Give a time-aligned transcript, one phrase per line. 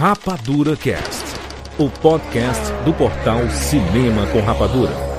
[0.00, 1.26] Rapadura Cast,
[1.78, 5.10] o podcast do portal Cinema com Rapadura.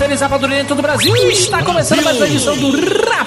[0.00, 1.14] seres rapadurentos do Brasil.
[1.28, 2.70] Está começando mais uma edição do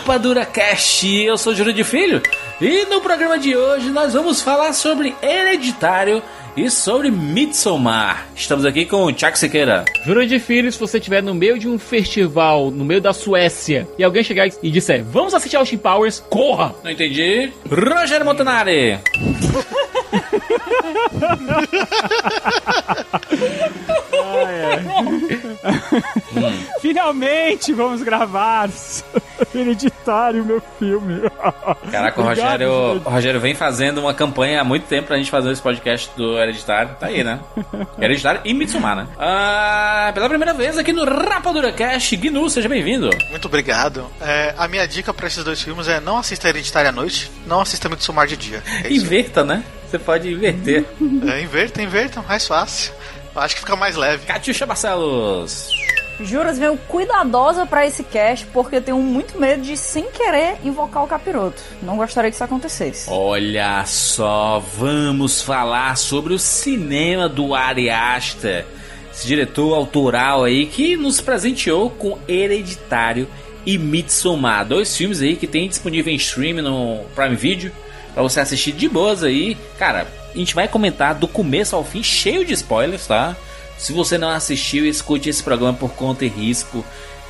[0.03, 1.07] Rapadura Cast.
[1.07, 2.21] Eu sou Júlio de Filho
[2.59, 6.21] e no programa de hoje nós vamos falar sobre Hereditário
[6.57, 8.27] e sobre Midsommar.
[8.35, 9.85] Estamos aqui com o Chuck Sequeira.
[10.05, 13.87] Júlio de Filho, se você estiver no meio de um festival, no meio da Suécia,
[13.97, 16.75] e alguém chegar e disser, vamos assistir Austin Powers, corra!
[16.83, 17.53] Não entendi.
[17.71, 18.99] Rogério Montanari.
[26.81, 28.69] Finalmente vamos gravar
[29.53, 31.21] Hereditário, meu filme.
[31.91, 35.51] Caraca, o Rogério, o Rogério vem fazendo uma campanha há muito tempo pra gente fazer
[35.51, 36.95] esse podcast do Hereditário.
[36.99, 37.39] Tá aí, né?
[37.99, 39.07] Hereditário e Mitsumar, né?
[39.17, 43.09] Ah, pela primeira vez aqui no Rapadura Cast, Gnu, seja bem-vindo.
[43.29, 44.05] Muito obrigado.
[44.21, 47.61] É, a minha dica pra esses dois filmes é não assista Hereditário à noite, não
[47.61, 48.63] assista Mitsumar de dia.
[48.83, 49.63] É Inverta, né?
[49.89, 50.85] Você pode inverter.
[51.27, 52.93] É, inverta, inverta, mais fácil.
[53.35, 54.25] Acho que fica mais leve.
[54.25, 55.69] Catiuxa Barcelos.
[56.21, 61.03] Juras, venho cuidadosa para esse cast porque eu tenho muito medo de, sem querer, invocar
[61.03, 61.61] o capiroto.
[61.81, 63.09] Não gostaria que isso acontecesse.
[63.09, 68.65] Olha só, vamos falar sobre o cinema do Ari Aster,
[69.11, 73.27] esse diretor autoral aí que nos presenteou com Hereditário
[73.65, 77.71] e Midsommar, dois filmes aí que tem disponível em stream no Prime Video
[78.13, 79.57] para você assistir de boas aí.
[79.79, 83.35] Cara, a gente vai comentar do começo ao fim, cheio de spoilers, tá?
[83.77, 86.83] Se você não assistiu, escute esse programa por conta e risco,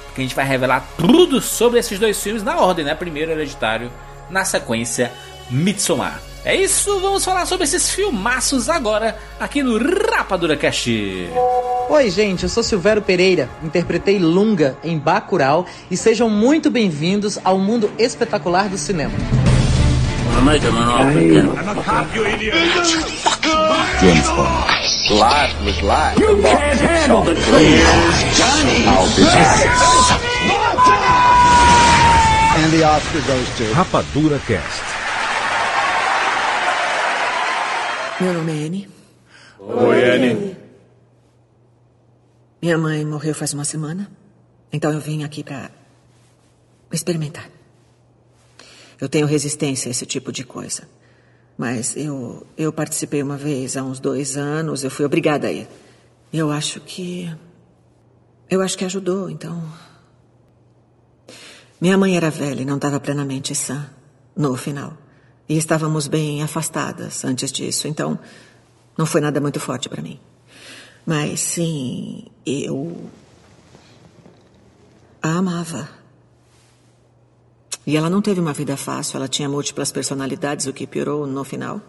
[0.06, 2.96] porque a gente vai revelar tudo sobre esses dois filmes na ordem, né?
[2.96, 3.92] Primeiro Hereditário,
[4.30, 5.12] na sequência
[5.50, 6.22] Midsommar.
[6.46, 9.78] É isso, vamos falar sobre esses filmaços agora aqui no
[10.12, 11.30] Rapadura Cast.
[11.90, 17.58] Oi, gente, eu sou Silvério Pereira, interpretei Lunga em Bacurau e sejam muito bem-vindos ao
[17.58, 19.14] mundo espetacular do cinema.
[24.00, 24.70] James Bond.
[25.12, 26.18] Life was life.
[26.20, 28.86] You can't handle the truth, Johnny.
[28.88, 29.68] I'll be back.
[32.56, 34.84] And the Oscar goes to Rapadura Cast.
[38.22, 38.88] Meu nome é Annie.
[39.60, 40.56] Oi, Annie.
[42.62, 44.10] Minha mãe morreu faz uma semana,
[44.72, 45.70] então eu vim aqui para
[46.92, 47.53] experimentar.
[49.04, 50.88] Eu tenho resistência a esse tipo de coisa.
[51.58, 55.68] Mas eu, eu participei uma vez, há uns dois anos, eu fui obrigada a ir.
[56.32, 57.30] Eu acho que.
[58.50, 59.62] Eu acho que ajudou, então.
[61.82, 63.90] Minha mãe era velha e não estava plenamente sã,
[64.34, 64.98] no final.
[65.50, 68.18] E estávamos bem afastadas antes disso, então.
[68.98, 70.18] Não foi nada muito forte para mim.
[71.06, 73.10] Mas sim, eu.
[75.22, 76.03] A amava.
[77.86, 81.44] E ela não teve uma vida fácil, ela tinha múltiplas personalidades, o que piorou no
[81.44, 81.82] final.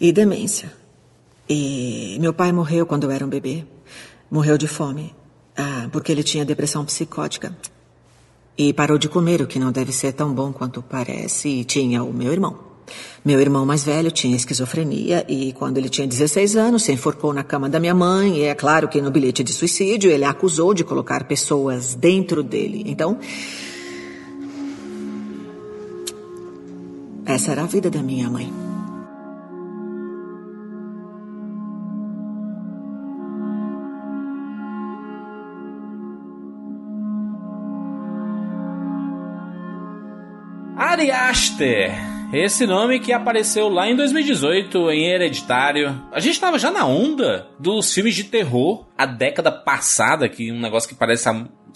[0.00, 0.72] E demência.
[1.48, 3.64] E meu pai morreu quando eu era um bebê.
[4.30, 5.14] Morreu de fome.
[5.56, 7.56] Ah, porque ele tinha depressão psicótica.
[8.56, 11.48] E parou de comer, o que não deve ser tão bom quanto parece.
[11.48, 12.68] E tinha o meu irmão.
[13.24, 17.42] Meu irmão mais velho tinha esquizofrenia e, quando ele tinha 16 anos, se enforcou na
[17.42, 18.38] cama da minha mãe.
[18.38, 22.84] E é claro que no bilhete de suicídio ele acusou de colocar pessoas dentro dele.
[22.86, 23.18] Então,
[27.28, 28.50] Essa era a vida da minha mãe.
[40.74, 41.92] Ari Aster.
[42.32, 46.02] Esse nome que apareceu lá em 2018 em Hereditário.
[46.10, 50.58] A gente estava já na onda dos filmes de terror a década passada, que um
[50.58, 51.28] negócio que parece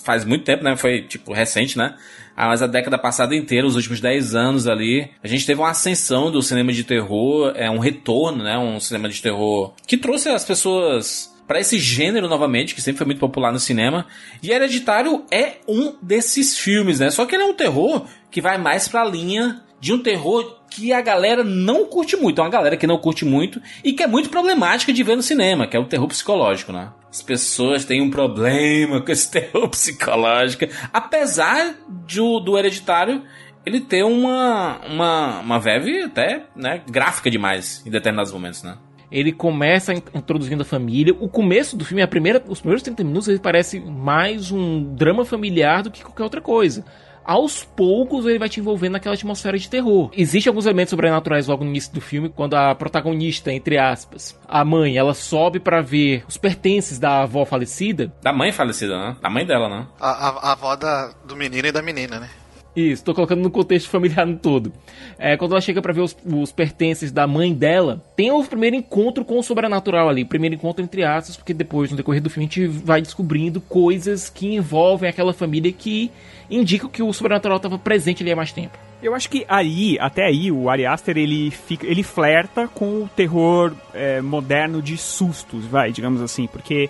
[0.03, 0.77] faz muito tempo, né?
[0.79, 1.95] Foi tipo recente, né?
[2.37, 5.71] Ah, mas a década passada inteira, os últimos 10 anos ali, a gente teve uma
[5.71, 8.59] ascensão do cinema de terror, é um retorno, né?
[8.59, 13.07] Um cinema de terror que trouxe as pessoas para esse gênero novamente, que sempre foi
[13.07, 14.07] muito popular no cinema.
[14.43, 17.11] E Hereditário é um desses filmes, né?
[17.11, 20.93] Só que ele é um terror que vai mais pra linha de um terror que
[20.93, 22.41] a galera não curte muito.
[22.41, 25.23] É uma galera que não curte muito e que é muito problemática de ver no
[25.23, 26.93] cinema, que é o terror psicológico, né?
[27.11, 30.67] As pessoas têm um problema com esse terror psicológico.
[30.93, 33.25] Apesar do, do hereditário
[33.67, 38.79] ele ter uma, uma, uma verve até né, gráfica demais em determinados momentos, né?
[39.11, 41.13] Ele começa introduzindo a família.
[41.19, 45.25] O começo do filme, a primeira, os primeiros 30 minutos, ele parece mais um drama
[45.25, 46.85] familiar do que qualquer outra coisa.
[47.25, 50.11] Aos poucos ele vai te envolvendo naquela atmosfera de terror.
[50.17, 54.65] Existem alguns elementos sobrenaturais logo no início do filme, quando a protagonista, entre aspas, a
[54.65, 58.13] mãe, ela sobe para ver os pertences da avó falecida.
[58.23, 59.17] Da mãe falecida, né?
[59.21, 59.87] Da mãe dela, né?
[60.01, 62.29] A, a, a avó da, do menino e da menina, né?
[62.75, 64.73] Isso, tô colocando no contexto familiar no todo.
[65.19, 68.77] É, quando ela chega para ver os, os, pertences da mãe dela, tem o primeiro
[68.77, 70.25] encontro com o sobrenatural ali.
[70.25, 74.31] Primeiro encontro entre aspas, porque depois, no decorrer do filme, a gente vai descobrindo coisas
[74.31, 76.11] que envolvem aquela família que
[76.51, 78.79] indicam que o sobrenatural estava presente ali há mais tempo.
[79.03, 83.11] Eu acho que aí, até aí, o Ari Aster, ele, fica, ele flerta com o
[83.15, 86.89] terror é, moderno de sustos, vai, digamos assim, porque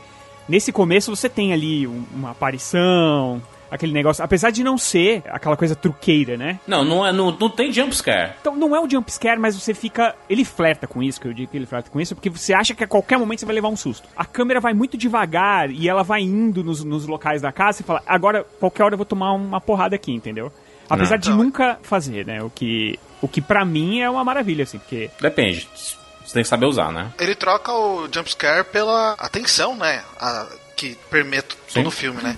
[0.48, 3.40] nesse começo você tem ali uma aparição,
[3.72, 6.60] aquele negócio, apesar de não ser aquela coisa truqueira, né?
[6.66, 8.34] Não, não, é, não, não tem jumpscare.
[8.38, 10.14] Então não é um jumpscare, mas você fica.
[10.28, 12.74] Ele flerta com isso, que eu digo que ele flerta com isso, porque você acha
[12.74, 14.06] que a qualquer momento você vai levar um susto.
[14.14, 17.84] A câmera vai muito devagar e ela vai indo nos, nos locais da casa e
[17.84, 20.52] fala, agora, qualquer hora eu vou tomar uma porrada aqui, entendeu?
[20.90, 21.20] Apesar não.
[21.20, 22.42] de nunca fazer, né?
[22.42, 25.10] O que, o que para mim é uma maravilha, assim, porque.
[25.18, 25.66] Depende.
[25.74, 27.10] Você tem que saber usar, né?
[27.18, 30.02] Ele troca o jumpscare pela atenção, né?
[30.20, 30.46] A,
[30.76, 32.36] que permite todo o filme, né?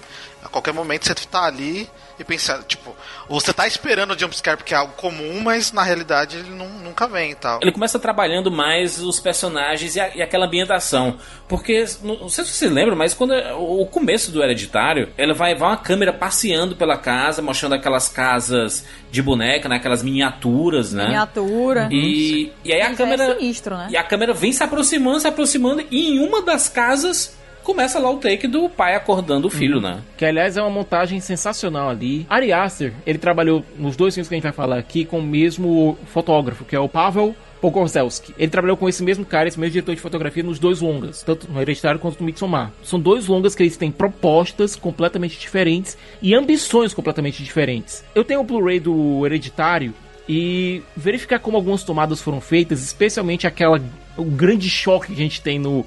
[0.55, 2.95] A qualquer momento você tá ali e pensa, tipo,
[3.29, 7.09] você tá esperando o jumpscare porque é algo comum, mas na realidade ele não, nunca
[7.09, 7.59] vem e tal.
[7.61, 11.19] Ele começa trabalhando mais os personagens e, a, e aquela ambientação.
[11.49, 15.57] Porque, não, sei se você lembra, mas quando é, o começo do Hereditário, ele vai,
[15.57, 19.77] vai uma câmera passeando pela casa, mostrando aquelas casas de boneca, né?
[19.77, 21.07] Aquelas miniaturas, né?
[21.07, 21.89] Miniatura.
[21.91, 23.25] E, e aí a é câmera.
[23.25, 23.89] É sinistro, né?
[23.91, 28.11] E a câmera vem se aproximando, se aproximando, e em uma das casas começa lá
[28.11, 29.83] o take do pai acordando o filho, uhum.
[29.83, 30.03] né?
[30.17, 32.27] Que aliás é uma montagem sensacional ali.
[32.29, 35.23] Ari Aster, ele trabalhou nos dois filmes que a gente vai falar aqui com o
[35.23, 38.35] mesmo fotógrafo, que é o Pavel Pogorzelski.
[38.39, 41.51] Ele trabalhou com esse mesmo cara, esse mesmo diretor de fotografia nos dois longas, tanto
[41.51, 42.71] no Hereditário quanto no Midsommar.
[42.83, 48.05] São dois longas que eles têm propostas completamente diferentes e ambições completamente diferentes.
[48.15, 49.95] Eu tenho o Blu-ray do Hereditário
[50.29, 53.81] e verificar como algumas tomadas foram feitas, especialmente aquela
[54.17, 55.85] o grande choque que a gente tem no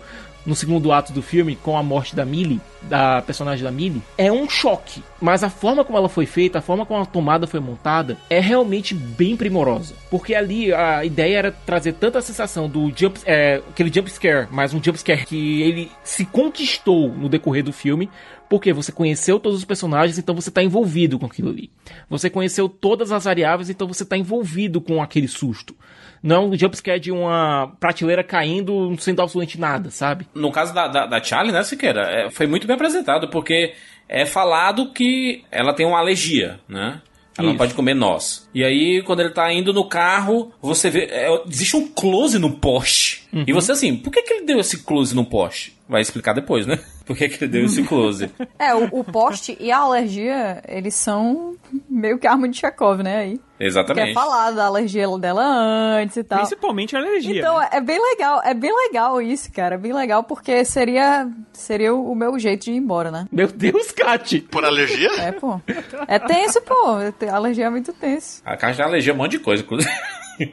[0.47, 4.31] no segundo ato do filme com a morte da Millie, da personagem da Millie, é
[4.31, 5.03] um choque.
[5.19, 8.39] Mas a forma como ela foi feita, a forma como a tomada foi montada, é
[8.39, 9.94] realmente bem primorosa.
[10.09, 14.73] Porque ali a ideia era trazer tanta sensação do jump, é, aquele jump scare, mas
[14.73, 18.09] um jump scare que ele se conquistou no decorrer do filme,
[18.50, 21.69] porque você conheceu todos os personagens, então você está envolvido com aquilo ali.
[22.09, 25.75] Você conheceu todas as variáveis, então você está envolvido com aquele susto.
[26.21, 30.27] Não é um jumpscare de uma prateleira caindo sem absolutamente nada, sabe?
[30.33, 32.01] No caso da, da, da Charlie, né, Siqueira?
[32.01, 33.73] É, foi muito bem apresentado, porque
[34.09, 37.01] é falado que ela tem uma alergia, né?
[37.37, 37.53] Ela Isso.
[37.53, 38.46] não pode comer nós.
[38.57, 41.04] E aí, quando ele tá indo no carro, você vê.
[41.12, 43.27] É, existe um close no poste.
[43.31, 43.44] Uhum.
[43.45, 45.77] E você assim, por que, que ele deu esse close no poste?
[45.88, 46.80] Vai explicar depois, né?
[47.07, 48.30] Por que, que ele deu esse close?
[48.59, 51.56] é, o, o poste e a alergia, eles são
[51.89, 53.19] meio que arma de Chekhov, né?
[53.19, 53.42] Aí.
[53.57, 54.07] Exatamente.
[54.07, 56.39] Quer falar da alergia dela antes e tal.
[56.39, 57.39] Principalmente a alergia.
[57.39, 57.69] Então, né?
[57.71, 59.75] é bem legal, é bem legal isso, cara.
[59.75, 63.25] É bem legal porque seria, seria o meu jeito de ir embora, né?
[63.31, 64.42] Meu Deus, Kat!
[64.42, 65.10] Por alergia?
[65.21, 65.62] É, pô.
[66.07, 66.98] É tenso, pô.
[67.31, 68.42] A alergia é muito tenso.
[68.47, 69.94] A caixa de alergia é um monte de coisa, inclusive.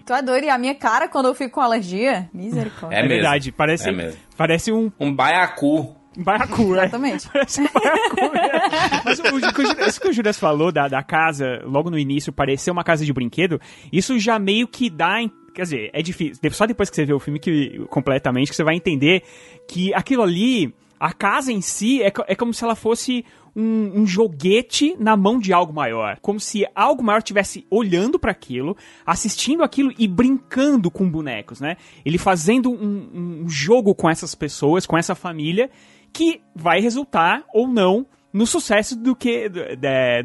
[0.04, 0.44] Tu é doido?
[0.44, 2.96] E a minha cara, quando eu fico com alergia, misericórdia.
[2.96, 4.18] É, é verdade, parece, é mesmo.
[4.36, 4.90] parece um...
[4.98, 5.94] Um baiacu.
[6.16, 6.78] Baiacu, é.
[6.78, 7.28] Exatamente.
[7.28, 9.02] Parece um baiacu, é.
[9.04, 12.72] Mas o, o, isso que o Juras falou da, da casa, logo no início, parecer
[12.72, 13.60] uma casa de brinquedo,
[13.92, 15.20] isso já meio que dá
[15.54, 16.40] quer dizer, é difícil.
[16.50, 19.22] Só depois que você vê o filme que, completamente que você vai entender
[19.68, 24.06] que aquilo ali, a casa em si, é, é como se ela fosse um, um,
[24.06, 26.18] joguete na mão de algo maior.
[26.20, 31.76] Como se algo maior estivesse olhando para aquilo, assistindo aquilo e brincando com bonecos, né?
[32.04, 35.70] Ele fazendo um, um jogo com essas pessoas, com essa família,
[36.12, 39.60] que vai resultar ou não no sucesso do que, do,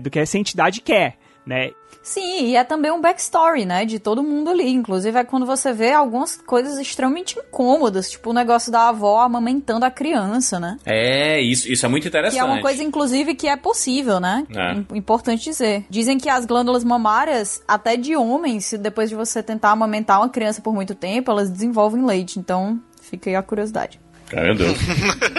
[0.01, 1.71] do que essa entidade quer, né?
[2.09, 4.67] Sim, e é também um backstory, né, de todo mundo ali.
[4.67, 9.85] Inclusive é quando você vê algumas coisas extremamente incômodas, tipo o negócio da avó amamentando
[9.85, 10.77] a criança, né?
[10.87, 12.33] É, isso, isso é muito interessante.
[12.33, 14.43] Que é uma coisa, inclusive, que é possível, né?
[14.49, 14.97] É.
[14.97, 15.85] Importante dizer.
[15.87, 20.63] Dizem que as glândulas mamárias, até de homens, depois de você tentar amamentar uma criança
[20.63, 22.39] por muito tempo, elas desenvolvem leite.
[22.39, 23.99] Então, fica aí a curiosidade.
[24.33, 24.79] Meu Deus.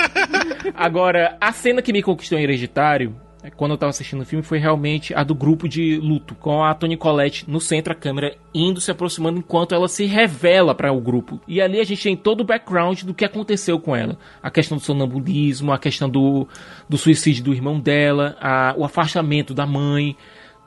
[0.73, 3.13] Agora, a cena que me conquistou em Hereditário
[3.57, 6.75] quando eu tava assistindo o filme, foi realmente a do grupo de luto, com a
[6.75, 11.01] Toni Collette no centro, a câmera indo se aproximando enquanto ela se revela para o
[11.01, 11.41] grupo.
[11.49, 14.19] E ali a gente tem todo o background do que aconteceu com ela.
[14.43, 16.47] A questão do sonambulismo, a questão do,
[16.89, 20.17] do suicídio do irmão dela, a, o afastamento da mãe.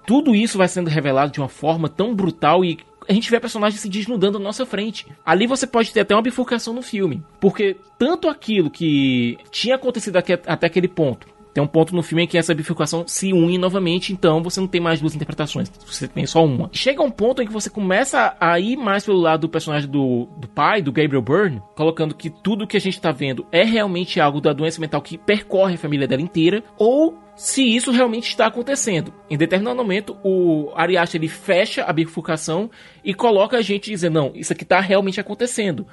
[0.07, 3.41] Tudo isso vai sendo revelado de uma forma tão brutal e a gente vê a
[3.41, 5.05] personagem se desnudando na nossa frente.
[5.25, 7.21] Ali você pode ter até uma bifurcação no filme.
[7.39, 12.27] Porque tanto aquilo que tinha acontecido até aquele ponto Tem um ponto no filme em
[12.27, 16.25] que essa bifurcação se une novamente, então você não tem mais duas interpretações, você tem
[16.25, 16.69] só uma.
[16.74, 20.27] Chega um ponto em que você começa a ir mais pelo lado do personagem do,
[20.38, 24.19] do pai, do Gabriel Byrne, colocando que tudo que a gente tá vendo é realmente
[24.19, 28.48] algo da doença mental que percorre a família dela inteira, ou se isso realmente está
[28.48, 29.13] acontecendo.
[29.29, 32.69] Em determinado momento, o Ariash ele fecha a bifurcação
[33.03, 35.88] e coloca a gente dizendo, não, isso aqui está realmente acontecendo.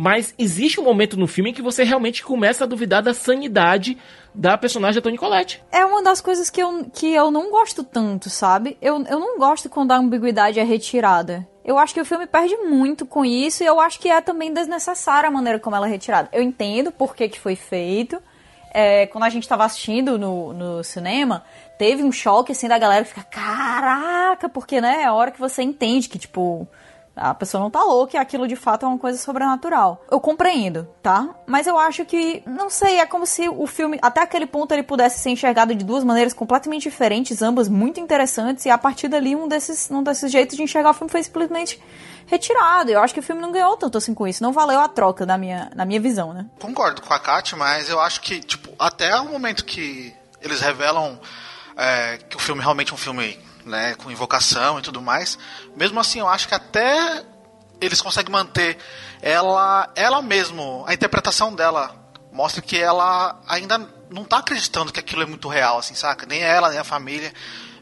[0.00, 3.98] Mas existe um momento no filme em que você realmente começa a duvidar da sanidade
[4.32, 5.60] da personagem da Toni Collette.
[5.72, 8.78] É uma das coisas que eu, que eu não gosto tanto, sabe?
[8.80, 11.44] Eu, eu não gosto quando a ambiguidade é retirada.
[11.64, 14.54] Eu acho que o filme perde muito com isso e eu acho que é também
[14.54, 16.28] desnecessária a maneira como ela é retirada.
[16.32, 18.22] Eu entendo por que, que foi feito,
[18.72, 21.42] é, quando a gente estava assistindo no, no cinema,
[21.76, 25.40] teve um choque assim da galera que fica, caraca, porque né, é a hora que
[25.40, 26.68] você entende que, tipo,
[27.18, 30.04] a pessoa não tá louca e aquilo de fato é uma coisa sobrenatural.
[30.10, 31.28] Eu compreendo, tá?
[31.46, 34.82] Mas eu acho que, não sei, é como se o filme, até aquele ponto, ele
[34.82, 39.34] pudesse ser enxergado de duas maneiras completamente diferentes, ambas muito interessantes, e a partir dali,
[39.34, 41.80] um desses, um desses jeitos de enxergar o filme foi simplesmente
[42.26, 42.90] retirado.
[42.90, 44.42] Eu acho que o filme não ganhou tanto assim com isso.
[44.42, 46.46] Não valeu a troca na minha, na minha visão, né?
[46.60, 51.18] Concordo com a Kat, mas eu acho que, tipo, até o momento que eles revelam
[51.76, 55.38] é, que o filme realmente é um filme né, com invocação e tudo mais,
[55.76, 57.24] mesmo assim eu acho que até
[57.80, 58.78] eles conseguem manter
[59.22, 61.94] ela, ela mesmo, a interpretação dela
[62.32, 63.78] mostra que ela ainda
[64.10, 66.26] não tá acreditando que aquilo é muito real, assim, saca?
[66.26, 67.32] Nem ela, nem a família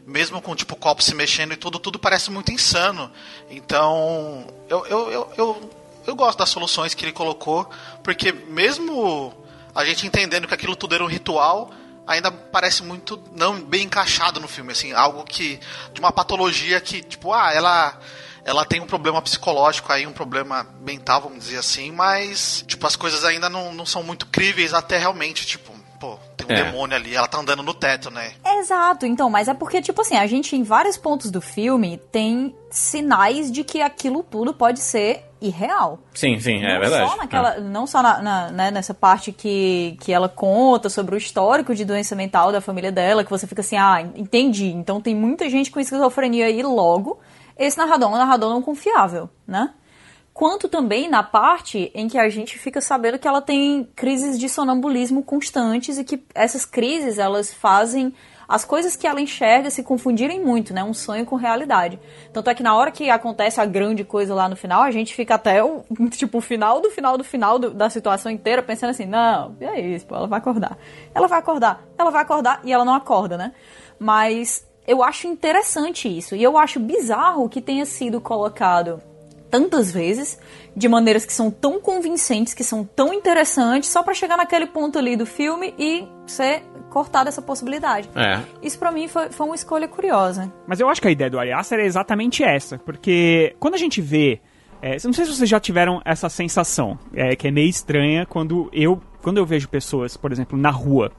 [0.07, 3.11] mesmo com tipo o copo se mexendo e tudo, tudo parece muito insano.
[3.49, 5.71] Então, eu, eu, eu, eu,
[6.07, 7.69] eu gosto das soluções que ele colocou,
[8.01, 9.33] porque mesmo
[9.75, 11.71] a gente entendendo que aquilo tudo era um ritual,
[12.07, 15.59] ainda parece muito não bem encaixado no filme, assim, algo que
[15.93, 17.99] de uma patologia que tipo, ah, ela
[18.45, 22.95] ela tem um problema psicológico aí, um problema mental, vamos dizer assim, mas tipo as
[22.95, 26.63] coisas ainda não, não são muito críveis até realmente, tipo, pô, tem um é.
[26.63, 28.33] demônio ali, ela tá andando no teto, né?
[28.59, 32.55] Exato, então, mas é porque, tipo assim, a gente em vários pontos do filme tem
[32.71, 35.99] sinais de que aquilo tudo pode ser irreal.
[36.13, 37.09] Sim, sim, é não verdade.
[37.09, 37.59] Só naquela, é.
[37.59, 41.85] Não só na, na né, nessa parte que, que ela conta sobre o histórico de
[41.85, 44.67] doença mental da família dela, que você fica assim, ah, entendi.
[44.67, 47.19] Então tem muita gente com esquizofrenia aí logo.
[47.57, 49.73] Esse narrador é um narrador não confiável, né?
[50.37, 54.47] quanto também na parte em que a gente fica sabendo que ela tem crises de
[54.47, 58.13] sonambulismo constantes e que essas crises elas fazem
[58.47, 60.83] as coisas que ela enxerga se confundirem muito, né?
[60.83, 61.99] Um sonho com realidade.
[62.31, 65.13] Tanto é que na hora que acontece a grande coisa lá no final, a gente
[65.13, 69.05] fica até o, tipo, final do final do final do, da situação inteira pensando assim,
[69.05, 70.77] não, é isso, pô, ela vai acordar.
[71.13, 73.51] Ela vai acordar, ela vai acordar e ela não acorda, né?
[73.99, 76.35] Mas eu acho interessante isso.
[76.35, 79.01] E eu acho bizarro que tenha sido colocado
[79.49, 80.37] tantas vezes,
[80.75, 84.99] de maneiras que são tão convincentes, que são tão interessantes, só para chegar naquele ponto
[84.99, 86.63] ali do filme e ser
[86.97, 88.09] cortada essa possibilidade.
[88.15, 88.41] É.
[88.59, 90.51] Isso para mim foi, foi uma escolha curiosa.
[90.65, 93.77] Mas eu acho que a ideia do Ari Aster é exatamente essa, porque quando a
[93.77, 94.41] gente vê
[94.81, 98.67] é, não sei se vocês já tiveram essa sensação, é, que é meio estranha quando
[98.73, 101.11] eu, quando eu vejo pessoas, por exemplo, na rua,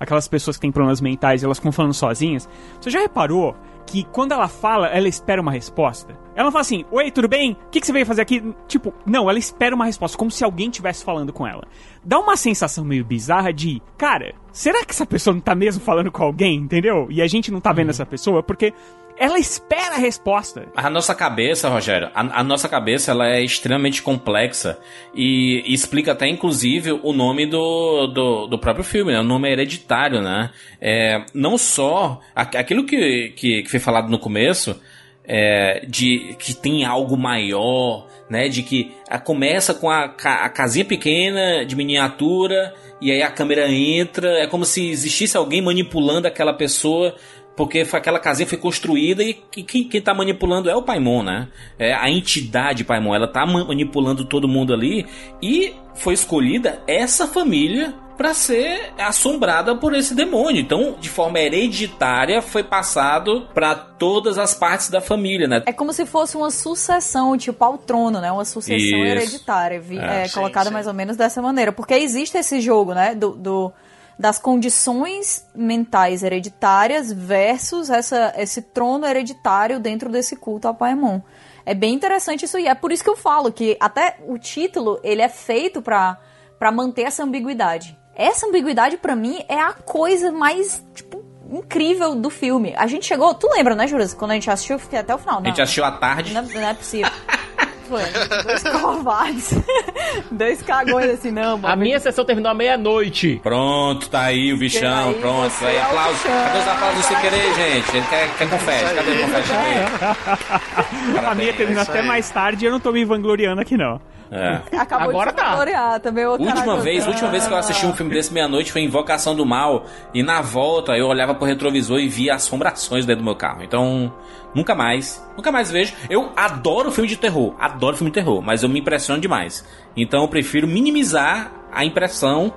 [0.00, 2.48] aquelas pessoas que têm problemas mentais, elas ficam falando sozinhas.
[2.80, 3.54] Você já reparou
[3.86, 6.18] que quando ela fala, ela espera uma resposta?
[6.34, 7.52] Ela não fala assim, oi, tudo bem?
[7.52, 8.54] O que, que você veio fazer aqui?
[8.68, 11.62] Tipo, não, ela espera uma resposta, como se alguém estivesse falando com ela.
[12.04, 16.10] Dá uma sensação meio bizarra de, cara, será que essa pessoa não tá mesmo falando
[16.10, 17.06] com alguém, entendeu?
[17.08, 17.90] E a gente não tá vendo uhum.
[17.90, 18.42] essa pessoa?
[18.42, 18.74] Porque
[19.18, 20.66] ela espera a resposta.
[20.76, 24.78] A nossa cabeça, Rogério, a, a, nossa cabeça ela é extremamente complexa
[25.14, 29.20] e, e explica até inclusive o nome do, do, do, próprio filme, né?
[29.20, 30.50] O nome é hereditário, né?
[30.80, 34.80] É, não só aquilo que, que, que foi falado no começo,
[35.24, 38.48] é, de que tem algo maior, né?
[38.48, 43.70] De que a, começa com a, a casinha pequena de miniatura e aí a câmera
[43.70, 47.14] entra, é como se existisse alguém manipulando aquela pessoa
[47.56, 51.48] porque aquela casinha foi construída e quem, quem tá manipulando é o Paimon, né?
[51.78, 55.06] É a entidade Paimon, ela tá manipulando todo mundo ali
[55.42, 60.60] e foi escolhida essa família para ser assombrada por esse demônio.
[60.60, 65.62] Então, de forma hereditária, foi passado para todas as partes da família, né?
[65.66, 68.32] É como se fosse uma sucessão, tipo ao trono, né?
[68.32, 68.96] Uma sucessão Isso.
[68.96, 71.72] hereditária, é, é, colocada mais ou menos dessa maneira.
[71.72, 73.14] Porque existe esse jogo, né?
[73.14, 73.72] do, do
[74.18, 81.20] das condições mentais hereditárias versus essa, esse trono hereditário dentro desse culto ao Paemon.
[81.64, 84.98] É bem interessante isso e é por isso que eu falo que até o título
[85.02, 86.18] ele é feito para
[86.58, 87.98] para manter essa ambiguidade.
[88.14, 92.74] Essa ambiguidade para mim é a coisa mais tipo incrível do filme.
[92.76, 94.14] A gente chegou, tu lembra, né, Juras?
[94.14, 95.36] Quando a gente assistiu, até o final.
[95.36, 96.32] Não, a gente assistiu à tarde.
[96.32, 97.10] Não, não é possível.
[97.88, 98.02] Foi,
[98.44, 99.54] dois covardes.
[100.30, 103.40] dois cagões assim, não, A minha sessão terminou à meia-noite.
[103.42, 105.50] Pronto, tá aí o bichão, aí, pronto.
[105.50, 106.22] você Aí, é aplausos.
[106.22, 107.96] Cadê os aplausos sem querer, gente?
[107.96, 108.94] Ele quer, quer confete.
[108.94, 111.26] Cadê o confete aqui?
[111.26, 112.06] A minha terminou isso até aí.
[112.06, 114.00] mais tarde e eu não tô me vangloriando aqui, não.
[114.30, 114.60] É.
[114.76, 115.36] Acabou Agora de
[115.72, 116.00] tá.
[116.00, 116.26] também.
[116.26, 119.36] O Última cara- vez, última vez que eu assisti um filme desse meia-noite foi Invocação
[119.36, 119.84] do Mal.
[120.12, 123.62] E na volta eu olhava pro retrovisor e via assombrações dentro do meu carro.
[123.62, 124.12] Então,
[124.56, 125.22] nunca mais.
[125.36, 125.94] Nunca mais vejo.
[126.08, 127.54] Eu adoro filme de terror.
[127.60, 128.42] Adoro filme de terror.
[128.42, 129.64] Mas eu me impressiono demais.
[129.94, 132.52] Então eu prefiro minimizar a impressão.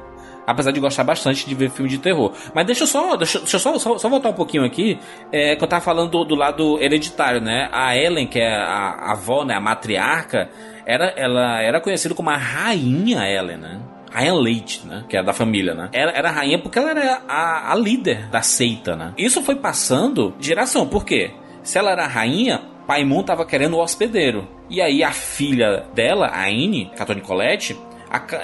[0.47, 2.31] Apesar de gostar bastante de ver filme de terror.
[2.55, 4.97] Mas deixa eu só, deixa, deixa eu só, só, só voltar um pouquinho aqui.
[5.31, 7.69] É, que eu tava falando do, do lado hereditário, né?
[7.71, 9.53] A Ellen, que é a, a avó, né?
[9.53, 10.49] A matriarca,
[10.87, 13.79] era, ela era conhecida como a rainha Ellen, né?
[14.11, 15.05] Rainha Leite, né?
[15.07, 15.89] Que é da família, né?
[15.93, 19.13] Ela era rainha porque ela era a, a líder da seita, né?
[19.15, 20.87] Isso foi passando de geração.
[20.87, 21.31] Por quê?
[21.69, 24.47] Se ela era rainha, Paimon tava querendo o hospedeiro.
[24.71, 27.77] E aí a filha dela, a Anne, Catone Colette,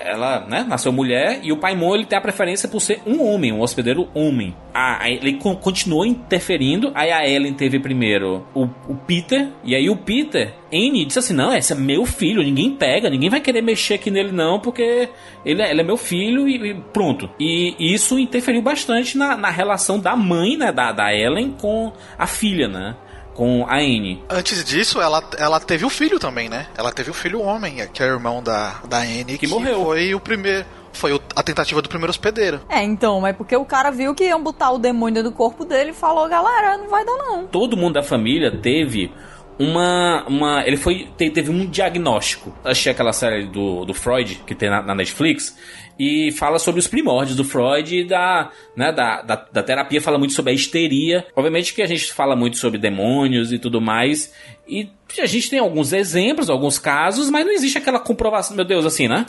[0.04, 3.52] ela né, nasceu mulher e o Paimon ele tem a preferência por ser um homem,
[3.52, 4.56] um hospedeiro homem.
[4.72, 9.90] A, ele con- continuou interferindo, aí a Ellen teve primeiro o, o Peter, e aí
[9.90, 13.64] o Peter, Anne, disse assim: Não, esse é meu filho, ninguém pega, ninguém vai querer
[13.64, 15.10] mexer aqui nele, não, porque
[15.44, 17.28] ele é, ele é meu filho e, e pronto.
[17.40, 22.28] E isso interferiu bastante na, na relação da mãe, né, da, da Ellen com a
[22.28, 22.96] filha, né?
[23.36, 24.24] Com a Anne.
[24.30, 26.68] Antes disso, ela, ela teve o filho também, né?
[26.78, 29.84] Ela teve o filho homem, que é irmão da, da Anne, que, morreu.
[29.84, 30.66] foi o primeiro.
[30.94, 32.62] Foi o- a tentativa do primeiro hospedeiro.
[32.70, 35.66] É, então, mas porque o cara viu que iam botar o demônio dentro do corpo
[35.66, 37.46] dele e falou, galera, não vai dar não.
[37.48, 39.12] todo mundo da família teve
[39.60, 40.24] uma.
[40.28, 41.10] uma ele foi.
[41.18, 42.54] te- teve um diagnóstico.
[42.64, 45.58] Achei aquela série do, do Freud, que tem na, na Netflix,
[45.98, 50.18] e fala sobre os primórdios do Freud e da, né, da, da, da terapia, fala
[50.18, 51.26] muito sobre a histeria.
[51.36, 54.34] Obviamente que a gente fala muito sobre demônios e tudo mais.
[54.68, 58.86] E a gente tem alguns exemplos, alguns casos, mas não existe aquela comprovação, meu Deus,
[58.86, 59.26] assim, né?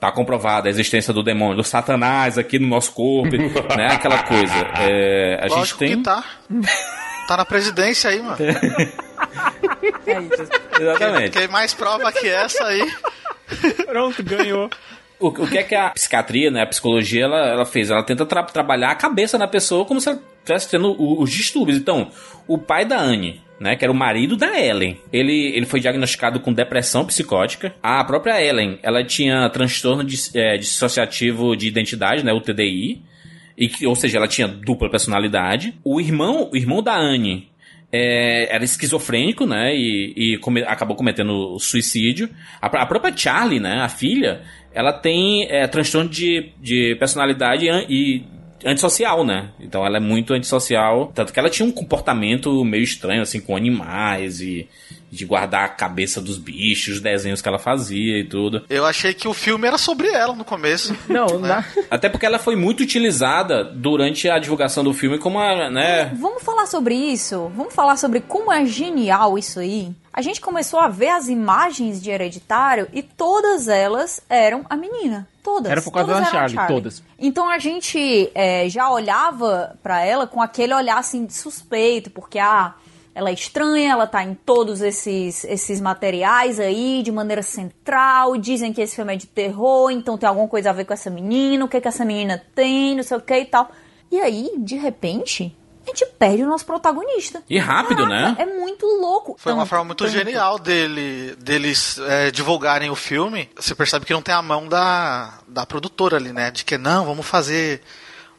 [0.00, 3.36] Tá comprovada a existência do demônio, do satanás aqui no nosso corpo,
[3.76, 3.88] né?
[3.92, 4.54] Aquela coisa.
[4.80, 5.96] É, a gente Lógico tem.
[5.96, 6.24] que tá.
[7.26, 8.38] Tá na presidência aí, mano.
[10.06, 10.48] É isso.
[10.80, 11.30] Exatamente.
[11.32, 12.90] Tem mais prova que essa aí.
[13.86, 14.70] Pronto, ganhou.
[15.20, 17.90] O, o que é que a psiquiatria, né, a psicologia, ela, ela fez?
[17.90, 21.76] Ela tenta tra- trabalhar a cabeça da pessoa como se ela estivesse tendo os distúrbios.
[21.78, 22.10] Então,
[22.46, 26.38] o pai da Anne, né, que era o marido da Ellen, ele, ele foi diagnosticado
[26.40, 27.74] com depressão psicótica.
[27.82, 33.02] A própria Ellen, ela tinha transtorno dis- é, dissociativo de identidade, né, o TDI.
[33.56, 35.74] E que, ou seja, ela tinha dupla personalidade.
[35.82, 37.48] O irmão, o irmão da Anne
[37.90, 39.74] é, era esquizofrênico, né?
[39.74, 42.30] E, e come- acabou cometendo suicídio.
[42.62, 43.80] A, a própria Charlie, né?
[43.80, 48.24] A filha, ela tem é, transtorno de, de personalidade e
[48.64, 49.50] antissocial, né?
[49.60, 51.12] Então ela é muito antissocial.
[51.14, 54.68] Tanto que ela tinha um comportamento meio estranho, assim, com animais e
[55.10, 58.64] de guardar a cabeça dos bichos, os desenhos que ela fazia e tudo.
[58.68, 60.94] Eu achei que o filme era sobre ela no começo.
[61.08, 61.64] Não, na...
[61.90, 66.12] Até porque ela foi muito utilizada durante a divulgação do filme como a, né?
[66.18, 67.50] Vamos falar sobre isso?
[67.56, 69.92] Vamos falar sobre como é genial isso aí?
[70.12, 75.28] A gente começou a ver as imagens de Hereditário e todas elas eram a menina.
[75.48, 75.72] Todas.
[75.72, 77.02] Era por causa da a Charlie, todas.
[77.18, 82.38] Então a gente é, já olhava pra ela com aquele olhar assim de suspeito, porque
[82.38, 82.74] ah,
[83.14, 88.74] ela é estranha, ela tá em todos esses, esses materiais aí de maneira central, dizem
[88.74, 91.64] que esse filme é de terror, então tem alguma coisa a ver com essa menina,
[91.64, 93.70] o que que essa menina tem, não sei o que e tal.
[94.10, 95.56] E aí, de repente,
[95.88, 97.42] a gente perde o nosso protagonista.
[97.48, 98.36] E rápido, né?
[98.38, 99.36] É muito louco.
[99.38, 100.12] Foi uma forma muito tanto.
[100.12, 103.48] genial dele, deles é, divulgarem o filme.
[103.56, 106.50] Você percebe que não tem a mão da, da produtora ali, né?
[106.50, 107.80] De que não, vamos fazer.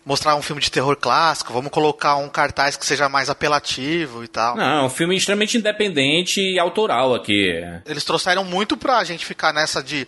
[0.05, 4.27] Mostrar um filme de terror clássico, vamos colocar um cartaz que seja mais apelativo e
[4.27, 4.55] tal.
[4.55, 7.61] Não, é um filme extremamente independente e autoral aqui.
[7.85, 10.07] Eles trouxeram muito pra gente ficar nessa de.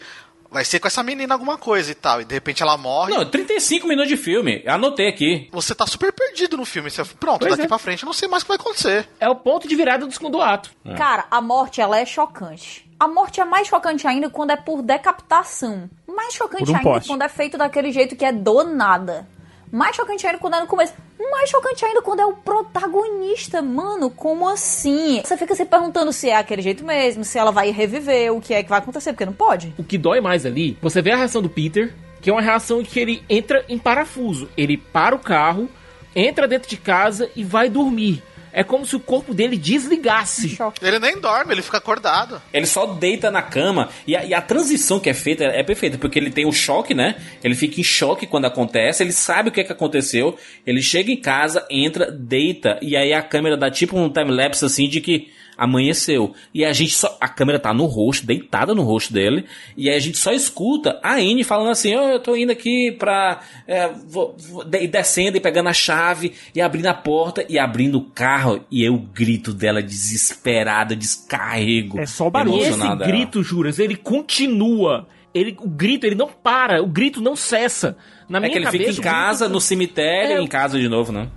[0.52, 2.20] Vai ser com essa menina alguma coisa e tal.
[2.20, 3.14] E de repente ela morre.
[3.14, 4.62] Não, 35 minutos de filme.
[4.68, 5.48] Anotei aqui.
[5.52, 6.90] Você tá super perdido no filme.
[6.92, 7.68] Você, pronto, Pois daqui é.
[7.68, 9.08] pra frente eu não sei mais o que vai acontecer.
[9.20, 10.70] é o ponto de virada do segundo ato.
[10.98, 12.86] Cara, a morte, ela é chocante.
[13.00, 15.90] A morte é mais chocante ainda quando é por decapitação.
[16.08, 17.08] Mais chocante um ainda poste.
[17.08, 19.26] quando é feito daquele jeito que é do nada.
[19.72, 20.94] Mais chocante ainda quando é no começo.
[21.32, 23.62] Mais chocante ainda quando é o protagonista.
[23.62, 25.22] Mano, como assim?
[25.24, 28.54] Você fica se perguntando se é aquele jeito mesmo, se ela vai reviver, o que
[28.54, 29.74] é que vai acontecer, porque não pode.
[29.78, 32.84] O que dói mais ali, você vê a reação do Peter, que é uma reação
[32.84, 34.50] que ele entra em parafuso.
[34.58, 35.70] Ele para o carro,
[36.14, 38.22] entra dentro de casa e vai dormir.
[38.54, 40.58] É como se o corpo dele desligasse.
[40.82, 42.42] Ele nem dorme, ele fica acordado.
[42.54, 45.98] Ele só deita na cama e a, e a transição que é feita é perfeita,
[45.98, 47.16] porque ele tem o choque, né?
[47.44, 51.12] Ele fica em choque quando acontece, ele sabe o que, é que aconteceu, ele chega
[51.12, 55.32] em casa, entra, deita, e aí a câmera dá tipo um time-lapse assim de que
[55.62, 56.34] amanheceu.
[56.52, 57.16] E a gente só.
[57.22, 59.46] A câmera tá no rosto, deitada no rosto dele.
[59.78, 62.92] E aí a gente só escuta a Anne falando assim: oh, eu tô indo aqui
[62.98, 63.42] pra.
[63.68, 68.06] É, vou, vou, descendo e pegando a chave e abrindo a porta e abrindo o
[68.06, 68.66] carro.
[68.72, 72.00] E eu grito dela desesperada, descarrego.
[72.00, 72.58] É só o barulho.
[72.58, 75.08] E esse grito, Juras, ele continua.
[75.34, 77.96] Ele, o grito, ele não para, o grito não cessa.
[78.28, 79.54] Na é minha é que ele cabeça, fica em casa, grito...
[79.54, 80.42] no cemitério, é...
[80.42, 81.30] em casa de novo, né?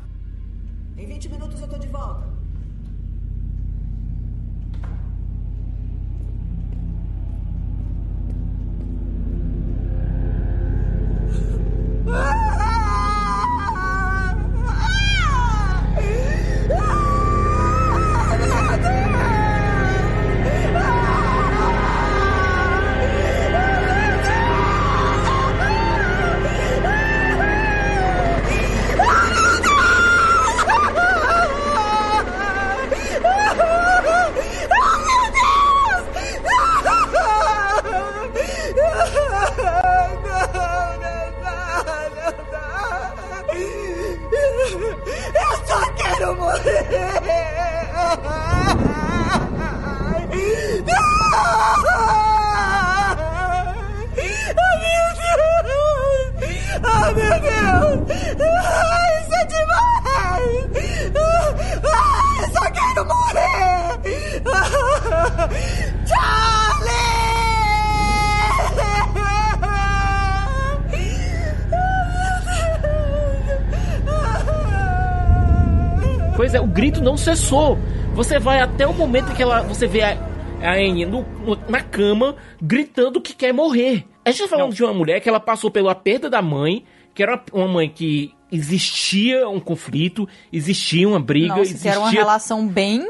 [77.25, 77.79] O grito não cessou.
[78.15, 80.17] Você vai até o momento em que ela, você vê a,
[80.63, 84.07] a Anne no, no, na cama gritando que quer morrer.
[84.25, 84.75] A gente tá falando não.
[84.75, 86.85] de uma mulher que ela passou pela perda da mãe,
[87.15, 92.11] que era uma mãe que existia um conflito, existia uma briga, Nossa, existia era uma
[92.11, 93.09] relação bem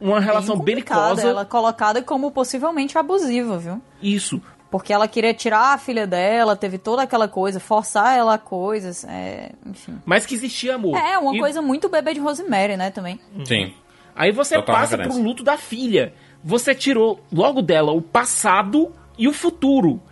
[0.00, 1.28] uma relação bem belicosa.
[1.28, 3.80] Ela colocada como possivelmente abusiva, viu?
[4.02, 4.42] Isso.
[4.70, 9.02] Porque ela queria tirar a filha dela, teve toda aquela coisa, forçar ela a coisas,
[9.04, 9.98] é, enfim.
[10.04, 10.96] Mas que existia amor.
[10.96, 11.38] É, uma e...
[11.38, 13.18] coisa muito bebê de Rosemary, né, também.
[13.44, 13.72] Sim.
[14.14, 15.20] Aí você Total passa referência.
[15.20, 16.12] pro luto da filha.
[16.44, 20.02] Você tirou logo dela o passado e o futuro.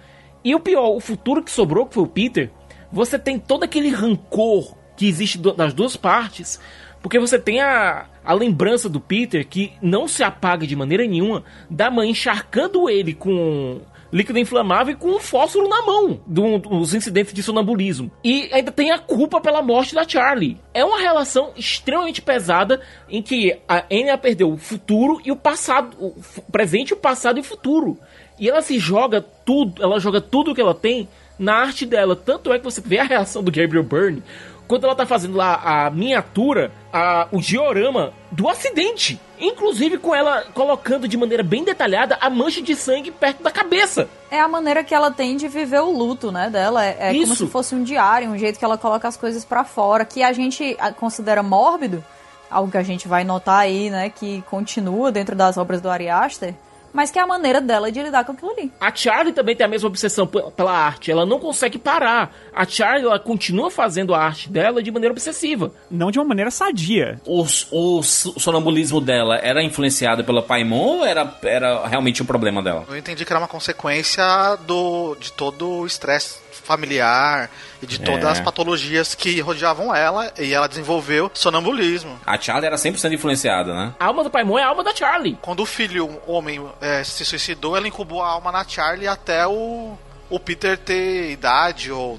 [0.42, 2.50] E o pior, o futuro que sobrou, que foi o Peter,
[2.90, 6.58] você tem todo aquele rancor que existe das duas partes,
[7.02, 11.44] porque você tem a, a lembrança do Peter que não se apaga de maneira nenhuma
[11.68, 13.80] da mãe encharcando ele com
[14.16, 18.11] líquido inflamável e com um fósforo na mão do, dos incidentes de sonambulismo.
[18.24, 20.59] E ainda tem a culpa pela morte da Charlie.
[20.72, 25.94] É uma relação extremamente pesada em que a Anya perdeu o futuro e o passado,
[26.00, 27.98] o presente, o passado e o futuro.
[28.38, 32.16] E ela se joga tudo, ela joga tudo que ela tem na arte dela.
[32.16, 34.22] Tanto é que você vê a reação do Gabriel Byrne
[34.66, 39.20] quando ela tá fazendo lá a miniatura, a, o diorama do acidente.
[39.38, 44.09] Inclusive com ela colocando de maneira bem detalhada a mancha de sangue perto da cabeça.
[44.31, 46.85] É a maneira que ela tem de viver o luto, né, dela.
[46.85, 49.64] É, é como se fosse um diário, um jeito que ela coloca as coisas para
[49.64, 52.05] fora, que a gente considera mórbido,
[52.51, 56.09] algo que a gente vai notar aí, né, que continua dentro das obras do Ari
[56.09, 56.55] Aster
[56.96, 58.72] mas que é a maneira dela de lidar com aquilo ali.
[58.80, 62.35] A Charlie também tem a mesma obsessão pela arte, ela não consegue parar.
[62.54, 65.70] A Charlie, ela continua fazendo a arte dela de maneira obsessiva.
[65.90, 67.20] Não de uma maneira sadia.
[67.26, 72.87] O, o sonambulismo dela era influenciado pela Paimon ou era, era realmente um problema dela?
[72.88, 74.24] Eu entendi que era uma consequência
[74.66, 77.48] do, de todo o estresse familiar
[77.81, 78.29] e de todas é.
[78.33, 82.18] as patologias que rodeavam ela e ela desenvolveu sonambulismo.
[82.26, 83.94] A Charlie era 100% influenciada, né?
[83.98, 85.38] A alma do Paimon é a alma da Charlie.
[85.40, 89.96] Quando o filho homem é, se suicidou, ela incubou a alma na Charlie até o,
[90.29, 92.18] o Peter ter idade ou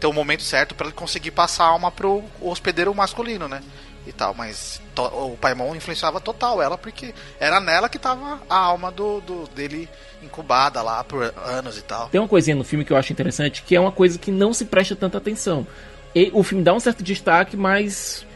[0.00, 3.62] ter o momento certo para ele conseguir passar a alma pro hospedeiro masculino, né?
[4.04, 8.90] E tal, mas o Paimon influenciava total ela porque era nela que tava a alma
[8.90, 9.88] do, do dele
[10.22, 12.08] incubada lá por anos e tal.
[12.08, 14.52] Tem uma coisinha no filme que eu acho interessante, que é uma coisa que não
[14.52, 15.66] se presta tanta atenção.
[16.14, 18.26] E o filme dá um certo destaque, mas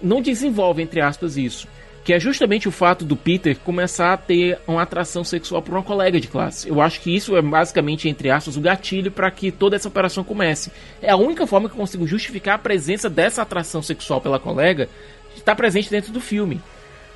[0.00, 1.66] não desenvolve, entre aspas, isso.
[2.04, 5.82] Que é justamente o fato do Peter começar a ter uma atração sexual por uma
[5.82, 6.68] colega de classe.
[6.68, 10.22] Eu acho que isso é basicamente, entre aspas, o gatilho para que toda essa operação
[10.22, 10.70] comece.
[11.00, 14.88] É a única forma que eu consigo justificar a presença dessa atração sexual pela colega
[15.38, 16.60] estar presente dentro do filme.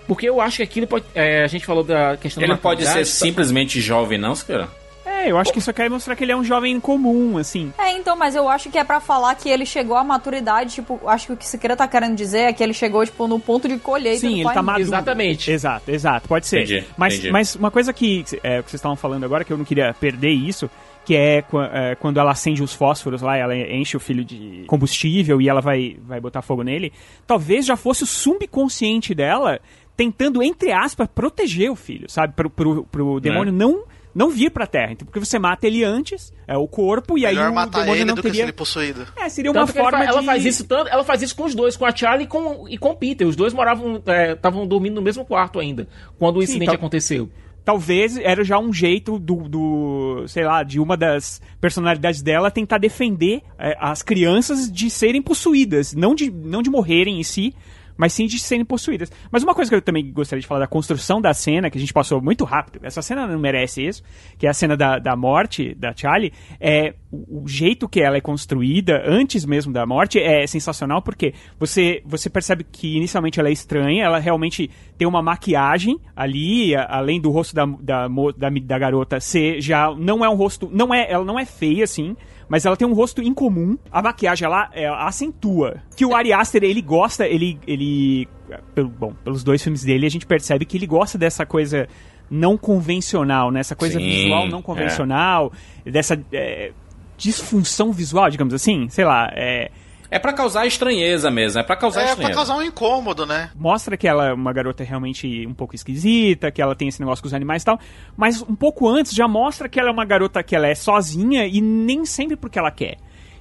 [0.06, 1.04] Porque eu acho que aquilo pode.
[1.14, 4.68] É, a gente falou da questão Ele da não pode ser simplesmente jovem, não, cara?
[5.04, 7.72] É, eu acho que isso quer mostrar que ele é um jovem comum, assim.
[7.76, 11.00] É, então, mas eu acho que é para falar que ele chegou à maturidade, tipo,
[11.06, 13.68] acho que o que Siqueira tá querendo dizer é que ele chegou, tipo, no ponto
[13.68, 14.82] de colheita Sim, ele tá maduro.
[14.82, 15.50] Exatamente.
[15.50, 16.62] Exato, exato, pode ser.
[16.62, 17.32] Entendi, mas, entendi.
[17.32, 20.30] mas uma coisa que, é, que vocês estavam falando agora, que eu não queria perder
[20.30, 20.70] isso,
[21.08, 21.38] que é,
[21.72, 25.62] é, quando ela acende os fósforos lá, ela enche o filho de combustível e ela
[25.62, 26.92] vai, vai botar fogo nele,
[27.26, 29.58] talvez já fosse o subconsciente dela
[29.96, 32.34] tentando, entre aspas, proteger o filho, sabe?
[32.34, 33.56] Pro, pro, pro demônio é.
[33.56, 34.92] não não vir pra Terra.
[34.92, 38.00] Então, porque você mata ele antes, é o corpo, e Melhor aí o matar demônio
[38.00, 38.36] ele não do teria...
[38.36, 39.06] que ele possuído.
[39.16, 40.26] É, seria uma forma ela, de...
[40.26, 42.76] faz isso tanto, ela faz isso com os dois, com a Charlie e com, e
[42.76, 43.26] com o Peter.
[43.26, 44.02] Os dois moravam,
[44.34, 47.30] estavam é, dormindo no mesmo quarto ainda, quando o Sim, incidente aconteceu
[47.68, 52.78] talvez era já um jeito do, do, sei lá, de uma das personalidades dela tentar
[52.78, 57.54] defender é, as crianças de serem possuídas, não de, não de morrerem em si,
[57.98, 59.10] mas sim de serem possuídas.
[59.30, 61.80] Mas uma coisa que eu também gostaria de falar da construção da cena, que a
[61.80, 64.02] gente passou muito rápido, essa cena não merece isso,
[64.38, 68.16] que é a cena da, da morte da Charlie, é o, o jeito que ela
[68.16, 73.48] é construída, antes mesmo da morte, é sensacional, porque você, você percebe que inicialmente ela
[73.48, 78.78] é estranha, ela realmente tem uma maquiagem ali, além do rosto da, da, da, da
[78.78, 82.16] garota ser já, não é um rosto, não é, ela não é feia assim,
[82.48, 83.76] mas ela tem um rosto incomum.
[83.90, 85.82] A maquiagem, ela, ela acentua.
[85.94, 88.28] Que o Ari Aster, ele gosta, ele, ele...
[88.74, 91.86] Pelo, bom, pelos dois filmes dele, a gente percebe que ele gosta dessa coisa
[92.30, 93.60] não convencional, né?
[93.60, 94.62] Essa coisa Sim, visual não é.
[94.62, 95.52] convencional,
[95.84, 95.90] é.
[95.90, 96.72] dessa é,
[97.16, 99.70] disfunção visual, digamos assim, sei lá, é
[100.10, 102.30] é para causar estranheza mesmo, é para causar é, estranheza.
[102.30, 103.50] É pra causar um incômodo, né?
[103.54, 107.22] Mostra que ela é uma garota realmente um pouco esquisita, que ela tem esse negócio
[107.22, 107.78] com os animais e tal,
[108.16, 111.46] mas um pouco antes já mostra que ela é uma garota que ela é sozinha
[111.46, 112.96] e nem sempre porque ela quer.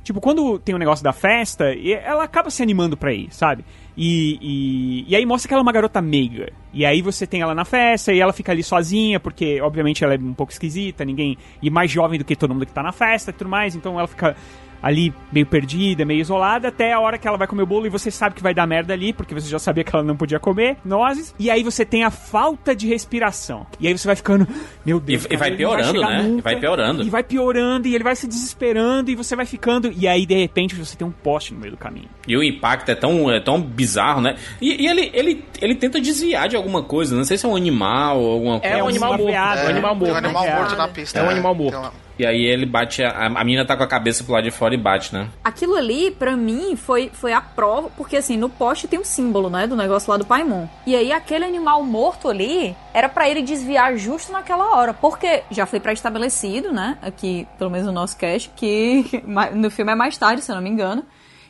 [0.08, 3.66] Tipo, quando tem o um negócio da festa, ela acaba se animando pra ir, sabe?
[3.98, 6.50] E, e, e, aí mostra que ela é uma garota meiga.
[6.72, 10.14] E aí você tem ela na festa e ela fica ali sozinha, porque obviamente ela
[10.14, 11.38] é um pouco esquisita, ninguém.
[11.62, 14.00] E mais jovem do que todo mundo que tá na festa e tudo mais, então
[14.00, 14.34] ela fica
[14.82, 17.90] ali meio perdida, meio isolada, até a hora que ela vai comer o bolo e
[17.90, 20.40] você sabe que vai dar merda ali, porque você já sabia que ela não podia
[20.40, 21.34] comer nozes.
[21.40, 23.66] E aí você tem a falta de respiração.
[23.80, 24.48] E aí você vai ficando,
[24.86, 25.26] meu Deus.
[25.26, 26.24] E, cara, e vai piorando, vai né?
[26.24, 27.04] Nunca, e vai piorando.
[27.04, 29.92] E vai piorando, e ele vai se desesperando, e você vai ficando.
[29.96, 32.10] E aí, de repente, você tem um poste no meio do caminho.
[32.28, 34.36] E o impacto é tão, é tão bizarro, né?
[34.62, 37.16] E, e ele, ele, ele tenta desviar de alguma coisa.
[37.16, 38.76] Não sei se é um animal ou alguma coisa.
[38.76, 39.30] É um animal morto.
[39.30, 40.10] É, um animal morto.
[40.10, 41.20] É um animal morto na pista.
[41.20, 42.07] É um animal morto.
[42.20, 44.74] E aí ele bate, a, a menina tá com a cabeça pro lado de fora
[44.74, 45.30] e bate, né?
[45.44, 49.50] Aquilo ali, para mim, foi, foi a prova, porque assim, no poste tem um símbolo,
[49.50, 50.68] né, do negócio lá do Paimon.
[50.86, 55.66] E aí aquele animal morto ali, era para ele desviar justo naquela hora, porque já
[55.66, 59.06] foi pré-estabelecido, né, aqui, pelo menos no nosso cast, que
[59.54, 61.06] no filme é mais tarde, se eu não me engano,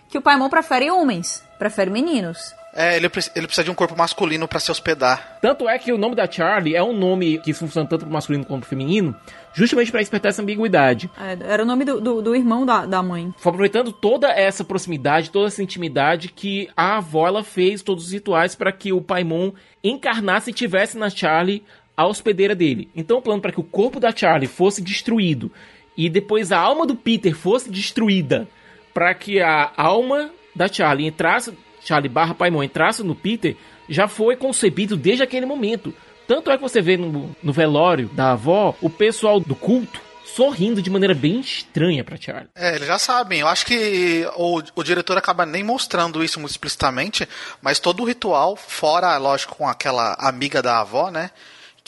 [0.09, 2.53] que o Paimon prefere homens, prefere meninos.
[2.77, 5.39] É, ele, ele precisa de um corpo masculino para se hospedar.
[5.41, 8.45] Tanto é que o nome da Charlie é um nome que funciona tanto pro masculino
[8.45, 9.15] quanto pro feminino,
[9.51, 11.09] justamente para despertar essa ambiguidade.
[11.19, 13.33] É, era o nome do, do, do irmão da, da mãe.
[13.39, 18.11] Foi aproveitando toda essa proximidade, toda essa intimidade que a avó ela fez todos os
[18.11, 21.63] rituais para que o Paimon encarnasse e tivesse na Charlie
[21.97, 22.91] a hospedeira dele.
[22.95, 25.51] Então o plano para que o corpo da Charlie fosse destruído
[25.97, 28.47] e depois a alma do Peter fosse destruída
[28.93, 33.55] para que a alma da Charlie entrasse Charlie barra Paimon entrasse no Peter
[33.87, 35.93] já foi concebido desde aquele momento.
[36.27, 40.81] Tanto é que você vê no, no velório da avó o pessoal do culto sorrindo
[40.81, 42.49] de maneira bem estranha para Charlie.
[42.53, 43.39] É, eles já sabem.
[43.39, 47.27] Eu acho que o, o diretor acaba nem mostrando isso muito explicitamente,
[47.61, 51.31] mas todo o ritual, fora, lógico, com aquela amiga da avó, né?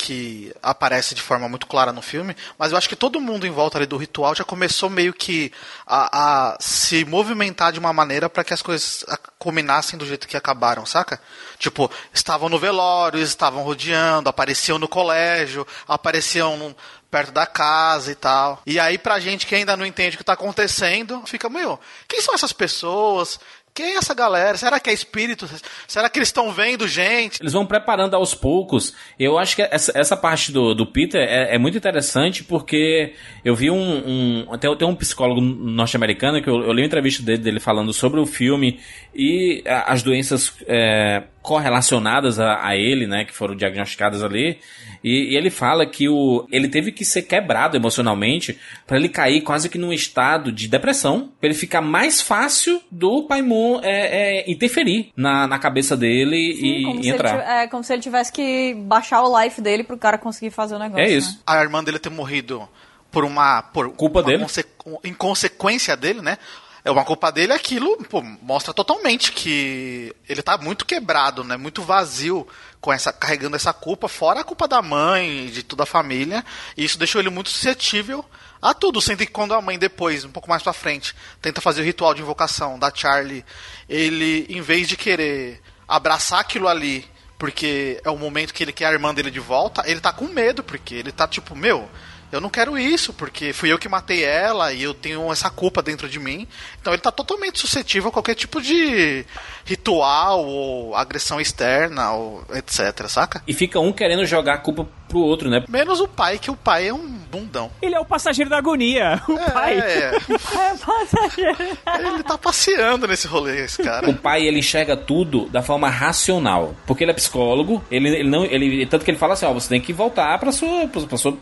[0.01, 3.51] Que aparece de forma muito clara no filme, mas eu acho que todo mundo em
[3.51, 5.51] volta ali do ritual já começou meio que
[5.85, 9.03] a, a se movimentar de uma maneira para que as coisas
[9.37, 11.19] culminassem do jeito que acabaram, saca?
[11.57, 16.73] Tipo, estavam no velório, estavam rodeando, apareciam no colégio, apareciam
[17.11, 18.61] perto da casa e tal.
[18.65, 22.21] E aí, pra gente que ainda não entende o que tá acontecendo, fica, meu, quem
[22.21, 23.39] são essas pessoas?
[23.73, 24.57] Quem é essa galera?
[24.57, 25.47] Será que é espírito?
[25.87, 27.41] Será que eles estão vendo gente?
[27.41, 28.93] Eles vão preparando aos poucos.
[29.17, 33.55] Eu acho que essa, essa parte do, do Peter é, é, muito interessante porque eu
[33.55, 34.45] vi um.
[34.51, 38.19] um tem, um psicólogo norte-americano que eu, eu li uma entrevista dele, dele falando sobre
[38.19, 38.79] o filme
[39.13, 44.59] e as doenças é, correlacionadas a, a, ele, né, que foram diagnosticadas ali.
[45.03, 49.41] E, e, ele fala que o, ele teve que ser quebrado emocionalmente para ele cair
[49.41, 54.51] quase que num estado de depressão, para ele ficar mais fácil do Paimon é, é,
[54.51, 57.35] interferir na, na cabeça dele Sim, e, e entrar.
[57.35, 60.75] Ele, é como se ele tivesse que baixar o life dele pro cara conseguir fazer
[60.75, 61.03] o negócio.
[61.03, 61.31] É isso.
[61.31, 61.39] Né?
[61.47, 62.67] A irmã dele ter morrido
[63.11, 64.65] por uma por culpa uma dele, conse,
[65.03, 66.37] inconsequência dele, né?
[66.83, 71.57] É uma culpa dele, aquilo pô, mostra totalmente que ele tá muito quebrado, né?
[71.57, 72.47] Muito vazio
[72.79, 76.43] com essa carregando essa culpa, fora a culpa da mãe, de toda a família.
[76.77, 78.23] E isso deixou ele muito suscetível
[78.61, 81.81] a tudo, sendo que quando a mãe depois, um pouco mais pra frente, tenta fazer
[81.81, 83.45] o ritual de invocação da Charlie,
[83.87, 87.05] ele em vez de querer abraçar aquilo ali,
[87.37, 90.27] porque é o momento que ele quer a irmã dele de volta, ele tá com
[90.27, 91.89] medo, porque ele tá tipo, meu,
[92.31, 95.81] eu não quero isso, porque fui eu que matei ela e eu tenho essa culpa
[95.81, 96.47] dentro de mim.
[96.79, 99.25] Então ele tá totalmente suscetível a qualquer tipo de
[99.65, 103.41] ritual ou agressão externa ou etc, saca?
[103.47, 105.63] E fica um querendo jogar a culpa pro outro, né?
[105.67, 107.71] Menos o pai, que o pai é um bundão.
[107.81, 109.79] Ele é o passageiro da agonia, o é, pai.
[109.89, 111.57] É, É passageiro.
[111.99, 114.09] ele tá passeando nesse rolê, esse cara.
[114.09, 116.75] O pai, ele enxerga tudo da forma racional.
[116.85, 118.45] Porque ele é psicólogo, ele, ele não.
[118.45, 121.17] Ele, tanto que ele fala assim, ó, você tem que voltar pra sua, pra, pra
[121.17, 121.37] sua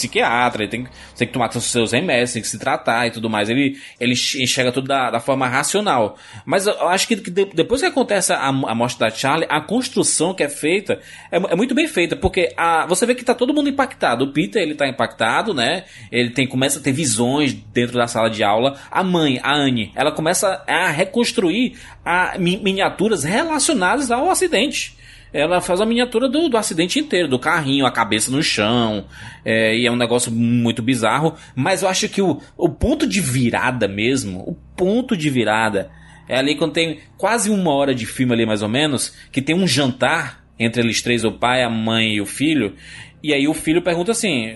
[0.00, 0.86] psiquiatra, ele tem,
[1.16, 3.48] tem que tomar seus remédios, tem que se tratar e tudo mais.
[3.48, 6.16] Ele, ele enxerga tudo da, da forma racional.
[6.44, 10.34] Mas eu acho que, que depois que acontece a, a morte da Charlie, a construção
[10.34, 13.54] que é feita é, é muito bem feita, porque a, você vê que tá todo
[13.54, 14.24] mundo impactado.
[14.24, 15.84] O Peter, ele tá impactado, né?
[16.10, 18.78] Ele tem, começa a ter visões dentro da sala de aula.
[18.90, 24.99] A mãe, a Anne, ela começa a reconstruir a, miniaturas relacionadas ao acidente
[25.32, 29.06] ela faz a miniatura do, do acidente inteiro, do carrinho, a cabeça no chão,
[29.44, 31.34] é, e é um negócio muito bizarro.
[31.54, 35.90] Mas eu acho que o, o ponto de virada mesmo, o ponto de virada,
[36.28, 39.54] é ali quando tem quase uma hora de filme ali mais ou menos, que tem
[39.54, 42.74] um jantar entre eles três, o pai, a mãe e o filho.
[43.22, 44.54] E aí o filho pergunta assim: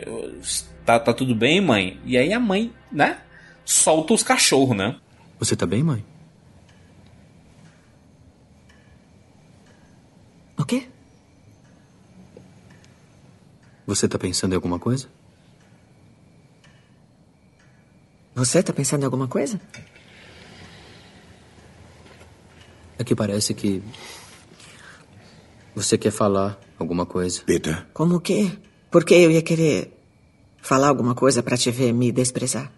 [0.84, 1.98] tá, tá tudo bem, mãe?
[2.04, 3.18] E aí a mãe, né?
[3.64, 4.96] Solta os cachorros, né?
[5.38, 6.04] Você tá bem, mãe?
[10.64, 10.88] O quê?
[13.86, 15.08] Você tá pensando em alguma coisa?
[18.34, 19.60] Você tá pensando em alguma coisa?
[22.98, 23.82] É que parece que
[25.74, 27.42] você quer falar alguma coisa?
[27.42, 27.86] Peter.
[27.92, 28.58] Como que?
[28.90, 29.92] Por que eu ia querer
[30.62, 32.72] falar alguma coisa para te ver me desprezar?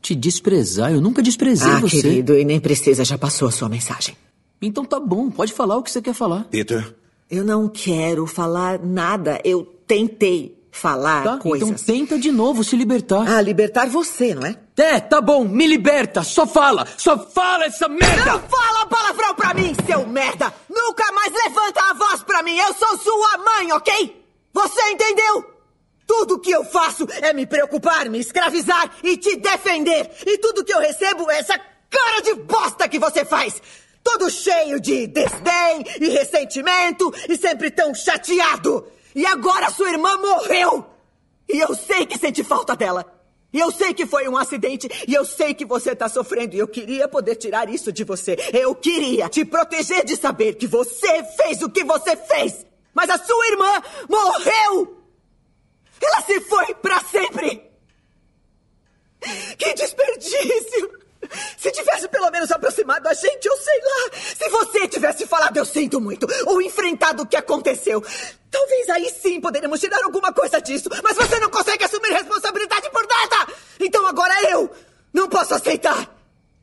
[0.00, 0.92] Te desprezar?
[0.92, 2.00] Eu nunca desprezei ah, você.
[2.00, 4.16] querido, e nem precisa, já passou a sua mensagem.
[4.60, 6.44] Então tá bom, pode falar o que você quer falar.
[6.44, 6.94] Peter.
[7.30, 9.40] Eu não quero falar nada.
[9.44, 11.68] Eu tentei falar tá, coisas.
[11.68, 13.24] Então tenta de novo se libertar.
[13.26, 14.56] Ah, libertar você, não é?
[14.76, 18.32] É, tá bom, me liberta, só fala, só fala essa merda!
[18.32, 20.52] Não fala palavrão pra mim, seu merda!
[20.68, 24.22] Nunca mais levanta a voz pra mim, eu sou sua mãe, ok?
[24.52, 25.44] Você entendeu?
[26.06, 30.10] Tudo que eu faço é me preocupar, me escravizar e te defender.
[30.26, 33.60] E tudo que eu recebo é essa cara de bosta que você faz.
[34.06, 38.86] Todo cheio de desdém e ressentimento e sempre tão chateado.
[39.12, 40.86] E agora sua irmã morreu!
[41.48, 43.04] E eu sei que sente falta dela.
[43.52, 46.58] E eu sei que foi um acidente, e eu sei que você está sofrendo, e
[46.58, 48.36] eu queria poder tirar isso de você.
[48.52, 52.64] Eu queria te proteger de saber que você fez o que você fez.
[52.94, 55.02] Mas a sua irmã morreu!
[56.00, 57.60] Ela se foi para sempre!
[59.58, 61.05] Que desperdício!
[61.56, 64.18] Se tivesse pelo menos aproximado a gente, eu sei lá.
[64.36, 68.02] Se você tivesse falado eu sinto muito, ou enfrentado o que aconteceu,
[68.50, 70.88] talvez aí sim poderíamos tirar alguma coisa disso.
[71.02, 73.52] Mas você não consegue assumir responsabilidade por nada!
[73.80, 74.70] Então agora eu
[75.12, 76.14] não posso aceitar!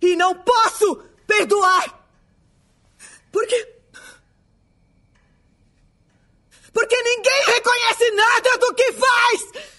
[0.01, 0.95] E não posso
[1.25, 2.01] perdoar!
[3.31, 3.69] Por quê?
[6.73, 9.72] Porque ninguém reconhece nada do que faz!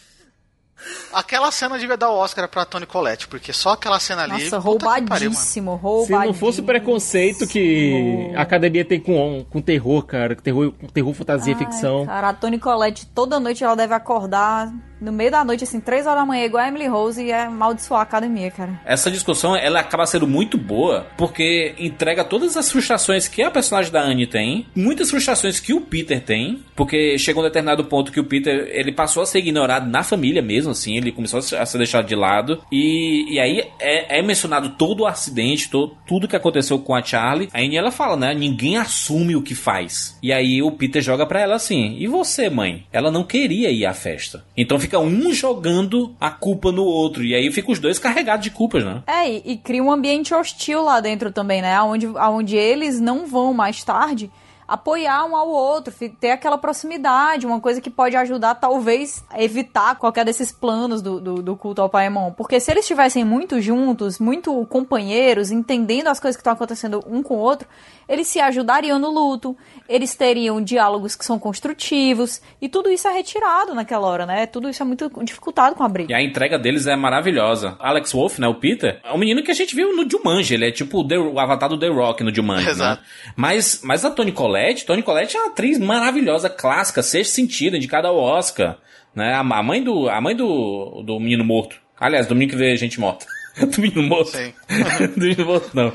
[1.13, 4.45] Aquela cena devia dar o Oscar pra Tony Collette, porque só aquela cena ali.
[4.45, 6.21] Nossa, roubadíssimo, roubadíssimo.
[6.21, 11.15] Se não fosse o preconceito que a academia tem com, com terror, cara, terror, terror
[11.15, 12.07] fantasia, Ai, ficção.
[12.07, 14.73] Cara, a Tony Collette toda noite ela deve acordar
[15.05, 17.45] no meio da noite, assim, três horas da manhã, igual a Emily Rose, e é
[17.45, 18.81] amaldiçoar a academia, cara.
[18.85, 23.93] Essa discussão, ela acaba sendo muito boa, porque entrega todas as frustrações que a personagem
[23.93, 28.21] da Anne tem, muitas frustrações que o Peter tem, porque chegou um determinado ponto que
[28.21, 31.79] o Peter, ele passou a ser ignorado na família mesmo, assim, ele começou a ser
[31.79, 36.37] deixado de lado, e, e aí é, é mencionado todo o acidente, todo, tudo que
[36.37, 40.19] aconteceu com a Charlie, a Anne, ela fala, né, ninguém assume o que faz.
[40.23, 42.87] E aí o Peter joga pra ela assim, e você, mãe?
[42.93, 44.45] Ela não queria ir à festa.
[44.57, 47.25] Então fica fica um jogando a culpa no outro.
[47.25, 49.03] E aí fica os dois carregados de culpas, né?
[49.07, 51.81] É, e, e cria um ambiente hostil lá dentro também, né?
[51.83, 54.31] Onde, onde eles não vão mais tarde
[54.67, 59.97] apoiar um ao outro, ter aquela proximidade, uma coisa que pode ajudar, talvez, a evitar
[59.97, 62.33] qualquer desses planos do, do, do culto ao Paemon.
[62.33, 67.23] Porque se eles estivessem muito juntos, muito companheiros, entendendo as coisas que estão acontecendo um
[67.23, 67.69] com o outro,
[68.09, 69.57] eles se ajudariam no luto,
[69.89, 74.47] eles teriam diálogos que são construtivos, e tudo isso é retirado naquela hora, né?
[74.47, 76.13] Tudo isso é muito dificultado com a briga.
[76.13, 77.77] E a entrega deles é maravilhosa.
[77.79, 80.69] Alex Wolff, né, o Peter, é um menino que a gente viu no Jumanji, ele
[80.69, 82.71] é tipo o, The, o avatar do The Rock no Jumanji, né?
[82.71, 83.03] Exato.
[83.03, 83.09] Né?
[83.37, 84.54] Mas, mas a Toni Collette,
[84.85, 88.79] Toni Collette é uma atriz maravilhosa, clássica, sexto sentido, indicada ao Oscar,
[89.15, 89.35] né?
[89.35, 91.77] A mãe do, a mãe do, do menino morto.
[91.99, 93.27] Aliás, do menino que vê gente morta.
[93.59, 94.31] do menino morto.
[94.31, 94.53] Sim.
[95.15, 95.93] do menino morto, não.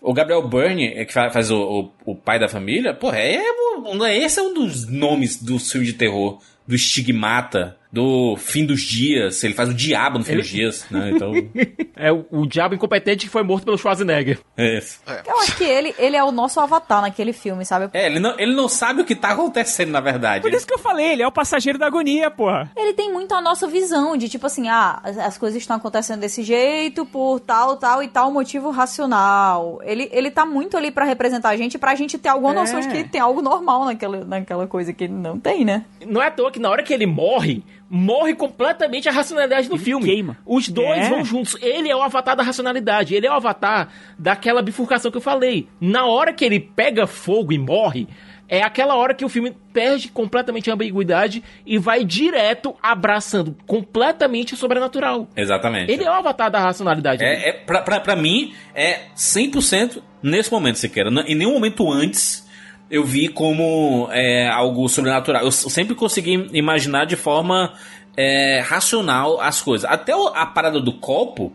[0.00, 4.18] O Gabriel Byrne, é que faz o, o, o pai da família, porra, é, é,
[4.18, 9.42] esse é um dos nomes do filme de terror do estigmata do fim dos dias,
[9.42, 10.42] ele faz o diabo no fim ele...
[10.42, 11.10] dos dias, né?
[11.10, 11.32] Então...
[11.96, 14.38] é o, o, diabo incompetente que foi morto pelo Schwarzenegger.
[14.56, 15.00] É isso.
[15.06, 15.22] É.
[15.26, 17.90] Eu acho que ele, ele é o nosso avatar naquele filme, sabe?
[17.92, 20.42] É, ele não, ele não sabe o que tá acontecendo, na verdade.
[20.42, 22.70] Por isso que eu falei, ele é o passageiro da agonia, porra.
[22.76, 26.20] Ele tem muito a nossa visão de tipo assim, ah, as, as coisas estão acontecendo
[26.20, 29.80] desse jeito por tal, tal e tal motivo racional.
[29.82, 32.56] Ele, ele tá muito ali para representar a gente, pra gente ter alguma é.
[32.56, 35.84] noção de que tem algo normal naquela, naquela coisa que ele não tem, né?
[36.06, 39.74] Não é à toa que na hora que ele morre, morre completamente a racionalidade do
[39.74, 40.06] ele filme.
[40.06, 40.38] Queima.
[40.46, 41.10] Os dois é.
[41.10, 41.56] vão juntos.
[41.60, 43.16] Ele é o avatar da racionalidade.
[43.16, 45.68] Ele é o avatar daquela bifurcação que eu falei.
[45.80, 48.06] Na hora que ele pega fogo e morre,
[48.48, 54.54] é aquela hora que o filme perde completamente a ambiguidade e vai direto abraçando completamente
[54.54, 55.28] o sobrenatural.
[55.36, 55.90] Exatamente.
[55.90, 57.24] Ele é o avatar da racionalidade.
[57.24, 61.06] É, é pra, pra, pra mim, é 100% nesse momento, sequer.
[61.06, 62.48] Em nenhum momento antes
[62.90, 65.44] eu vi como é, algo sobrenatural.
[65.44, 67.74] Eu sempre consegui imaginar de forma
[68.16, 69.88] é, racional as coisas.
[69.90, 71.52] Até a parada do copo,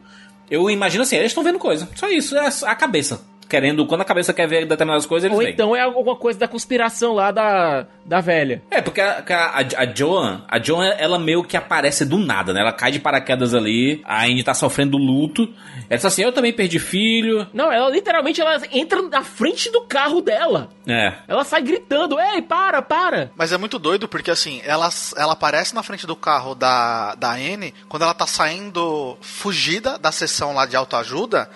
[0.50, 1.90] eu imagino assim, eles estão vendo coisa.
[1.96, 5.44] Só isso, é a cabeça querendo, quando a cabeça quer ver determinadas coisas, eles Ou
[5.44, 5.54] veem.
[5.54, 8.62] então é alguma coisa da conspiração lá da, da velha.
[8.70, 12.62] É, porque a, a, a Joan, a Joan, ela meio que aparece do nada, né?
[12.62, 15.44] Ela cai de paraquedas ali, a Andy tá sofrendo luto.
[15.90, 17.48] Ela diz assim, eu também perdi filho.
[17.54, 20.70] Não, ela literalmente, ela entra na frente do carro dela.
[20.88, 21.14] É.
[21.28, 23.32] Ela sai gritando, ei, para, para.
[23.36, 27.32] Mas é muito doido, porque assim, ela, ela aparece na frente do carro da, da
[27.34, 31.50] Anne, quando ela tá saindo fugida da sessão lá de autoajuda,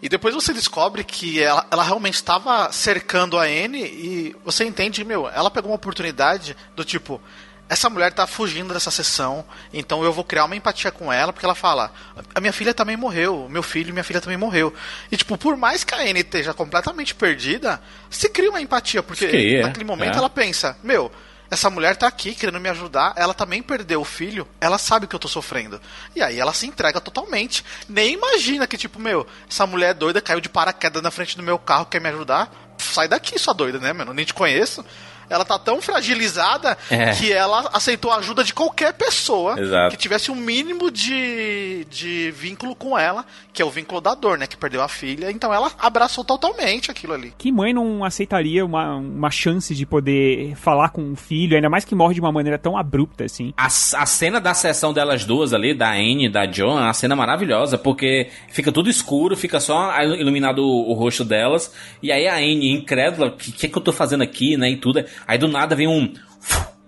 [0.00, 5.04] e depois você descobre que ela, ela realmente estava cercando a Anne e você entende,
[5.04, 7.20] meu, ela pegou uma oportunidade do tipo,
[7.68, 11.44] essa mulher tá fugindo dessa sessão, então eu vou criar uma empatia com ela, porque
[11.44, 11.92] ela fala:
[12.34, 14.72] a minha filha também morreu, meu filho e minha filha também morreu.
[15.12, 19.26] E, tipo, por mais que a Anne esteja completamente perdida, se cria uma empatia, porque
[19.26, 19.62] é.
[19.62, 20.18] naquele momento é.
[20.18, 21.12] ela pensa: meu,
[21.50, 25.14] essa mulher tá aqui querendo me ajudar, ela também perdeu o filho, ela sabe que
[25.14, 25.80] eu tô sofrendo.
[26.14, 27.64] E aí ela se entrega totalmente.
[27.88, 31.58] Nem imagina que, tipo, meu, essa mulher doida caiu de paraquedas na frente do meu
[31.58, 32.50] carro, quer me ajudar.
[32.76, 34.12] Sai daqui, sua doida, né, mano?
[34.12, 34.84] Nem te conheço
[35.28, 37.12] ela tá tão fragilizada é.
[37.12, 39.90] que ela aceitou a ajuda de qualquer pessoa Exato.
[39.90, 44.38] que tivesse um mínimo de, de vínculo com ela, que é o vínculo da dor,
[44.38, 44.46] né?
[44.46, 45.30] Que perdeu a filha.
[45.30, 47.32] Então ela abraçou totalmente aquilo ali.
[47.36, 51.84] Que mãe não aceitaria uma, uma chance de poder falar com o filho, ainda mais
[51.84, 53.52] que morre de uma maneira tão abrupta assim?
[53.56, 56.92] A, a cena da sessão delas duas ali, da Anne e da John, é uma
[56.92, 62.26] cena maravilhosa, porque fica tudo escuro, fica só iluminado o, o rosto delas, e aí
[62.26, 64.70] a Anne, incrédula, o que, que, é que eu tô fazendo aqui, né?
[64.70, 65.04] E tudo.
[65.26, 66.12] Aí do nada vem um.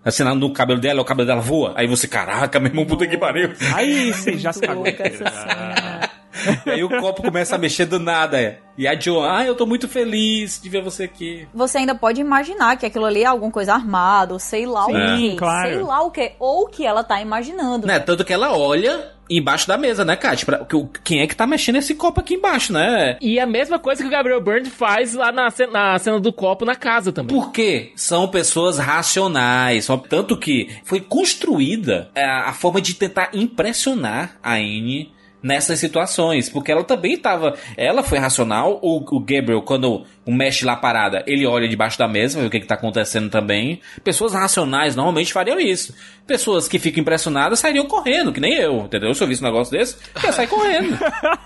[0.05, 1.75] Assim, no cabelo dela, o cabelo dela voa.
[1.77, 3.53] Aí você, caraca, meu irmão, puta que pariu.
[3.75, 4.85] Aí você já se cagou.
[6.67, 8.41] E aí o copo começa a mexer do nada.
[8.41, 8.59] É.
[8.77, 11.47] E a Joan, ah, eu tô muito feliz de ver você aqui.
[11.53, 14.93] Você ainda pode imaginar que aquilo ali é alguma coisa armada, ou sei lá Sim,
[14.93, 15.37] o que.
[15.37, 15.69] Claro.
[15.69, 16.33] Sei lá o que.
[16.39, 17.87] Ou que ela tá imaginando.
[17.87, 17.99] Né?
[17.99, 20.45] Tanto que ela olha embaixo da mesa, né, Kátia?
[20.45, 20.67] Pra,
[21.05, 23.17] quem é que tá mexendo esse copo aqui embaixo, né?
[23.21, 26.65] E a mesma coisa que o Gabriel Byrne faz lá na, na cena do copo
[26.65, 27.37] na casa também.
[27.37, 27.93] Por quê?
[27.95, 29.87] São pessoas racionais.
[30.09, 35.13] Tanto que foi construída a, é, a forma de tentar impressionar a Anne
[35.43, 40.65] nessas situações, porque ela também estava, ela foi racional, o, o Gabriel quando o mexe
[40.65, 43.81] lá parada, ele olha debaixo da mesa, vê o que está acontecendo também.
[44.05, 45.93] Pessoas racionais normalmente fariam isso.
[46.25, 49.13] Pessoas que ficam impressionadas sairiam correndo, que nem eu, entendeu?
[49.13, 50.97] Se eu visse um negócio desse, eu ia sair correndo.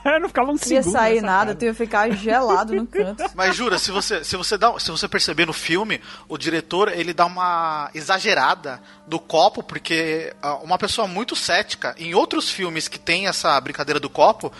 [0.04, 0.84] eu não ficava um segundo.
[0.84, 3.24] Não ia sair nada, tu ia ficar gelado no canto.
[3.34, 7.14] Mas jura, se você, se você dá, se você perceber no filme, o diretor, ele
[7.14, 12.98] dá uma exagerada do copo, porque ah, uma pessoa muito cética, em outros filmes que
[12.98, 14.52] tem essa brincadeira do copo,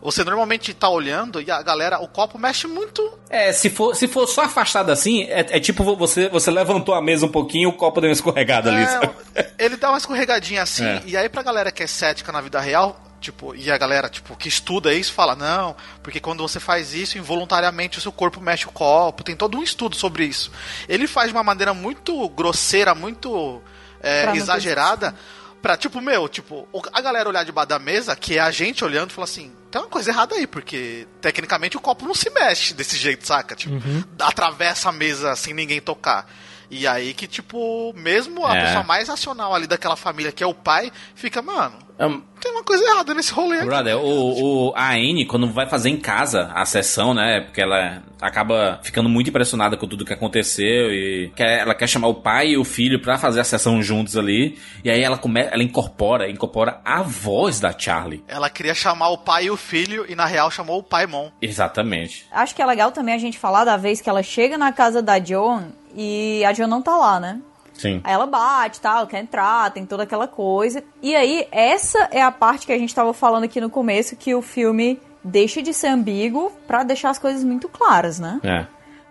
[0.00, 3.18] você normalmente tá olhando e a galera, o copo mexe muito.
[3.28, 7.02] É, se for, se for só afastado assim, é, é tipo você, você levantou a
[7.02, 8.86] mesa um pouquinho e o copo deu uma escorregada é, ali.
[8.86, 9.10] Sabe?
[9.58, 11.02] Ele dá uma escorregadinha assim, é.
[11.04, 14.36] e aí pra galera que é cética na vida real, tipo, e a galera, tipo,
[14.36, 18.66] que estuda isso fala, não, porque quando você faz isso, involuntariamente o seu corpo mexe
[18.66, 20.52] o copo, tem todo um estudo sobre isso.
[20.88, 23.60] Ele faz de uma maneira muito grosseira, muito
[24.00, 25.14] é, exagerada
[25.60, 29.10] Pra, tipo, meu, tipo, a galera olhar debaixo da mesa, que é a gente olhando,
[29.10, 32.72] e falar assim, tem uma coisa errada aí, porque tecnicamente o copo não se mexe
[32.74, 33.56] desse jeito, saca?
[33.56, 34.04] Tipo, uhum.
[34.20, 36.30] atravessa a mesa sem ninguém tocar.
[36.70, 38.64] E aí que, tipo, mesmo a é.
[38.64, 42.62] pessoa mais racional ali daquela família, que é o pai, fica, mano, um, tem uma
[42.62, 44.04] coisa errada nesse rolê Brother, aqui.
[44.04, 47.40] O, o, a Anne, quando vai fazer em casa a sessão, né?
[47.40, 52.08] Porque ela acaba ficando muito impressionada com tudo que aconteceu e quer, ela quer chamar
[52.08, 54.56] o pai e o filho para fazer a sessão juntos ali.
[54.84, 58.22] E aí ela come, ela incorpora, incorpora a voz da Charlie.
[58.28, 61.30] Ela queria chamar o pai e o filho e na real chamou o pai Mon.
[61.42, 62.26] Exatamente.
[62.30, 65.02] Acho que é legal também a gente falar da vez que ela chega na casa
[65.02, 67.40] da Joan e a Joan não tá lá, né?
[67.74, 68.00] Sim.
[68.04, 70.82] Aí ela bate, tal, quer entrar, tem toda aquela coisa.
[71.02, 74.32] E aí, essa é a parte que a gente tava falando aqui no começo, que
[74.32, 78.40] o filme deixa de ser ambíguo para deixar as coisas muito claras, né?
[78.44, 78.66] É.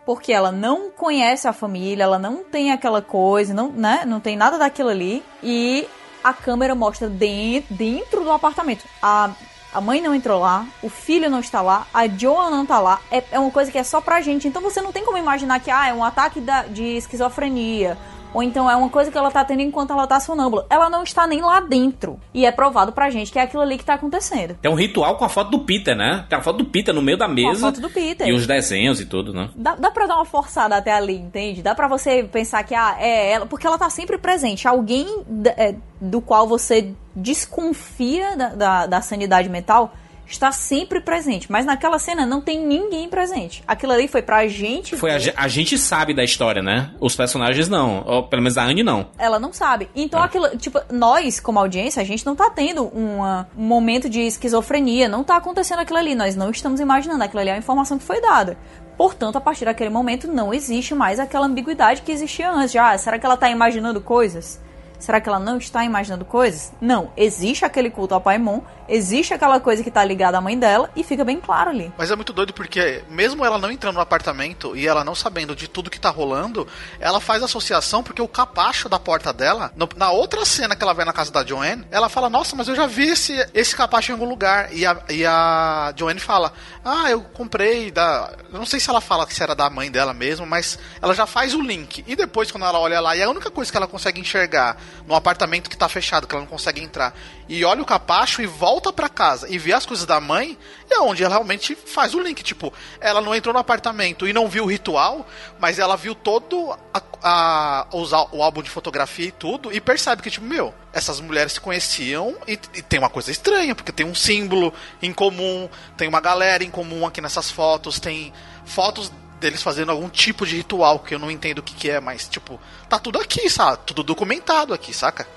[0.05, 4.03] Porque ela não conhece a família, ela não tem aquela coisa, não, né?
[4.05, 5.21] Não tem nada daquilo ali.
[5.43, 5.85] E
[6.23, 8.85] a câmera mostra dentro, dentro do apartamento.
[9.01, 9.31] A,
[9.77, 12.99] a mãe não entrou lá, o filho não está lá, a Joan não está lá.
[13.11, 14.47] É, é uma coisa que é só pra gente.
[14.47, 17.95] Então você não tem como imaginar que ah, é um ataque da, de esquizofrenia
[18.33, 20.65] ou então é uma coisa que ela tá tendo enquanto ela tá sonâmbula.
[20.69, 22.19] Ela não está nem lá dentro.
[22.33, 24.55] E é provado pra gente que é aquilo ali que tá acontecendo.
[24.61, 26.25] Tem um ritual com a foto do Peter, né?
[26.29, 27.59] Tem a foto do Peter no meio da mesa.
[27.61, 28.27] Com a foto do Peter.
[28.27, 29.49] E os desenhos e tudo, né?
[29.55, 31.61] Dá, dá pra dar uma forçada até ali, entende?
[31.61, 33.45] Dá pra você pensar que, ah, é ela.
[33.45, 34.67] Porque ela tá sempre presente.
[34.67, 35.23] Alguém
[35.57, 39.93] é, do qual você desconfia da, da, da sanidade mental
[40.27, 41.51] está sempre presente.
[41.51, 43.63] Mas naquela cena não tem ninguém presente.
[43.67, 44.95] Aquilo ali foi pra gente.
[44.95, 46.91] Foi a, a, gente sabe da história, né?
[46.99, 48.03] Os personagens não.
[48.05, 49.07] Ou pelo menos a Anne não.
[49.17, 49.89] Ela não sabe.
[49.95, 50.25] Então é.
[50.25, 55.07] aquilo, tipo, nós, como audiência, a gente não tá tendo uma, um momento de esquizofrenia.
[55.07, 56.15] Não tá acontecendo aquilo ali.
[56.15, 57.23] Nós não estamos imaginando.
[57.23, 58.57] Aquilo ali é a informação que foi dada.
[58.97, 62.71] Portanto, a partir daquele momento não existe mais aquela ambiguidade que existia antes.
[62.71, 64.59] Já, ah, será que ela tá imaginando coisas?
[64.99, 66.73] Será que ela não está imaginando coisas?
[66.81, 70.89] Não, existe aquele culto ao Paimon, existe aquela coisa que está ligada à mãe dela
[70.95, 71.91] e fica bem claro ali.
[71.97, 75.55] Mas é muito doido porque, mesmo ela não entrando no apartamento e ela não sabendo
[75.55, 76.67] de tudo que tá rolando,
[76.99, 80.93] ela faz associação porque o capacho da porta dela, no, na outra cena que ela
[80.93, 84.11] vai na casa da Joanne, ela fala: Nossa, mas eu já vi esse, esse capacho
[84.11, 84.73] em algum lugar.
[84.73, 88.33] E a, e a Joanne fala: Ah, eu comprei da.
[88.51, 91.53] Não sei se ela fala que era da mãe dela mesmo, mas ela já faz
[91.53, 92.03] o link.
[92.07, 95.15] E depois, quando ela olha lá, e a única coisa que ela consegue enxergar no
[95.15, 97.13] apartamento que tá fechado, que ela não consegue entrar,
[97.49, 100.57] e olha o capacho e volta para casa e vê as coisas da mãe,
[100.89, 102.43] é onde ela realmente faz o link.
[102.43, 105.25] Tipo, ela não entrou no apartamento e não viu o ritual,
[105.59, 107.87] mas ela viu todo a, a,
[108.31, 112.35] o álbum de fotografia e tudo, e percebe que, tipo, meu, essas mulheres se conheciam
[112.47, 116.63] e, e, tem uma coisa estranha, porque tem um símbolo em comum, tem uma galera
[116.63, 118.33] em comum aqui nessas fotos, tem
[118.65, 121.99] fotos deles fazendo algum tipo de ritual que eu não entendo o que, que é,
[121.99, 123.79] mas, tipo, tá tudo aqui, sabe?
[123.85, 125.27] Tudo documentado aqui, saca?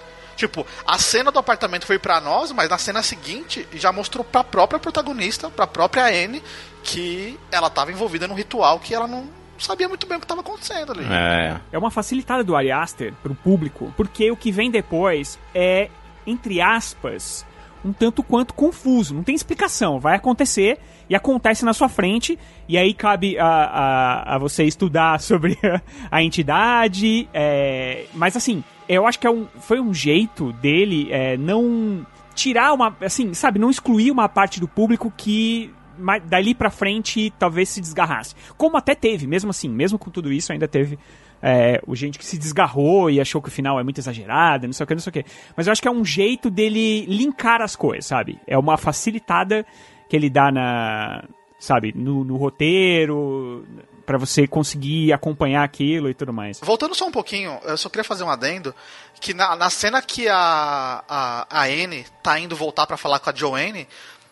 [0.40, 4.42] Tipo, a cena do apartamento foi para nós, mas na cena seguinte já mostrou pra
[4.42, 6.42] própria protagonista, pra própria Anne,
[6.82, 9.28] que ela tava envolvida num ritual que ela não
[9.58, 11.04] sabia muito bem o que estava acontecendo ali.
[11.04, 11.60] É.
[11.72, 15.90] é uma facilitada do Ari Aster pro público, porque o que vem depois é,
[16.26, 17.44] entre aspas,
[17.84, 19.14] um tanto quanto confuso.
[19.14, 20.00] Não tem explicação.
[20.00, 22.38] Vai acontecer e acontece na sua frente.
[22.66, 27.28] E aí cabe a, a, a você estudar sobre a, a entidade.
[27.34, 28.64] É, mas assim,
[28.96, 32.96] eu acho que é um, foi um jeito dele é, não tirar uma.
[33.00, 35.72] Assim, sabe, não excluir uma parte do público que
[36.24, 38.34] dali pra frente talvez se desgarrasse.
[38.56, 40.98] Como até teve, mesmo assim, mesmo com tudo isso, ainda teve
[41.42, 44.72] é, o gente que se desgarrou e achou que o final é muito exagerado, não
[44.72, 45.24] sei o que, não sei o que.
[45.56, 48.38] Mas eu acho que é um jeito dele linkar as coisas, sabe?
[48.46, 49.64] É uma facilitada
[50.08, 51.24] que ele dá na.
[51.58, 53.66] Sabe, no, no roteiro,
[54.10, 56.58] para você conseguir acompanhar aquilo e tudo mais.
[56.60, 58.74] Voltando só um pouquinho, eu só queria fazer um adendo,
[59.20, 63.30] que na, na cena que a, a, a Anne tá indo voltar para falar com
[63.30, 63.86] a Joanne,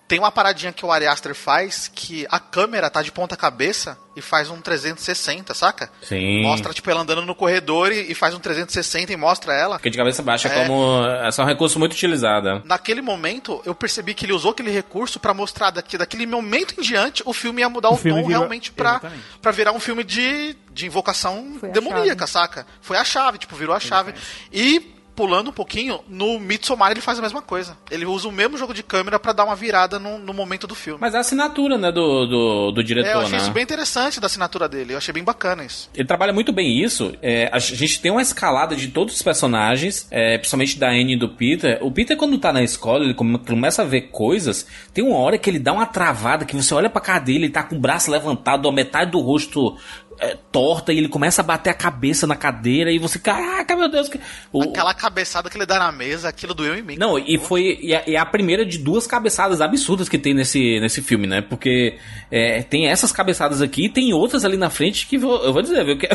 [0.09, 3.99] tem uma paradinha que o Ari Aster faz que a câmera tá de ponta cabeça
[4.17, 5.91] e faz um 360, saca?
[6.03, 6.43] Sim.
[6.43, 9.77] Mostra, tipo, ela andando no corredor e, e faz um 360 e mostra ela.
[9.77, 11.05] Porque de cabeça baixa é como.
[11.23, 12.63] É só um recurso muito utilizado.
[12.65, 16.83] Naquele momento, eu percebi que ele usou aquele recurso para mostrar daqui, daquele momento em
[16.83, 19.03] diante o filme ia mudar o, o tom realmente pra,
[19.43, 22.67] pra virar um filme de, de invocação demoníaca, saca?
[22.81, 24.15] Foi a chave, tipo, virou a chave.
[24.51, 27.77] E pulando um pouquinho, no Midsommar ele faz a mesma coisa.
[27.91, 30.77] Ele usa o mesmo jogo de câmera para dar uma virada no, no, momento do
[30.77, 31.01] filme.
[31.01, 33.39] Mas é a assinatura, né, do, do, do diretor, é, eu achei né?
[33.39, 34.93] isso bem interessante da assinatura dele.
[34.93, 35.91] Eu achei bem bacana isso.
[35.93, 37.13] Ele trabalha muito bem isso.
[37.21, 41.19] É, a gente tem uma escalada de todos os personagens, é, principalmente da Anne e
[41.19, 41.81] do Peter.
[41.81, 44.69] O Peter, quando tá na escola, ele começa a ver coisas.
[44.95, 47.53] Tem uma hora que ele dá uma travada, que você olha pra cara dele, ele
[47.53, 49.77] tá com o braço levantado, a metade do rosto
[50.21, 53.89] é, torta e ele começa a bater a cabeça na cadeira e você, caraca, meu
[53.89, 54.11] Deus.
[54.53, 54.63] O...
[54.63, 56.97] Aquela cabeçada que ele dá na mesa, aquilo doeu em mim.
[56.97, 60.81] Não, e foi e a, e a primeira de duas cabeçadas absurdas que tem nesse,
[60.81, 61.41] nesse filme, né?
[61.41, 61.99] Porque
[62.31, 65.63] é, tem essas cabeçadas aqui e tem outras ali na frente que vou, eu vou
[65.63, 65.99] dizer, viu?
[65.99, 66.09] Que...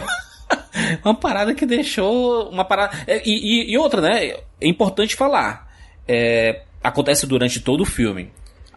[1.04, 2.50] uma parada que deixou.
[2.50, 2.98] Uma parada.
[3.08, 3.32] É, e,
[3.70, 4.38] e, e outra, né?
[4.60, 5.72] É importante falar.
[6.08, 8.32] É, acontece durante todo o filme.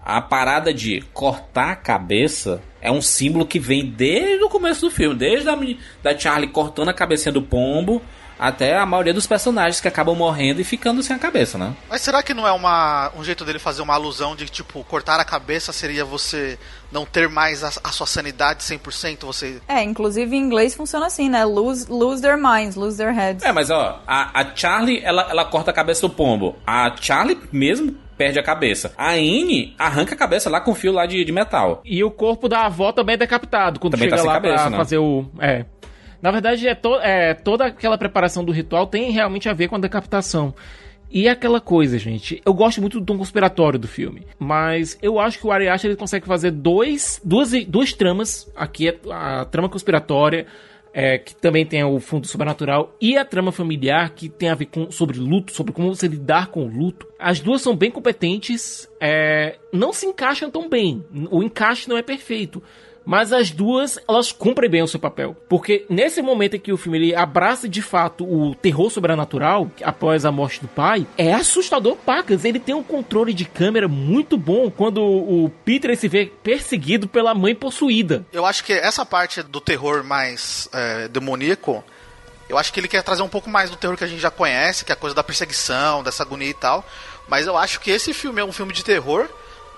[0.05, 4.91] A parada de cortar a cabeça é um símbolo que vem desde o começo do
[4.91, 5.57] filme, desde a
[6.03, 8.01] da Charlie cortando a cabecinha do pombo
[8.39, 11.74] até a maioria dos personagens que acabam morrendo e ficando sem a cabeça, né?
[11.89, 15.18] Mas será que não é uma, um jeito dele fazer uma alusão de, tipo, cortar
[15.18, 16.59] a cabeça seria você
[16.93, 19.24] não ter mais a, a sua sanidade 100%?
[19.24, 19.61] Você...
[19.66, 21.45] É, inclusive em inglês funciona assim, né?
[21.45, 23.43] Lose, lose their minds, lose their heads.
[23.43, 26.57] É, mas ó, a, a Charlie, ela, ela corta a cabeça do pombo.
[26.66, 28.93] A Charlie mesmo perde a cabeça.
[28.97, 31.83] A Anne arranca a cabeça lá com fio lá de, de metal.
[31.85, 34.62] E o corpo da avó também é decapitado quando também tá chega tá lá cabeça,
[34.62, 34.77] pra né?
[34.77, 35.27] fazer o...
[35.39, 35.64] É.
[36.21, 39.77] Na verdade, é, to é toda aquela preparação do ritual tem realmente a ver com
[39.77, 40.55] a decapitação.
[41.11, 42.43] E aquela coisa, gente.
[42.45, 44.27] Eu gosto muito do tom conspiratório do filme.
[44.39, 48.51] Mas eu acho que o Ari Aster ele consegue fazer dois, duas, duas tramas.
[48.57, 50.47] Aqui é a trama conspiratória
[50.99, 54.65] é, que também tem o fundo sobrenatural, e a trama familiar, que tem a ver
[54.65, 57.07] com, sobre luto, sobre como você lidar com o luto.
[57.19, 61.05] As duas são bem competentes, é, não se encaixam tão bem.
[61.31, 62.63] O encaixe não é perfeito.
[63.07, 65.37] Mas as duas, elas cumprem bem o seu papel.
[65.49, 70.25] Porque nesse momento em que o filme ele abraça de fato o terror sobrenatural, após
[70.25, 72.45] a morte do pai, é assustador pacas.
[72.45, 77.33] Ele tem um controle de câmera muito bom quando o Peter se vê perseguido pela
[77.33, 78.27] mãe possuída.
[78.33, 81.85] Eu acho que essa parte do terror mais é, demoníaco,
[82.49, 84.33] eu acho que ele quer trazer um pouco mais do terror que a gente já
[84.33, 86.85] conhece, que é a coisa da perseguição, dessa agonia e tal.
[87.29, 89.29] Mas eu acho que esse filme é um filme de terror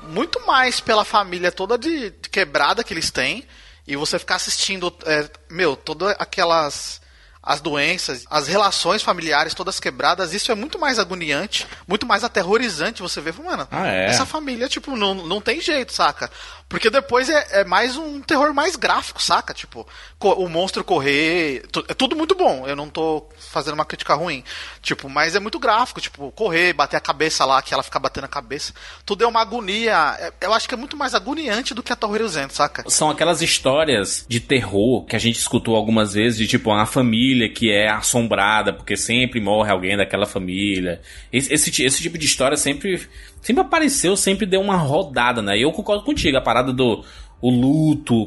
[0.03, 3.46] muito mais pela família toda de, de quebrada que eles têm
[3.86, 7.01] e você ficar assistindo, é, meu, todas aquelas
[7.49, 13.01] as doenças, as relações familiares todas quebradas, isso é muito mais agoniante, muito mais aterrorizante
[13.01, 14.05] você ver, mano, ah, é?
[14.05, 16.30] essa família, tipo, não, não tem jeito, saca?
[16.69, 19.55] Porque depois é, é, mais um terror mais gráfico, saca?
[19.55, 19.87] Tipo,
[20.21, 21.62] o monstro correr.
[21.89, 22.66] É tudo muito bom.
[22.66, 24.45] Eu não tô fazendo uma crítica ruim.
[24.83, 25.99] Tipo, mas é muito gráfico.
[25.99, 28.75] Tipo, correr, bater a cabeça lá, que ela fica batendo a cabeça.
[29.07, 30.16] Tudo é uma agonia.
[30.19, 32.85] É, eu acho que é muito mais agoniante do que aterrorizante, saca?
[32.91, 37.49] São aquelas histórias de terror que a gente escutou algumas vezes, de tipo, uma família
[37.49, 41.01] que é assombrada porque sempre morre alguém daquela família.
[41.33, 43.09] Esse, esse, esse tipo de história sempre
[43.49, 45.57] sempre apareceu, sempre deu uma rodada, né?
[45.57, 47.03] E eu concordo contigo, a parada do
[47.40, 48.26] o luto,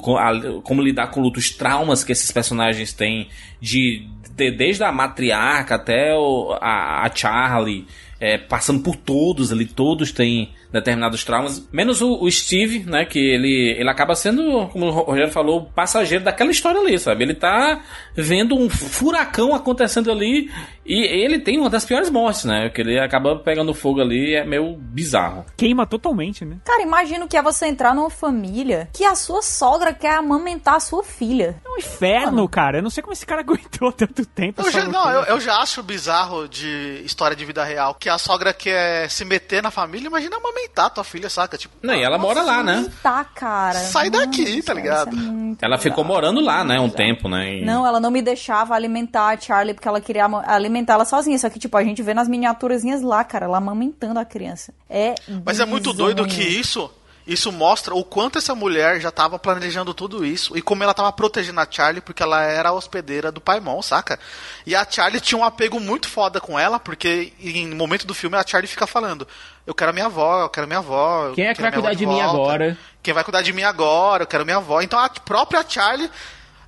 [0.63, 3.27] como lidar com o luto, os traumas que esses personagens têm,
[3.59, 7.85] de, de desde a matriarca até o, a, a Charlie,
[8.19, 13.19] é, passando por todos ali, todos têm determinados traumas, menos o, o, Steve, né, que
[13.19, 17.23] ele, ele acaba sendo, como o Rogério falou, passageiro daquela história ali, sabe?
[17.23, 17.81] Ele tá
[18.15, 20.49] vendo um furacão acontecendo ali
[20.85, 22.69] e ele tem uma das piores mortes, né?
[22.69, 25.45] Que ele acaba pegando fogo ali, é meio bizarro.
[25.55, 26.57] Queima totalmente, né?
[26.65, 30.79] Cara, imagina que é você entrar numa família que a sua sogra quer amamentar a
[30.79, 31.61] sua filha.
[31.63, 32.49] É um inferno, Mano.
[32.49, 32.79] cara.
[32.79, 34.61] Eu não sei como esse cara aguentou tanto tempo.
[34.61, 38.17] Eu já, não, eu, eu, já acho bizarro de história de vida real que a
[38.17, 40.07] sogra quer se meter na família.
[40.07, 41.57] Imagina amamentar tua filha, saca?
[41.57, 42.89] Tipo, não, e ela mora lá, né?
[43.01, 43.79] Tá, cara.
[43.79, 45.15] Sai Nossa, daqui, tá ligado?
[45.15, 46.79] É ela ficou morando lá, né?
[46.79, 47.59] Um tempo, né?
[47.59, 47.65] E...
[47.65, 51.37] Não, ela não me deixava alimentar a Charlie porque ela queria alimentar alimentar ela sozinha.
[51.37, 54.73] Só que, tipo, a gente vê nas miniaturazinhas lá, cara, ela amamentando a criança.
[54.89, 55.15] É.
[55.45, 56.91] Mas é muito doido que isso.
[57.25, 61.11] Isso mostra o quanto essa mulher já estava planejando tudo isso e como ela estava
[61.11, 64.19] protegendo a Charlie porque ela era a hospedeira do Paimon, saca?
[64.65, 68.35] E a Charlie tinha um apego muito foda com ela, porque em momento do filme
[68.37, 69.27] a Charlie fica falando:
[69.65, 71.31] Eu quero a minha avó, eu quero a minha avó.
[71.33, 72.77] Quem é que vai cuidar de, de mim agora?
[73.03, 74.23] Quem vai cuidar de mim agora?
[74.23, 74.81] Eu quero a minha avó.
[74.81, 76.09] Então a própria Charlie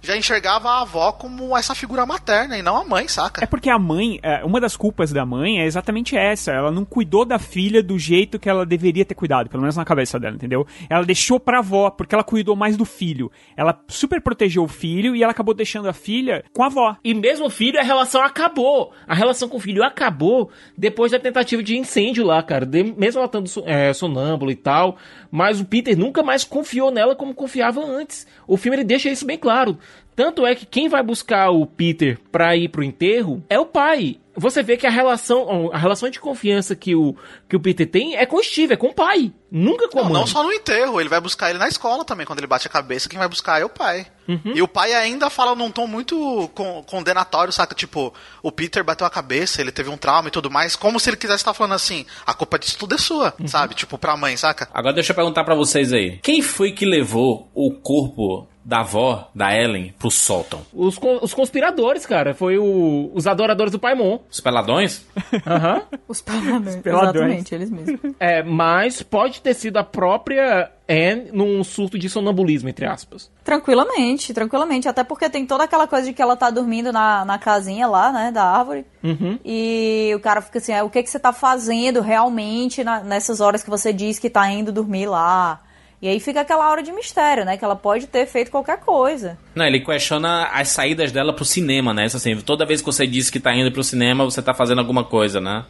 [0.03, 3.41] já enxergava a avó como essa figura materna e não a mãe, saca?
[3.41, 6.51] É porque a mãe, é, uma das culpas da mãe é exatamente essa.
[6.51, 9.85] Ela não cuidou da filha do jeito que ela deveria ter cuidado, pelo menos na
[9.85, 10.67] cabeça dela, entendeu?
[10.89, 13.31] Ela deixou pra avó, porque ela cuidou mais do filho.
[13.55, 16.97] Ela super protegeu o filho e ela acabou deixando a filha com a avó.
[17.01, 18.91] E mesmo o filho, a relação acabou.
[19.07, 22.65] A relação com o filho acabou depois da tentativa de incêndio lá, cara.
[22.65, 24.97] De, mesmo ela estando é, sonâmbulo e tal.
[25.31, 28.27] Mas o Peter nunca mais confiou nela como confiava antes.
[28.45, 29.77] O filme ele deixa isso bem claro.
[30.15, 34.17] Tanto é que quem vai buscar o Peter pra ir pro enterro é o pai.
[34.35, 37.15] Você vê que a relação, a relação de confiança que o,
[37.47, 39.31] que o Peter tem é com o Steve, é com o pai.
[39.51, 40.19] Nunca com não, a mãe.
[40.21, 42.25] Não só no enterro, ele vai buscar ele na escola também.
[42.25, 44.07] Quando ele bate a cabeça, quem vai buscar é o pai.
[44.27, 44.53] Uhum.
[44.55, 46.49] E o pai ainda fala num tom muito
[46.87, 47.75] condenatório, saca?
[47.75, 48.11] Tipo,
[48.41, 50.75] o Peter bateu a cabeça, ele teve um trauma e tudo mais.
[50.75, 53.47] Como se ele quisesse estar falando assim: a culpa disso tudo é sua, uhum.
[53.47, 53.75] sabe?
[53.75, 54.67] Tipo, pra mãe, saca?
[54.73, 59.29] Agora deixa eu perguntar para vocês aí: quem foi que levou o corpo da avó,
[59.35, 60.61] da Ellen, pro sótão?
[60.73, 62.33] Os, os conspiradores, cara.
[62.33, 64.19] Foi o, os adoradores do Paimon.
[64.29, 65.05] Os peladões?
[65.45, 65.75] Aham.
[65.75, 65.99] Uhum.
[66.07, 66.75] Os peladões.
[66.75, 67.15] Os peladões.
[67.15, 67.99] Exatamente, eles mesmos.
[68.19, 73.31] É, mas pode ter sido a própria Anne num surto de sonambulismo, entre aspas.
[73.43, 74.87] Tranquilamente, tranquilamente.
[74.87, 78.11] Até porque tem toda aquela coisa de que ela tá dormindo na, na casinha lá,
[78.11, 78.85] né, da árvore.
[79.03, 79.39] Uhum.
[79.43, 83.41] E o cara fica assim, ah, o que, que você tá fazendo realmente na, nessas
[83.41, 85.61] horas que você diz que tá indo dormir lá?
[86.03, 87.55] E aí fica aquela hora de mistério, né?
[87.55, 89.37] Que ela pode ter feito qualquer coisa.
[89.55, 92.05] Não, ele questiona as saídas dela pro cinema, né?
[92.05, 94.79] Isso assim, toda vez que você diz que tá indo pro cinema, você tá fazendo
[94.79, 95.63] alguma coisa, né?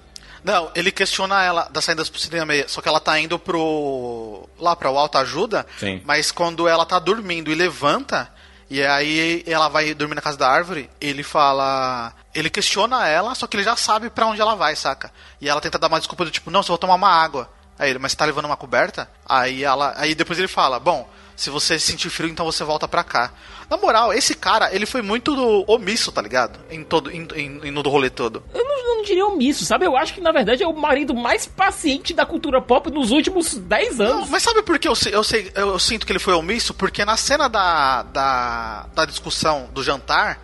[0.44, 4.50] Não, ele questiona ela das saídas pro cinema, só que ela tá indo pro.
[4.60, 6.02] lá pra o Alta Ajuda, Sim.
[6.04, 8.28] mas quando ela tá dormindo e levanta,
[8.72, 12.12] e aí ela vai dormir na casa da árvore, ele fala.
[12.34, 15.12] Ele questiona ela, só que ele já sabe pra onde ela vai, saca?
[15.40, 17.48] E ela tenta dar uma desculpa do tipo, não, só vou tomar uma água.
[17.78, 19.10] Aí ele, mas você tá levando uma coberta?
[19.26, 19.94] Aí ela.
[19.98, 23.32] Aí depois ele fala, bom, se você sentir frio, então você volta pra cá.
[23.70, 25.34] Na moral, esse cara, ele foi muito
[25.68, 26.60] omisso, tá ligado?
[26.70, 28.44] Em todo, em, em, no do rolê todo.
[28.54, 29.86] Eu não, não, diria omisso, sabe?
[29.86, 33.56] Eu acho que, na verdade, é o marido mais paciente da cultura pop nos últimos
[33.56, 34.22] 10 anos.
[34.22, 36.74] Não, mas sabe por que eu, eu, sei, eu, eu sinto que ele foi omisso?
[36.74, 40.40] Porque na cena da, da, da discussão do jantar,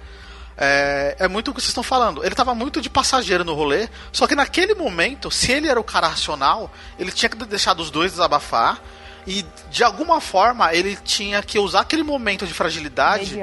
[0.62, 2.24] é, é, muito o que vocês estão falando.
[2.24, 5.84] Ele tava muito de passageiro no rolê, só que naquele momento, se ele era o
[5.84, 8.82] cara racional, ele tinha que deixar os dois desabafar.
[9.26, 13.38] E de alguma forma ele tinha que usar aquele momento de fragilidade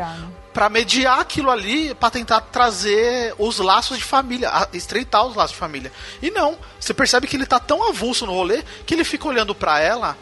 [0.52, 5.58] para mediar aquilo ali, para tentar trazer os laços de família, estreitar os laços de
[5.58, 5.92] família.
[6.20, 9.54] E não, você percebe que ele tá tão avulso no rolê que ele fica olhando
[9.54, 10.16] para ela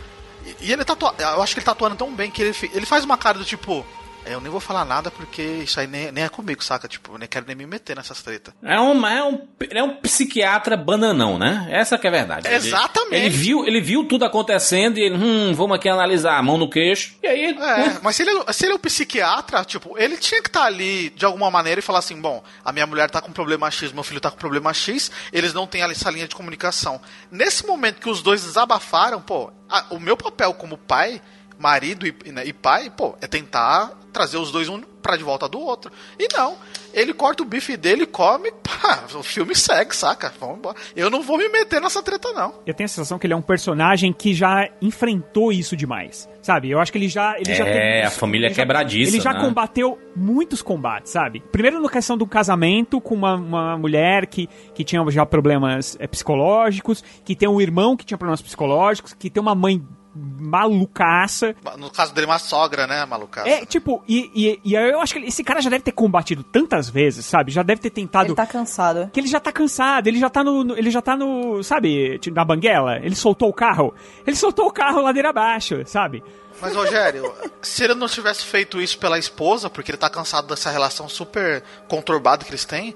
[0.61, 3.05] e ele tá eu acho que ele tá atuando tão bem que ele, ele faz
[3.05, 3.87] uma cara do tipo,
[4.27, 6.89] eu nem vou falar nada porque isso aí nem, nem é comigo, saca?
[6.89, 8.55] Tipo, eu nem quero nem me meter nessas tretas.
[8.63, 11.67] É um, é um, é um psiquiatra bananão, né?
[11.71, 12.49] Essa que é a verdade.
[12.49, 13.15] Exatamente.
[13.15, 16.69] Ele, ele, viu, ele viu tudo acontecendo e ele, hum, vamos aqui analisar, mão no
[16.69, 17.17] queixo.
[17.23, 17.45] E aí.
[17.59, 20.67] É, mas se ele, se ele é um psiquiatra, tipo, ele tinha que estar tá
[20.67, 23.93] ali de alguma maneira e falar assim: bom, a minha mulher tá com problema X,
[23.93, 27.01] meu filho tá com problema X, eles não têm essa linha de comunicação.
[27.31, 31.21] Nesse momento que os dois desabafaram, pô, a, o meu papel como pai
[31.65, 35.49] marido e, né, e, pai, pô, é tentar trazer os dois um pra de volta
[35.49, 35.91] do outro.
[36.19, 36.57] E não,
[36.93, 40.33] ele corta o bife dele, come, pá, o filme segue, saca?
[40.39, 40.77] Vamos embora.
[40.95, 42.55] Eu não vou me meter nessa treta, não.
[42.67, 46.29] Eu tenho a sensação que ele é um personagem que já enfrentou isso demais.
[46.43, 46.71] Sabe?
[46.71, 47.35] Eu acho que ele já.
[47.39, 49.11] Ele é, já teve, a família ele quebradiça.
[49.11, 49.41] Já, ele já né?
[49.41, 51.43] combateu muitos combates, sabe?
[51.51, 56.07] Primeiro na questão do casamento com uma, uma mulher que, que tinha já problemas é,
[56.07, 59.83] psicológicos, que tem um irmão que tinha problemas psicológicos, que tem uma mãe
[60.15, 61.55] malucaça.
[61.77, 63.49] No caso dele, uma sogra, né, malucaça.
[63.49, 66.89] É, tipo, e, e, e eu acho que esse cara já deve ter combatido tantas
[66.89, 67.51] vezes, sabe?
[67.51, 68.29] Já deve ter tentado.
[68.29, 69.11] Ele tá cansado.
[69.13, 70.77] Que ele já tá cansado, ele já tá no.
[70.77, 71.63] Ele já tá no.
[71.63, 72.99] Sabe, na banguela?
[72.99, 73.95] Ele soltou o carro.
[74.27, 76.23] Ele soltou o carro ladeira abaixo, sabe?
[76.61, 80.71] Mas, Rogério, se ele não tivesse feito isso pela esposa, porque ele tá cansado dessa
[80.71, 82.95] relação super conturbada que eles têm,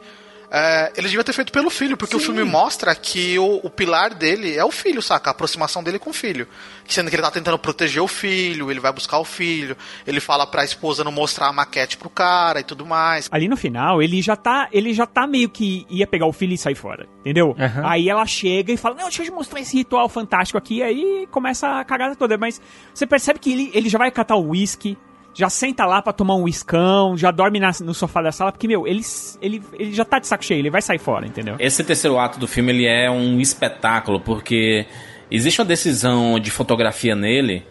[0.51, 2.23] é, ele devia ter feito pelo filho, porque Sim.
[2.23, 5.31] o filme mostra que o, o, pilar dele é o filho, saca?
[5.31, 6.49] A aproximação dele com o filho.
[6.87, 9.77] Sendo que ele tá tentando proteger o filho, ele vai buscar o filho,
[10.07, 13.29] ele fala pra esposa não mostrar a maquete pro cara e tudo mais.
[13.31, 16.55] Ali no final, ele já tá, ele já tá meio que ia pegar o filho
[16.55, 17.49] e sair fora, entendeu?
[17.49, 17.87] Uhum.
[17.87, 21.29] Aí ela chega e fala, não, deixa eu te mostrar esse ritual fantástico aqui, aí
[21.31, 22.39] começa a cagada toda.
[22.39, 22.61] Mas
[22.95, 24.97] você percebe que ele, ele já vai catar o whisky,
[25.39, 28.67] já senta lá para tomar um iscão, já dorme na, no sofá da sala, porque,
[28.67, 29.03] meu, ele,
[29.41, 31.55] ele, ele já tá de saco cheio, ele vai sair fora, entendeu?
[31.61, 34.85] Esse terceiro ato do filme, ele é um espetáculo, porque
[35.31, 37.65] existe uma decisão de fotografia nele,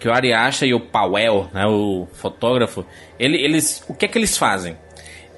[0.00, 2.84] que o Ari Aster e o Powell, né, o fotógrafo,
[3.20, 4.76] ele, eles, o que é que eles fazem?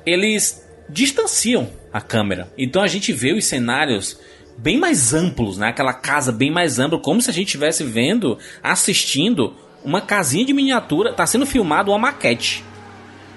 [0.07, 2.51] Eles distanciam a câmera.
[2.57, 4.19] Então a gente vê os cenários
[4.57, 5.69] bem mais amplos, né?
[5.69, 9.55] Aquela casa bem mais ampla, como se a gente estivesse vendo, assistindo
[9.85, 12.65] uma casinha de miniatura, tá sendo filmado uma maquete.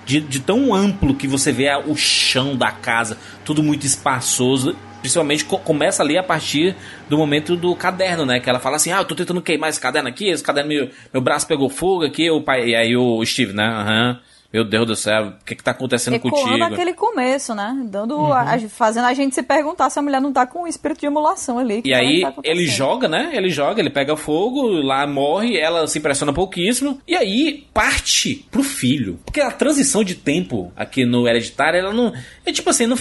[0.06, 4.76] De, de tão amplo que você vê o chão da casa, tudo muito espaçoso.
[5.02, 6.76] Principalmente co começa ali a partir
[7.10, 8.40] do momento do caderno, né?
[8.40, 10.90] Que ela fala assim: Ah, eu tô tentando queimar esse caderno aqui, esse caderno, meu,
[11.14, 12.70] meu braço pegou fogo aqui, o pai.
[12.70, 13.66] E aí o Steve, né?
[13.66, 14.10] Aham.
[14.12, 14.37] Uhum.
[14.52, 16.64] Meu Deus do céu, o que que tá acontecendo Ecoando contigo?
[16.64, 17.76] aquele começo, né?
[17.90, 18.32] Dando uhum.
[18.32, 21.06] a, fazendo a gente se perguntar se a mulher não tá com um espírito de
[21.06, 21.82] emulação ali.
[21.84, 23.32] E aí tá ele joga, né?
[23.34, 27.02] Ele joga, ele pega fogo, lá morre, ela se impressiona pouquíssimo.
[27.06, 29.20] E aí parte pro filho.
[29.26, 32.14] Porque a transição de tempo aqui no Hereditário, ela não.
[32.46, 32.98] É tipo assim, não,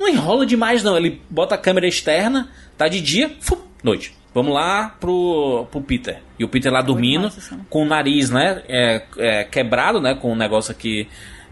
[0.00, 0.96] não enrola demais, não.
[0.96, 3.30] Ele bota a câmera externa, tá de dia,
[3.82, 4.14] noite.
[4.36, 6.20] Vamos lá pro, pro Peter.
[6.38, 7.32] E o Peter lá dormindo,
[7.70, 8.62] com o nariz, né?
[8.68, 10.14] É, é, quebrado, né?
[10.14, 11.08] Com o um negócio aqui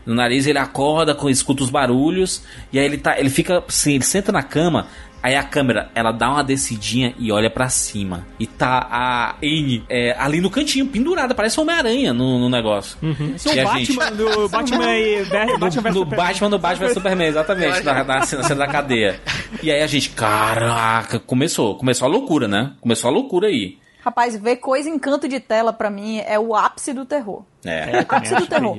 [0.06, 0.46] no nariz.
[0.46, 2.42] Ele acorda, escuta os barulhos.
[2.72, 3.18] E aí ele tá.
[3.18, 4.86] Ele fica assim, ele senta na cama.
[5.24, 8.26] Aí a câmera, ela dá uma descidinha e olha para cima.
[8.38, 12.98] E tá a Anne é, ali no cantinho, pendurada, parece Homem-Aranha no, no, negócio.
[13.02, 13.32] Uhum.
[13.34, 14.16] Isso é o Batman gente...
[14.16, 15.24] do Batman e
[15.58, 19.18] Batman no, no Batman do Batman Superman, exatamente, na, na, cena da cadeia.
[19.62, 22.74] E aí a gente, caraca, começou, começou a loucura, né?
[22.82, 23.78] Começou a loucura aí.
[24.04, 27.44] Rapaz, ver coisa em canto de tela para mim é o ápice do terror.
[27.64, 28.76] É, é o ápice do terror.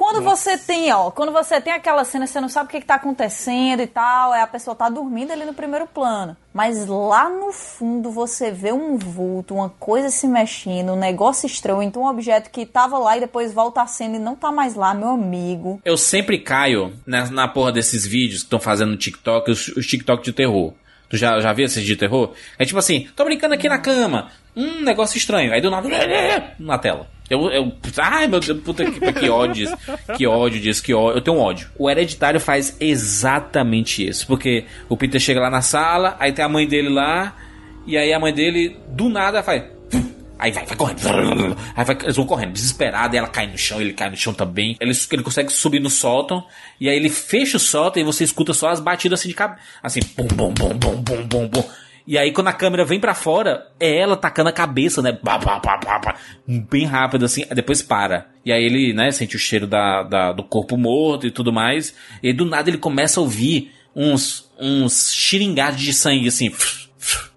[0.00, 2.86] Quando você tem, ó, quando você tem aquela cena, você não sabe o que, que
[2.86, 6.34] tá acontecendo e tal, é a pessoa tá dormindo ali no primeiro plano.
[6.54, 11.82] Mas lá no fundo você vê um vulto, uma coisa se mexendo, um negócio estranho,
[11.82, 14.74] então um objeto que tava lá e depois volta a cena e não tá mais
[14.74, 15.82] lá, meu amigo.
[15.84, 19.86] Eu sempre caio na, na porra desses vídeos que estão fazendo no TikTok, os, os
[19.86, 20.72] TikTok de terror.
[21.10, 22.32] Tu já, já viu esses de terror?
[22.56, 24.30] É tipo assim, tô brincando aqui na cama.
[24.56, 25.52] Um negócio estranho.
[25.52, 25.88] Aí do nada.
[26.58, 27.08] Na tela.
[27.28, 29.68] Eu, eu, ai meu Deus, puta que, que ódio.
[30.16, 31.18] Que ódio disso, que ódio.
[31.18, 31.68] Eu tenho um ódio.
[31.76, 34.24] O Hereditário faz exatamente isso.
[34.24, 37.36] Porque o Peter chega lá na sala, aí tem a mãe dele lá,
[37.86, 39.64] e aí a mãe dele, do nada, faz.
[40.40, 41.00] Aí vai, vai correndo.
[41.76, 44.32] Aí vai, eles vão correndo, desesperado, e ela cai no chão, ele cai no chão
[44.32, 44.76] também.
[44.80, 46.44] Ele, ele consegue subir no sótão,
[46.80, 49.60] e aí ele fecha o sótão e você escuta só as batidas assim de cabeça.
[49.82, 51.64] Assim, bum, bum, bum, bum, bum, bum, bum.
[52.06, 55.16] E aí, quando a câmera vem para fora, é ela tacando a cabeça, né?
[55.22, 56.16] Bah, bah, bah,
[56.46, 58.26] bem rápido, assim, depois para.
[58.44, 61.94] E aí ele, né, sente o cheiro da, da, do corpo morto e tudo mais.
[62.22, 66.50] E do nada ele começa a ouvir uns, uns xiringados de sangue, assim.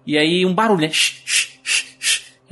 [0.06, 0.90] E aí um barulho, né?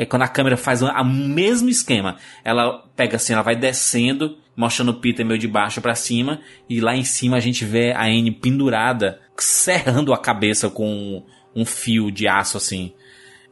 [0.03, 2.17] É quando a câmera faz o mesmo esquema.
[2.45, 6.41] Ela pega assim, ela vai descendo, mostrando o Peter meio de baixo para cima.
[6.69, 11.23] E lá em cima a gente vê a Anne pendurada, serrando a cabeça com
[11.55, 12.93] um fio de aço assim.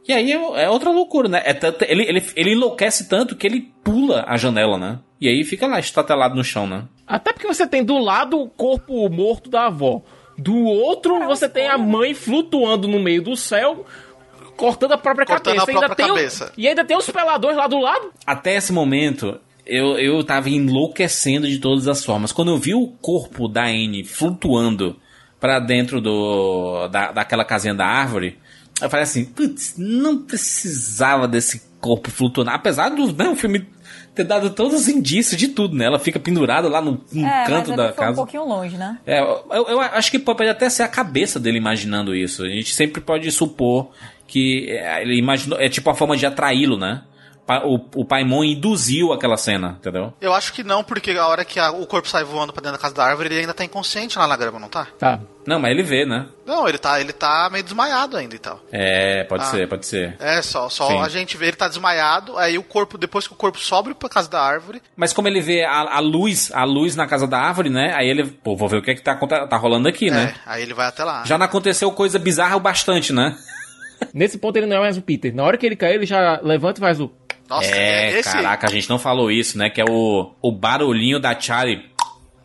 [0.07, 1.41] E aí é, é outra loucura, né?
[1.45, 4.99] É tanto, ele, ele, ele enlouquece tanto que ele pula a janela, né?
[5.19, 6.83] E aí fica lá estatelado no chão, né?
[7.07, 10.01] Até porque você tem do lado o corpo morto da avó.
[10.37, 13.85] Do outro, você tem a mãe flutuando no meio do céu,
[14.55, 15.71] cortando a própria Cortando cabeça.
[15.71, 16.53] a própria ainda tem cabeça.
[16.55, 18.11] O, e ainda tem os peladores lá do lado.
[18.25, 22.31] Até esse momento, eu, eu tava enlouquecendo de todas as formas.
[22.31, 24.95] Quando eu vi o corpo da Anne flutuando
[25.39, 28.37] para dentro do da, daquela casinha da árvore,
[28.81, 32.51] eu falei assim, putz, não precisava desse corpo flutuando.
[32.51, 33.67] Apesar do né, o filme
[34.13, 35.85] ter dado todos os indícios de tudo, né?
[35.85, 38.11] Ela fica pendurada lá no, no é, canto mas da casa.
[38.11, 38.97] um pouquinho longe, né?
[39.05, 42.43] É, eu, eu acho que pode até ser a cabeça dele imaginando isso.
[42.43, 43.89] A gente sempre pode supor
[44.31, 45.59] que é, ele imaginou.
[45.59, 47.01] É tipo a forma de atraí-lo, né?
[47.65, 50.13] O, o Paimon induziu aquela cena, entendeu?
[50.21, 52.77] Eu acho que não, porque a hora que a- o corpo sai voando pra dentro
[52.77, 54.87] da casa da árvore, ele ainda tá inconsciente lá na grama, não tá?
[54.97, 55.19] Tá.
[55.45, 56.27] Não, mas ele vê, né?
[56.45, 58.61] Não, ele tá, ele tá meio desmaiado ainda e tal.
[58.71, 59.47] É, pode Ah.
[59.47, 60.15] ser, pode ser.
[60.19, 61.01] É, só, só Sim.
[61.01, 64.07] a gente vê ele tá desmaiado, aí o corpo, depois que o corpo sobe pra
[64.07, 67.37] casa da árvore, Mas como ele vê a, a luz, a luz na casa da
[67.39, 67.91] árvore, né?
[67.97, 70.35] Aí ele, pô, vou ver o que é que tá, tá rolando aqui, né?
[70.37, 71.25] é, aí ele vai até lá.
[71.25, 73.35] Já não aconteceu coisa bizarra o bastante, né?
[74.13, 75.33] Nesse ponto ele não é mais o Peter.
[75.33, 77.11] Na hora que ele cai, ele já levanta e faz o.
[77.49, 79.69] Nossa, é, esse, caraca, a gente não falou isso, né?
[79.69, 81.83] Que é o, o barulhinho da Charlie.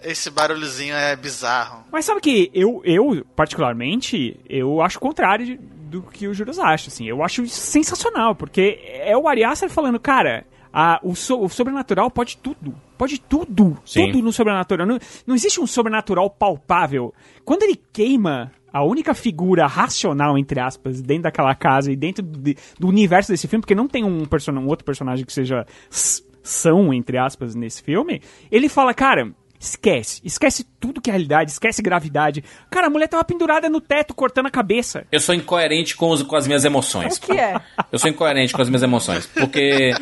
[0.03, 1.85] esse barulhozinho é bizarro.
[1.93, 6.59] Mas sabe que eu, eu, particularmente, eu acho o contrário de- do que o Juras
[6.59, 7.07] acha, assim.
[7.09, 12.11] Eu acho sensacional, porque é o Ari Aster falando, cara, a, o, so- o sobrenatural
[12.11, 12.75] pode tudo.
[12.99, 13.79] Pode tudo.
[13.85, 14.07] Sim.
[14.11, 14.87] Tudo no sobrenatural.
[14.87, 17.15] Não, não existe um sobrenatural palpável.
[17.45, 22.57] Quando ele queima a única figura racional, entre aspas, dentro daquela casa e dentro de-
[22.79, 26.23] do universo desse filme, porque não tem um, person um outro personagem que seja s-
[26.43, 28.21] são, entre aspas, nesse filme,
[28.53, 30.21] ele fala, cara, esquece.
[30.23, 32.45] Esquece tudo que é realidade, esquece gravidade.
[32.71, 35.07] Cara, a mulher tava pendurada no teto, cortando a cabeça.
[35.11, 37.17] Eu sou incoerente com, os- com as minhas emoções.
[37.17, 37.59] O que é?
[37.91, 39.27] Eu sou incoerente com as minhas emoções.
[39.27, 39.93] Porque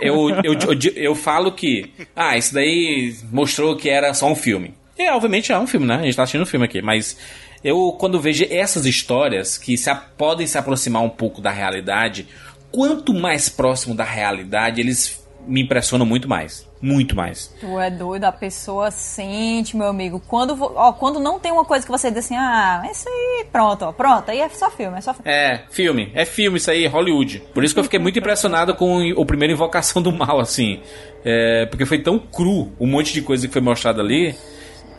[0.00, 4.74] eu, eu, eu, eu falo que, ah, isso daí mostrou que era só um filme.
[4.98, 5.96] E obviamente é um filme, né?
[5.96, 6.80] A gente tá assistindo um filme aqui.
[6.82, 7.16] Mas
[7.64, 12.26] eu, quando vejo essas histórias que se, podem se aproximar um pouco da realidade,
[12.70, 16.70] quanto mais próximo da realidade, eles me impressionam muito mais.
[16.80, 17.54] Muito mais.
[17.60, 20.20] Tu é doido, a pessoa sente, meu amigo.
[20.26, 23.84] Quando, ó, quando não tem uma coisa que você diz assim, ah, isso aí, pronto,
[23.84, 25.30] ó, pronto, aí é só filme, é só filme.
[25.30, 26.10] É, filme.
[26.12, 27.40] É filme isso aí, Hollywood.
[27.54, 30.80] Por isso que eu fiquei muito impressionado com o primeiro Invocação do Mal, assim.
[31.24, 34.34] É, porque foi tão cru um monte de coisa que foi mostrado ali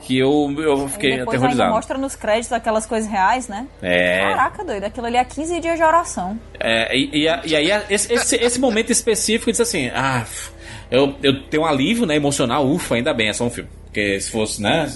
[0.05, 1.73] que eu, eu E fiquei depois ainda aterrorizado.
[1.73, 3.67] mostra nos créditos aquelas coisas reais, né?
[3.81, 4.19] É.
[4.19, 6.39] Caraca, doido, aquilo ali é 15 dias de oração.
[6.59, 10.25] É, e, e e aí, esse, esse, esse momento específico, disse assim: ah,
[10.91, 13.69] eu, eu tenho um alívio né, emocional, ufa, ainda bem, é só um filme.
[13.85, 14.91] Porque se fosse, né?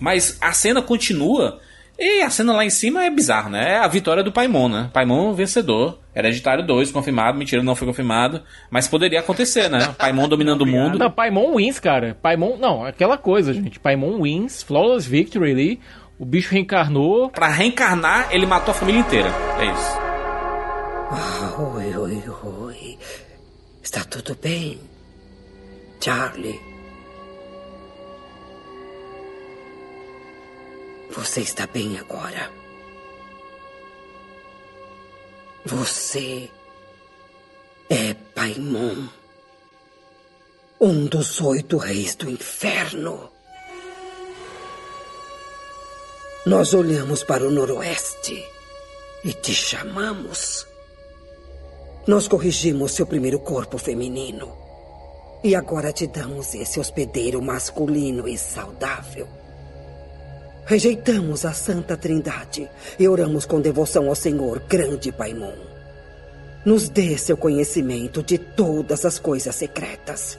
[0.00, 1.60] Mas a cena continua.
[1.98, 3.72] E a cena lá em cima é bizarro, né?
[3.72, 4.90] É a vitória do Paimon, né?
[4.92, 5.98] Paimon vencedor.
[6.14, 7.38] Hereditário 2, confirmado.
[7.38, 8.42] Mentira, não foi confirmado.
[8.70, 9.94] Mas poderia acontecer, né?
[9.98, 10.98] Paimon dominando o mundo.
[10.98, 12.16] Não, Paimon wins, cara.
[12.20, 12.58] Paimon.
[12.58, 13.80] Não, aquela coisa, gente.
[13.80, 15.80] Paimon wins, flawless victory ali.
[16.18, 17.30] O bicho reencarnou.
[17.30, 19.30] Pra reencarnar, ele matou a família inteira.
[19.58, 19.98] É isso.
[21.10, 22.22] Ah, oi, oi,
[22.62, 22.98] oi.
[23.82, 24.80] Está tudo bem?
[26.00, 26.65] Charlie.
[31.16, 32.52] Você está bem agora.
[35.64, 36.50] Você
[37.88, 39.08] é Paimon.
[40.78, 43.32] Um dos oito reis do inferno.
[46.44, 48.46] Nós olhamos para o noroeste
[49.24, 50.66] e te chamamos.
[52.06, 54.54] Nós corrigimos seu primeiro corpo feminino.
[55.42, 59.26] E agora te damos esse hospedeiro masculino e saudável.
[60.66, 65.54] Rejeitamos a Santa Trindade e oramos com devoção ao Senhor, grande Paimon.
[66.64, 70.36] Nos dê seu conhecimento de todas as coisas secretas.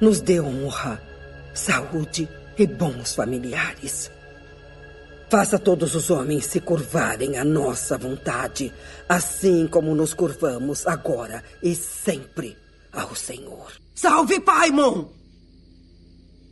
[0.00, 1.02] Nos dê honra,
[1.52, 2.26] saúde
[2.56, 4.10] e bons familiares.
[5.28, 8.72] Faça todos os homens se curvarem à nossa vontade,
[9.06, 12.56] assim como nos curvamos agora e sempre
[12.90, 13.70] ao Senhor.
[13.94, 15.08] Salve Paimon!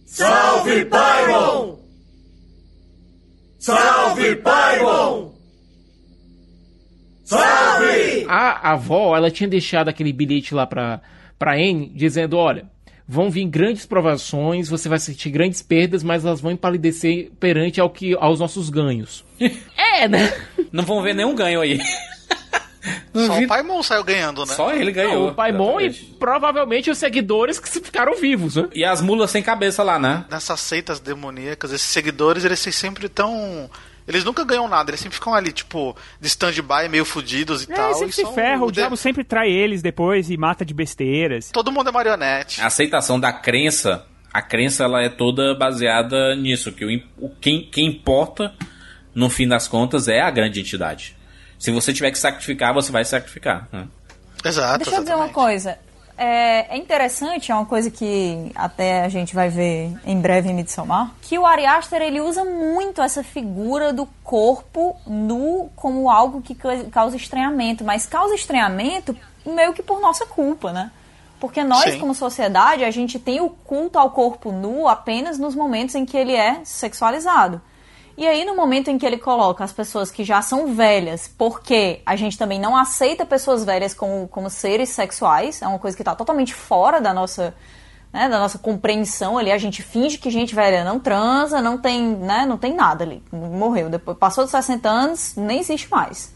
[0.04, 1.83] Salve Paimon!
[3.64, 5.32] Salve Paimon!
[7.24, 8.26] Salve!
[8.28, 11.00] A avó, ela tinha deixado aquele bilhete lá pra,
[11.38, 12.66] pra Anne, dizendo, olha,
[13.08, 17.88] vão vir grandes provações, você vai sentir grandes perdas, mas elas vão empalidecer perante ao
[17.88, 19.24] que, aos nossos ganhos.
[19.78, 20.30] é, né?
[20.70, 21.80] Não vão ver nenhum ganho aí.
[23.14, 23.44] Só vi...
[23.44, 24.54] o Paimon saiu ganhando, né?
[24.54, 25.26] Só ele ganhou.
[25.26, 28.68] Não, o Paimon e provavelmente os seguidores que ficaram vivos, né?
[28.74, 30.24] E as mulas sem cabeça lá, né?
[30.30, 33.70] Nessas seitas demoníacas, esses seguidores, eles sempre tão
[34.06, 37.74] eles nunca ganham nada, eles sempre ficam ali, tipo, de stand-by, meio fudidos e é,
[37.74, 37.94] tal.
[37.94, 41.50] Sempre se ferra, o, diabo sempre trai eles depois e mata de besteiras.
[41.50, 42.60] Todo mundo é marionete.
[42.60, 46.84] A aceitação da crença, a crença ela é toda baseada nisso, que
[47.18, 48.52] o, quem, quem importa,
[49.14, 51.16] no fim das contas, é a grande entidade.
[51.58, 53.68] Se você tiver que sacrificar, você vai sacrificar.
[53.72, 53.86] Né?
[54.44, 54.78] Exato.
[54.78, 55.78] Deixa eu dizer uma coisa.
[56.16, 60.54] É, é, interessante, é uma coisa que até a gente vai ver em breve em
[60.54, 66.40] Midsommar, que o Ari Aster ele usa muito essa figura do corpo nu como algo
[66.40, 66.54] que
[66.90, 70.92] causa estranhamento, mas causa estranhamento meio que por nossa culpa, né?
[71.40, 71.98] Porque nós, Sim.
[71.98, 76.16] como sociedade, a gente tem o culto ao corpo nu apenas nos momentos em que
[76.16, 77.60] ele é sexualizado.
[78.16, 82.00] E aí, no momento em que ele coloca as pessoas que já são velhas, porque
[82.06, 86.02] a gente também não aceita pessoas velhas como, como seres sexuais, é uma coisa que
[86.02, 87.54] está totalmente fora da nossa,
[88.12, 89.50] né, da nossa compreensão ali.
[89.50, 93.20] A gente finge que gente velha não transa, não tem, né, não tem nada ali.
[93.32, 93.90] Morreu.
[93.90, 96.32] Depois, passou dos 60 anos, nem existe mais.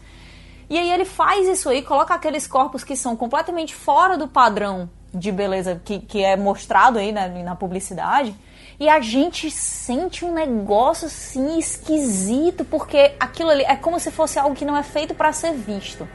[0.69, 4.89] E aí ele faz isso aí, coloca aqueles corpos que são completamente fora do padrão
[5.13, 8.35] de beleza que, que é mostrado aí na, na publicidade
[8.79, 14.39] e a gente sente um negócio assim esquisito, porque aquilo ali é como se fosse
[14.39, 16.07] algo que não é feito para ser visto.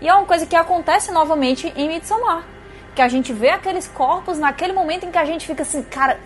[0.00, 2.44] E é uma coisa que acontece novamente em Midsommar.
[2.94, 6.20] Que a gente vê aqueles corpos naquele momento em que a gente fica assim, cara,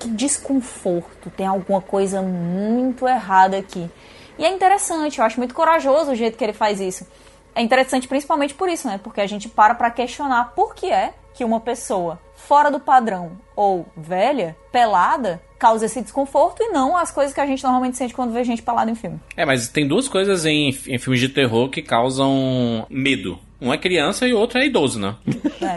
[0.00, 3.88] que desconforto, tem alguma coisa muito errada aqui.
[4.36, 7.06] E é interessante, eu acho muito corajoso o jeito que ele faz isso.
[7.54, 8.98] É interessante principalmente por isso, né?
[9.00, 13.32] Porque a gente para para questionar por que é que uma pessoa fora do padrão
[13.54, 18.12] ou velha, pelada, causa esse desconforto e não as coisas que a gente normalmente sente
[18.12, 19.20] quando vê gente pelada em filme.
[19.36, 23.38] É, mas tem duas coisas em, em filmes de terror que causam medo.
[23.62, 25.14] Um é criança e o outro é idoso, né?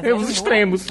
[0.02, 0.88] É, os extremos.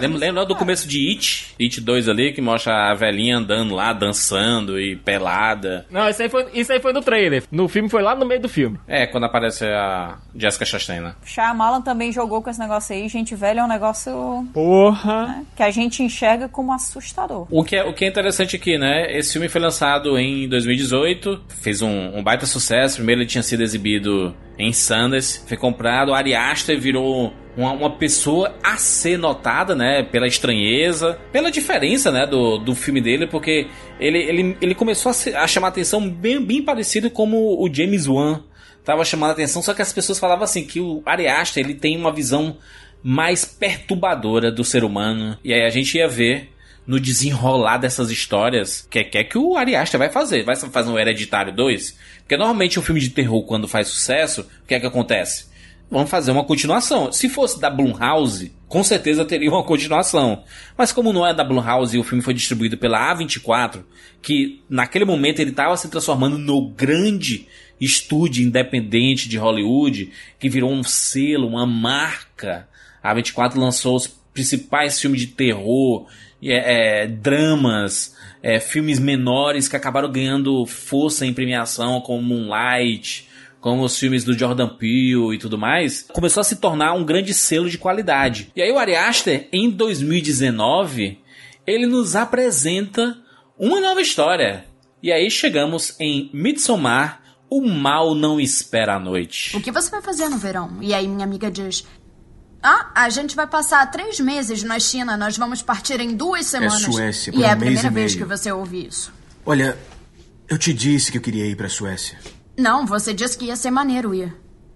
[0.00, 1.54] É lembra do começo de It?
[1.60, 5.84] It 2 ali, que mostra a velhinha andando lá, dançando e pelada.
[5.90, 7.42] Não, isso aí foi, isso aí foi no trailer.
[7.50, 8.78] No filme foi lá no meio do filme.
[8.86, 11.16] É, quando aparece a Jessica Chastain, né?
[11.24, 13.08] Shyamalan também jogou com esse negócio aí.
[13.08, 14.46] Gente velha é um negócio...
[14.54, 15.26] Porra!
[15.26, 17.48] Né, que a gente enxerga como assustador.
[17.50, 19.16] O que, é, o que é interessante aqui, né?
[19.16, 22.96] Esse filme foi lançado em 2018, fez um, um baita sucesso.
[22.96, 26.14] Primeiro ele tinha sido exibido em Sanders, foi comprado.
[26.14, 30.02] Ari Aster virou uma, uma, pessoa a ser notada, né?
[30.02, 32.26] Pela estranheza, pela diferença, né?
[32.26, 33.66] Do, do filme dele, porque
[33.98, 38.06] ele, ele, ele começou a, se, a chamar atenção bem, bem parecido como o James
[38.06, 38.42] Wan
[38.84, 41.96] tava chamando atenção, só que as pessoas falavam assim que o Ari Aster ele tem
[41.96, 42.56] uma visão
[43.02, 45.36] mais perturbadora do ser humano.
[45.42, 46.50] E aí a gente ia ver
[46.86, 50.44] no desenrolar dessas histórias que é que, é que o Ari Aster vai fazer.
[50.44, 51.98] Vai fazer um Hereditário 2?
[52.20, 55.46] Porque normalmente um filme de terror, quando faz sucesso, o que é que acontece?
[55.90, 57.12] Vamos fazer uma continuação.
[57.12, 60.42] Se fosse da Blumhouse, com certeza teria uma continuação.
[60.76, 63.84] Mas como não é da Blumhouse e o filme foi distribuído pela A24,
[64.20, 67.46] que naquele momento ele estava se transformando no grande
[67.80, 72.68] estúdio independente de Hollywood, que virou um selo, uma marca.
[73.00, 76.08] A A24 lançou os principais filmes de terror,
[76.52, 83.28] é, é, dramas, é, filmes menores que acabaram ganhando força em premiação, como Moonlight,
[83.60, 87.34] como os filmes do Jordan Peele e tudo mais, começou a se tornar um grande
[87.34, 88.52] selo de qualidade.
[88.54, 91.18] E aí o Ari Aster, em 2019,
[91.66, 93.18] ele nos apresenta
[93.58, 94.64] uma nova história.
[95.02, 99.56] E aí chegamos em Midsommar, o mal não espera a noite.
[99.56, 100.78] O que você vai fazer no verão?
[100.80, 101.84] E aí minha amiga diz:
[102.68, 105.16] Ah, a gente vai passar três meses na China.
[105.16, 106.82] Nós vamos partir em duas semanas.
[106.82, 108.24] É Suécia, por e um é a primeira vez meio.
[108.26, 109.12] que você ouve isso.
[109.44, 109.78] Olha,
[110.48, 112.18] eu te disse que eu queria ir pra Suécia.
[112.58, 114.34] Não, você disse que ia ser maneiro ir.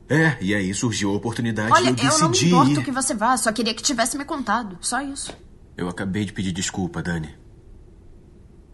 [0.09, 2.85] É, e aí surgiu a oportunidade Olha, e eu eu não me decidi importo ir.
[2.85, 4.79] que você vá, só queria que tivesse me contado.
[4.81, 5.37] Só isso.
[5.77, 7.35] Eu acabei de pedir desculpa, Dani.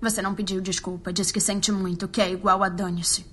[0.02, 3.24] Você não pediu desculpa, disse que sente muito, que é igual a dane-se.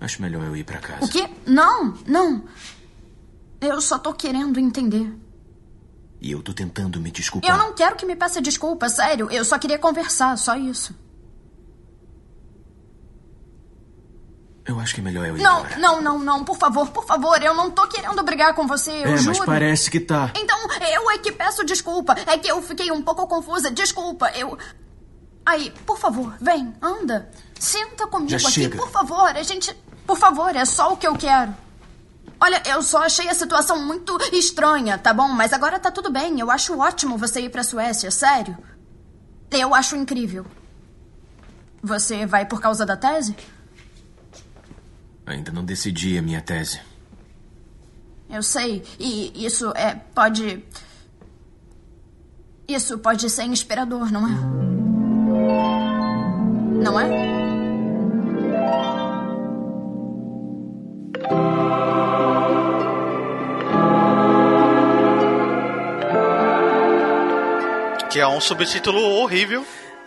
[0.00, 1.04] Acho melhor eu ir pra casa.
[1.04, 1.28] O quê?
[1.46, 2.44] Não, não.
[3.60, 5.12] Eu só tô querendo entender.
[6.20, 7.50] E eu tô tentando me desculpar.
[7.50, 9.30] Eu não quero que me peça desculpa, sério.
[9.30, 10.94] Eu só queria conversar, só isso.
[14.64, 15.78] Eu acho que é melhor eu ir Não, embora.
[15.78, 17.40] não, não, não, por favor, por favor.
[17.40, 19.38] Eu não tô querendo brigar com você, eu é, juro.
[19.38, 20.32] mas parece que tá.
[20.36, 20.58] Então,
[20.92, 22.16] eu é que peço desculpa.
[22.26, 23.70] É que eu fiquei um pouco confusa.
[23.70, 24.58] Desculpa, eu.
[25.44, 27.30] Aí, por favor, vem, anda.
[27.60, 28.76] Senta comigo Já aqui, chega.
[28.76, 29.28] por favor.
[29.28, 29.72] A gente.
[30.04, 31.54] Por favor, é só o que eu quero.
[32.46, 35.26] Olha, eu só achei a situação muito estranha, tá bom?
[35.26, 36.38] Mas agora tá tudo bem.
[36.38, 38.56] Eu acho ótimo você ir pra Suécia, sério.
[39.50, 40.46] Eu acho incrível.
[41.82, 43.34] Você vai por causa da tese?
[45.26, 46.80] Ainda não decidi a minha tese.
[48.30, 49.96] Eu sei, e isso é.
[50.14, 50.64] pode.
[52.68, 54.30] Isso pode ser inspirador, não é?
[56.80, 57.45] Não é?
[68.16, 69.62] Que é um subtítulo horrível.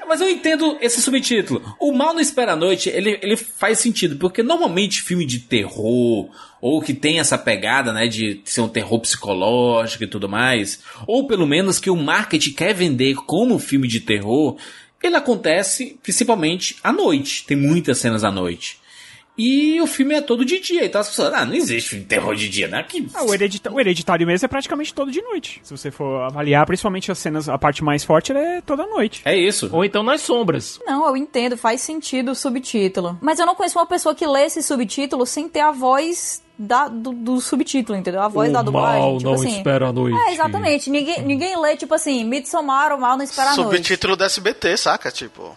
[0.08, 1.62] Mas eu entendo esse subtítulo.
[1.80, 6.28] O Mal não Espera a Noite, ele, ele faz sentido, porque normalmente filme de terror,
[6.60, 11.28] ou que tem essa pegada, né, de ser um terror psicológico e tudo mais, ou
[11.28, 14.58] pelo menos que o marketing quer vender como filme de terror,
[15.04, 17.46] ele acontece principalmente à noite.
[17.46, 18.80] Tem muitas cenas à noite.
[19.42, 20.84] E o filme é todo de dia.
[20.86, 22.84] Então as pessoas, ah, não existe filme de terror de dia, né?
[22.84, 23.08] Que...
[23.14, 25.62] Ah, o, heredita- o hereditário mesmo é praticamente todo de noite.
[25.64, 29.22] Se você for avaliar, principalmente as cenas, a parte mais forte ela é toda noite.
[29.24, 29.70] É isso.
[29.72, 30.78] Ou então nas sombras.
[30.86, 33.18] Não, eu entendo, faz sentido o subtítulo.
[33.22, 36.90] Mas eu não conheço uma pessoa que lê esse subtítulo sem ter a voz da,
[36.90, 38.22] do, do subtítulo, entendeu?
[38.22, 39.00] A voz O da dublagem.
[39.02, 39.56] mal tipo não assim.
[39.58, 40.18] espera a noite.
[40.28, 40.90] É, exatamente.
[40.90, 43.78] Ninguém, ninguém lê, tipo assim, Midsommar, o mal não espera a noite.
[43.78, 45.10] Subtítulo do SBT, saca?
[45.10, 45.56] Tipo.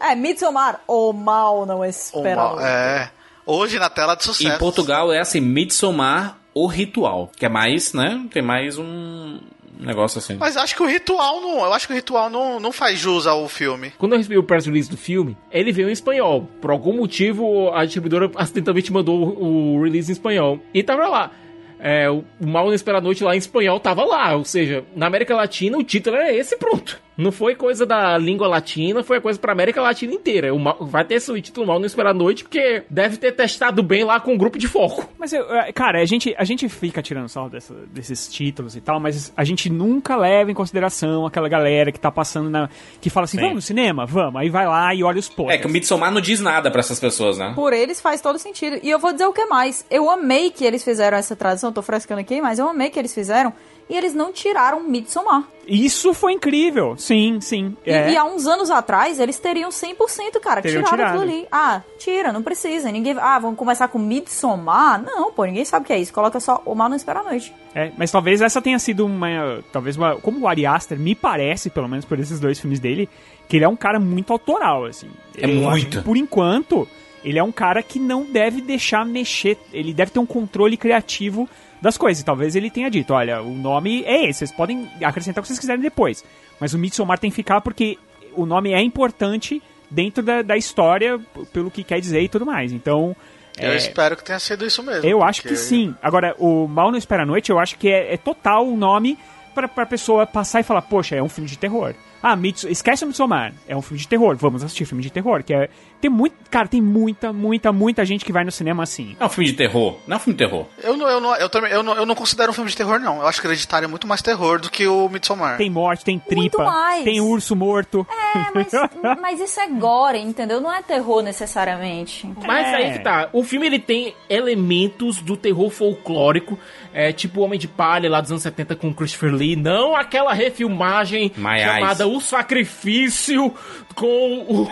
[0.00, 2.64] É, Midsommar, o mal não o espera a noite.
[2.64, 3.10] é.
[3.46, 4.56] Hoje na tela de sucesso.
[4.56, 7.30] Em Portugal é assim, Midsommar, o ritual.
[7.36, 8.26] Que é mais, né?
[8.32, 9.38] Tem mais um
[9.78, 10.36] negócio assim.
[10.36, 11.64] Mas acho que o ritual não.
[11.64, 13.92] Eu acho que o ritual não, não faz jus ao filme.
[13.98, 16.48] Quando eu recebi o press release do filme, ele veio em espanhol.
[16.60, 20.60] Por algum motivo, a distribuidora acidentalmente mandou o release em espanhol.
[20.72, 21.30] E tava lá.
[21.78, 24.34] É, o Mal Não Espera a Noite lá em espanhol tava lá.
[24.34, 26.98] Ou seja, na América Latina o título é esse pronto.
[27.16, 30.52] Não foi coisa da língua latina, foi a coisa pra América Latina inteira.
[30.52, 33.82] O Mal- vai ter esse título Mal Não Espera a Noite, porque deve ter testado
[33.82, 35.08] bem lá com o grupo de foco.
[35.18, 38.98] Mas, eu, é, cara, a gente, a gente fica tirando dessa- desses títulos e tal,
[38.98, 42.68] mas a gente nunca leva em consideração aquela galera que tá passando na.
[43.00, 43.42] que fala assim: Sim.
[43.42, 44.04] vamos no cinema?
[44.06, 44.40] Vamos.
[44.40, 45.60] Aí vai lá e olha os É posters.
[45.60, 47.52] que o Midsommar não diz nada pra essas pessoas, né?
[47.54, 48.78] Por eles faz todo sentido.
[48.82, 49.86] E eu vou dizer o que mais.
[49.90, 53.14] Eu amei que eles fizeram essa tradução, tô frescando aqui, mas eu amei que eles
[53.14, 53.52] fizeram.
[53.94, 55.44] E eles não tiraram Midsommar.
[55.68, 56.96] Isso foi incrível.
[56.98, 57.76] Sim, sim.
[57.86, 58.10] E, É.
[58.10, 60.60] e há uns anos atrás, eles teriam 100%, cara.
[60.60, 61.16] Teriam tiraram tirado.
[61.22, 61.46] aquilo ali.
[61.50, 62.90] Ah, tira, não precisa.
[62.90, 63.14] Ninguém.
[63.20, 65.00] Ah, vamos começar com Midsommar?
[65.00, 66.12] Não, pô, ninguém sabe o que é isso.
[66.12, 67.54] Coloca só O Mal Não Espera a Noite.
[67.72, 69.62] É, mas talvez essa tenha sido uma.
[69.72, 70.16] Talvez uma.
[70.16, 73.08] Como o Ari Aster, me parece, pelo menos por esses dois filmes dele,
[73.48, 75.08] que ele é um cara muito autoral, assim.
[75.38, 75.98] É muito.
[75.98, 76.86] que, por enquanto,
[77.24, 79.56] ele é um cara que não deve deixar mexer.
[79.72, 81.48] Ele deve ter um controle criativo
[81.84, 82.24] das coisas.
[82.24, 85.58] Talvez ele tenha dito: olha, o nome é esse, vocês podem acrescentar o que vocês
[85.58, 86.24] quiserem depois.
[86.58, 87.98] Mas o Midsommar tem que ficar porque
[88.32, 91.20] o nome é importante dentro da, da história,
[91.52, 92.72] pelo que quer dizer e tudo mais.
[92.72, 93.14] Então.
[93.56, 95.08] Eu é, espero que tenha sido isso mesmo.
[95.08, 95.94] eu acho que porque- sim.
[96.02, 99.16] Agora, o Mal Não Espera a Noite, eu acho que é, é total o nome
[99.54, 101.94] pra, pra pessoa passar e falar, poxa, é um filme de terror.
[102.26, 103.52] Ah, Mids- esquece o Midsommar.
[103.68, 104.34] É um filme de terror.
[104.36, 105.42] Vamos assistir filme de terror.
[105.44, 105.68] Que é,
[106.00, 109.14] tem muito, cara, tem muita, muita, muita gente que vai no cinema assim.
[109.20, 109.98] É um filme de terror.
[110.06, 110.64] Não é um filme de terror.
[110.82, 112.98] Eu não, eu, não, eu, também, eu, não, eu não considero um filme de terror,
[112.98, 113.18] não.
[113.20, 115.58] Eu acho que Hereditário é muito mais terror do que o Midsommar.
[115.58, 117.04] Tem morte, tem tripa, mais.
[117.04, 118.06] tem urso morto.
[118.10, 118.72] É, mas,
[119.20, 120.62] mas isso é gore, entendeu?
[120.62, 122.26] Não é terror necessariamente.
[122.46, 122.74] Mas É.
[122.76, 123.28] aí que tá.
[123.34, 126.58] O filme ele tem elementos do terror folclórico,
[126.92, 131.32] é, tipo Homem de Palha lá dos anos 70 com Christopher Lee, não aquela refilmagem
[131.36, 133.52] My chamada O Sacrifício
[133.94, 134.68] com o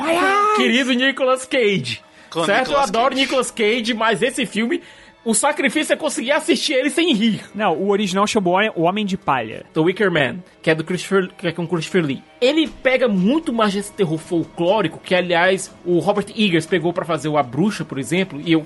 [0.57, 2.01] querido Nicolas Cage.
[2.31, 2.69] Com certo?
[2.69, 3.21] Nicolas Eu adoro Cage.
[3.21, 4.81] Nicolas Cage, mas esse filme,
[5.25, 7.41] o sacrifício é conseguir assistir ele sem rir.
[7.55, 9.65] Não, o original chamou O Homem de Palha.
[9.73, 12.23] The Wicker Man, que é do Christopher, que é com Christopher Lee.
[12.41, 17.29] Ele pega muito mais desse terror folclórico, que aliás o Robert Eggers pegou pra fazer
[17.29, 18.65] o A Bruxa, por exemplo, e eu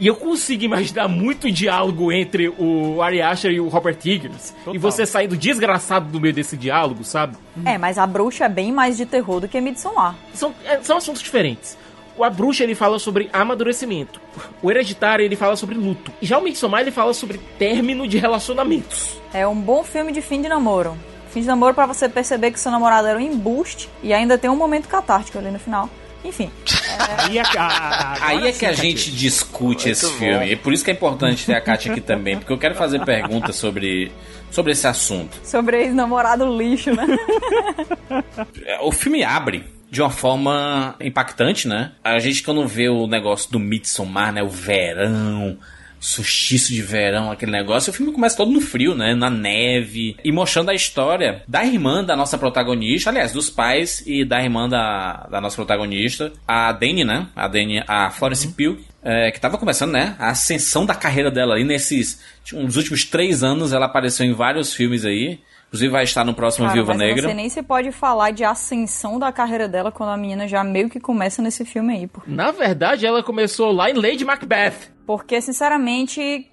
[0.00, 4.54] E eu consigo imaginar muito diálogo entre o Ari Aster e o Robert Higgins.
[4.58, 4.74] Total.
[4.74, 7.36] E você saindo desgraçado do meio desse diálogo, sabe?
[7.64, 10.14] É, mas a bruxa é bem mais de terror do que Midsommar.
[10.32, 11.76] São, é, são assuntos diferentes.
[12.20, 14.20] A bruxa ele fala sobre amadurecimento.
[14.62, 16.12] O hereditário ele fala sobre luto.
[16.22, 19.20] Já o Midsommar ele fala sobre término de relacionamentos.
[19.32, 20.96] É um bom filme de fim de namoro.
[21.30, 24.50] Fim de namoro para você perceber que seu namorado era um embuste e ainda tem
[24.50, 25.88] um momento catártico ali no final.
[26.28, 26.50] Enfim.
[26.66, 27.22] É...
[27.22, 30.12] Aí, é, a, aí é que a gente discute Muito esse bom.
[30.12, 30.52] filme.
[30.52, 33.04] E por isso que é importante ter a Kátia aqui também, porque eu quero fazer
[33.04, 34.12] perguntas sobre,
[34.50, 35.38] sobre esse assunto.
[35.42, 37.06] Sobre ex-namorado lixo, né?
[38.64, 41.92] É, o filme abre de uma forma impactante, né?
[42.04, 44.42] A gente quando vê o negócio do Midsommar, né?
[44.42, 45.58] O verão,
[46.00, 47.90] solstício de verão, aquele negócio.
[47.90, 49.14] O filme começa todo no frio, né?
[49.14, 50.16] Na neve.
[50.24, 54.68] E mostrando a história da irmã da nossa protagonista, aliás, dos pais e da irmã
[54.68, 57.28] da, da nossa protagonista, a Dani, né?
[57.34, 58.52] A Dani, a Florence uhum.
[58.52, 58.78] Pugh.
[59.00, 60.16] É, que tava começando, né?
[60.18, 62.20] A ascensão da carreira dela ali nesses.
[62.52, 65.38] Nos últimos três anos, ela apareceu em vários filmes aí.
[65.68, 67.22] Inclusive vai estar no próximo Cara, Viúva Negra.
[67.22, 70.64] Não sei nem se pode falar de ascensão da carreira dela quando a menina já
[70.64, 72.06] meio que começa nesse filme aí.
[72.06, 72.22] Pô.
[72.26, 74.74] Na verdade, ela começou lá em Lady Macbeth.
[75.06, 76.50] Porque, sinceramente,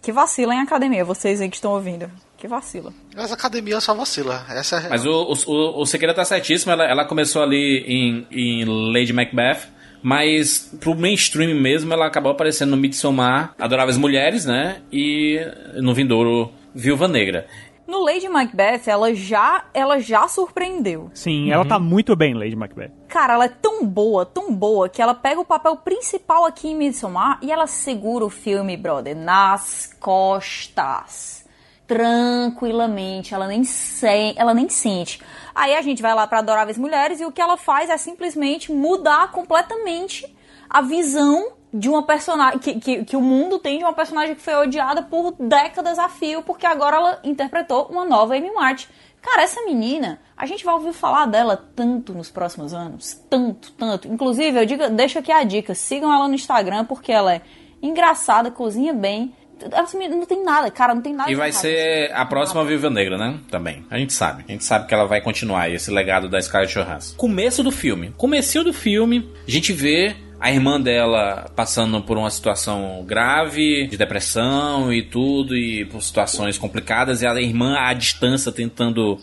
[0.00, 2.10] que vacila em academia, vocês aí que estão ouvindo.
[2.38, 2.92] Que vacila.
[3.14, 4.44] Mas a academia só vacila.
[4.48, 6.72] Essa é a Mas o, o, o segredo tá certíssimo.
[6.72, 9.76] Ela, ela começou ali em, em Lady Macbeth.
[10.02, 14.82] Mas pro mainstream mesmo, ela acabou aparecendo no Midsommar, Adoráveis Mulheres, né?
[14.92, 15.40] E
[15.76, 17.46] no Vindouro Viúva Negra.
[17.86, 21.10] No Lady Macbeth, ela já, ela já surpreendeu.
[21.14, 21.52] Sim, uhum.
[21.52, 22.90] ela tá muito bem, Lady Macbeth.
[23.08, 26.74] Cara, ela é tão boa, tão boa, que ela pega o papel principal aqui em
[26.74, 31.46] Midsommar e ela segura o filme, brother, nas costas.
[31.86, 35.22] Tranquilamente, ela nem, se, ela nem sente.
[35.54, 38.72] Aí a gente vai lá para Adoráveis Mulheres e o que ela faz é simplesmente
[38.72, 40.36] mudar completamente
[40.68, 44.42] a visão de uma personagem que, que, que, o mundo tem de uma personagem que
[44.42, 48.88] foi odiada por décadas a fio, porque agora ela interpretou uma nova Amy Martin.
[49.20, 54.06] Cara, essa menina, a gente vai ouvir falar dela tanto nos próximos anos, tanto, tanto.
[54.06, 57.42] Inclusive, eu digo, deixo aqui a dica, sigam ela no Instagram porque ela é
[57.82, 59.34] engraçada, cozinha bem.
[59.60, 61.30] Ela não tem nada, cara, não tem nada.
[61.30, 63.40] E vai ser a próxima Viva Negra, né?
[63.50, 63.84] Também.
[63.90, 64.44] A gente sabe.
[64.46, 67.16] A gente sabe que ela vai continuar esse legado da Scarlett Johansson.
[67.16, 68.12] Começo do filme.
[68.18, 73.96] Comecinho do filme, a gente vê a irmã dela passando por uma situação grave, de
[73.96, 79.18] depressão e tudo, e por situações complicadas, e a irmã à distância tentando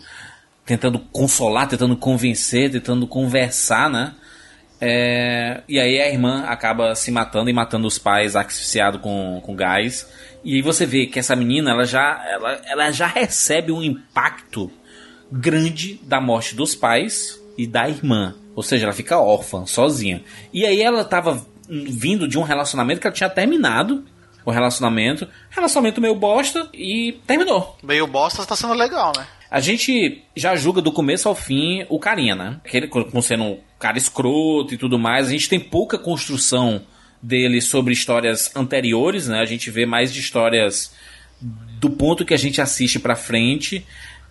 [0.64, 4.14] tentando consolar, tentando convencer, tentando conversar, né?
[4.80, 9.54] É, e aí a irmã acaba se matando e matando os pais asfixiado com, com
[9.54, 10.10] gás.
[10.42, 14.70] E aí você vê que essa menina ela já, ela, ela já recebe um impacto
[15.30, 18.34] grande da morte dos pais e da irmã.
[18.54, 20.22] Ou seja, ela fica órfã, sozinha.
[20.52, 24.04] E aí ela tava vindo de um relacionamento que ela tinha terminado.
[24.44, 25.26] O relacionamento.
[25.50, 27.78] Relacionamento meio bosta e terminou.
[27.82, 29.26] Meio bosta tá sendo legal, né?
[29.50, 32.60] A gente já julga do começo ao fim o carinha, né?
[32.64, 35.28] Aquele como sendo um cara escroto e tudo mais.
[35.28, 36.82] A gente tem pouca construção
[37.22, 39.40] dele sobre histórias anteriores, né?
[39.40, 40.92] A gente vê mais de histórias
[41.40, 43.86] do ponto que a gente assiste pra frente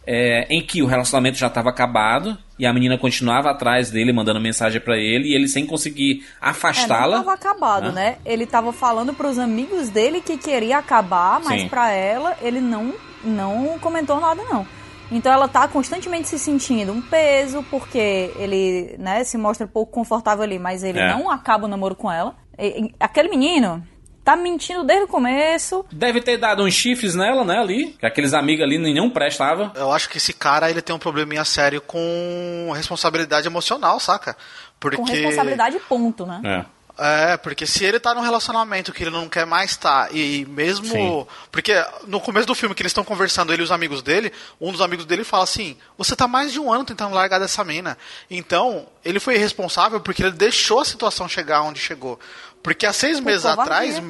[0.06, 4.40] é, em que o relacionamento já estava acabado e a menina continuava atrás dele, mandando
[4.40, 7.16] mensagem para ele e ele sem conseguir afastá-la.
[7.16, 8.12] É, não tava acabado, né?
[8.12, 8.18] né?
[8.26, 12.94] Ele tava falando para os amigos dele que queria acabar, mas para ela ele não
[13.24, 14.68] não comentou nada não.
[15.12, 20.44] Então ela tá constantemente se sentindo um peso porque ele, né, se mostra pouco confortável
[20.44, 21.10] ali, mas ele é.
[21.10, 22.36] não acaba o namoro com ela.
[22.58, 23.84] E, aquele menino,
[24.24, 25.86] Tá mentindo desde o começo.
[25.92, 27.88] Deve ter dado uns chifres nela, né, ali.
[28.00, 29.72] Que aqueles amigos ali nenhum prestava.
[29.76, 34.38] Eu acho que esse cara, ele tem um probleminha sério com responsabilidade emocional, saca?
[34.80, 34.98] Porque...
[34.98, 36.42] Com responsabilidade ponto, né?
[36.44, 36.84] É.
[36.98, 40.46] É, porque se ele tá num relacionamento que ele não quer mais estar, tá, e
[40.46, 40.86] mesmo.
[40.86, 41.28] Sim.
[41.52, 41.74] Porque
[42.06, 44.32] no começo do filme que eles estão conversando, ele e os amigos dele,
[44.62, 47.64] um dos amigos dele fala assim: Você tá mais de um ano tentando largar dessa
[47.64, 47.98] mina.
[48.30, 52.20] Então, ele foi responsável porque ele deixou a situação chegar onde chegou.
[52.64, 54.02] Porque há seis meses atrás,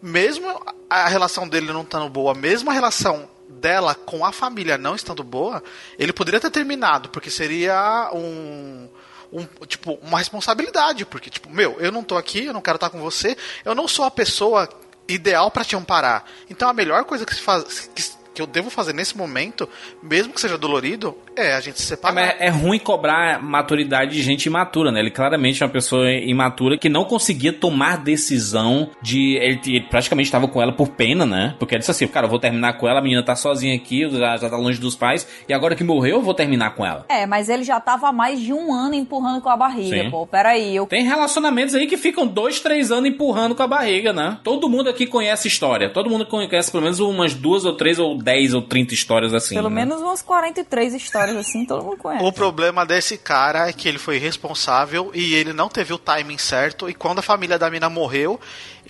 [0.00, 4.96] mesmo a relação dele não estando boa, mesmo a relação dela com a família não
[4.96, 5.62] estando boa,
[5.98, 8.88] ele poderia ter terminado, porque seria um,
[9.30, 12.90] um, tipo, uma responsabilidade, porque tipo, meu, eu não tô aqui, eu não quero estar
[12.90, 14.68] com você, eu não sou a pessoa
[15.06, 16.24] ideal para te amparar.
[16.48, 18.02] Então a melhor coisa que se faz que,
[18.32, 19.68] que eu devo fazer nesse momento,
[20.02, 22.36] mesmo que seja dolorido, é a gente se separar.
[22.40, 25.00] É, é ruim cobrar maturidade de gente imatura, né?
[25.00, 29.36] Ele claramente é uma pessoa imatura que não conseguia tomar decisão de.
[29.36, 31.54] Ele, ele praticamente estava com ela por pena, né?
[31.58, 34.08] Porque ele disse assim: cara, eu vou terminar com ela, a menina tá sozinha aqui,
[34.10, 37.04] já, já tá longe dos pais, e agora que morreu, eu vou terminar com ela.
[37.08, 40.10] É, mas ele já tava há mais de um ano empurrando com a barriga, Sim.
[40.10, 40.26] pô.
[40.26, 40.86] Peraí, eu.
[40.86, 44.38] Tem relacionamentos aí que ficam dois, três anos empurrando com a barriga, né?
[44.42, 45.90] Todo mundo aqui conhece história.
[45.90, 49.54] Todo mundo conhece pelo menos umas duas ou três ou dez ou trinta histórias assim.
[49.54, 49.84] Pelo né?
[49.84, 52.24] menos umas 43 histórias assim, todo mundo conhece.
[52.24, 56.38] O problema desse cara é que ele foi responsável e ele não teve o timing
[56.38, 56.88] certo.
[56.88, 58.40] E quando a família da mina morreu,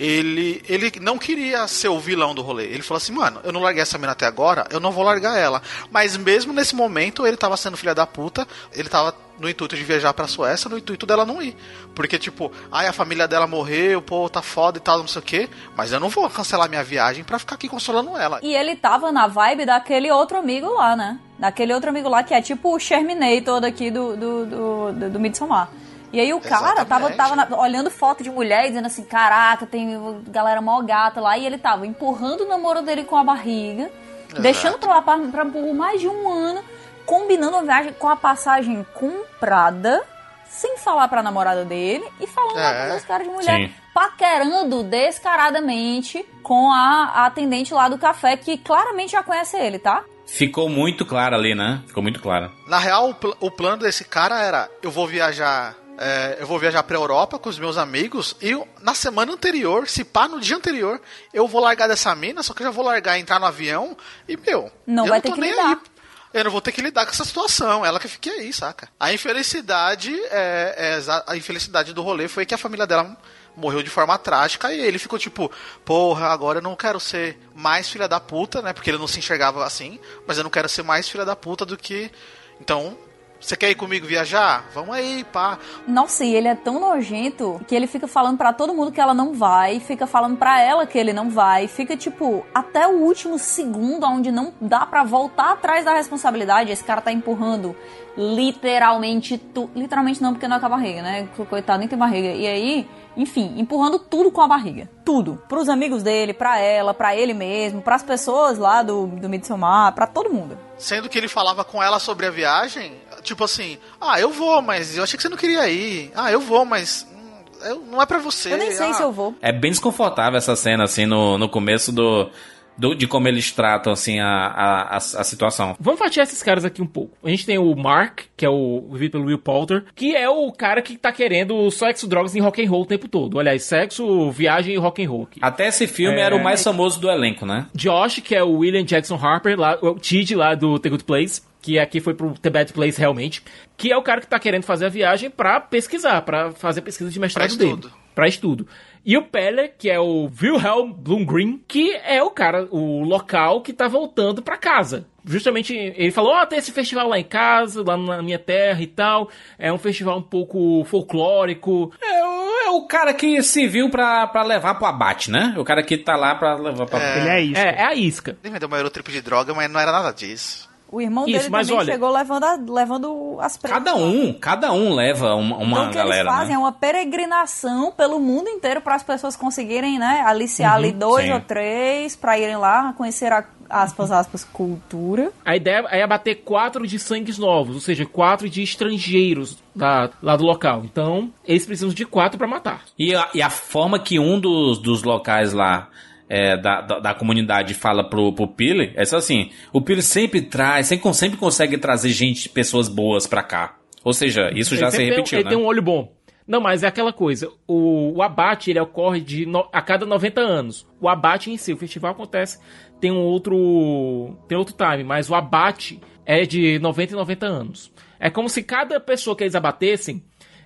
[0.03, 2.65] ele, ele não queria ser o vilão do rolê.
[2.65, 5.37] Ele falou assim, mano, eu não larguei essa mina até agora, eu não vou largar
[5.37, 5.61] ela.
[5.89, 9.83] Mas mesmo nesse momento, ele tava sendo filha da puta, ele tava no intuito de
[9.83, 11.55] viajar pra Suécia, no intuito dela não ir.
[11.95, 15.25] Porque, tipo, ai, a família dela morreu, pô, tá foda e tal, não sei o
[15.25, 15.49] quê.
[15.75, 18.41] Mas eu não vou cancelar minha viagem pra ficar aqui consolando ela.
[18.43, 21.17] E ele tava na vibe daquele outro amigo lá, né?
[21.39, 25.19] Daquele outro amigo lá que é tipo o Sherminator daqui do, do, do, do, do
[25.19, 25.69] Midsommar.
[26.13, 29.65] E aí o cara tava, tava na, olhando foto de mulher e dizendo assim, caraca,
[29.65, 31.35] tem galera mó gata lá.
[31.35, 33.89] E ele tava empurrando o namoro dele com a barriga,
[34.27, 34.41] Exato.
[34.43, 36.63] deixando pra lá pra, pra, por mais de um ano,
[37.03, 40.03] combinando a viagem com a passagem comprada,
[40.47, 42.89] sem falar pra namorada dele, e falando é.
[42.89, 43.67] com os caras de mulher.
[43.67, 43.73] Sim.
[43.91, 50.03] Paquerando descaradamente com a, a atendente lá do café, que claramente já conhece ele, tá?
[50.27, 51.81] Ficou muito claro ali, né?
[51.87, 52.51] Ficou muito claro.
[52.67, 56.59] Na real, o, pl o plano desse cara era: eu vou viajar é, eu vou
[56.59, 58.51] viajar pra Europa com os meus amigos e
[58.81, 61.01] na semana anterior, se pá, no dia anterior,
[61.33, 63.95] eu vou largar dessa mina, só que eu já vou largar, entrar no avião
[64.27, 65.69] e, meu, não vai não ter que lidar.
[65.69, 65.93] Aí.
[66.33, 67.85] Eu não vou ter que lidar com essa situação.
[67.85, 68.89] Ela que fique aí, saca?
[68.99, 73.15] A infelicidade, é, é, a infelicidade do rolê foi que a família dela
[73.55, 75.51] morreu de forma trágica e ele ficou tipo,
[75.85, 78.73] porra, agora eu não quero ser mais filha da puta, né?
[78.73, 81.65] Porque ele não se enxergava assim, mas eu não quero ser mais filha da puta
[81.65, 82.11] do que.
[82.59, 82.97] Então,
[83.43, 84.65] você quer ir comigo viajar?
[84.73, 85.59] Vamos aí, pá.
[85.87, 89.13] Nossa, e ele é tão nojento que ele fica falando para todo mundo que ela
[89.13, 93.37] não vai, fica falando para ela que ele não vai, fica tipo até o último
[93.37, 96.71] segundo onde não dá para voltar atrás da responsabilidade.
[96.71, 97.75] Esse cara tá empurrando
[98.17, 101.27] literalmente tu, literalmente não porque não é com a barriga, né?
[101.49, 102.29] Coitado nem tem barriga.
[102.29, 104.89] E aí, enfim, empurrando tudo com a barriga.
[105.03, 105.41] Tudo.
[105.47, 110.07] Pros amigos dele, pra ela, pra ele mesmo, pras pessoas lá do, do Midsommar, pra
[110.07, 110.57] todo mundo.
[110.77, 112.93] Sendo que ele falava com ela sobre a viagem,
[113.23, 116.11] tipo assim, ah, eu vou, mas eu achei que você não queria ir.
[116.15, 118.53] Ah, eu vou, mas hum, não é para você.
[118.53, 118.93] Eu nem sei ah.
[118.93, 119.35] se eu vou.
[119.41, 122.29] É bem desconfortável essa cena, assim, no, no começo do,
[122.77, 125.75] do, de como eles tratam, assim, a, a, a, a, situação.
[125.79, 127.17] Vamos fatiar esses caras aqui um pouco.
[127.23, 130.51] A gente tem o Mark, que é o vivido pelo Will Poulter, que é o
[130.51, 133.39] cara que tá querendo sexo, drogas e rock and roll o tempo todo.
[133.39, 135.23] Aliás, sexo, viagem e rock and roll.
[135.23, 135.39] Aqui.
[135.41, 136.21] Até esse filme é...
[136.21, 137.67] era o mais famoso do elenco, né?
[137.75, 141.41] Josh, que é o William Jackson Harper, lá, o Tid lá do The Good Place
[141.63, 143.41] que aqui foi pro The Bad Place realmente,
[143.77, 147.09] que é o cara que tá querendo fazer a viagem para pesquisar, para fazer pesquisa
[147.09, 147.89] de mestrado pra dele.
[148.13, 148.67] Para estudo.
[149.05, 153.73] E o Peller, que é o Wilhelm Blumgren, que é o cara, o local que
[153.73, 155.05] tá voltando para casa.
[155.25, 158.81] Justamente, ele falou, ó, oh, tem esse festival lá em casa, lá na minha terra
[158.81, 159.29] e tal.
[159.57, 161.93] É um festival um pouco folclórico.
[162.01, 165.53] É, o, é o cara que se viu pra, pra levar pro abate, né?
[165.57, 167.01] O cara que tá lá pra levar pra...
[167.01, 167.59] É, ele é a isca.
[167.59, 168.37] É, é a isca.
[168.43, 170.69] Ele me deu uma Eurotrip de droga, mas não era nada disso.
[170.93, 173.79] O irmão Isso, dele mas também olha, chegou levando, a, levando as pretas.
[173.79, 176.29] Cada um, cada um leva uma, uma então, o que galera.
[176.29, 176.53] Eles fazem né?
[176.53, 181.25] é uma peregrinação pelo mundo inteiro para as pessoas conseguirem, né, aliciar uhum, ali dois
[181.25, 181.33] sim.
[181.33, 185.31] ou três para irem lá conhecer a aspas, aspas, cultura.
[185.43, 190.35] A ideia é abater quatro de sangues novos, ou seja, quatro de estrangeiros da, lá
[190.35, 190.83] do local.
[190.85, 192.83] Então, eles precisam de quatro para matar.
[192.99, 195.89] E a, e a forma que um dos, dos locais lá
[196.29, 200.41] é, da, da, da, comunidade fala pro, pro Pili, é só assim, o Pili sempre
[200.41, 203.77] traz, sempre, sempre consegue trazer gente, pessoas boas pra cá.
[204.03, 205.49] Ou seja, isso já se repetiu, tem, Ele né?
[205.51, 206.13] tem um olho bom.
[206.45, 210.41] Não, mas é aquela coisa, o, o abate ele ocorre de no, a cada 90
[210.41, 210.85] anos.
[210.99, 212.59] O abate em si, o festival acontece,
[212.99, 217.93] tem um outro tem outro time, mas o abate é de 90 e 90 anos.
[218.19, 220.23] É como se cada pessoa que eles abatessem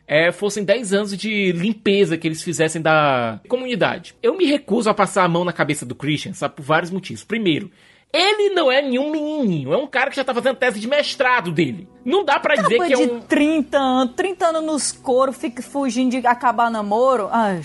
[0.07, 4.15] é, fossem 10 anos de limpeza que eles fizessem da comunidade.
[4.23, 7.25] Eu me recuso a passar a mão na cabeça do Christian, sabe, por vários motivos.
[7.25, 7.69] Primeiro,
[8.13, 11.51] ele não é nenhum menininho, é um cara que já tá fazendo tese de mestrado
[11.51, 11.89] dele.
[12.05, 13.19] Não dá para dizer que é um...
[13.19, 17.27] de 30 anos, 30 anos nos coros, fica fugindo de acabar namoro.
[17.29, 17.61] Ai,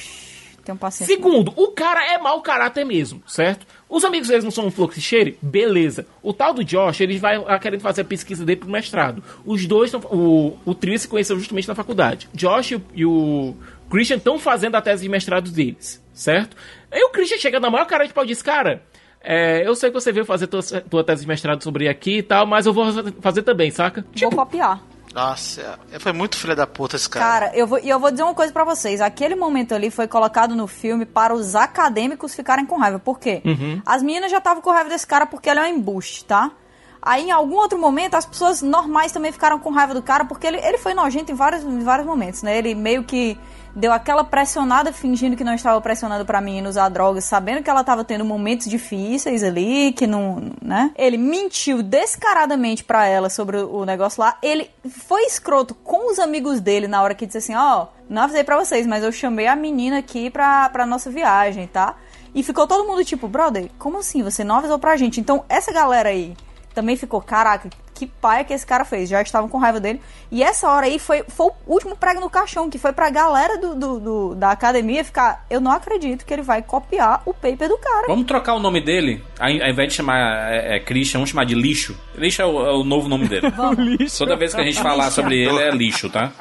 [0.64, 1.14] tenho paciência.
[1.14, 3.66] Segundo, o cara é mau caráter mesmo, certo?
[3.92, 5.36] Os amigos deles não são um fluxicheire?
[5.42, 6.06] Beleza.
[6.22, 9.22] O tal do Josh, ele vai querendo fazer a pesquisa dele pro mestrado.
[9.44, 12.26] Os dois, o, o trio se conheceu justamente na faculdade.
[12.32, 13.54] Josh e o
[13.90, 16.56] Christian estão fazendo a tese de mestrado deles, certo?
[16.90, 18.80] Aí o Christian chega na maior cara de pau e diz, cara,
[19.24, 22.22] É, eu sei que você veio fazer tua, tua tese de mestrado sobre aqui e
[22.22, 22.86] tal, mas eu vou
[23.20, 24.04] fazer também, saca?
[24.30, 24.82] Vou copiar.
[25.14, 27.24] Nossa, foi muito filha da puta esse cara.
[27.24, 29.00] Cara, eu vou, e eu vou dizer uma coisa para vocês.
[29.00, 32.98] Aquele momento ali foi colocado no filme para os acadêmicos ficarem com raiva.
[32.98, 33.42] Por quê?
[33.44, 33.82] Uhum.
[33.84, 36.50] As meninas já estavam com raiva desse cara porque ele é um embuste, tá?
[37.04, 40.46] Aí, em algum outro momento, as pessoas normais também ficaram com raiva do cara, porque
[40.46, 42.56] ele, ele foi nojento em vários, em vários momentos, né?
[42.56, 43.36] Ele meio que
[43.74, 47.80] deu aquela pressionada fingindo que não estava pressionando pra menina usar drogas, sabendo que ela
[47.80, 50.90] estava tendo momentos difíceis ali, que não, né?
[50.96, 54.36] Ele mentiu descaradamente para ela sobre o negócio lá.
[54.42, 58.22] Ele foi escroto com os amigos dele na hora que disse assim, ó, oh, não
[58.22, 61.96] avisei para vocês, mas eu chamei a menina aqui pra, pra nossa viagem, tá?
[62.34, 64.22] E ficou todo mundo tipo, brother, como assim?
[64.22, 65.20] Você não avisou pra gente?
[65.20, 66.34] Então, essa galera aí
[66.74, 67.68] também ficou, caraca,
[68.02, 69.08] que paia que esse cara fez.
[69.08, 70.00] Já estavam com raiva dele.
[70.30, 73.58] E essa hora aí foi, foi o último prego no caixão, que foi pra galera
[73.58, 75.46] do, do, do, da academia ficar.
[75.48, 78.08] Eu não acredito que ele vai copiar o paper do cara.
[78.08, 79.22] Vamos trocar o nome dele?
[79.38, 81.96] Ao invés de chamar é, é, Christian, vamos chamar de lixo.
[82.16, 83.52] Lixo é o, é o novo nome dele.
[84.18, 86.32] Toda vez que a gente falar sobre ele é lixo, tá?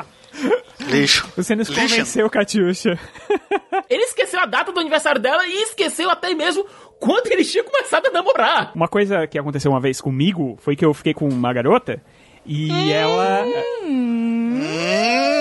[0.80, 1.32] Lixo.
[1.36, 1.82] Você nos Lixo.
[1.82, 3.00] convenceu, Catiuxa.
[3.90, 6.66] Ele esqueceu a data do aniversário dela e esqueceu até mesmo
[7.00, 8.72] quando eles tinham começado a namorar.
[8.76, 12.02] Uma coisa que aconteceu uma vez comigo foi que eu fiquei com uma garota
[12.46, 12.92] e hum.
[12.92, 13.46] ela.
[13.84, 15.41] Hum.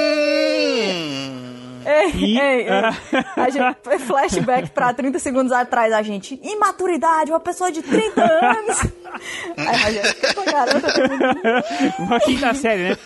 [1.91, 2.71] Ei, e, ei, ei.
[3.37, 6.39] A gente, flashback pra 30 segundos atrás, a gente.
[6.43, 8.87] Imaturidade, uma pessoa de 30 anos.
[9.57, 11.95] Aí, a gente, garota.
[11.99, 12.97] Uma quinta série, né?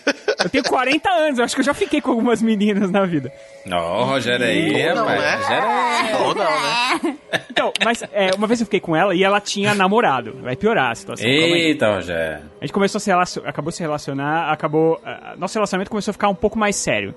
[0.42, 3.32] Eu tenho 40 anos, eu acho que eu já fiquei com algumas meninas na vida.
[3.70, 5.20] Ó, oh, Rogério aí, não, rapaz.
[5.20, 5.36] Né?
[5.36, 6.16] Rogério é.
[6.22, 7.16] Ou não, né?
[7.50, 10.36] Então, mas é, uma vez eu fiquei com ela e ela tinha namorado.
[10.42, 11.26] Vai piorar a situação.
[11.26, 12.44] Eita, Rogério.
[12.60, 14.94] A gente começou a se relacionar, acabou se relacionar, acabou.
[14.96, 17.14] Uh, nosso relacionamento começou a ficar um pouco mais sério.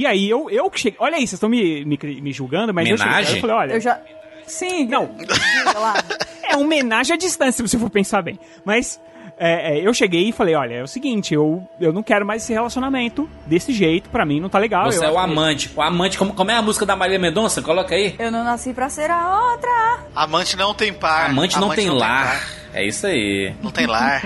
[0.00, 0.96] E aí eu, eu cheguei.
[0.98, 3.06] Olha aí, vocês estão me, me, me, julgando, mas Menagem?
[3.06, 3.36] eu cheguei.
[3.36, 3.72] Eu falei, olha.
[3.74, 4.00] Eu já.
[4.46, 4.86] Sim.
[4.86, 5.14] Não.
[6.42, 8.40] é uma homenagem à distância, se você for pensar bem.
[8.64, 8.98] Mas
[9.36, 12.42] é, é, eu cheguei e falei, olha, é o seguinte, eu, eu não quero mais
[12.42, 14.90] esse relacionamento desse jeito, pra mim não tá legal.
[14.90, 15.70] Você eu é o amante.
[15.76, 17.60] O amante, como, como é a música da Maria Mendonça?
[17.60, 18.14] Coloca aí.
[18.18, 19.98] Eu não nasci pra ser a outra.
[20.14, 21.28] Amante não tem par.
[21.28, 22.40] Amante, não, tem, não lar.
[22.40, 23.54] tem É isso aí.
[23.62, 24.24] Não tem lar.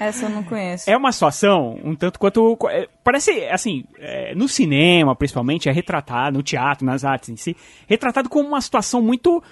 [0.00, 0.08] É.
[0.08, 0.88] Essa eu não conheço.
[0.88, 2.56] É uma situação um tanto quanto.
[2.68, 7.56] É, parece, assim, é, no cinema, principalmente, é retratado, no teatro, nas artes em si,
[7.86, 9.42] retratado como uma situação muito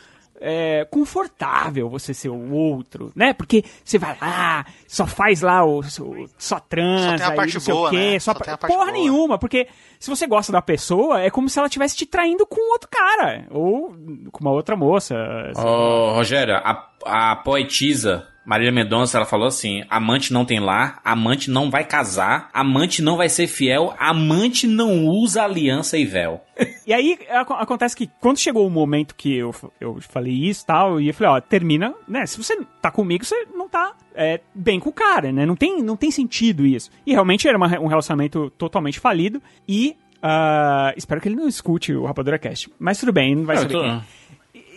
[0.41, 3.33] é, confortável você ser o outro, né?
[3.33, 7.55] Porque você vai lá, só faz lá o, o só transa, só tem a parte
[7.55, 8.19] não sei boa, o quê, né?
[8.19, 8.97] só, só tem a parte porra boa.
[8.97, 9.69] nenhuma, porque
[9.99, 13.47] se você gosta da pessoa, é como se ela estivesse te traindo com outro cara,
[13.51, 13.95] ou
[14.31, 15.15] com uma outra moça.
[15.57, 21.03] Ô, oh, Rogério, a, a poetisa Marília Mendonça, ela falou assim: amante não tem lar,
[21.05, 26.41] amante não vai casar, amante não vai ser fiel, amante não usa aliança e véu.
[26.87, 30.99] E aí acontece que quando chegou o momento que eu, eu falei isso e tal,
[30.99, 32.25] e eu falei, ó, termina, né?
[32.25, 35.45] Se você tá comigo, você não tá é, bem com o cara, né?
[35.45, 36.91] Não tem, não tem sentido isso.
[37.07, 39.43] E realmente era uma, um relacionamento totalmente falido.
[39.69, 42.71] E uh, espero que ele não escute o Rapadura Cast.
[42.79, 43.69] Mas tudo bem, não vai ser.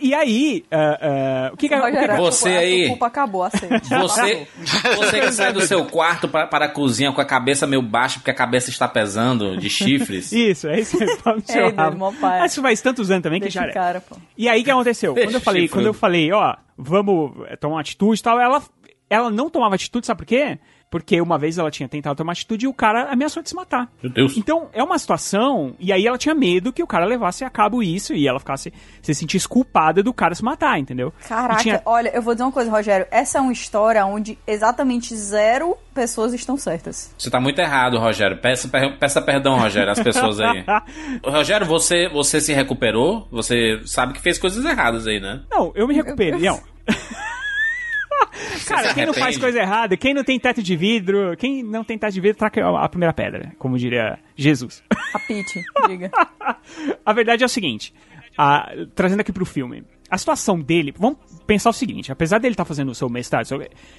[0.02, 2.84] E aí, uh, uh, o que, que, o que você aí?
[2.86, 3.88] A culpa acabou, aceite.
[3.88, 4.48] Você,
[4.96, 8.18] você que sai do seu quarto para, para a cozinha com a cabeça meio baixa
[8.18, 10.32] porque a cabeça está pesando de chifres.
[10.34, 11.22] Isso, é isso mesmo.
[11.48, 12.46] Ei, Deus, pai.
[12.46, 13.72] Isso faz tantos anos também Deixa que já.
[13.72, 14.16] Cara, pô.
[14.36, 15.14] E aí, o que aconteceu?
[15.14, 18.60] Quando eu falei, quando eu falei, ó, vamos tomar uma atitude e tal, ela,
[19.08, 20.58] ela não tomava atitude, sabe por quê?
[20.92, 23.90] Porque uma vez ela tinha tentado tomar atitude e o cara ameaçou de se matar.
[24.02, 24.36] Meu Deus.
[24.36, 25.74] Então, é uma situação.
[25.80, 28.70] E aí ela tinha medo que o cara levasse a cabo isso e ela ficasse.
[29.00, 31.10] se sentisse culpada do cara se matar, entendeu?
[31.26, 31.82] Caraca, tinha...
[31.86, 33.06] olha, eu vou dizer uma coisa, Rogério.
[33.10, 37.14] Essa é uma história onde exatamente zero pessoas estão certas.
[37.16, 38.36] Você tá muito errado, Rogério.
[38.36, 38.68] Peça,
[39.00, 40.62] peça perdão, Rogério, às pessoas aí.
[41.24, 43.26] Rogério, você, você se recuperou?
[43.30, 45.40] Você sabe que fez coisas erradas aí, né?
[45.50, 46.38] Não, eu me recuperei.
[46.38, 46.60] Não.
[48.66, 51.98] Cara, quem não faz coisa errada, quem não tem teto de vidro, quem não tem
[51.98, 54.82] teto de vidro, traca a primeira pedra, como diria Jesus.
[55.14, 56.10] A Pete, diga.
[57.04, 57.92] a verdade é o seguinte,
[58.36, 62.64] a, trazendo aqui pro filme, a situação dele, vamos pensar o seguinte, apesar dele estar
[62.64, 63.48] tá fazendo o seu mestrado,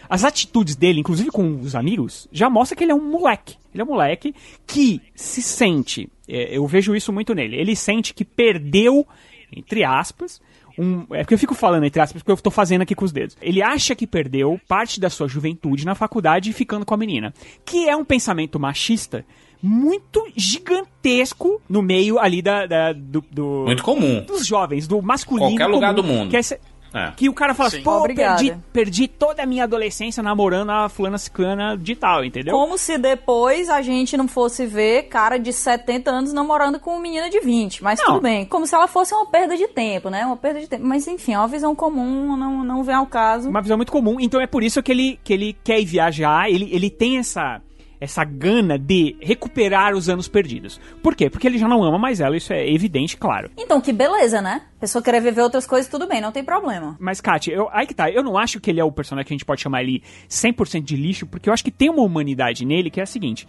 [0.09, 3.57] as atitudes dele, inclusive com os amigos, já mostra que ele é um moleque.
[3.73, 4.35] Ele é um moleque
[4.67, 9.07] que se sente, é, eu vejo isso muito nele, ele sente que perdeu,
[9.51, 10.39] entre aspas,
[10.77, 11.05] um.
[11.11, 13.37] É porque eu fico falando entre aspas, porque eu tô fazendo aqui com os dedos.
[13.41, 17.33] Ele acha que perdeu parte da sua juventude na faculdade ficando com a menina.
[17.65, 19.25] Que é um pensamento machista
[19.63, 24.21] muito gigantesco no meio ali da, da do, do, Muito comum.
[24.25, 25.51] Dos jovens, do masculino.
[25.51, 26.29] Qualquer lugar comum, do mundo.
[26.29, 26.59] Que é,
[26.93, 27.11] É.
[27.15, 31.17] Que o cara fala assim, pô, perdi, perdi toda a minha adolescência namorando a fulana
[31.17, 32.53] ciclana de tal, entendeu?
[32.53, 37.01] Como se depois a gente não fosse ver cara de 70 anos namorando com uma
[37.01, 37.83] menina de 20.
[37.83, 38.05] Mas não.
[38.05, 38.45] tudo bem.
[38.45, 40.25] Como se ela fosse uma perda de tempo, né?
[40.25, 40.85] Uma perda de tempo.
[40.85, 43.49] Mas enfim, é uma visão comum, não, não vem ao caso.
[43.49, 44.17] Uma visão muito comum.
[44.19, 47.61] Então é por isso que ele, que ele quer viajar, ele, ele tem essa
[48.03, 50.79] essa gana de recuperar os anos perdidos.
[51.01, 51.29] Por quê?
[51.29, 53.49] Porque ele já não ama mais ela, isso é evidente, claro.
[53.57, 54.63] Então, que beleza, né?
[54.77, 56.97] A pessoa querer viver outras coisas, tudo bem, não tem problema.
[56.99, 59.33] Mas, Kátia, eu, aí que tá, eu não acho que ele é o personagem que
[59.33, 62.65] a gente pode chamar ele 100% de lixo, porque eu acho que tem uma humanidade
[62.65, 63.47] nele que é a seguinte: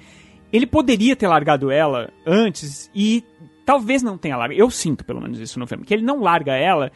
[0.52, 3.24] ele poderia ter largado ela antes e
[3.66, 4.60] talvez não tenha largado.
[4.60, 6.93] Eu sinto, pelo menos, isso no filme, que ele não larga ela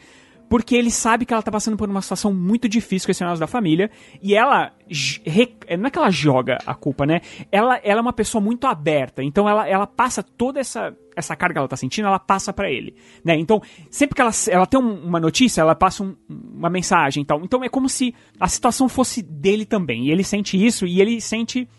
[0.49, 3.39] porque ele sabe que ela tá passando por uma situação muito difícil com esse negócio
[3.39, 4.73] da família, e ela,
[5.77, 7.21] não é que ela joga a culpa, né?
[7.51, 11.53] Ela, ela é uma pessoa muito aberta, então ela, ela passa toda essa, essa carga
[11.53, 13.37] que ela tá sentindo, ela passa para ele, né?
[13.37, 13.61] Então,
[13.91, 17.41] sempre que ela, ela tem uma notícia, ela passa um, uma mensagem e tal.
[17.43, 21.21] Então é como se a situação fosse dele também, e ele sente isso, e ele
[21.21, 21.69] sente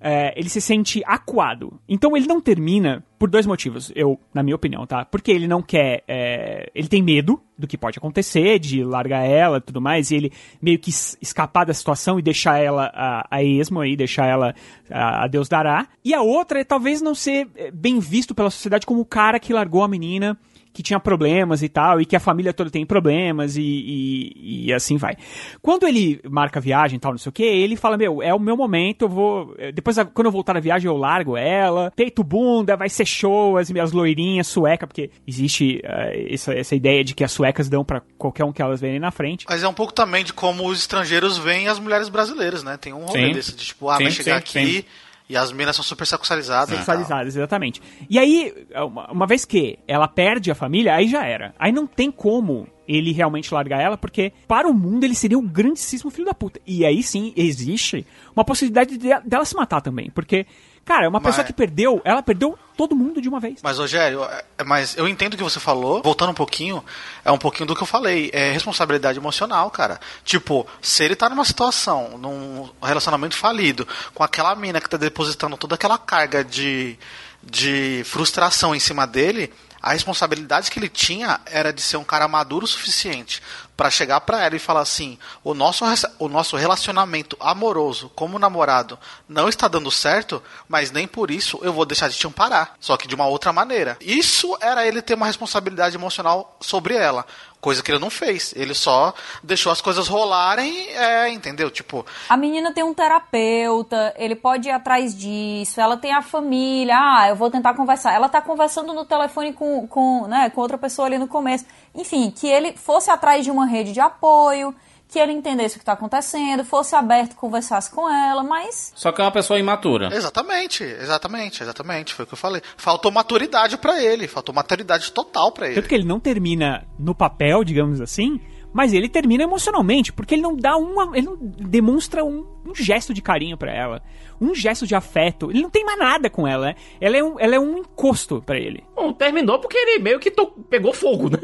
[0.00, 1.78] é, ele se sente acuado.
[1.88, 5.04] Então ele não termina por dois motivos, eu, na minha opinião, tá?
[5.04, 6.02] Porque ele não quer.
[6.08, 10.16] É, ele tem medo do que pode acontecer, de largar ela e tudo mais, e
[10.16, 10.32] ele
[10.62, 14.54] meio que escapar da situação e deixar ela a, a esmo aí, deixar ela
[14.90, 15.86] a, a Deus dará.
[16.02, 19.38] E a outra é talvez não ser é, bem visto pela sociedade como o cara
[19.38, 20.38] que largou a menina
[20.72, 24.72] que tinha problemas e tal, e que a família toda tem problemas e, e, e,
[24.72, 25.16] assim vai.
[25.60, 28.32] Quando ele marca a viagem e tal, não sei o que, ele fala, meu, é
[28.32, 29.56] o meu momento, eu vou...
[29.74, 33.70] Depois, quando eu voltar da viagem, eu largo ela, peito bunda, vai ser show, as
[33.70, 38.02] minhas loirinhas, sueca, porque existe uh, essa, essa ideia de que as suecas dão para
[38.16, 39.46] qualquer um que elas verem na frente.
[39.48, 42.76] Mas é um pouco também de como os estrangeiros veem as mulheres brasileiras, né?
[42.76, 43.32] Tem um rolê sim.
[43.32, 44.86] desse, de tipo, ah, sim, vai chegar sim, aqui...
[45.30, 46.74] E as minas são super sexualizadas.
[46.74, 47.80] Sexualizadas, exatamente.
[48.10, 51.54] E aí, uma, uma vez que ela perde a família, aí já era.
[51.56, 55.46] Aí não tem como ele realmente largar ela, porque para o mundo ele seria um
[55.46, 56.60] grandíssimo filho da puta.
[56.66, 58.04] E aí sim existe
[58.34, 60.46] uma possibilidade de, dela se matar também, porque
[60.90, 63.60] Cara, uma pessoa que perdeu, ela perdeu todo mundo de uma vez.
[63.62, 66.02] Mas, Rogério, é, mas eu entendo o que você falou.
[66.02, 66.84] Voltando um pouquinho,
[67.24, 68.28] é um pouquinho do que eu falei.
[68.32, 70.00] É responsabilidade emocional, cara.
[70.24, 75.56] Tipo, se ele tá numa situação, num relacionamento falido, com aquela mina que tá depositando
[75.56, 76.98] toda aquela carga de,
[77.40, 82.26] de frustração em cima dele, a responsabilidade que ele tinha era de ser um cara
[82.26, 83.40] maduro o suficiente
[83.80, 85.86] para chegar para ela e falar assim: o nosso,
[86.18, 91.72] o nosso relacionamento amoroso como namorado não está dando certo, mas nem por isso eu
[91.72, 92.74] vou deixar de te amparar.
[92.78, 93.96] Só que de uma outra maneira.
[93.98, 97.24] Isso era ele ter uma responsabilidade emocional sobre ela.
[97.60, 98.54] Coisa que ele não fez.
[98.56, 99.12] Ele só
[99.42, 101.70] deixou as coisas rolarem, é, entendeu?
[101.70, 102.06] Tipo.
[102.28, 107.28] A menina tem um terapeuta, ele pode ir atrás disso, ela tem a família, ah,
[107.28, 108.14] eu vou tentar conversar.
[108.14, 111.66] Ela tá conversando no telefone com, com, né, com outra pessoa ali no começo.
[111.94, 114.74] Enfim, que ele fosse atrás de uma rede de apoio,
[115.10, 118.92] que ele entendesse o que está acontecendo, fosse aberto, conversasse com ela, mas.
[118.94, 120.08] Só que é uma pessoa imatura.
[120.12, 122.14] Exatamente, exatamente, exatamente.
[122.14, 122.62] Foi o que eu falei.
[122.76, 125.74] Faltou maturidade para ele, faltou maturidade total para ele.
[125.74, 128.40] Tanto que ele não termina no papel, digamos assim,
[128.72, 131.16] mas ele termina emocionalmente, porque ele não dá uma.
[131.16, 134.02] Ele não demonstra um, um gesto de carinho para ela.
[134.40, 135.50] Um gesto de afeto.
[135.50, 136.74] Ele não tem mais nada com ela, né?
[137.00, 138.82] Ela é um, ela é um encosto para ele.
[138.96, 140.46] Bom, terminou porque ele meio que to...
[140.68, 141.38] pegou fogo, né?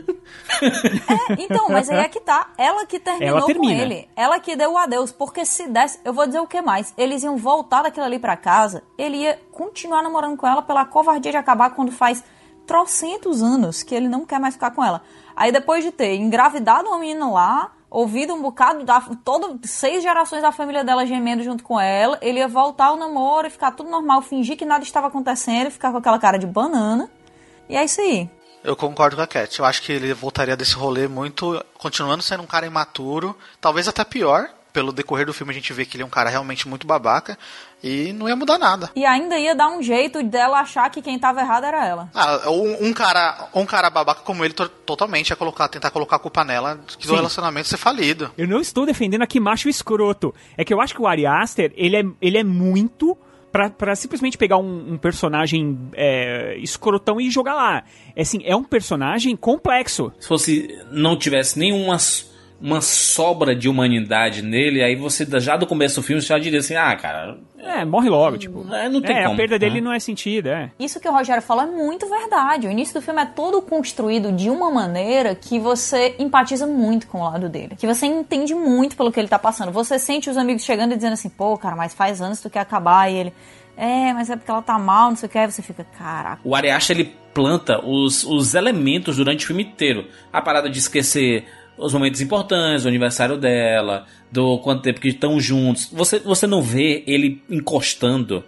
[0.62, 2.52] é, então, mas aí é que tá.
[2.56, 4.08] Ela que terminou ela com ele.
[4.16, 5.12] Ela que deu o adeus.
[5.12, 6.00] Porque se desse.
[6.04, 6.94] Eu vou dizer o que mais.
[6.96, 8.82] Eles iam voltar daquilo ali para casa.
[8.96, 12.24] Ele ia continuar namorando com ela pela covardia de acabar quando faz
[12.66, 15.02] trocentos anos que ele não quer mais ficar com ela.
[15.34, 20.42] Aí depois de ter engravidado uma menina lá, ouvido um bocado da todo seis gerações
[20.42, 23.88] da família dela gemendo junto com ela, ele ia voltar ao namoro e ficar tudo
[23.88, 27.10] normal, fingir que nada estava acontecendo, ficar com aquela cara de banana.
[27.70, 28.28] E é isso aí.
[28.62, 29.58] Eu concordo com a Cat.
[29.58, 34.04] Eu acho que ele voltaria desse rolê muito, continuando sendo um cara imaturo, talvez até
[34.04, 36.86] pior, pelo decorrer do filme a gente vê que ele é um cara realmente muito
[36.86, 37.38] babaca
[37.82, 38.90] e não ia mudar nada.
[38.94, 42.10] E ainda ia dar um jeito dela achar que quem tava errado era ela.
[42.14, 46.18] Ah, um, um cara, um cara babaca como ele totalmente ia colocar, tentar colocar a
[46.18, 48.30] culpa nela do relacionamento ser falido.
[48.36, 50.34] Eu não estou defendendo aqui macho escroto.
[50.58, 53.16] É que eu acho que o Ari Aster, ele é, ele é muito
[53.50, 57.82] para simplesmente pegar um, um personagem é, escrotão e jogar lá.
[58.14, 60.12] É assim, é um personagem complexo.
[60.20, 61.96] Se fosse não tivesse nenhuma
[62.60, 66.74] uma sobra de humanidade nele, aí você já do começo do filme já diria assim,
[66.74, 67.38] ah, cara.
[67.58, 68.66] É, morre logo, tipo.
[68.72, 69.80] É, não tem é, como, a perda dele né?
[69.80, 70.70] não é sentido, é.
[70.78, 72.66] Isso que o Rogério falou é muito verdade.
[72.66, 77.20] O início do filme é todo construído de uma maneira que você empatiza muito com
[77.20, 77.74] o lado dele.
[77.76, 79.72] Que você entende muito pelo que ele tá passando.
[79.72, 82.52] Você sente os amigos chegando e dizendo assim, pô, cara, mas faz anos que tu
[82.52, 83.10] quer acabar.
[83.10, 83.32] E ele,
[83.76, 85.38] é, mas é porque ela tá mal, não sei o que.
[85.38, 86.40] Aí você fica, caraca.
[86.44, 90.06] O Ariacha, ele planta os, os elementos durante o filme inteiro.
[90.32, 91.44] A parada de esquecer
[91.78, 95.90] os momentos importantes, o aniversário dela, do quanto tempo que estão juntos.
[95.92, 98.44] Você, você não vê ele encostando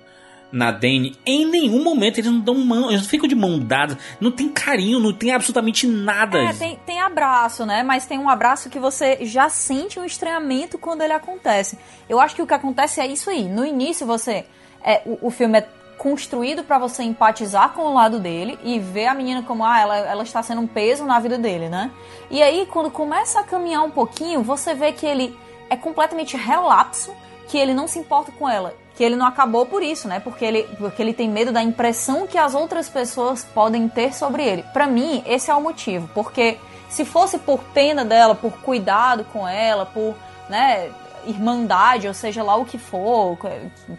[0.51, 3.99] na Dane, em nenhum momento eles não dão mão, eles não ficam de mão dada,
[4.19, 6.39] não tem carinho, não tem absolutamente nada.
[6.39, 7.83] É, tem, tem abraço, né?
[7.83, 11.79] Mas tem um abraço que você já sente um estranhamento quando ele acontece.
[12.09, 13.45] Eu acho que o que acontece é isso aí.
[13.45, 14.47] No início você.
[14.83, 15.69] É, o, o filme é
[15.99, 19.97] construído para você empatizar com o lado dele e ver a menina como ah, ela,
[19.99, 21.91] ela está sendo um peso na vida dele, né?
[22.31, 25.37] E aí, quando começa a caminhar um pouquinho, você vê que ele
[25.69, 27.13] é completamente relapso,
[27.49, 30.19] que ele não se importa com ela que ele não acabou por isso, né?
[30.19, 34.43] Porque ele, porque ele tem medo da impressão que as outras pessoas podem ter sobre
[34.43, 34.65] ele.
[34.73, 36.59] Para mim, esse é o motivo, porque
[36.89, 40.17] se fosse por pena dela, por cuidado com ela, por,
[40.49, 40.91] né,
[41.29, 43.39] irmandade, ou seja lá o que for,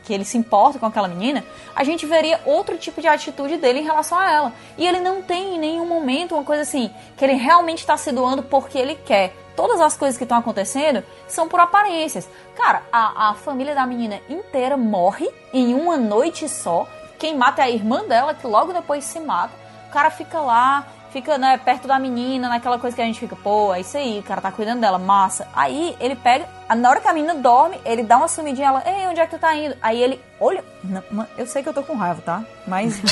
[0.04, 1.44] que ele se importa com aquela menina,
[1.76, 4.54] a gente veria outro tipo de atitude dele em relação a ela.
[4.78, 8.12] E ele não tem em nenhum momento uma coisa assim, que ele realmente está se
[8.12, 12.30] doando porque ele quer todas as coisas que estão acontecendo são por aparências.
[12.56, 16.88] Cara, a, a família da menina inteira morre em uma noite só.
[17.18, 19.54] Quem mata é a irmã dela, que logo depois se mata.
[19.90, 23.36] O cara fica lá, fica né, perto da menina, naquela coisa que a gente fica,
[23.36, 25.48] pô, é isso aí, o cara tá cuidando dela, massa.
[25.54, 29.08] Aí ele pega, na hora que a menina dorme, ele dá uma sumidinha, ela, ei,
[29.08, 29.76] onde é que tu tá indo?
[29.82, 32.44] Aí ele, olha, não, eu sei que eu tô com raiva, tá?
[32.68, 33.02] Mas.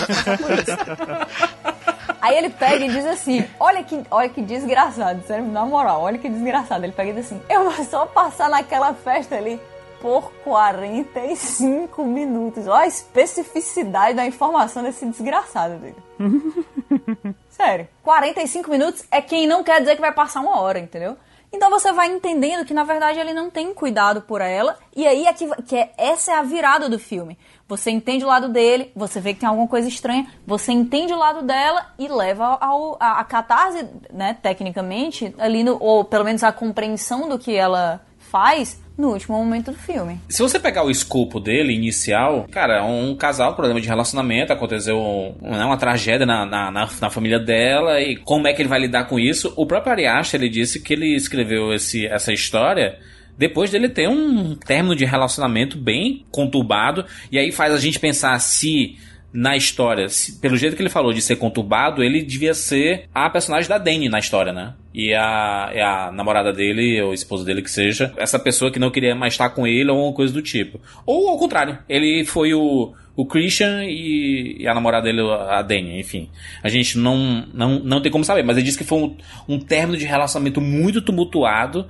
[2.20, 6.18] Aí ele pega e diz assim: Olha que, olha que desgraçado, sério, na moral, olha
[6.18, 6.84] que desgraçado.
[6.84, 9.62] Ele pega e diz assim: Eu vou só passar naquela festa ali
[10.02, 12.68] por 45 minutos.
[12.68, 15.96] Olha a especificidade da informação desse desgraçado dele.
[17.58, 21.18] Sério, 45 minutos é quem não quer dizer que vai passar uma hora, entendeu?
[21.52, 25.26] Então você vai entendendo que na verdade ele não tem cuidado por ela, e aí
[25.26, 27.36] é que, que é, essa é a virada do filme.
[27.68, 31.18] Você entende o lado dele, você vê que tem alguma coisa estranha, você entende o
[31.18, 36.44] lado dela e leva ao, a, a catarse, né, tecnicamente, ali no, ou pelo menos
[36.44, 40.20] a compreensão do que ela faz no último momento do filme.
[40.28, 45.64] Se você pegar o escopo dele, inicial, cara, um casal, problema de relacionamento, aconteceu né,
[45.64, 49.06] uma tragédia na, na, na, na, família dela, e como é que ele vai lidar
[49.06, 49.54] com isso?
[49.56, 52.98] O próprio Ari Aster, ele disse que ele escreveu esse, essa história
[53.38, 58.40] depois dele ter um término de relacionamento bem conturbado, e aí faz a gente pensar
[58.40, 58.98] se
[59.34, 60.08] na história,
[60.42, 64.10] pelo jeito que ele falou de ser conturbado, ele devia ser a personagem da Dani
[64.10, 64.74] na história, né?
[64.94, 68.90] E a, é a namorada dele, ou esposa dele que seja, essa pessoa que não
[68.90, 70.80] queria mais estar com ele ou alguma coisa do tipo.
[71.06, 76.00] Ou ao contrário, ele foi o, o Christian e, e, a namorada dele, a Dani,
[76.00, 76.30] enfim.
[76.64, 79.18] A gente não, não, não tem como saber, mas ele disse que foi um,
[79.48, 81.88] um término de relacionamento muito tumultuado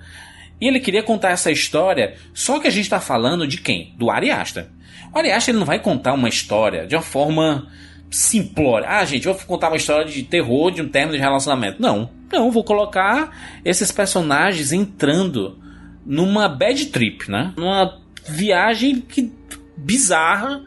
[0.59, 3.93] e ele queria contar essa história, só que a gente está falando de quem?
[3.95, 4.31] Do Ari.
[5.17, 7.67] O Ari Aster ele não vai contar uma história de uma forma
[8.07, 8.87] simplória.
[8.87, 11.81] Ah, gente, vou contar uma história de terror de um término de relacionamento.
[11.81, 15.57] Não, não, vou colocar esses personagens entrando
[16.05, 17.51] numa bad trip, né?
[17.57, 19.33] Numa viagem que
[19.75, 20.63] bizarra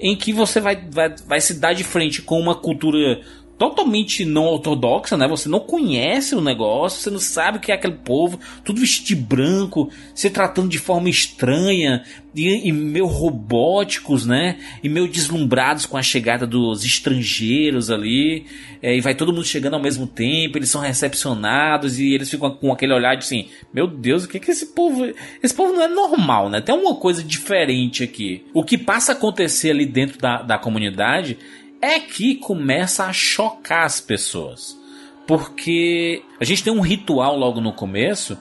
[0.00, 3.20] em que você vai, vai, vai se dar de frente com uma cultura
[3.58, 5.28] totalmente não ortodoxa, né?
[5.28, 9.06] Você não conhece o negócio, você não sabe o que é aquele povo, tudo vestido
[9.06, 12.04] de branco, se tratando de forma estranha
[12.34, 14.58] e, e meio robóticos, né?
[14.82, 18.46] E meio deslumbrados com a chegada dos estrangeiros ali.
[18.82, 22.50] É, e vai todo mundo chegando ao mesmo tempo, eles são recepcionados e eles ficam
[22.50, 25.06] com aquele olhar de assim: Meu Deus, o que é que esse povo.
[25.42, 26.60] Esse povo não é normal, né?
[26.60, 28.44] Tem uma coisa diferente aqui.
[28.52, 31.38] O que passa a acontecer ali dentro da, da comunidade
[31.84, 34.78] é que começa a chocar as pessoas.
[35.26, 38.38] Porque a gente tem um ritual logo no começo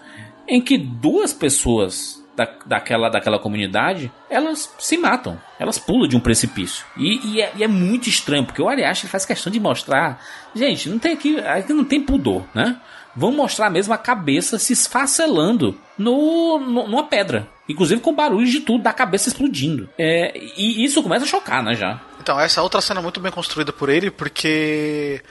[0.47, 6.19] em que duas pessoas da, daquela, daquela comunidade elas se matam, elas pulam de um
[6.19, 6.85] precipício.
[6.97, 10.21] E, e, é, e é, muito estranho, porque o Ariashi faz questão de mostrar.
[10.53, 12.77] Gente, não tem aqui, aqui não tem pudor, né?
[13.15, 17.47] Vão mostrar mesmo a cabeça se esfacelando no, no, numa pedra.
[17.69, 19.87] Inclusive com barulhos de tudo, da cabeça explodindo.
[19.97, 22.01] É, e isso começa a chocar, né, já.
[22.23, 25.21] Então, essa outra cena é muito bem construída por ele, porque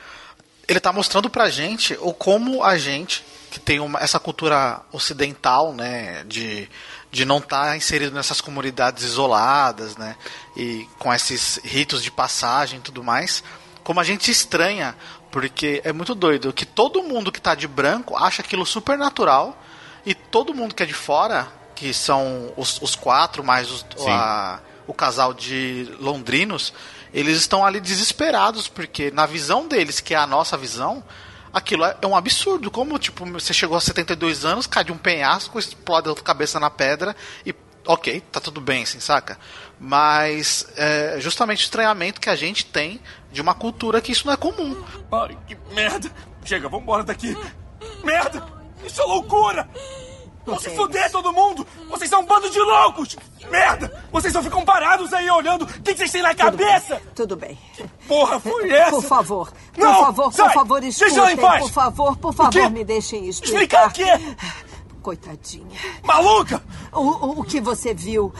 [0.68, 5.72] ele está mostrando pra gente o como a gente, que tem uma, essa cultura ocidental,
[5.72, 6.68] né, de,
[7.10, 10.16] de não estar tá inserido nessas comunidades isoladas, né,
[10.54, 13.42] e com esses ritos de passagem e tudo mais,
[13.82, 14.94] como a gente estranha,
[15.30, 19.58] porque é muito doido que todo mundo que está de branco acha aquilo super natural
[20.04, 24.60] e todo mundo que é de fora, que são os, os quatro mais os, a,
[24.86, 26.72] o casal de londrinos,
[27.12, 31.02] eles estão ali desesperados, porque na visão deles, que é a nossa visão,
[31.52, 32.70] aquilo é um absurdo.
[32.70, 36.70] Como, tipo, você chegou a 72 anos, cai de um penhasco, explode a cabeça na
[36.70, 37.14] pedra
[37.44, 37.54] e.
[37.84, 39.36] Ok, tá tudo bem, assim, saca?
[39.78, 43.00] Mas é justamente o estranhamento que a gente tem
[43.32, 44.84] de uma cultura que isso não é comum.
[45.10, 46.08] Ai, que merda!
[46.44, 47.36] Chega, vambora daqui!
[48.04, 48.46] Merda!
[48.86, 49.68] Isso é loucura!
[50.44, 51.66] Vão se fuder todo mundo!
[51.88, 53.16] Vocês são um bando de loucos!
[53.50, 54.04] Merda!
[54.10, 55.62] Vocês só ficam parados aí olhando!
[55.64, 57.00] O que vocês têm na cabeça?
[57.14, 57.58] Tudo bem.
[58.08, 58.90] Porra, foi essa?
[58.90, 60.46] Por favor, por Não, favor, sai!
[60.48, 61.18] por favor, Deixa escutem.
[61.22, 61.62] ela em paz!
[61.62, 63.88] Por favor, por favor, me deixem Explicar explicar.
[63.88, 64.36] o quê?
[65.02, 65.66] Coitadinha.
[66.02, 66.62] Maluca!
[66.92, 68.32] O, o, o que você viu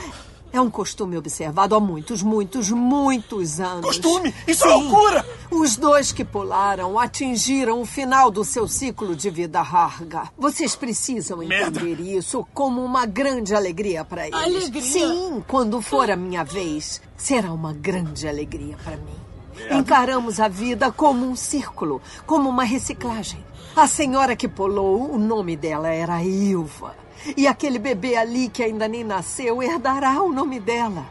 [0.53, 3.87] é um costume observado há muitos, muitos, muitos anos.
[3.87, 4.35] Costume?
[4.47, 4.83] Isso é Sim.
[4.83, 5.27] loucura!
[5.51, 10.31] Os dois que pularam atingiram o final do seu ciclo de vida larga.
[10.37, 14.39] Vocês precisam entender isso como uma grande alegria para eles.
[14.39, 14.83] Alegria?
[14.83, 19.23] Sim, quando for a minha vez, será uma grande alegria para mim.
[19.71, 23.45] Encaramos a vida como um círculo, como uma reciclagem.
[23.75, 27.02] A senhora que pulou, o nome dela era Ilva.
[27.37, 31.07] E aquele bebê ali que ainda nem nasceu herdará o nome dela.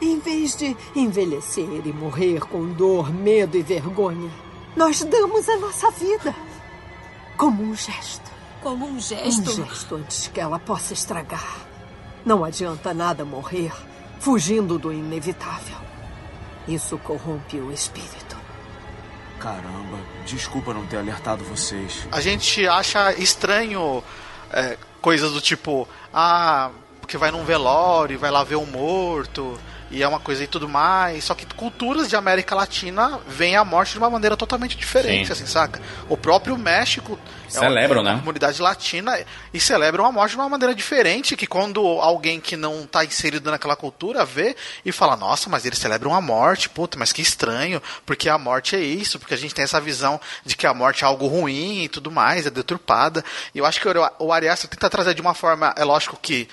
[0.00, 4.30] Em vez de envelhecer e morrer com dor, medo e vergonha,
[4.76, 6.34] nós damos a nossa vida
[7.36, 8.30] como um gesto.
[8.60, 9.52] Como um Um gesto.
[9.52, 11.66] gesto antes que ela possa estragar.
[12.24, 13.72] Não adianta nada morrer
[14.18, 15.76] fugindo do inevitável.
[16.66, 18.36] Isso corrompe o espírito.
[19.38, 22.06] Caramba, desculpa não ter alertado vocês.
[22.10, 24.02] A gente acha estranho
[24.52, 26.70] é, coisas do tipo, ah,
[27.00, 29.58] porque vai num velório, vai lá ver um morto,
[29.90, 31.24] e é uma coisa e tudo mais.
[31.24, 35.32] Só que culturas de América Latina veem a morte de uma maneira totalmente diferente, Sim.
[35.32, 35.80] assim, saca?
[36.08, 38.18] O próprio México Celebram, é uma, né?
[38.18, 39.18] comunidade latina
[39.52, 43.50] e celebram a morte de uma maneira diferente, que quando alguém que não tá inserido
[43.50, 44.54] naquela cultura vê
[44.84, 48.76] e fala, nossa, mas eles celebram a morte, puta, mas que estranho, porque a morte
[48.76, 51.84] é isso, porque a gente tem essa visão de que a morte é algo ruim
[51.84, 53.24] e tudo mais, é deturpada.
[53.54, 56.18] E eu acho que o o Ari Aster tenta trazer de uma forma, é lógico
[56.20, 56.48] que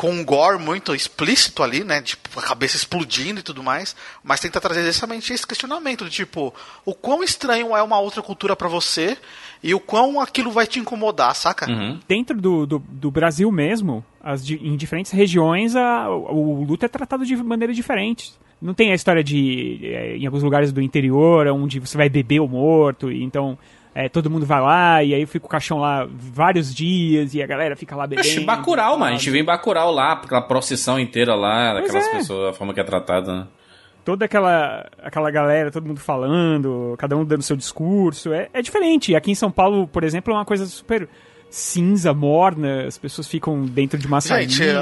[0.00, 2.00] com um gore muito explícito ali, né?
[2.00, 3.94] Tipo, a cabeça explodindo e tudo mais.
[4.24, 6.54] Mas tenta trazer exatamente esse questionamento tipo,
[6.86, 9.18] o quão estranho é uma outra cultura pra você
[9.62, 11.66] e o quão aquilo vai te incomodar, saca?
[12.08, 16.88] Dentro do, do, do Brasil mesmo, as em diferentes regiões, a, o, o luto é
[16.88, 18.32] tratado de maneira diferente.
[18.58, 22.40] Não tem a história de, eh, em alguns lugares do interior, onde você vai beber
[22.40, 23.58] o morto, e então
[23.94, 27.46] eh, todo mundo vai lá, e aí fica o caixão lá vários dias, e a
[27.46, 28.28] galera fica lá bebendo.
[28.28, 29.14] Oxe, Bacurau, mano.
[29.14, 32.16] A gente vê em Bacurau lá, aquela procissão inteira lá, Pois daquelas é.
[32.18, 33.46] pessoas, a forma que é tratada, né?
[34.04, 38.32] toda aquela, aquela galera, todo mundo falando, cada um dando seu discurso.
[38.32, 39.14] É, é diferente.
[39.14, 41.08] Aqui em São Paulo, por exemplo, é uma coisa super
[41.50, 44.78] cinza, morna, as pessoas ficam dentro de uma Gente, salinha.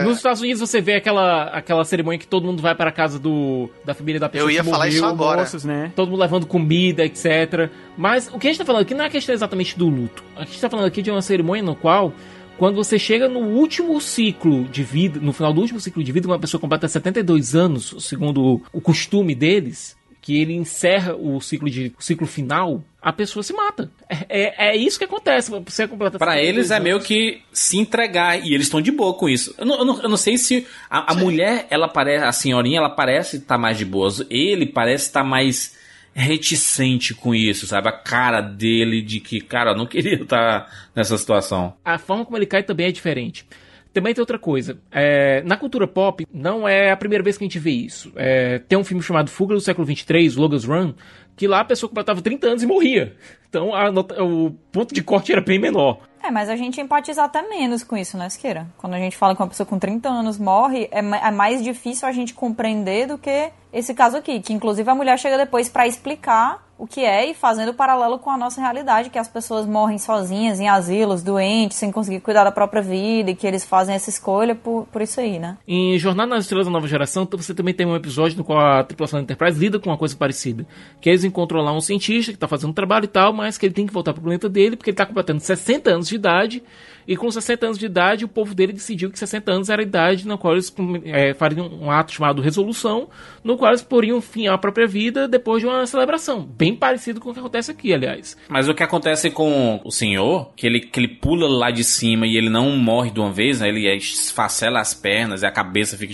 [0.00, 2.92] é- Nos Estados Unidos você vê aquela, aquela cerimônia que todo mundo vai para a
[2.92, 5.40] casa do, da família da pessoa Eu ia que falar morreu, isso agora.
[5.40, 5.92] Moços, né?
[5.96, 7.68] todo mundo levando comida, etc.
[7.96, 10.22] Mas o que a gente tá falando aqui não é questão exatamente do luto.
[10.36, 12.12] A gente tá falando aqui de uma cerimônia no qual,
[12.56, 16.28] quando você chega no último ciclo de vida, no final do último ciclo de vida,
[16.28, 19.96] uma pessoa completa 72 anos, segundo o costume deles,
[20.28, 23.90] que ele encerra o ciclo de o ciclo final, a pessoa se mata.
[24.10, 25.50] É, é, é isso que acontece.
[25.50, 26.84] Você completa Pra 72 eles é anos.
[26.84, 29.54] meio que se entregar, e eles estão de boa com isso.
[29.56, 32.76] Eu não, eu não, eu não sei se a, a mulher, ela parece, a senhorinha,
[32.76, 34.22] ela parece estar mais de boas.
[34.28, 35.74] Ele parece estar mais
[36.12, 37.88] reticente com isso, sabe?
[37.88, 41.72] A cara dele de que, cara, eu não queria estar nessa situação.
[41.82, 43.46] a forma como ele cai também é diferente.
[43.92, 44.78] Também tem outra coisa.
[44.92, 48.12] É, na cultura pop, não é a primeira vez que a gente vê isso.
[48.16, 50.92] É, tem um filme chamado Fuga do século 23, Logan's Run,
[51.36, 53.16] que lá a pessoa completava 30 anos e morria.
[53.48, 56.00] Então nota- o ponto de corte era bem menor.
[56.22, 58.66] É, mas a gente empatiza até menos com isso, né, Siqueira?
[58.76, 62.06] Quando a gente fala que uma pessoa com 30 anos morre, é, é mais difícil
[62.06, 64.40] a gente compreender do que esse caso aqui.
[64.40, 68.30] Que inclusive a mulher chega depois pra explicar o que é e fazendo paralelo com
[68.30, 72.52] a nossa realidade, que as pessoas morrem sozinhas em asilos, doentes, sem conseguir cuidar da
[72.52, 75.58] própria vida, e que eles fazem essa escolha por, por isso aí, né?
[75.66, 78.84] Em Jornada nas Estrelas da Nova Geração, você também tem um episódio no qual a
[78.84, 80.64] tripulação da Enterprise lida com uma coisa parecida.
[81.00, 83.66] Que eles encontram lá um cientista que tá fazendo um trabalho e tal, mas que
[83.66, 86.62] ele tem que voltar pro planeta dele, porque ele tá completando 60 anos de idade,
[87.08, 89.82] e com 60 anos de idade, o povo dele decidiu que 60 anos era a
[89.82, 90.70] idade na qual eles
[91.06, 93.08] é, fariam um ato chamado resolução,
[93.42, 96.42] no qual eles poriam fim à própria vida depois de uma celebração.
[96.42, 98.36] Bem parecido com o que acontece aqui, aliás.
[98.48, 102.26] Mas o que acontece com o senhor, que ele, que ele pula lá de cima
[102.26, 103.68] e ele não morre de uma vez, né?
[103.68, 106.12] Ele esfacela as pernas e a cabeça fica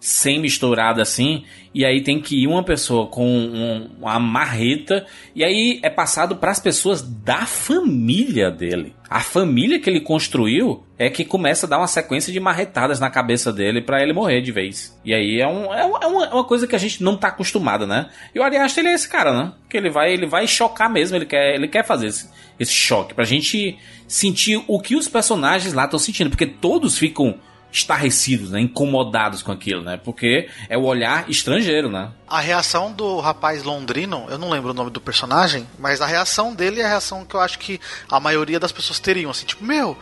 [0.00, 1.44] es- semi-estourada assim,
[1.74, 6.36] e aí tem que ir uma pessoa com um- uma marreta, e aí é passado
[6.36, 8.94] para as pessoas da família dele.
[9.10, 13.08] A família que ele construiu é que começa a dar uma sequência de marretadas na
[13.08, 14.98] cabeça dele para ele morrer de vez.
[15.04, 17.16] E aí é, um, é, uma, é uma- é uma coisa que a gente não
[17.16, 18.10] tá acostumado, né?
[18.34, 19.52] E o Ari Aster, ele é esse cara, né?
[19.70, 22.28] Que ele vai, ele vai chocar mesmo, ele quer, ele quer fazer esse,
[22.60, 27.36] esse choque pra gente sentir o que os personagens lá estão sentindo, porque todos ficam
[27.70, 28.60] estarrecidos, né?
[28.60, 29.98] Incomodados com aquilo, né?
[30.02, 32.10] Porque é o olhar estrangeiro, né?
[32.26, 36.54] A reação do rapaz londrino, eu não lembro o nome do personagem, mas a reação
[36.54, 37.80] dele é a reação que eu acho que
[38.10, 39.96] a maioria das pessoas teriam, assim, tipo, meu,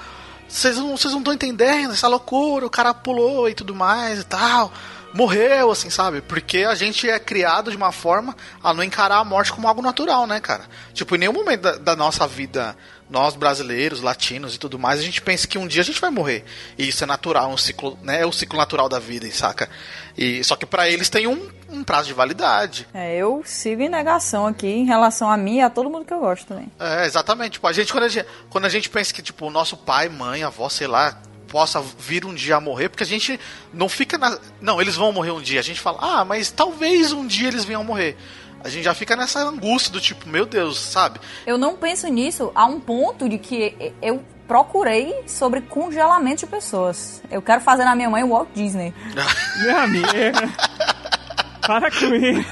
[0.48, 4.72] vocês não estão entendendo essa loucura, o cara pulou e tudo mais e tal
[5.16, 6.20] morreu, assim, sabe?
[6.20, 9.80] Porque a gente é criado de uma forma a não encarar a morte como algo
[9.80, 10.64] natural, né, cara?
[10.92, 12.76] Tipo, em nenhum momento da, da nossa vida
[13.08, 16.10] nós brasileiros, latinos e tudo mais, a gente pensa que um dia a gente vai
[16.10, 16.44] morrer.
[16.76, 18.22] E isso é natural, é um ciclo, né?
[18.22, 19.68] É o ciclo natural da vida, saca?
[20.16, 22.86] E só que para eles tem um, um, prazo de validade.
[22.92, 26.12] É, eu sigo em negação aqui em relação a mim e a todo mundo que
[26.12, 26.70] eu gosto também.
[26.80, 27.52] É, exatamente.
[27.52, 30.08] Tipo, a gente quando a gente, quando a gente pensa que tipo o nosso pai,
[30.08, 33.38] mãe, avó, sei lá, possa vir um dia a morrer, porque a gente
[33.72, 34.38] não fica na.
[34.60, 35.60] Não, eles vão morrer um dia.
[35.60, 38.16] A gente fala, ah, mas talvez um dia eles venham morrer
[38.62, 41.20] a gente já fica nessa angústia do tipo, meu Deus, sabe?
[41.46, 47.22] Eu não penso nisso a um ponto de que eu procurei sobre congelamento de pessoas.
[47.30, 48.94] Eu quero fazer na minha mãe o Walt Disney.
[49.62, 50.06] Meu amigo.
[51.66, 52.48] Para com isso.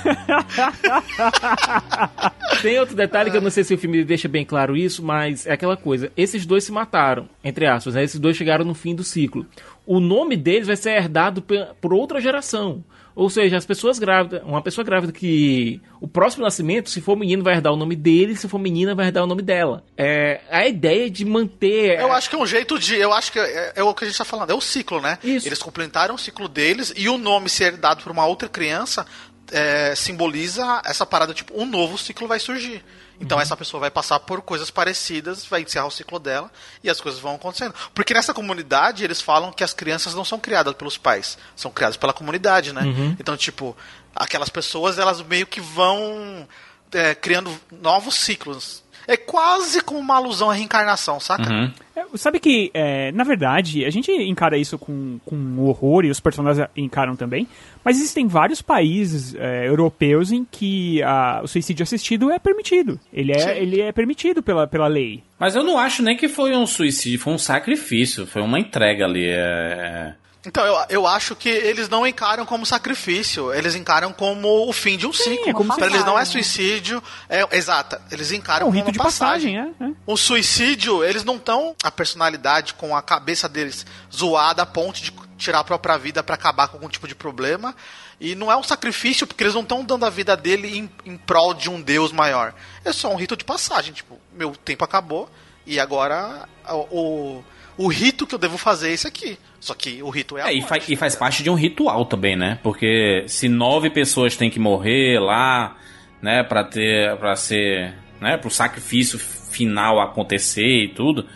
[2.62, 5.46] Tem outro detalhe que eu não sei se o filme deixa bem claro isso, mas
[5.46, 6.10] é aquela coisa.
[6.16, 8.02] Esses dois se mataram, entre aspas, né?
[8.02, 9.46] Esses dois chegaram no fim do ciclo.
[9.86, 11.44] O nome deles vai ser herdado
[11.80, 12.82] por outra geração.
[13.14, 17.44] Ou seja, as pessoas grávidas, uma pessoa grávida que o próximo nascimento, se for menino,
[17.44, 19.84] vai herdar o nome dele, se for menina, vai herdar o nome dela.
[19.96, 22.00] É a ideia de manter.
[22.00, 22.96] Eu acho que é um jeito de.
[22.96, 25.18] Eu acho que é, é o que a gente tá falando, é o ciclo, né?
[25.22, 25.46] Isso.
[25.46, 29.06] Eles completaram o ciclo deles e o nome ser dado por uma outra criança
[29.52, 32.82] é, simboliza essa parada, tipo, um novo ciclo vai surgir.
[33.20, 33.42] Então uhum.
[33.42, 36.50] essa pessoa vai passar por coisas parecidas, vai encerrar o ciclo dela
[36.82, 37.74] e as coisas vão acontecendo.
[37.94, 41.96] Porque nessa comunidade eles falam que as crianças não são criadas pelos pais, são criadas
[41.96, 42.82] pela comunidade, né?
[42.82, 43.16] Uhum.
[43.18, 43.76] Então, tipo,
[44.14, 46.46] aquelas pessoas elas meio que vão
[46.92, 48.83] é, criando novos ciclos.
[49.06, 51.50] É quase como uma alusão à reencarnação, saca?
[51.50, 51.70] Uhum.
[51.96, 56.20] É, sabe que, é, na verdade, a gente encara isso com, com horror e os
[56.20, 57.46] personagens encaram também,
[57.84, 62.98] mas existem vários países é, europeus em que a, o suicídio assistido é permitido.
[63.12, 65.22] Ele é, ele é permitido pela, pela lei.
[65.38, 69.04] Mas eu não acho nem que foi um suicídio, foi um sacrifício, foi uma entrega
[69.04, 69.26] ali.
[69.26, 70.14] É...
[70.46, 74.96] Então, eu, eu acho que eles não encaram como sacrifício, eles encaram como o fim
[74.96, 75.50] de um Sim, ciclo.
[75.50, 78.02] É como Para eles não é suicídio, é exata.
[78.10, 79.56] Eles encaram é um rito como de passagem.
[79.56, 79.94] passagem é, é.
[80.06, 85.12] O suicídio, eles não estão a personalidade com a cabeça deles zoada a ponto de
[85.38, 87.74] tirar a própria vida para acabar com algum tipo de problema.
[88.20, 91.16] E não é um sacrifício, porque eles não estão dando a vida dele em, em
[91.16, 92.54] prol de um Deus maior.
[92.84, 93.92] É só um rito de passagem.
[93.92, 95.28] Tipo, meu tempo acabou
[95.66, 97.44] e agora o, o
[97.88, 99.38] rito que eu devo fazer é esse aqui.
[99.60, 102.04] Só que o rito é a é, e, faz, e faz parte de um ritual
[102.04, 102.58] também, né?
[102.62, 105.76] Porque se nove pessoas têm que morrer lá,
[106.22, 111.26] né, para ter, para ser, né, pro sacrifício final acontecer e tudo,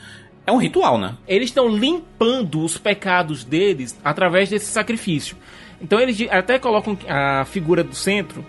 [0.46, 1.16] é um ritual, né?
[1.26, 5.36] Eles estão limpando os pecados deles através desse sacrifício.
[5.80, 8.44] Então eles até colocam a figura do centro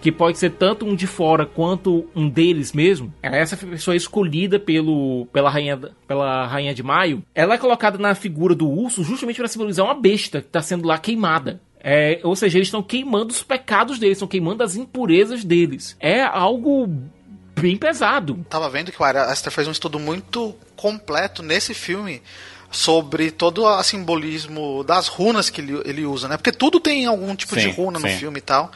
[0.00, 4.58] que pode ser tanto um de fora quanto um deles mesmo, essa pessoa é escolhida
[4.58, 9.36] pelo, pela, rainha, pela rainha de maio, ela é colocada na figura do urso justamente
[9.36, 11.60] para simbolizar uma besta que está sendo lá queimada.
[11.82, 15.96] É, ou seja, eles estão queimando os pecados deles, estão queimando as impurezas deles.
[15.98, 16.86] É algo
[17.58, 18.44] bem pesado.
[18.48, 22.22] Tava vendo que o Aster fez um estudo muito completo nesse filme
[22.70, 26.36] sobre todo o simbolismo das runas que ele, ele usa, né?
[26.36, 28.06] Porque tudo tem algum tipo sim, de runa sim.
[28.06, 28.70] no filme e tal.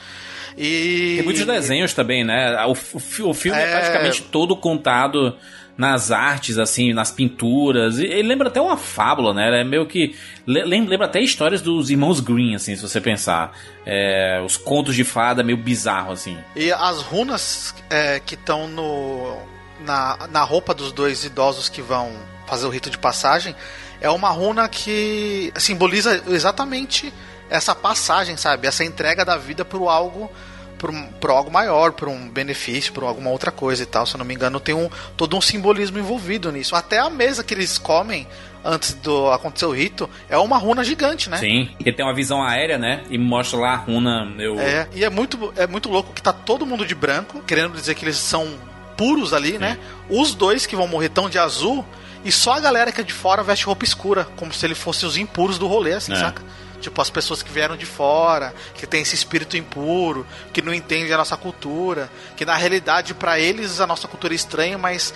[0.56, 1.14] E...
[1.16, 2.64] Tem muitos desenhos também, né?
[2.66, 3.62] O, o, o filme é...
[3.62, 3.70] é...
[3.72, 5.36] praticamente todo contado
[5.76, 7.98] nas artes, assim, nas pinturas.
[7.98, 9.60] E ele lembra até uma fábula, né?
[9.60, 10.14] É meio que.
[10.46, 13.52] Lembra até histórias dos irmãos Green, assim, se você pensar.
[13.84, 16.38] É, os contos de fada meio bizarro, assim.
[16.54, 19.36] E as runas é, que estão no.
[19.84, 22.12] Na, na roupa dos dois idosos que vão
[22.46, 23.54] fazer o rito de passagem
[24.00, 27.12] é uma runa que simboliza exatamente
[27.48, 28.66] essa passagem, sabe?
[28.66, 30.30] Essa entrega da vida por algo
[30.78, 34.04] por, por algo maior, por um benefício, por alguma outra coisa e tal.
[34.04, 36.76] Se eu não me engano, tem um, todo um simbolismo envolvido nisso.
[36.76, 38.26] Até a mesa que eles comem
[38.62, 41.38] antes do acontecer o rito é uma runa gigante, né?
[41.38, 43.02] Sim, porque tem uma visão aérea, né?
[43.08, 44.34] E mostra lá a runa.
[44.38, 44.58] Eu...
[44.58, 47.94] É, e é muito, é muito louco que tá todo mundo de branco, querendo dizer
[47.94, 48.48] que eles são
[48.96, 49.58] puros ali, Sim.
[49.58, 49.78] né?
[50.08, 51.84] Os dois que vão morrer tão de azul.
[52.24, 55.04] E só a galera que é de fora veste roupa escura, como se ele fosse
[55.04, 56.16] os impuros do rolê, assim, é.
[56.16, 56.42] saca?
[56.80, 61.12] Tipo, as pessoas que vieram de fora, que tem esse espírito impuro, que não entende
[61.12, 65.14] a nossa cultura, que na realidade para eles a nossa cultura é estranha, mas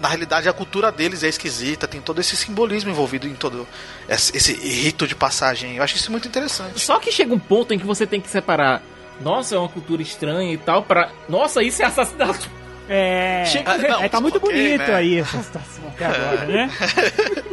[0.00, 3.66] na realidade a cultura deles é esquisita, tem todo esse simbolismo envolvido em todo
[4.08, 5.76] esse rito de passagem.
[5.76, 6.78] Eu acho isso muito interessante.
[6.80, 8.82] Só que chega um ponto em que você tem que separar,
[9.20, 12.48] nossa, é uma cultura estranha e tal, para nossa, isso é assassinato
[12.88, 14.94] É, Chega- Ah, não, é tá muito ok, bonito né?
[14.94, 16.70] aí essa situação até agora, né?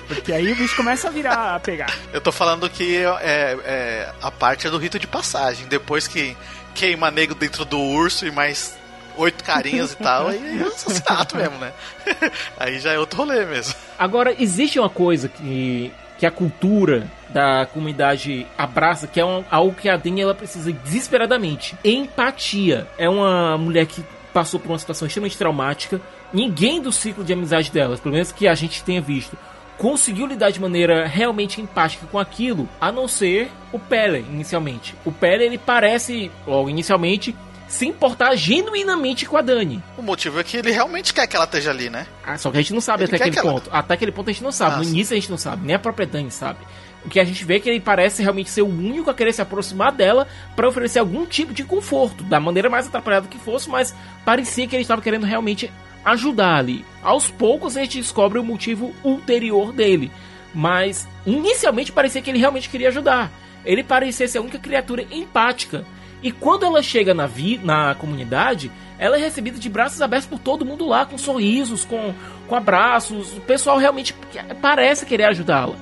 [0.07, 1.93] Porque aí o bicho começa a virar, a pegar.
[2.13, 5.67] Eu tô falando que é, é a parte é do rito de passagem.
[5.67, 6.35] Depois que
[6.73, 8.77] queima nego dentro do urso e mais
[9.17, 11.71] oito carinhas e tal, aí é assassinato mesmo, né?
[12.59, 13.73] aí já é outro rolê mesmo.
[13.97, 19.73] Agora, existe uma coisa que, que a cultura da comunidade abraça, que é um- algo
[19.73, 21.75] que a Dani ela precisa desesperadamente.
[21.83, 22.87] Empatia.
[22.97, 24.03] É uma mulher que
[24.35, 26.01] passou por uma situação extremamente traumática.
[26.33, 29.37] Ninguém do ciclo de amizade delas, pelo menos que a gente tenha visto,
[29.77, 34.93] conseguiu lidar de maneira realmente empática com aquilo, a não ser o Pele, inicialmente.
[35.05, 37.33] O Pele, ele parece, logo inicialmente,
[37.67, 39.81] se importar genuinamente com a Dani.
[39.97, 42.05] O motivo é que ele realmente quer que ela esteja ali, né?
[42.25, 43.69] Ah, só que a gente não sabe Ele até aquele que ela- ponto.
[43.71, 44.75] Até aquele ponto a gente não sabe.
[44.75, 44.91] Ah, no sim.
[44.91, 45.65] início a gente não sabe.
[45.65, 46.59] Nem a própria Dani sabe.
[47.05, 49.31] O que a gente vê é que ele parece realmente ser o único a querer
[49.31, 52.23] se aproximar dela para oferecer algum tipo de conforto.
[52.23, 53.95] Da maneira mais atrapalhada que fosse, mas
[54.25, 55.71] parecia que ele estava querendo realmente
[56.03, 56.83] ajudar ali.
[57.03, 60.11] Aos poucos a gente descobre o motivo ulterior dele.
[60.53, 63.31] Mas inicialmente parecia que ele realmente queria ajudar.
[63.63, 65.85] Ele parecia ser a única criatura empática.
[66.23, 70.39] E quando ela chega na, vi na comunidade, ela é recebida de braços abertos por
[70.39, 72.15] todo mundo lá, com sorrisos, com,
[72.47, 73.37] com abraços.
[73.37, 74.15] O pessoal realmente
[74.59, 75.75] parece querer ajudá-la.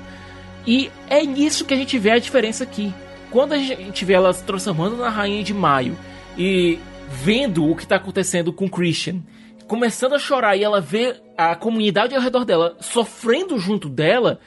[0.66, 2.94] E é nisso que a gente vê a diferença aqui.
[3.30, 5.98] Quando a gente vê ela se transformando na Rainha de Maio
[6.38, 6.80] e
[7.10, 9.22] vendo o que está acontecendo com Christian,
[9.68, 14.40] começando a chorar e ela vê a comunidade ao redor dela sofrendo junto dela,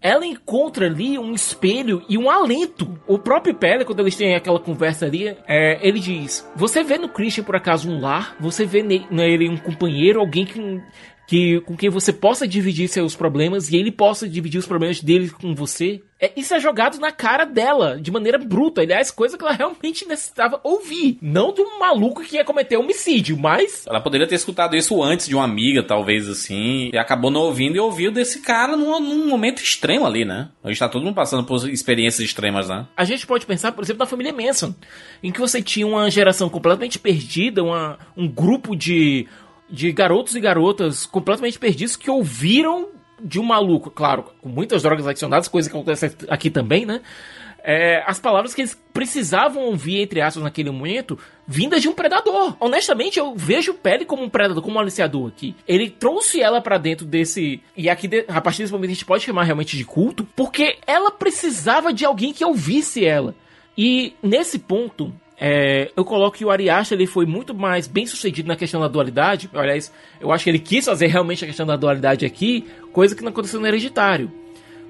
[0.00, 3.00] ela encontra ali um espelho e um alento.
[3.06, 7.08] O próprio Pele, quando eles têm aquela conversa ali, é, ele diz: Você vê no
[7.08, 8.36] Christian por acaso um lar?
[8.38, 10.82] Você vê ne- nele um companheiro, alguém que,
[11.26, 15.30] que com quem você possa dividir seus problemas e ele possa dividir os problemas dele
[15.30, 16.02] com você?
[16.20, 18.80] É, isso é jogado na cara dela, de maneira bruta.
[18.80, 21.18] Aliás, coisa que ela realmente necessitava ouvir.
[21.20, 25.26] Não de um maluco que ia cometer homicídio, mas Ela poderia ter escutado isso antes
[25.26, 29.28] de uma amiga, talvez assim, e acabou não ouvindo e ouviu desse cara num, num
[29.28, 30.48] momento extremo ali, né?
[30.62, 32.86] A gente tá todo mundo passando por experiências extremas, né?
[32.96, 34.74] A gente pode pensar, por exemplo, na família Manson,
[35.22, 39.26] em que você tinha uma geração completamente perdida, uma, um grupo de,
[39.74, 42.88] de garotos e garotas completamente perdidos que ouviram
[43.20, 47.00] de um maluco, claro, com muitas drogas adicionadas, coisa que acontece aqui também, né?
[47.66, 52.54] É, as palavras que eles precisavam ouvir, entre aspas, naquele momento, vindas de um predador.
[52.60, 55.56] Honestamente, eu vejo Pele como um predador, como um aliciador aqui.
[55.66, 57.62] Ele trouxe ela pra dentro desse.
[57.74, 61.10] E aqui, a partir desse momento, a gente pode chamar realmente de culto, porque ela
[61.10, 63.34] precisava de alguém que ouvisse ela.
[63.78, 68.48] E nesse ponto, é, eu coloco que o Ariasta ele foi muito mais bem sucedido
[68.48, 69.50] na questão da dualidade.
[69.52, 73.22] Aliás, eu acho que ele quis fazer realmente a questão da dualidade aqui, coisa que
[73.22, 74.30] não aconteceu no Hereditário.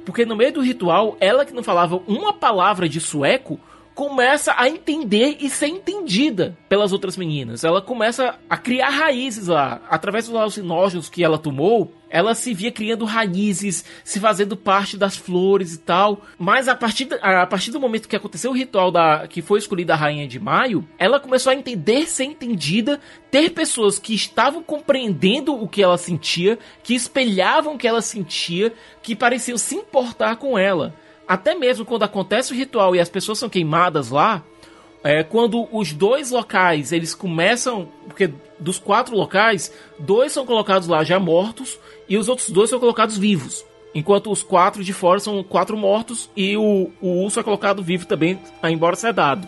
[0.05, 3.59] Porque no meio do ritual, ela que não falava uma palavra de sueco
[3.95, 7.63] começa a entender e ser entendida pelas outras meninas.
[7.63, 9.81] Ela começa a criar raízes lá.
[9.89, 15.17] Através dos alucinógenos que ela tomou, ela se via criando raízes, se fazendo parte das
[15.17, 16.23] flores e tal.
[16.37, 19.95] Mas a partir, a partir do momento que aconteceu o ritual da que foi escolhida
[19.95, 23.01] a rainha de maio, ela começou a entender, ser entendida,
[23.31, 28.73] ter pessoas que estavam compreendendo o que ela sentia, que espelhavam o que ela sentia,
[29.03, 30.95] que pareciam se importar com ela.
[31.27, 34.43] Até mesmo quando acontece o ritual e as pessoas são queimadas lá,
[35.03, 41.05] é, quando os dois locais eles começam, porque dos quatro locais, dois são colocados lá
[41.05, 41.79] já mortos
[42.09, 43.65] e os outros dois são colocados vivos.
[43.95, 48.07] Enquanto os quatro de fora são quatro mortos e o, o urso é colocado vivo
[48.07, 49.47] também, embora sedado.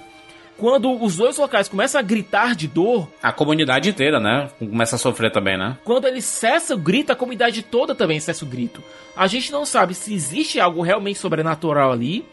[0.57, 4.49] Quando os dois locais começam a gritar de dor, A comunidade inteira, né?
[4.59, 5.77] Começa a sofrer também, né?
[5.85, 8.83] quando ele cessa o grito, a comunidade toda também cessa o grito.
[9.15, 12.25] A gente não sabe se existe algo realmente sobrenatural ali.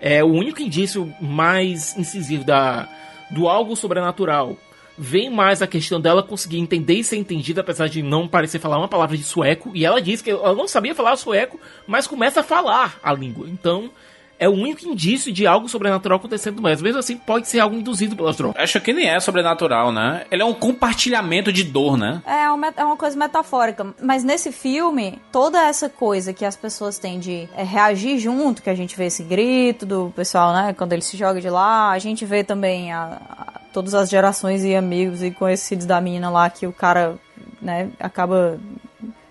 [0.00, 2.88] É o único indício mais incisivo da,
[3.30, 4.56] do algo sobrenatural.
[4.96, 8.78] Vem mais a questão dela conseguir entender e ser entendida, apesar de não parecer falar
[8.78, 9.70] uma palavra de sueco.
[9.72, 13.46] E ela diz que ela não sabia falar sueco, mas começa a falar a língua.
[13.48, 13.90] Então,
[14.38, 18.14] é o único indício de algo sobrenatural acontecendo, mas mesmo assim pode ser algo induzido
[18.16, 18.62] pelas drogas.
[18.62, 20.24] Acho que nem é sobrenatural, né?
[20.30, 22.22] Ele é um compartilhamento de dor, né?
[22.26, 23.94] É uma, é uma coisa metafórica.
[24.02, 28.70] Mas nesse filme, toda essa coisa que as pessoas têm de é, reagir junto, que
[28.70, 30.74] a gente vê esse grito do pessoal, né?
[30.76, 34.64] Quando ele se joga de lá, a gente vê também a, a- todas as gerações
[34.64, 37.16] e amigos e conhecidos da menina lá que o cara,
[37.60, 38.58] né, acaba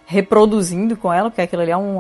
[0.10, 2.00] reproduzindo com ela, porque aquilo ali é um,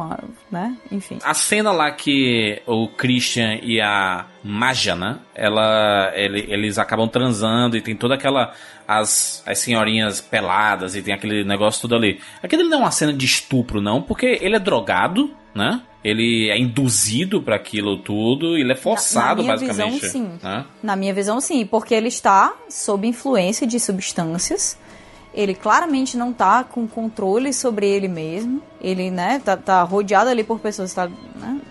[0.49, 0.77] né?
[0.89, 1.19] Enfim.
[1.25, 5.19] A cena lá que o Christian e a Maja, né?
[5.35, 8.53] Ela, ele- eles acabam transando e tem toda aquela.
[8.88, 12.21] As, as senhorinhas peladas e tem aquele negócio tudo ali.
[12.41, 15.81] Aquilo não é uma cena de estupro, não, porque ele é drogado, né?
[16.01, 19.99] Ele é induzido para aquilo tudo, ele é forçado, minha basicamente.
[19.99, 20.39] visão, sim.
[20.41, 20.63] né?
[20.81, 24.77] Na minha visão, sim, porque ele está sob influência de substâncias
[25.38, 28.59] ele claramente não tá com controle sobre ele mesmo.
[28.81, 31.61] Ele, né, tá, tá rodeado ali por pessoas, tá, né?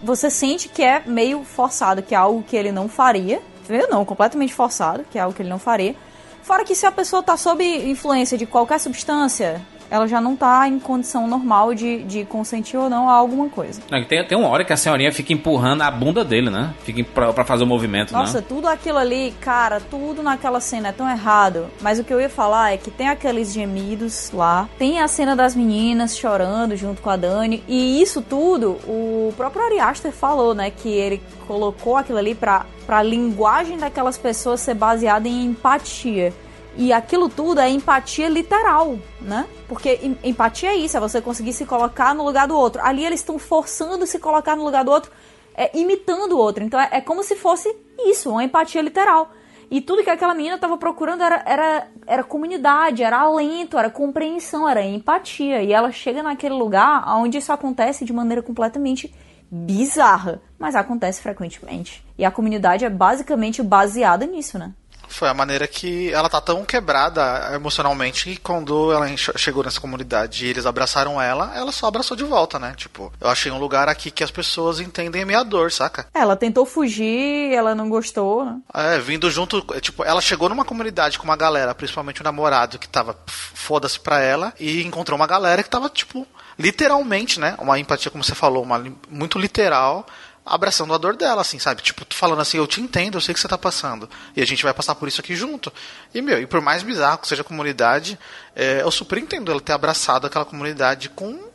[0.00, 3.42] Você sente que é meio forçado, que é algo que ele não faria.
[3.90, 5.96] Não, completamente forçado, que é algo que ele não faria.
[6.42, 9.60] Fora que se a pessoa tá sob influência de qualquer substância,
[9.90, 13.80] ela já não tá em condição normal de, de consentir ou não a alguma coisa.
[14.08, 16.74] Tem, tem uma hora que a senhorinha fica empurrando a bunda dele, né?
[16.84, 18.44] Fica pra, pra fazer o movimento, Nossa, né?
[18.48, 21.66] tudo aquilo ali, cara, tudo naquela cena é tão errado.
[21.80, 25.34] Mas o que eu ia falar é que tem aqueles gemidos lá, tem a cena
[25.34, 30.54] das meninas chorando junto com a Dani, e isso tudo, o próprio Ari Aster falou,
[30.54, 30.70] né?
[30.70, 36.32] Que ele colocou aquilo ali pra, pra linguagem daquelas pessoas ser baseada em empatia.
[36.78, 39.46] E aquilo tudo é empatia literal, né?
[39.66, 42.80] Porque empatia é isso, é você conseguir se colocar no lugar do outro.
[42.84, 45.10] Ali eles estão forçando se colocar no lugar do outro,
[45.56, 46.62] é, imitando o outro.
[46.62, 49.32] Então é, é, como se fosse isso, uma empatia literal.
[49.68, 54.68] E tudo que aquela menina estava procurando era, era, era comunidade, era alento, era compreensão,
[54.68, 55.60] era empatia.
[55.64, 59.12] E ela chega naquele lugar onde isso acontece de maneira completamente
[59.50, 62.04] bizarra, mas acontece frequentemente.
[62.16, 64.72] E a comunidade é basicamente baseada nisso, né?
[65.08, 70.46] Foi a maneira que ela tá tão quebrada emocionalmente que quando ela chegou nessa comunidade
[70.46, 72.74] e eles abraçaram ela, ela só abraçou de volta, né?
[72.76, 76.06] Tipo, eu achei um lugar aqui que as pessoas entendem a minha dor, saca?
[76.14, 78.58] Ela tentou fugir, ela não gostou, né?
[78.72, 82.88] É, vindo junto, tipo, ela chegou numa comunidade com uma galera, principalmente o namorado que
[82.88, 86.26] tava foda-se pra ela, e encontrou uma galera que tava, tipo,
[86.58, 87.54] literalmente, né?
[87.58, 90.06] Uma empatia, como você falou, uma, muito literal
[90.48, 91.82] abraçando a dor dela, assim, sabe?
[91.82, 94.08] Tipo, falando assim, eu te entendo, eu sei que você tá passando.
[94.34, 95.72] E a gente vai passar por isso aqui junto.
[96.14, 98.18] E, meu, e por mais bizarro que seja a comunidade,
[98.54, 101.48] é, eu super entendo ela ter abraçado aquela comunidade com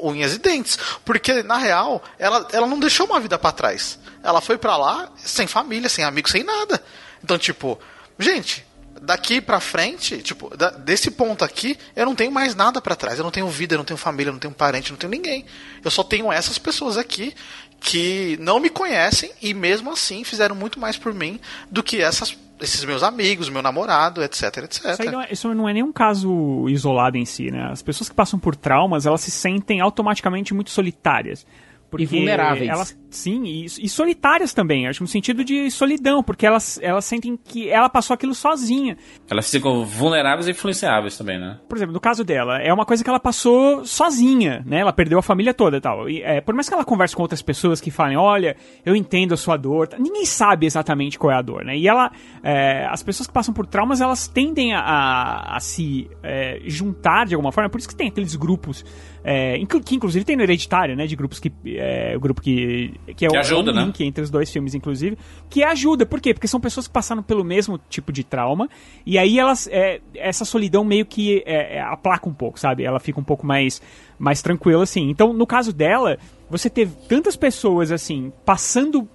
[0.00, 0.78] unhas e dentes.
[1.04, 3.98] Porque, na real, ela, ela não deixou uma vida para trás.
[4.22, 6.82] Ela foi para lá sem família, sem amigos, sem nada.
[7.22, 7.78] Então, tipo,
[8.18, 8.66] gente,
[9.00, 13.18] daqui pra frente, tipo, da, desse ponto aqui, eu não tenho mais nada para trás.
[13.18, 15.10] Eu não tenho vida, eu não tenho família, eu não tenho parente, eu não tenho
[15.10, 15.44] ninguém.
[15.84, 17.34] Eu só tenho essas pessoas aqui
[17.80, 21.40] que não me conhecem e mesmo assim fizeram muito mais por mim
[21.70, 24.84] do que essas, esses meus amigos, meu namorado, etc, etc.
[24.84, 27.68] Isso, não é, isso não é nenhum caso isolado em si, né?
[27.70, 31.46] As pessoas que passam por traumas, elas se sentem automaticamente muito solitárias.
[31.90, 32.68] Porque e vulneráveis.
[32.68, 37.36] Elas, sim, e, e, solitárias também, acho no sentido de solidão, porque elas, elas sentem
[37.36, 38.96] que ela passou aquilo sozinha.
[39.30, 41.58] Elas ficam vulneráveis e influenciáveis também, né?
[41.68, 44.80] Por exemplo, no caso dela, é uma coisa que ela passou sozinha, né?
[44.80, 46.08] Ela perdeu a família toda e tal.
[46.08, 49.34] E, é, por mais que ela converse com outras pessoas que falem, olha, eu entendo
[49.34, 51.76] a sua dor, ninguém sabe exatamente qual é a dor, né?
[51.76, 52.10] E ela,
[52.42, 57.26] é, as pessoas que passam por traumas, elas tendem a, a, a se é, juntar
[57.26, 58.84] de alguma forma, por isso que tem aqueles grupos
[59.24, 61.06] é, que inclusive tem no Hereditário, né?
[61.06, 61.52] De grupos que.
[61.66, 62.94] É, grupo que.
[63.14, 64.06] Que é que o, ajuda, é um link né?
[64.06, 65.16] entre os dois filmes, inclusive.
[65.48, 66.04] Que ajuda.
[66.04, 66.34] Por quê?
[66.34, 68.68] Porque são pessoas que passaram pelo mesmo tipo de trauma.
[69.04, 69.68] E aí elas.
[69.70, 72.84] É, essa solidão meio que é, é, aplaca um pouco, sabe?
[72.84, 73.80] Ela fica um pouco mais,
[74.18, 75.10] mais tranquila, assim.
[75.10, 76.18] Então, no caso dela,
[76.50, 79.08] você ter tantas pessoas, assim, passando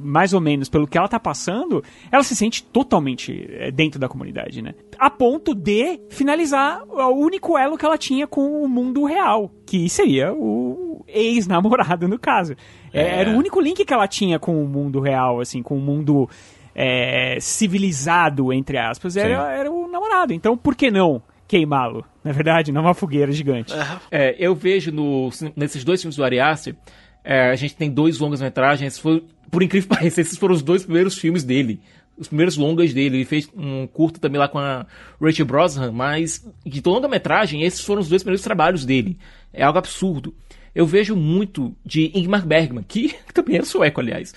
[0.00, 4.08] mais ou menos pelo que ela tá passando, ela se sente totalmente eh, dentro da
[4.08, 4.74] comunidade, né?
[4.98, 9.88] A ponto de finalizar o único elo que ela tinha com o mundo real, que
[9.88, 12.54] seria o ex-namorado, no caso.
[12.92, 13.20] É.
[13.20, 16.28] Era o único link que ela tinha com o mundo real, assim, com o mundo
[16.74, 20.32] é, civilizado, entre aspas, era, era o namorado.
[20.32, 22.04] Então, por que não queimá-lo?
[22.22, 23.74] Na verdade, não uma fogueira gigante.
[24.10, 26.76] É, eu vejo no, nesses dois filmes do Ari Aster,
[27.24, 28.98] é, a gente tem dois longas-metragens.
[28.98, 31.80] Por incrível que pareça, esses foram os dois primeiros filmes dele.
[32.16, 33.18] Os primeiros longas dele.
[33.18, 34.86] Ele fez um curto também lá com a
[35.20, 39.18] Rachel Brosnan, mas de longa-metragem, esses foram os dois primeiros trabalhos dele.
[39.52, 40.34] É algo absurdo.
[40.74, 44.34] Eu vejo muito de Ingmar Bergman, que também é sueco, aliás.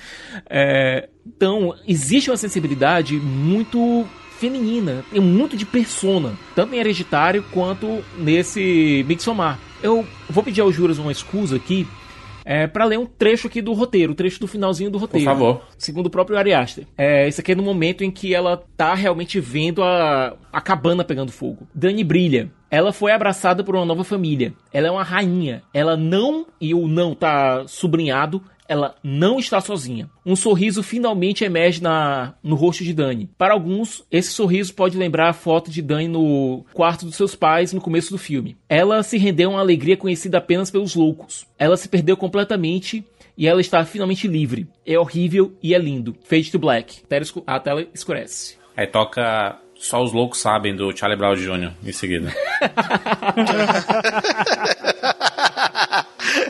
[0.50, 4.06] É, então, existe uma sensibilidade muito
[4.40, 9.58] feminina, tem muito de persona, tanto em Hereditário quanto nesse Midsommar.
[9.82, 11.88] Eu vou pedir ao Juras uma excusa aqui,
[12.46, 15.26] é, para ler um trecho aqui do roteiro, o trecho do finalzinho do roteiro.
[15.26, 15.62] Por favor.
[15.78, 16.86] Segundo o próprio Ari Aster.
[16.98, 21.04] É, esse aqui é no momento em que ela tá realmente vendo a, a cabana
[21.04, 21.68] pegando fogo.
[21.74, 22.52] Dani brilha.
[22.70, 24.52] Ela foi abraçada por uma nova família.
[24.72, 25.62] Ela é uma rainha.
[25.72, 28.42] Ela não, e o não tá sublinhado,
[28.74, 30.10] ela não está sozinha.
[30.26, 33.30] Um sorriso finalmente emerge na, no rosto de Dani.
[33.38, 37.72] Para alguns, esse sorriso pode lembrar a foto de Dani no quarto dos seus pais
[37.72, 38.58] no começo do filme.
[38.68, 41.46] Ela se rendeu a uma alegria conhecida apenas pelos loucos.
[41.58, 43.06] Ela se perdeu completamente
[43.38, 44.68] e ela está finalmente livre.
[44.86, 46.16] É horrível e é lindo.
[46.24, 47.04] Fade to Black.
[47.46, 48.58] A tela escurece.
[48.76, 51.74] Aí toca Só os Loucos Sabem, do Charlie Brown Jr.
[51.86, 52.34] em seguida.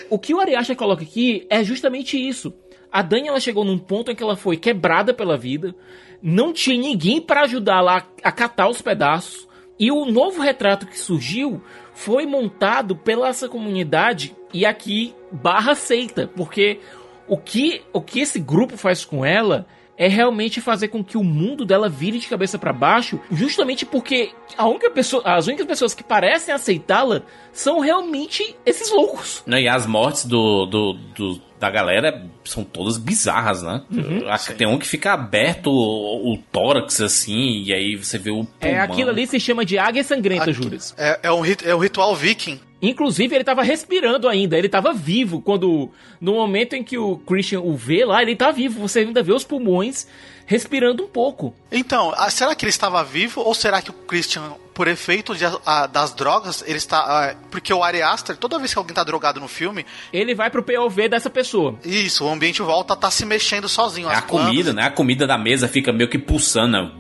[0.10, 2.54] o que o Ariacha coloca aqui é justamente isso.
[2.92, 5.76] A Dani ela chegou num ponto em que ela foi quebrada pela vida,
[6.22, 9.48] não tinha ninguém para ajudar lá a catar os pedaços,
[9.80, 11.62] E o novo retrato que surgiu
[11.94, 16.80] foi montado pela essa comunidade e aqui barra seita, porque
[17.28, 19.66] o que, o que esse grupo faz com ela
[19.98, 24.32] é realmente fazer com que o mundo dela vire de cabeça para baixo, justamente porque
[24.58, 27.22] a única pessoa, as únicas pessoas que parecem aceitá-la
[27.52, 29.44] são realmente esses loucos.
[29.48, 33.84] E as mortes do, do, do da galera são todas bizarras, né?
[33.90, 34.28] Uhum.
[34.28, 38.32] Acho que tem um que fica aberto o, o, tórax, assim, e aí você vê
[38.32, 38.42] o.
[38.42, 38.78] É, pulmão.
[38.78, 40.60] É, aquilo ali se chama de águia sangrenta, Aqui.
[40.98, 42.60] É, é, um, é um ritual viking.
[42.84, 45.90] Inclusive, ele tava respirando ainda, ele tava vivo quando.
[46.20, 48.82] No momento em que o Christian o vê lá, ele tá vivo.
[48.82, 50.06] Você ainda vê os pulmões
[50.46, 51.56] respirando um pouco.
[51.72, 55.88] Então, será que ele estava vivo ou será que o Christian, por efeito de, a,
[55.88, 57.00] das drogas, ele está.
[57.00, 59.86] A, porque o Ari Aster, toda vez que alguém tá drogado no filme.
[60.12, 61.80] Ele vai pro POV dessa pessoa.
[61.86, 64.10] Isso, o ambiente volta a tá se mexendo sozinho.
[64.10, 64.84] É a comida, né?
[64.84, 66.92] A comida da mesa fica meio que pulsando.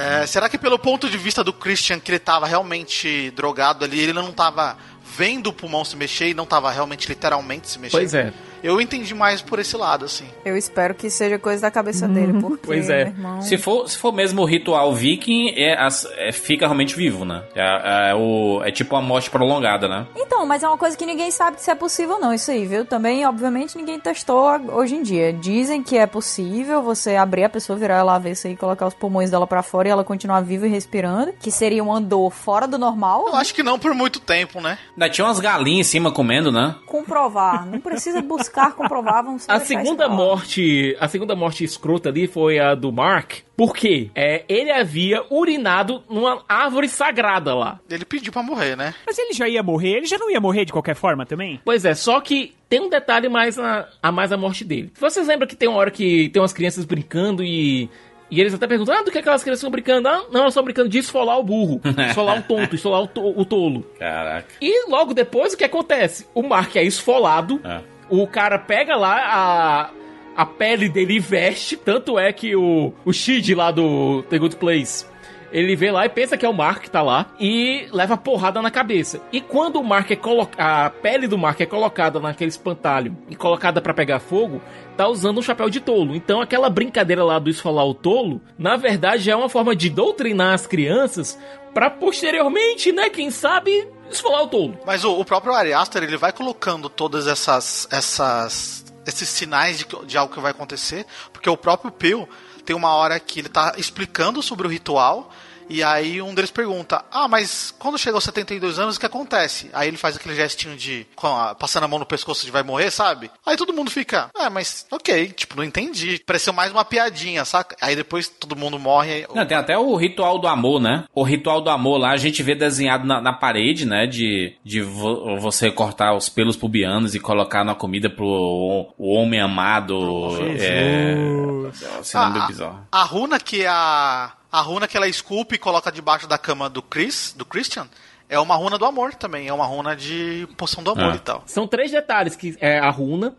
[0.00, 4.00] É, será que pelo ponto de vista do Christian, que ele tava realmente drogado ali,
[4.00, 4.76] ele não tava
[5.16, 8.00] vendo o pulmão se mexer e não tava realmente literalmente se mexendo?
[8.00, 8.32] Pois é.
[8.62, 10.26] Eu entendi mais por esse lado, assim.
[10.44, 12.40] Eu espero que seja coisa da cabeça dele, uhum.
[12.40, 13.02] porque, pois é.
[13.08, 13.42] Irmão...
[13.42, 15.76] Se, for, se for mesmo o ritual viking, é,
[16.18, 17.42] é fica realmente vivo, né?
[17.54, 20.06] É, é, o, é tipo uma morte prolongada, né?
[20.14, 22.66] Então, mas é uma coisa que ninguém sabe se é possível ou não, isso aí,
[22.66, 22.84] viu?
[22.84, 25.32] Também, obviamente, ninguém testou hoje em dia.
[25.32, 29.30] Dizem que é possível você abrir a pessoa, virar ela avesso aí, colocar os pulmões
[29.30, 32.78] dela para fora e ela continuar viva e respirando, que seria um andor fora do
[32.78, 33.26] normal.
[33.28, 34.78] Eu acho que não por muito tempo, né?
[34.92, 36.76] Ainda tinha umas galinhas em cima comendo, né?
[36.86, 37.66] Comprovar.
[37.66, 42.58] Não precisa buscar buscar comprovar, vamos A segunda morte, a segunda morte escrota ali foi
[42.58, 43.38] a do Mark.
[43.56, 44.10] Por quê?
[44.14, 47.78] É, ele havia urinado numa árvore sagrada lá.
[47.88, 48.94] Ele pediu para morrer, né?
[49.06, 51.60] Mas ele já ia morrer, ele já não ia morrer de qualquer forma também?
[51.64, 54.90] Pois é, só que tem um detalhe mais na, a mais a morte dele.
[54.98, 57.88] Vocês lembram que tem uma hora que tem umas crianças brincando e
[58.30, 60.06] e eles até perguntam, ah, do que aquelas crianças estão brincando?
[60.06, 63.20] Ah, não, elas estão brincando de esfolar o burro, esfolar o tonto, esfolar o, to
[63.36, 63.84] o tolo.
[63.98, 64.54] Caraca.
[64.60, 66.28] E logo depois, o que acontece?
[66.32, 67.80] O Mark é esfolado, ah
[68.10, 69.90] o cara pega lá
[70.36, 71.76] a, a pele dele e veste.
[71.76, 75.06] Tanto é que o, o Shid lá do The Good Place.
[75.52, 78.62] Ele vê lá e pensa que é o Mark que tá lá e leva porrada
[78.62, 79.20] na cabeça.
[79.32, 80.18] E quando o Mark é
[80.58, 84.60] a pele do Mark é colocada naquele espantalho e colocada para pegar fogo,
[84.96, 86.14] tá usando um chapéu de tolo.
[86.14, 90.54] Então aquela brincadeira lá do esfolar o tolo, na verdade é uma forma de doutrinar
[90.54, 91.38] as crianças
[91.74, 94.78] para posteriormente, né, quem sabe esfolar o tolo.
[94.84, 99.86] Mas o, o próprio Ari Aster, ele vai colocando todas essas essas esses sinais de,
[100.06, 102.28] de algo que vai acontecer, porque o próprio Peel
[102.70, 105.32] tem uma hora que ele tá explicando sobre o ritual
[105.70, 109.70] e aí um deles pergunta: Ah, mas quando chega aos 72 anos, o que acontece?
[109.72, 112.90] Aí ele faz aquele gestinho de a, passando a mão no pescoço de vai morrer,
[112.90, 113.30] sabe?
[113.46, 116.20] Aí todo mundo fica: Ah, mas ok, tipo, não entendi.
[116.26, 117.76] Pareceu mais uma piadinha, saca?
[117.80, 119.12] Aí depois todo mundo morre.
[119.12, 119.26] Aí...
[119.32, 121.04] Não, tem até o ritual do amor, né?
[121.14, 124.06] O ritual do amor lá a gente vê desenhado na, na parede, né?
[124.06, 129.14] De, de vo, você cortar os pelos pubianos e colocar na comida pro o, o
[129.14, 129.96] homem amado.
[129.96, 131.14] Oh, é.
[131.14, 131.70] é
[132.14, 132.86] a, bizarro.
[132.90, 136.82] A runa que a a runa que ela esculpe e coloca debaixo da cama do
[136.82, 137.88] Chris, do Christian,
[138.28, 139.48] é uma runa do amor também.
[139.48, 141.16] É uma runa de poção do amor é.
[141.16, 141.42] e tal.
[141.46, 143.34] São três detalhes que é a runa,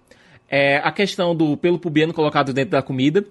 [0.50, 3.26] é a questão do pelo pubiano colocado dentro da comida.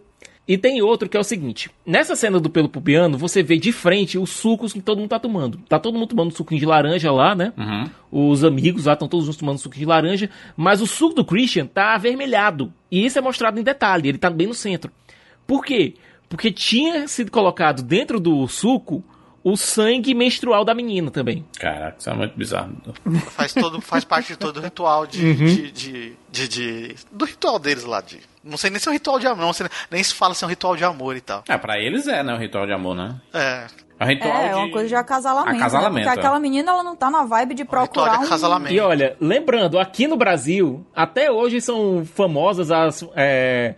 [0.49, 3.73] E tem outro que é o seguinte: nessa cena do pelo pubiano, você vê de
[3.73, 5.59] frente os sucos que todo mundo tá tomando.
[5.69, 7.53] Tá todo mundo tomando suquinho de laranja lá, né?
[7.57, 7.91] Uhum.
[8.11, 10.31] Os amigos lá estão todos juntos tomando suquinho de laranja.
[10.57, 12.73] Mas o suco do Christian tá avermelhado.
[12.91, 14.91] E isso é mostrado em detalhe, ele tá bem no centro.
[15.47, 15.95] Por quê?
[16.31, 19.03] Porque tinha sido colocado dentro do suco
[19.43, 21.45] o sangue menstrual da menina também.
[21.59, 22.73] Caraca, isso é muito bizarro.
[23.31, 25.35] Faz, todo, faz parte de todo o ritual de, uhum.
[25.35, 28.01] de, de, de, de, Do ritual deles lá.
[28.01, 30.35] De, não sei nem se é um ritual de amor, não sei, nem se fala
[30.35, 31.43] se é um ritual de amor e tal.
[31.49, 32.33] É, pra eles é, né?
[32.33, 33.21] Um ritual de amor, né?
[33.33, 33.67] É.
[33.99, 34.55] É um ritual é, de...
[34.55, 35.57] uma coisa de acasalamento.
[35.57, 36.03] acasalamento né?
[36.05, 36.21] Porque é.
[36.21, 38.69] aquela menina, ela não tá na vibe de procurar um...
[38.69, 43.05] E olha, lembrando, aqui no Brasil, até hoje são famosas as...
[43.17, 43.75] É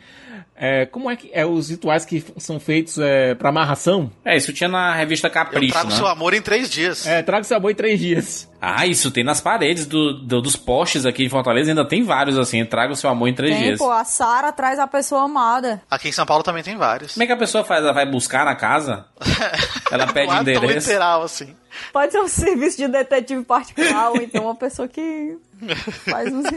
[0.65, 4.13] é, como é que é os rituais que são feitos é, para amarração?
[4.25, 5.65] É, isso tinha na revista Capricho.
[5.65, 5.97] Eu trago né?
[5.97, 7.05] seu amor em três dias.
[7.05, 8.49] É, trago seu amor em três dias.
[8.61, 12.39] Ah, isso tem nas paredes do, do, dos postes aqui em Fortaleza, ainda tem vários
[12.39, 12.65] assim.
[12.65, 13.79] Traga o seu amor em três tem, dias.
[13.81, 15.83] Pô, a Sara traz a pessoa amada.
[15.91, 17.15] Aqui em São Paulo também tem vários.
[17.15, 17.83] Como é que a pessoa faz?
[17.83, 19.05] Ela vai buscar na casa?
[19.91, 20.91] Ela pede é endereço.
[20.91, 21.57] Literal assim.
[21.93, 25.37] Pode ser um serviço de detetive particular, ou então uma pessoa que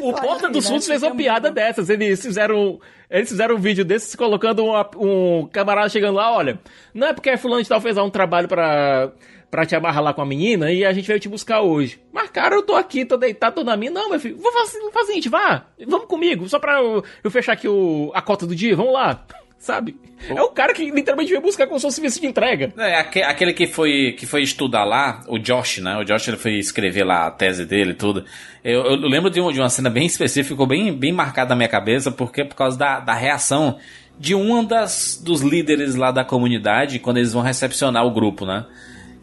[0.02, 0.94] O Porta dos Fundos né?
[0.94, 1.90] fez uma piada dessas.
[1.90, 2.80] Eles fizeram,
[3.10, 6.60] eles fizeram um vídeo desses colocando uma, um camarada chegando lá, olha,
[6.94, 9.12] não é porque fulano de tal fez um trabalho pra,
[9.50, 12.00] pra te amarrar lá com a menina e a gente veio te buscar hoje.
[12.12, 13.92] Mas, cara, eu tô aqui, tô deitado, tô na minha.
[13.92, 17.04] Não, meu filho, vou fazer, vamos fazer o seguinte, vá, vamos comigo, só pra eu,
[17.24, 19.26] eu fechar aqui o, a cota do dia, vamos lá.
[19.66, 19.98] Sabe?
[20.30, 22.72] É o cara que literalmente veio buscar como se fosse serviço de entrega.
[22.78, 25.98] É, aquele que foi, que foi estudar lá, o Josh, né?
[25.98, 28.24] O Josh ele foi escrever lá a tese dele e tudo.
[28.64, 31.56] Eu, eu lembro de, um, de, uma cena bem específica, ficou bem, bem marcada na
[31.56, 33.80] minha cabeça, porque por causa da, da reação
[34.20, 38.66] de um das, dos líderes lá da comunidade quando eles vão recepcionar o grupo, né?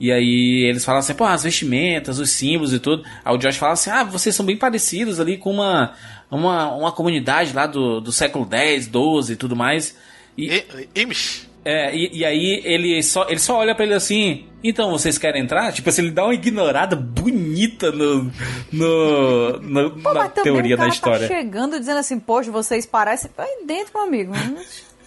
[0.01, 3.05] E aí eles falam assim, pô, as vestimentas, os símbolos e tudo.
[3.25, 5.93] Aí o Josh fala assim, ah, vocês são bem parecidos ali com uma,
[6.29, 9.97] uma, uma comunidade lá do, do século X, XII e tudo mais.
[10.37, 10.65] E,
[10.95, 11.49] Imish.
[11.65, 15.43] É, e, e, aí ele só, ele só olha para ele assim, então vocês querem
[15.43, 15.73] entrar?
[15.73, 18.33] Tipo assim, ele dá uma ignorada bonita no,
[18.73, 21.29] no, no Pô, na teoria da tá história.
[21.29, 23.31] Tá chegando dizendo assim, poxa, vocês parecem.
[23.37, 24.33] Vai dentro, meu amigo.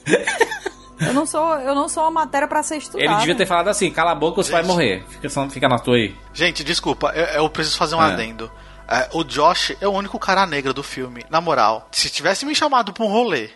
[1.02, 3.04] eu não sou, eu não sou uma matéria para ser estudada.
[3.04, 5.04] Ele devia ter falado assim, cala a boca, você vai morrer.
[5.10, 6.16] Fica, fica na tua aí.
[6.34, 8.14] Gente, desculpa, eu, eu preciso fazer um é.
[8.14, 8.50] adendo.
[8.88, 11.26] É, o Josh é o único cara negro do filme.
[11.30, 13.50] Na moral, se tivesse me chamado pra um rolê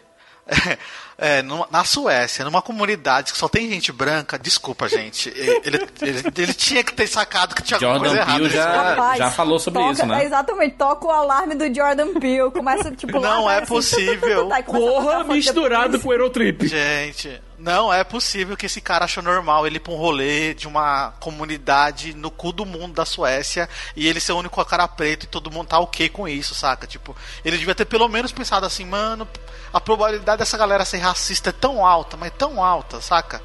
[1.17, 5.29] é, numa, na Suécia, numa comunidade que só tem gente branca, desculpa, gente.
[5.29, 5.61] Ele,
[6.01, 8.95] ele, ele tinha que ter sacado que tinha Jordan coisa Peele errada.
[8.95, 10.25] já, já falou sobre toca, isso, né?
[10.25, 12.51] Exatamente, toca o alarme do Jordan Peele.
[12.51, 14.49] Começa, tipo, Não lá, é assim, possível.
[14.65, 16.67] Corra misturado com o Aerotrip.
[16.67, 20.67] Gente, não é possível que esse cara achou normal ele ir pra um rolê de
[20.67, 25.23] uma comunidade no cu do mundo da Suécia e ele ser o único cara preto
[25.23, 26.87] e todo mundo tá ok com isso, saca?
[26.87, 27.13] Tipo,
[27.43, 29.27] ele devia ter pelo menos pensado assim, mano,
[29.73, 33.41] a probabilidade dessa galera ser racista é tão alta, mas tão alta, saca?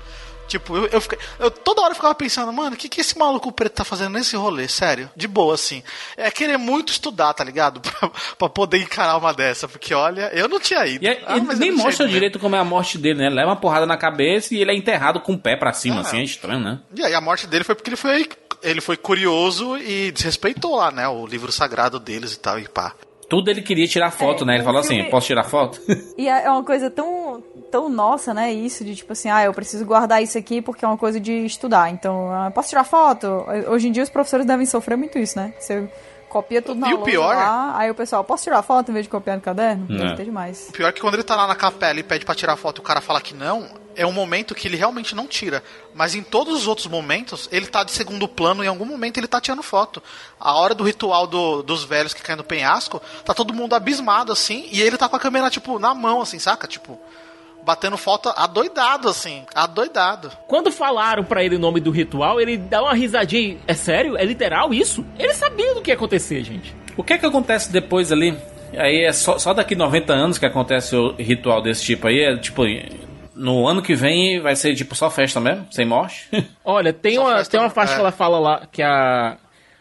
[0.47, 3.51] Tipo, eu, eu, fiquei, eu toda hora ficava pensando, mano, o que, que esse maluco
[3.51, 4.69] preto tá fazendo nesse rolê?
[4.69, 5.83] Sério, de boa, assim.
[6.17, 7.81] É querer muito estudar, tá ligado?
[7.81, 11.05] pra, pra poder encarar uma dessa, porque olha, eu não tinha ido.
[11.05, 13.31] E é, ah, nem mostra direito como é a morte dele, né?
[13.31, 16.01] Leva uma porrada na cabeça e ele é enterrado com o pé pra cima, ah,
[16.01, 16.81] assim, é estranho, né?
[16.95, 18.29] E aí a morte dele foi porque ele foi.
[18.63, 21.07] Ele foi curioso e desrespeitou lá, né?
[21.07, 22.95] O livro sagrado deles e tal, e pá.
[23.35, 24.55] Tudo ele queria tirar foto, é, né?
[24.55, 25.81] Ele falou assim: posso tirar foto?
[26.17, 28.53] E é uma coisa tão, tão nossa, né?
[28.53, 31.45] Isso de tipo assim, ah, eu preciso guardar isso aqui porque é uma coisa de
[31.45, 31.91] estudar.
[31.91, 33.27] Então, ah, posso tirar foto?
[33.69, 35.53] Hoje em dia os professores devem sofrer muito isso, né?
[35.59, 35.89] Você
[36.29, 39.07] copia tudo na e o pior lá, aí o pessoal, posso tirar foto em vez
[39.07, 39.87] de copiar no caderno?
[39.89, 39.99] Não.
[39.99, 40.69] Deve ter demais.
[40.69, 42.79] O pior é que quando ele tá lá na capela e pede para tirar foto
[42.79, 45.63] e o cara fala que não, é um momento que ele realmente não tira.
[45.95, 49.19] Mas em todos os outros momentos, ele tá de segundo plano e em algum momento
[49.19, 50.03] ele tá tirando foto.
[50.39, 54.33] A hora do ritual do, dos velhos que caem no penhasco, tá todo mundo abismado
[54.33, 56.67] assim, e ele tá com a câmera, tipo, na mão, assim, saca?
[56.67, 56.99] Tipo,
[57.65, 60.31] batendo foto adoidado, assim, adoidado.
[60.47, 63.59] Quando falaram para ele o nome do ritual, ele dá uma risadinha.
[63.67, 64.17] É sério?
[64.17, 65.05] É literal isso?
[65.19, 66.75] Ele sabia do que ia acontecer, gente.
[66.97, 68.37] O que é que acontece depois ali?
[68.77, 72.21] Aí é só, só daqui 90 anos que acontece o ritual desse tipo aí.
[72.21, 72.63] É tipo,
[73.35, 76.29] no ano que vem vai ser tipo só festa mesmo, sem morte.
[76.65, 77.95] Olha, tem uma, tem uma faixa é.
[77.97, 79.39] que ela fala lá que a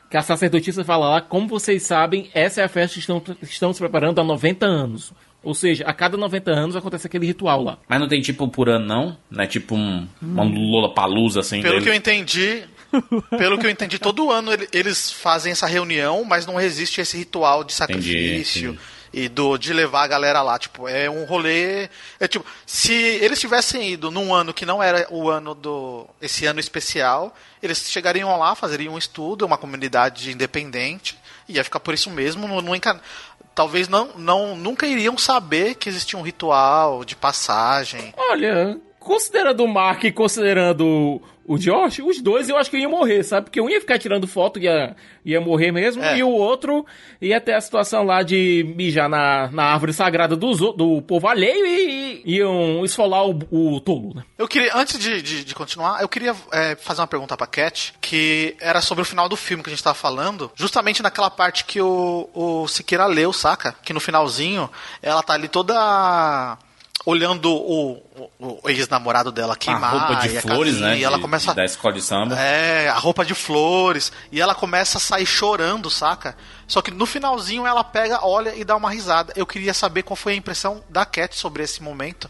[0.10, 3.74] que a sacerdotisa fala lá, como vocês sabem, essa é a festa que estão, estão
[3.74, 5.12] se preparando há 90 anos.
[5.42, 7.80] Ou seja, a cada 90 anos acontece aquele ritual lá.
[7.88, 9.18] Mas não tem tipo por ano, não?
[9.32, 11.64] Não é tipo um, uma Lula Palusa assim?
[11.64, 11.84] Pelo dele.
[11.84, 12.64] que eu entendi.
[13.38, 17.64] pelo que eu entendi, todo ano eles fazem essa reunião, mas não resiste esse ritual
[17.64, 18.70] de sacrifício.
[18.74, 18.80] Entendi,
[19.14, 21.88] e do de levar a galera lá, tipo, é um rolê,
[22.20, 26.46] é tipo, se eles tivessem ido num ano que não era o ano do esse
[26.46, 31.18] ano especial, eles chegariam lá, fazeriam um estudo, uma comunidade independente,
[31.48, 32.74] ia ficar por isso mesmo, não, não
[33.54, 38.14] talvez não, não nunca iriam saber que existia um ritual de passagem.
[38.18, 43.24] Olha, considerando o Mark e considerando o Josh, os dois eu acho que iam morrer,
[43.24, 43.46] sabe?
[43.46, 44.96] Porque um ia ficar tirando foto e ia,
[45.26, 46.18] ia morrer mesmo, é.
[46.18, 46.86] e o outro
[47.22, 51.66] ia ter a situação lá de mijar na, na árvore sagrada do, do povo alheio
[51.66, 54.24] e, e iam esfolar o, o tolo, né?
[54.38, 57.94] Eu queria, antes de, de, de continuar, eu queria é, fazer uma pergunta pra Cat,
[58.00, 61.66] que era sobre o final do filme que a gente tava falando, justamente naquela parte
[61.66, 63.76] que o, o Siqueira leu, saca?
[63.84, 64.70] Que no finalzinho
[65.02, 66.58] ela tá ali toda
[67.06, 67.94] olhando o,
[68.40, 69.94] o, o ex-namorado dela queimar.
[69.94, 70.98] A roupa de flores, casinha, né?
[71.00, 71.54] E ela começa.
[71.54, 72.40] Da escola de samba.
[72.40, 74.12] É, a roupa de flores.
[74.32, 76.36] E ela começa a sair chorando, saca?
[76.68, 79.34] Só que no finalzinho ela pega, olha e dá uma risada.
[79.36, 82.30] Eu queria saber qual foi a impressão da Cat sobre esse momento.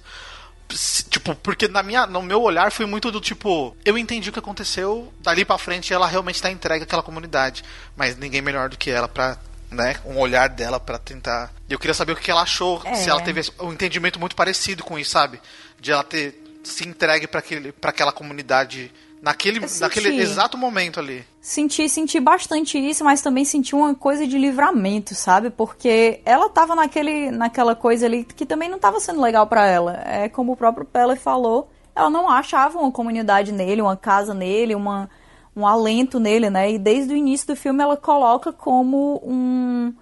[1.09, 4.39] Tipo, porque na minha, no meu olhar foi muito do tipo, eu entendi o que
[4.39, 7.63] aconteceu, dali para frente ela realmente tá entregue àquela comunidade,
[7.95, 9.37] mas ninguém melhor do que ela para
[9.73, 11.51] né, um olhar dela para tentar.
[11.69, 12.95] Eu queria saber o que ela achou, é.
[12.95, 15.41] se ela teve um entendimento muito parecido com isso, sabe?
[15.79, 17.41] De ela ter se entregue para
[17.89, 18.91] aquela comunidade
[19.21, 21.25] naquele, naquele exato momento ali.
[21.41, 25.49] Senti, senti bastante isso, mas também senti uma coisa de livramento, sabe?
[25.49, 30.01] Porque ela tava naquele, naquela coisa ali que também não tava sendo legal para ela.
[30.05, 34.75] É como o próprio Pelle falou, ela não achava uma comunidade nele, uma casa nele,
[34.75, 35.09] uma
[35.55, 36.71] um alento nele, né?
[36.71, 39.93] E desde o início do filme ela coloca como um,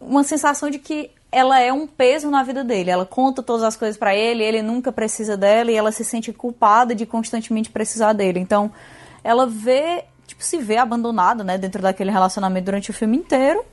[0.00, 2.90] uma sensação de que ela é um peso na vida dele.
[2.90, 6.32] Ela conta todas as coisas para ele, ele nunca precisa dela e ela se sente
[6.32, 8.38] culpada de constantemente precisar dele.
[8.38, 8.70] Então,
[9.24, 13.64] ela vê, tipo, se vê abandonada, né, dentro daquele relacionamento durante o filme inteiro.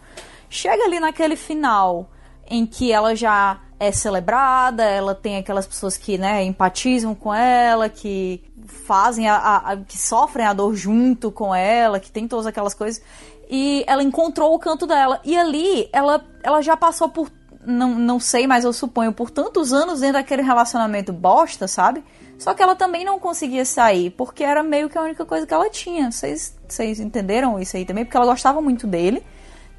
[0.50, 2.10] Chega ali naquele final
[2.50, 7.90] em que ela já é celebrada, ela tem aquelas pessoas que, né, empatizam com ela,
[7.90, 12.74] que fazem a, a, que sofrem a dor junto com ela, que tem todas aquelas
[12.74, 13.02] coisas.
[13.50, 15.20] E ela encontrou o canto dela.
[15.24, 17.30] E ali ela, ela já passou por.
[17.64, 22.04] Não, não sei, mas eu suponho, por tantos anos dentro daquele relacionamento bosta, sabe?
[22.40, 25.54] Só que ela também não conseguia sair, porque era meio que a única coisa que
[25.54, 26.10] ela tinha.
[26.12, 26.56] Vocês,
[27.00, 28.04] entenderam isso aí também?
[28.04, 29.22] Porque ela gostava muito dele.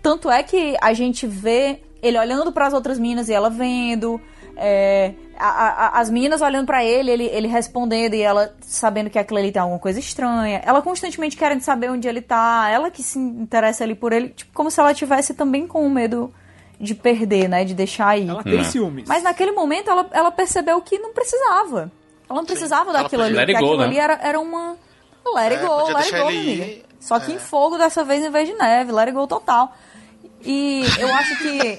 [0.00, 4.20] Tanto é que a gente vê ele olhando para as outras minas e ela vendo.
[4.56, 9.18] É, a, a, as meninas olhando para ele, ele, ele respondendo e ela sabendo que
[9.18, 10.62] aquilo ali tem alguma coisa estranha.
[10.64, 12.68] Ela constantemente querendo saber onde ele tá.
[12.70, 16.32] Ela que se interessa ali por ele, tipo, como se ela tivesse também com medo
[16.78, 17.64] de perder, né?
[17.64, 18.28] De deixar aí.
[18.28, 19.08] Ela tem ciúmes.
[19.08, 21.90] Mas naquele momento ela, ela percebeu que não precisava.
[22.28, 23.02] Ela não precisava Sim.
[23.02, 23.34] daquilo ali.
[23.34, 23.84] Porque aquilo né?
[23.84, 24.76] ali era, era uma.
[25.34, 26.82] Let it é, go, let it go, amiga.
[26.98, 27.34] Só que é.
[27.34, 28.92] em fogo dessa vez em vez de neve.
[28.92, 29.74] Let it go total.
[30.44, 31.78] E eu acho que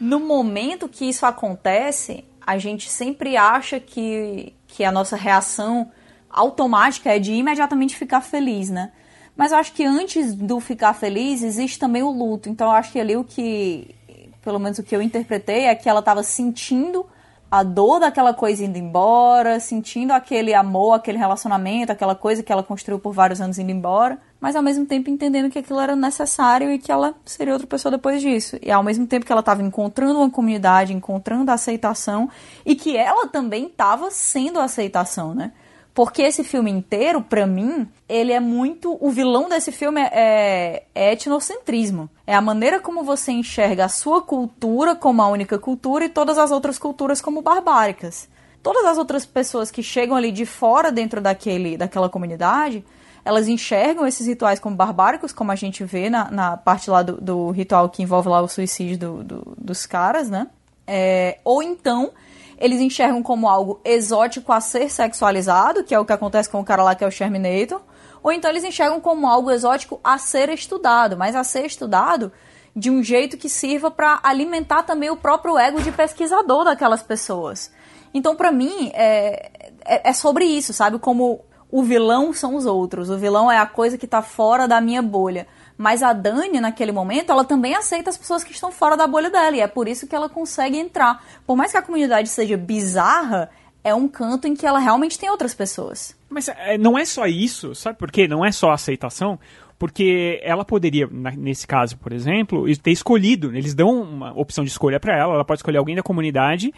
[0.00, 5.90] no momento que isso acontece, a gente sempre acha que, que a nossa reação
[6.30, 8.92] automática é de imediatamente ficar feliz, né?
[9.36, 12.48] Mas eu acho que antes do ficar feliz existe também o luto.
[12.48, 13.94] Então eu acho que ali o que,
[14.42, 17.06] pelo menos o que eu interpretei, é que ela estava sentindo
[17.50, 22.62] a dor daquela coisa indo embora, sentindo aquele amor, aquele relacionamento, aquela coisa que ela
[22.62, 26.70] construiu por vários anos indo embora, mas ao mesmo tempo entendendo que aquilo era necessário
[26.70, 28.58] e que ela seria outra pessoa depois disso.
[28.60, 32.28] E ao mesmo tempo que ela estava encontrando uma comunidade, encontrando a aceitação
[32.64, 35.52] e que ela também estava sendo a aceitação, né?
[35.96, 38.98] Porque esse filme inteiro, para mim, ele é muito.
[39.00, 42.10] O vilão desse filme é, é etnocentrismo.
[42.26, 46.36] É a maneira como você enxerga a sua cultura como a única cultura e todas
[46.36, 48.28] as outras culturas como barbáricas.
[48.62, 52.84] Todas as outras pessoas que chegam ali de fora dentro daquele, daquela comunidade,
[53.24, 57.18] elas enxergam esses rituais como barbáricos, como a gente vê na, na parte lá do,
[57.18, 60.46] do ritual que envolve lá o suicídio do, do, dos caras, né?
[60.86, 62.12] É, ou então
[62.58, 66.64] eles enxergam como algo exótico a ser sexualizado, que é o que acontece com o
[66.64, 67.80] cara lá que é o Sherminator,
[68.22, 72.32] ou então eles enxergam como algo exótico a ser estudado, mas a ser estudado
[72.74, 77.70] de um jeito que sirva para alimentar também o próprio ego de pesquisador daquelas pessoas.
[78.12, 79.50] Então, para mim, é,
[79.84, 80.98] é, é, sobre isso, sabe?
[80.98, 83.10] Como o vilão são os outros.
[83.10, 85.46] O vilão é a coisa que está fora da minha bolha.
[85.76, 89.30] Mas a Dani, naquele momento, ela também aceita as pessoas que estão fora da bolha
[89.30, 89.56] dela.
[89.56, 91.22] E é por isso que ela consegue entrar.
[91.46, 93.50] Por mais que a comunidade seja bizarra,
[93.84, 96.16] é um canto em que ela realmente tem outras pessoas.
[96.28, 98.26] Mas é, não é só isso, sabe por quê?
[98.26, 99.38] Não é só aceitação.
[99.78, 103.54] Porque ela poderia, nesse caso, por exemplo, ter escolhido.
[103.54, 105.34] Eles dão uma opção de escolha para ela.
[105.34, 106.72] Ela pode escolher alguém da comunidade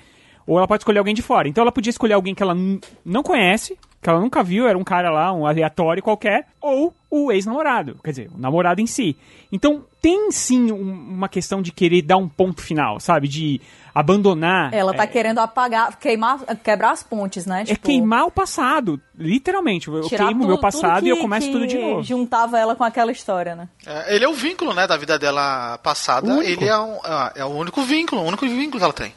[0.49, 1.47] ou ela pode escolher alguém de fora.
[1.47, 2.57] Então ela podia escolher alguém que ela
[3.05, 7.33] não conhece, que ela nunca viu, era um cara lá, um aleatório qualquer, ou o
[7.33, 9.17] ex-namorado, quer dizer, o namorado em si.
[9.51, 13.27] Então tem sim um, uma questão de querer dar um ponto final, sabe?
[13.27, 13.61] De
[13.95, 14.73] abandonar.
[14.73, 15.07] Ela tá é...
[15.07, 17.63] querendo apagar, queimar, quebrar as pontes, né?
[17.63, 17.89] É tipo...
[17.89, 19.89] É queimar o passado, literalmente.
[19.89, 22.03] Eu queimo o meu passado que, e eu começo tudo de novo.
[22.03, 23.69] Juntava ela com aquela história, né?
[23.85, 26.45] É, ele é o vínculo, né, da vida dela passada.
[26.45, 29.13] Ele é, um, é, é o único vínculo, o único vínculo que ela tem.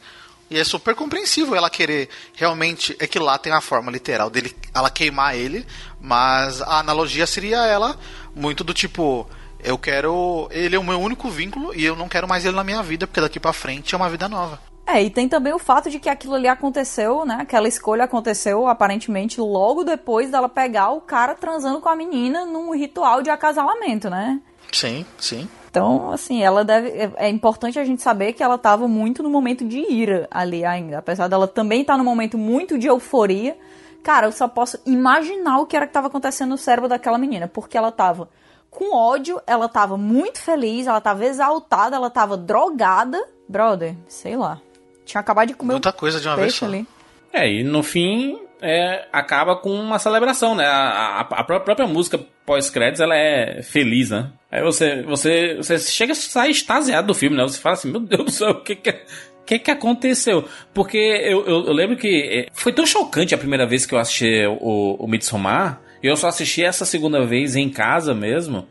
[0.52, 2.94] E é super compreensível ela querer realmente.
[3.00, 5.66] É que lá tem a forma literal dele ela queimar ele,
[6.00, 7.98] mas a analogia seria ela
[8.36, 9.26] muito do tipo.
[9.64, 10.50] Eu quero.
[10.52, 13.08] Ele é o meu único vínculo e eu não quero mais ele na minha vida,
[13.08, 14.60] porque daqui para frente é uma vida nova.
[14.86, 17.38] É, e tem também o fato de que aquilo ali aconteceu, né?
[17.40, 22.76] Aquela escolha aconteceu aparentemente logo depois dela pegar o cara transando com a menina num
[22.76, 24.42] ritual de acasalamento, né?
[24.70, 25.48] Sim, sim.
[25.72, 26.90] Então, assim, ela deve.
[26.90, 30.66] É, é importante a gente saber que ela estava muito no momento de ira ali
[30.66, 30.98] ainda.
[30.98, 33.58] Apesar dela também estar tá no momento muito de euforia.
[34.04, 37.48] Cara, eu só posso imaginar o que era que estava acontecendo no cérebro daquela menina.
[37.48, 38.28] Porque ela estava
[38.70, 43.24] com ódio, ela estava muito feliz, ela estava exaltada, ela estava drogada.
[43.48, 44.60] Brother, sei lá.
[45.06, 46.66] Tinha acabado de comer Muita coisa de uma vez só.
[46.66, 46.86] ali.
[47.32, 50.66] É, e no fim é, acaba com uma celebração, né?
[50.66, 54.32] A, a, a própria música pós-créditos, ela é feliz, né?
[54.52, 57.44] Aí você, você, você chega a sair extasiado do filme, né?
[57.44, 59.04] Você fala assim, meu Deus do céu, o que que, é,
[59.46, 60.46] que, que aconteceu?
[60.74, 64.00] Porque eu, eu, eu, lembro que é, foi tão chocante a primeira vez que eu
[64.00, 68.68] assisti o, o Midsommar, e eu só assisti essa segunda vez em casa mesmo,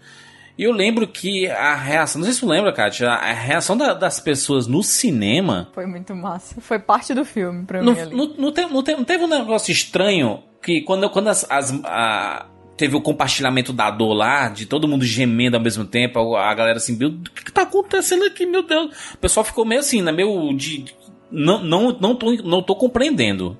[0.60, 3.94] e eu lembro que a reação, não sei se tu lembra, Kátia, a reação da,
[3.94, 5.70] das pessoas no cinema.
[5.72, 6.60] Foi muito massa.
[6.60, 8.00] Foi parte do filme pra não, mim.
[8.00, 8.14] Ali.
[8.14, 12.44] Não, teve, teve, um negócio estranho que quando, quando as, as a,
[12.76, 16.76] teve o compartilhamento da dor lá, de todo mundo gemendo ao mesmo tempo, a galera
[16.76, 19.14] assim, meu, o que, que tá acontecendo aqui, meu Deus?
[19.14, 20.84] O pessoal ficou meio assim, né, meio de...
[21.30, 23.56] Não, não, não, tô, não tô compreendendo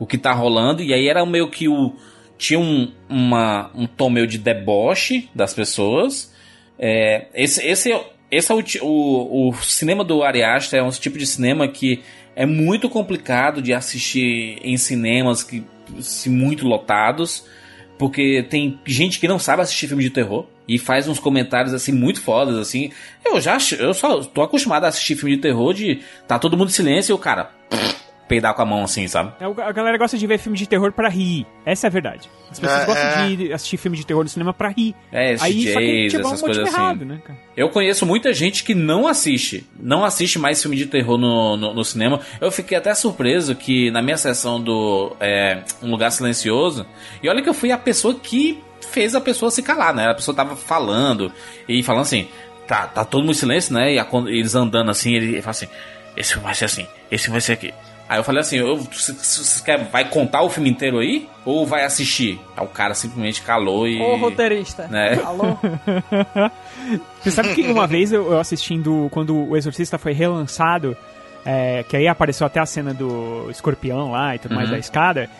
[0.00, 1.94] o que tá rolando, e aí era meio que o...
[2.36, 6.29] Tinha um, uma, um tom meio de deboche das pessoas.
[6.82, 7.94] É, esse, esse,
[8.30, 12.02] esse é o, o, o cinema do Ari Aster, é um tipo de cinema que
[12.34, 15.62] é muito complicado de assistir em cinemas que
[16.00, 17.44] se muito lotados,
[17.98, 21.92] porque tem gente que não sabe assistir filme de terror e faz uns comentários assim
[21.92, 22.90] muito fodas assim.
[23.22, 26.68] Eu já eu só tô acostumado a assistir filme de terror de tá todo mundo
[26.68, 27.50] em silêncio e o cara
[28.30, 29.32] peidar com a mão assim, sabe?
[29.40, 31.44] É, a galera gosta de ver filme de terror para rir.
[31.66, 32.30] Essa é a verdade.
[32.48, 33.34] As pessoas é, gostam é.
[33.34, 34.94] de assistir filme de terror no cinema pra rir.
[35.10, 36.76] É, Aí, DJs, só que, tipo, essas um coisas assim.
[36.76, 37.38] Errado, né, cara?
[37.56, 39.66] Eu conheço muita gente que não assiste.
[39.76, 42.20] Não assiste mais filme de terror no, no, no cinema.
[42.40, 46.86] Eu fiquei até surpreso que na minha sessão do é, Um Lugar Silencioso.
[47.20, 48.62] E olha que eu fui a pessoa que
[48.92, 50.08] fez a pessoa se calar, né?
[50.08, 51.32] A pessoa tava falando
[51.68, 52.28] e falando assim.
[52.68, 53.94] Tá, tá todo mundo em silêncio, né?
[53.94, 55.66] E a, eles andando assim, ele, ele fala assim:
[56.16, 57.74] Esse vai ser assim, esse vai ser aqui.
[58.10, 58.58] Aí eu falei assim,
[58.90, 61.28] você quer, vai contar o filme inteiro aí?
[61.44, 62.40] Ou vai assistir?
[62.56, 64.02] Aí o cara simplesmente calou e...
[64.02, 64.88] Ô, roteirista.
[64.88, 65.20] Né?
[65.24, 65.56] Alô?
[67.22, 70.96] você sabe que uma vez eu, eu assistindo, quando o Exorcista foi relançado,
[71.46, 74.56] é, que aí apareceu até a cena do escorpião lá e tudo uhum.
[74.56, 75.30] mais da escada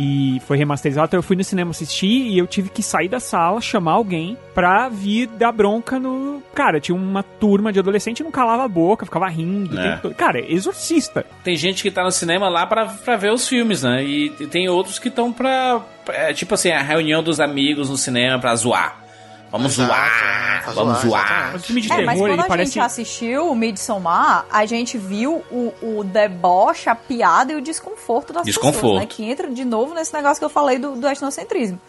[0.00, 1.08] e foi remasterizado.
[1.08, 4.34] Então eu fui no cinema assistir e eu tive que sair da sala, chamar alguém
[4.54, 6.42] pra vir dar bronca no.
[6.54, 9.78] Cara, tinha uma turma de adolescente não calava a boca, ficava rindo.
[9.78, 9.98] É.
[9.98, 10.14] Todo...
[10.14, 11.26] Cara, exorcista.
[11.44, 14.02] Tem gente que tá no cinema lá pra, pra ver os filmes, né?
[14.02, 15.82] E tem outros que estão pra.
[16.08, 18.98] É, tipo assim, a reunião dos amigos no cinema pra zoar.
[19.50, 21.50] Vamos Exato, zoar, é, vamos zoar.
[21.52, 22.72] Mas, filme de é, terror, mas quando a parece...
[22.72, 28.32] gente assistiu o Midsommar, a gente viu o, o deboche, a piada e o desconforto
[28.32, 28.74] das desconforto.
[28.74, 29.06] pessoas, né?
[29.06, 31.80] Que entra de novo nesse negócio que eu falei do, do etnocentrismo.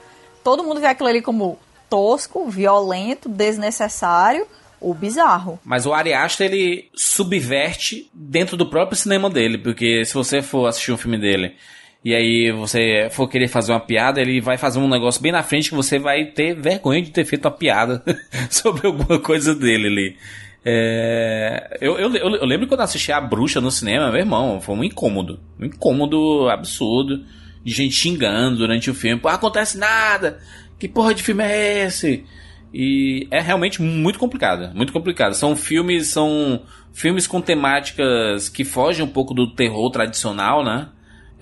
[0.43, 4.47] Todo mundo vê aquilo ali como tosco, violento, desnecessário
[4.79, 5.59] ou bizarro.
[5.63, 10.65] Mas o Ari Aster, ele subverte dentro do próprio cinema dele, porque se você for
[10.65, 11.55] assistir um filme dele
[12.03, 15.43] e aí você for querer fazer uma piada, ele vai fazer um negócio bem na
[15.43, 18.03] frente que você vai ter vergonha de ter feito uma piada
[18.49, 20.17] sobre alguma coisa dele ali.
[20.63, 24.83] É, eu, eu, eu, lembro quando assisti A Bruxa no cinema, meu irmão, foi um
[24.83, 25.39] incômodo.
[25.59, 27.23] Um incômodo absurdo.
[27.63, 29.21] De gente xingando durante o filme.
[29.21, 30.39] Pô, acontece nada!
[30.79, 32.25] Que porra de filme é esse?
[32.73, 34.73] E é realmente muito complicado.
[34.73, 35.35] Muito complicado.
[35.35, 40.89] São filmes, são filmes com temáticas que fogem um pouco do terror tradicional, né?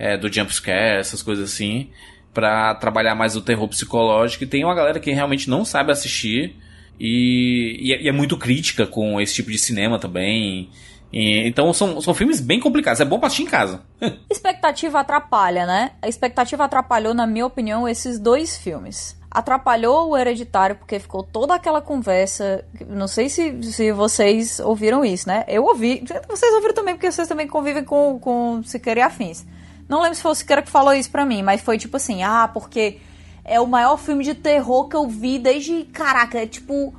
[0.00, 1.90] É, do jumpscare, essas coisas assim,
[2.32, 4.44] para trabalhar mais o terror psicológico.
[4.44, 6.56] E tem uma galera que realmente não sabe assistir
[6.98, 10.70] e, e, é, e é muito crítica com esse tipo de cinema também.
[11.12, 13.82] E, então são, são filmes bem complicados, é bom pra assistir em casa.
[14.30, 15.92] expectativa atrapalha, né?
[16.00, 21.54] A expectativa atrapalhou, na minha opinião, esses dois filmes atrapalhou o hereditário porque ficou toda
[21.54, 22.64] aquela conversa.
[22.88, 25.44] Não sei se, se vocês ouviram isso, né?
[25.46, 26.02] Eu ouvi.
[26.26, 29.44] Vocês ouviram também, porque vocês também convivem com, com Siqueira e Afins.
[29.90, 32.22] Não lembro se foi o Siqueira que falou isso pra mim, mas foi tipo assim,
[32.22, 32.98] ah, porque
[33.44, 35.82] é o maior filme de terror que eu vi desde.
[35.92, 36.94] Caraca, é tipo.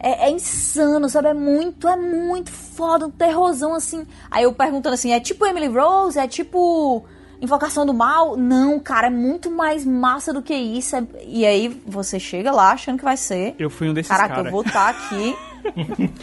[0.00, 1.28] É, é, insano, sabe?
[1.28, 4.04] É muito, é muito foda, um terrorzão assim.
[4.28, 6.18] Aí eu perguntando assim, é tipo Emily Rose?
[6.18, 7.04] É tipo
[7.40, 8.36] Invocação do Mal?
[8.36, 10.96] Não, cara, é muito mais massa do que isso.
[10.96, 11.06] É...
[11.24, 13.54] E aí você chega lá achando que vai ser.
[13.56, 14.48] Eu fui um desses Caraca, cara.
[14.48, 15.36] eu vou estar tá aqui.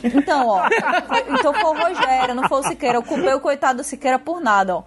[0.03, 0.67] Então, ó.
[1.29, 2.97] Então foi o Rogério, não foi o Siqueira.
[2.97, 4.83] Eu culpei o coitado do Siqueira por nada, ó.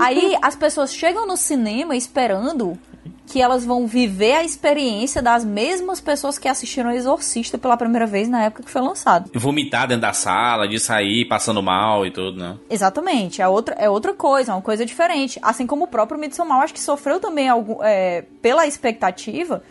[0.00, 2.78] Aí as pessoas chegam no cinema esperando
[3.26, 8.28] que elas vão viver a experiência das mesmas pessoas que assistiram Exorcista pela primeira vez
[8.28, 9.30] na época que foi lançado.
[9.34, 12.56] Vomitar dentro da sala, de sair passando mal e tudo, né?
[12.68, 13.40] Exatamente.
[13.40, 15.38] É outra, é outra coisa, é uma coisa diferente.
[15.42, 19.62] Assim como o próprio Midsommar, acho que sofreu também algum, é, pela expectativa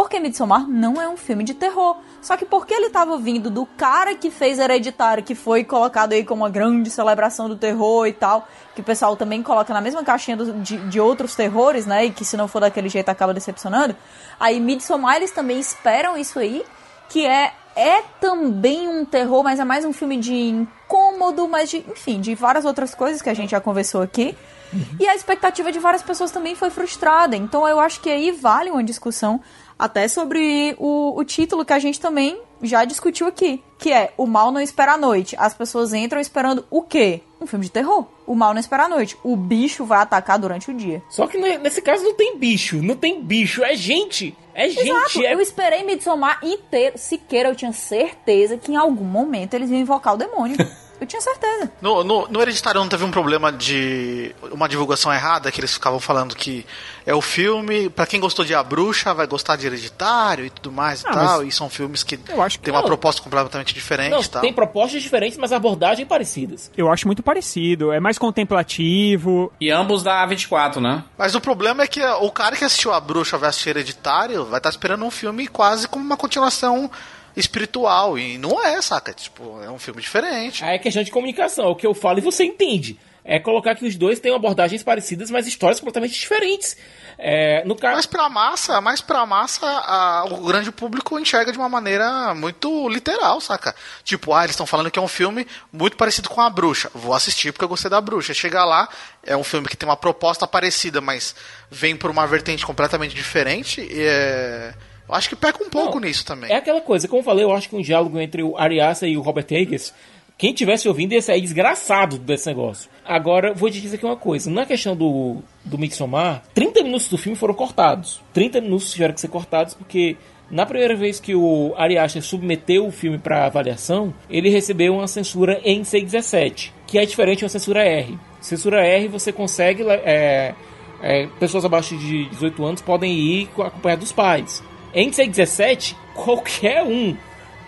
[0.00, 1.94] porque Midsommar não é um filme de terror.
[2.22, 6.24] Só que porque ele estava vindo do cara que fez Hereditário, que foi colocado aí
[6.24, 10.02] como uma grande celebração do terror e tal, que o pessoal também coloca na mesma
[10.02, 12.06] caixinha do, de, de outros terrores, né?
[12.06, 13.94] E que se não for daquele jeito acaba decepcionando.
[14.40, 16.64] Aí Midsommar eles também esperam isso aí,
[17.10, 21.84] que é é também um terror, mas é mais um filme de incômodo, mas de,
[21.88, 24.34] enfim, de várias outras coisas que a gente já conversou aqui.
[24.72, 24.96] Uhum.
[24.98, 27.36] E a expectativa de várias pessoas também foi frustrada.
[27.36, 29.40] Então eu acho que aí vale uma discussão
[29.80, 34.26] até sobre o, o título que a gente também já discutiu aqui, que é O
[34.26, 35.34] Mal Não Espera a Noite.
[35.38, 37.22] As pessoas entram esperando o quê?
[37.40, 38.06] Um filme de terror.
[38.26, 39.16] O mal não espera a noite.
[39.24, 41.02] O bicho vai atacar durante o dia.
[41.08, 42.82] Só que nesse caso não tem bicho.
[42.82, 43.64] Não tem bicho.
[43.64, 44.36] É gente.
[44.54, 44.90] É gente.
[44.90, 45.22] Exato.
[45.24, 45.32] É...
[45.32, 46.98] Eu esperei Midsommar inteiro.
[46.98, 50.56] Sequer eu tinha certeza que em algum momento eles iam invocar o demônio.
[51.00, 51.70] Eu tinha certeza.
[51.80, 55.98] No, no, no Hereditário não teve um problema de uma divulgação errada, que eles ficavam
[55.98, 56.66] falando que
[57.06, 60.70] é o filme, para quem gostou de A Bruxa, vai gostar de Hereditário e tudo
[60.70, 62.86] mais Ah, e tal, mas e são filmes que Eu acho que tem uma não.
[62.86, 64.42] proposta completamente diferente Não, tal.
[64.42, 66.70] tem propostas diferentes, mas abordagem parecidas.
[66.76, 67.92] Eu acho muito parecido.
[67.92, 69.52] É mais contemplativo.
[69.60, 71.04] E ambos da A24, né?
[71.16, 74.58] Mas o problema é que o cara que assistiu A Bruxa vai assistir Hereditário vai
[74.58, 76.90] estar esperando um filme quase como uma continuação
[77.36, 78.18] espiritual.
[78.18, 79.12] E não é, saca?
[79.12, 80.64] Tipo, é um filme diferente.
[80.64, 82.98] Aí é questão de comunicação, é o que eu falo e você entende.
[83.22, 86.74] É colocar que os dois têm abordagens parecidas, mas histórias completamente diferentes.
[87.18, 87.96] É, no caso.
[87.96, 92.88] Mas pra massa, mas pra massa, a- o grande público enxerga de uma maneira muito
[92.88, 93.74] literal, saca?
[94.02, 96.90] Tipo, ah, eles estão falando que é um filme muito parecido com A Bruxa.
[96.94, 98.32] Vou assistir porque eu gostei da Bruxa.
[98.32, 98.88] Chega lá,
[99.22, 101.34] é um filme que tem uma proposta parecida, mas
[101.70, 103.82] vem por uma vertente completamente diferente.
[103.82, 104.72] E é...
[105.12, 106.50] Acho que peca um pouco nisso também.
[106.50, 109.08] É aquela coisa, como eu falei, eu acho que um diálogo entre o Ari Aster
[109.08, 109.92] e o Robert Eggers,
[110.38, 112.88] quem tivesse ouvindo ia sair desgraçado desse negócio.
[113.04, 117.18] Agora, vou te dizer aqui uma coisa, na questão do, do Midsommar, 30 minutos do
[117.18, 118.20] filme foram cortados.
[118.32, 120.16] 30 minutos tiveram que ser cortados porque
[120.50, 125.06] na primeira vez que o Ari Aster submeteu o filme para avaliação, ele recebeu uma
[125.06, 128.18] censura em C17, que é diferente de uma censura R.
[128.40, 129.82] Censura R você consegue...
[129.88, 130.54] é,
[131.02, 134.62] é, pessoas abaixo de 18 anos podem ir com- acompanhado dos pais.
[134.94, 137.16] Em C17, qualquer um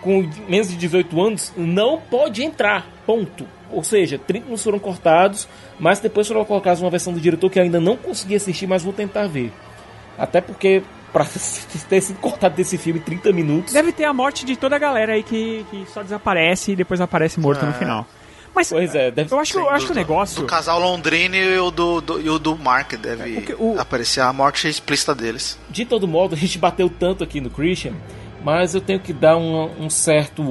[0.01, 2.85] com menos de 18 anos não pode entrar.
[3.05, 3.45] Ponto.
[3.71, 5.47] Ou seja, 30 minutos foram cortados,
[5.79, 8.83] mas depois foram colocados uma versão do diretor que eu ainda não consegui assistir, mas
[8.83, 9.51] vou tentar ver.
[10.17, 11.25] Até porque, pra
[11.89, 13.73] ter sido cortado desse filme 30 minutos.
[13.73, 16.99] Deve ter a morte de toda a galera aí que, que só desaparece e depois
[17.01, 17.75] aparece morto no É.
[17.75, 18.05] final.
[18.55, 20.41] Mas pois é, deve eu acho, que- eu acho que o negócio.
[20.41, 23.43] do casal Londrina e o do, do- e o do Mark deve
[23.79, 25.57] aparecer a morte explícita deles.
[25.69, 27.93] De todo modo, a gente bateu tanto aqui no Christian,
[28.43, 30.43] mas eu tenho que dar um, um certo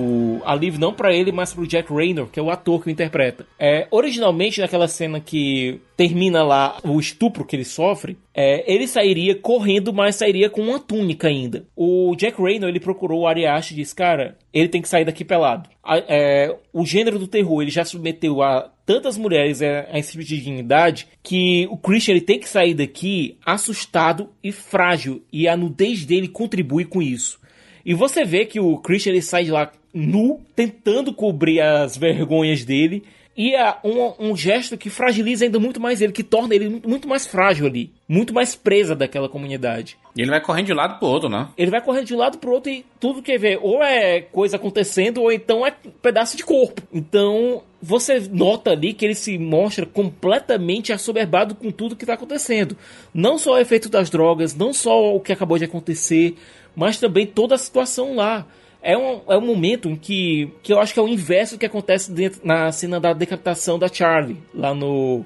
[0.44, 3.46] alívio, não pra ele, mas pro Jack Raynor, que é o ator que o interpreta.
[3.58, 9.34] É, originalmente, naquela cena que termina lá o estupro que ele sofre, é, ele sairia
[9.34, 11.64] correndo, mas sairia com uma túnica ainda.
[11.76, 15.04] O Jack Raynor, ele procurou o Ari Aster e disse, cara, ele tem que sair
[15.04, 15.68] daqui pelado.
[15.84, 20.12] A- é, o gênero do terror, ele já submeteu a tantas mulheres a, a esse
[20.12, 25.46] tipo de dignidade que o Christian ele tem que sair daqui assustado e frágil e
[25.46, 27.40] a nudez dele contribui com isso.
[27.84, 32.64] E você vê que o Christian ele sai de lá nu, tentando cobrir as vergonhas
[32.64, 33.02] dele.
[33.34, 37.08] E é um, um gesto que fragiliza ainda muito mais ele, que torna ele muito,
[37.08, 39.96] mais frágil ali, muito mais presa daquela comunidade.
[40.14, 41.48] E ele vai correndo de um lado pro outro, né?
[41.56, 44.56] Ele vai correndo de um lado pro outro e tudo que vê, ou é coisa
[44.56, 46.82] acontecendo, ou então é um pedaço de corpo.
[46.92, 52.76] Então, você nota ali que ele se mostra completamente assoberbado com tudo que tá acontecendo.
[53.14, 56.36] Não só o efeito das drogas, não só o que acabou de acontecer,
[56.74, 58.46] mas também toda a situação lá.
[58.84, 61.58] É um, é um momento em que, que eu acho que é o inverso do
[61.58, 65.24] que acontece dentro, na cena da decapitação da Charlie, lá no,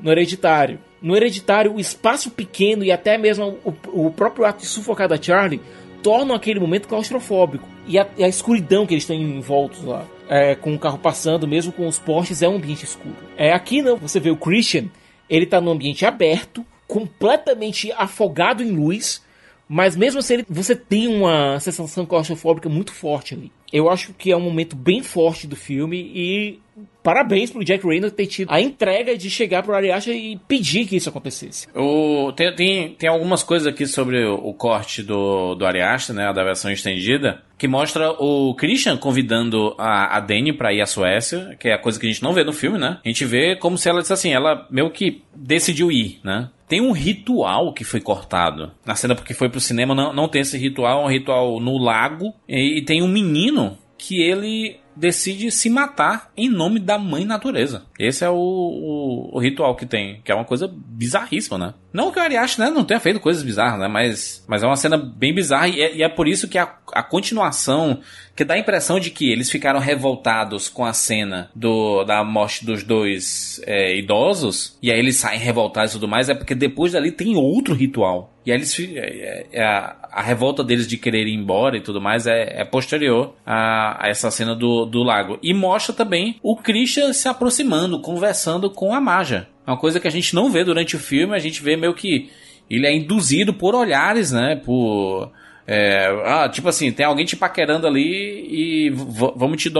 [0.00, 0.80] no Hereditário.
[1.00, 5.20] No Hereditário, o espaço pequeno e até mesmo o, o próprio ato de sufocar da
[5.20, 5.60] Charlie
[6.02, 7.68] tornam aquele momento claustrofóbico.
[7.86, 11.46] E a, e a escuridão que eles estão envoltos lá, é, com o carro passando,
[11.46, 13.16] mesmo com os postes, é um ambiente escuro.
[13.36, 14.86] É, aqui não, você vê o Christian,
[15.28, 19.22] ele tá num ambiente aberto, completamente afogado em luz,
[19.68, 23.52] mas mesmo assim você tem uma sensação claustrofóbica muito forte ali.
[23.72, 26.58] Eu acho que é um momento bem forte do filme e
[27.02, 30.86] parabéns pro Jack Reynolds ter tido a entrega de chegar pro Ari Aster e pedir
[30.86, 31.66] que isso acontecesse.
[31.74, 36.14] O, tem, tem, tem algumas coisas aqui sobre o, o corte do, do Ari Aster,
[36.14, 40.86] né, da versão estendida, que mostra o Christian convidando a, a Dani pra ir à
[40.86, 42.98] Suécia, que é a coisa que a gente não vê no filme, né?
[43.04, 46.50] A gente vê como se ela disse assim, ela meio que decidiu ir, né?
[46.68, 48.70] Tem um ritual que foi cortado.
[48.84, 51.78] Na cena porque foi pro cinema, não, não tem esse ritual, é um ritual no
[51.78, 52.34] lago.
[52.46, 57.84] E, e tem um menino que ele decide se matar em nome da mãe natureza.
[57.98, 61.74] Esse é o, o, o ritual que tem, que é uma coisa bizarríssima, né?
[61.92, 63.88] Não que o Ariash, né, não tenha feito coisas bizarras, né?
[63.88, 66.74] Mas, mas é uma cena bem bizarra e é, e é por isso que a,
[66.92, 68.00] a continuação,
[68.38, 72.64] que dá a impressão de que eles ficaram revoltados com a cena do, da morte
[72.64, 76.92] dos dois é, idosos, e aí eles saem revoltados e tudo mais, é porque depois
[76.92, 78.32] dali tem outro ritual.
[78.46, 81.80] E aí eles, fi- é, é, a, a revolta deles de querer ir embora e
[81.80, 85.36] tudo mais é, é posterior a, a essa cena do, do lago.
[85.42, 89.48] E mostra também o Christian se aproximando, conversando com a Maja.
[89.66, 91.92] É uma coisa que a gente não vê durante o filme, a gente vê meio
[91.92, 92.30] que
[92.70, 94.54] ele é induzido por olhares, né?
[94.64, 95.32] Por
[95.70, 99.70] É, ah, tipo assim, tem alguém te paquerando ali e vamos te,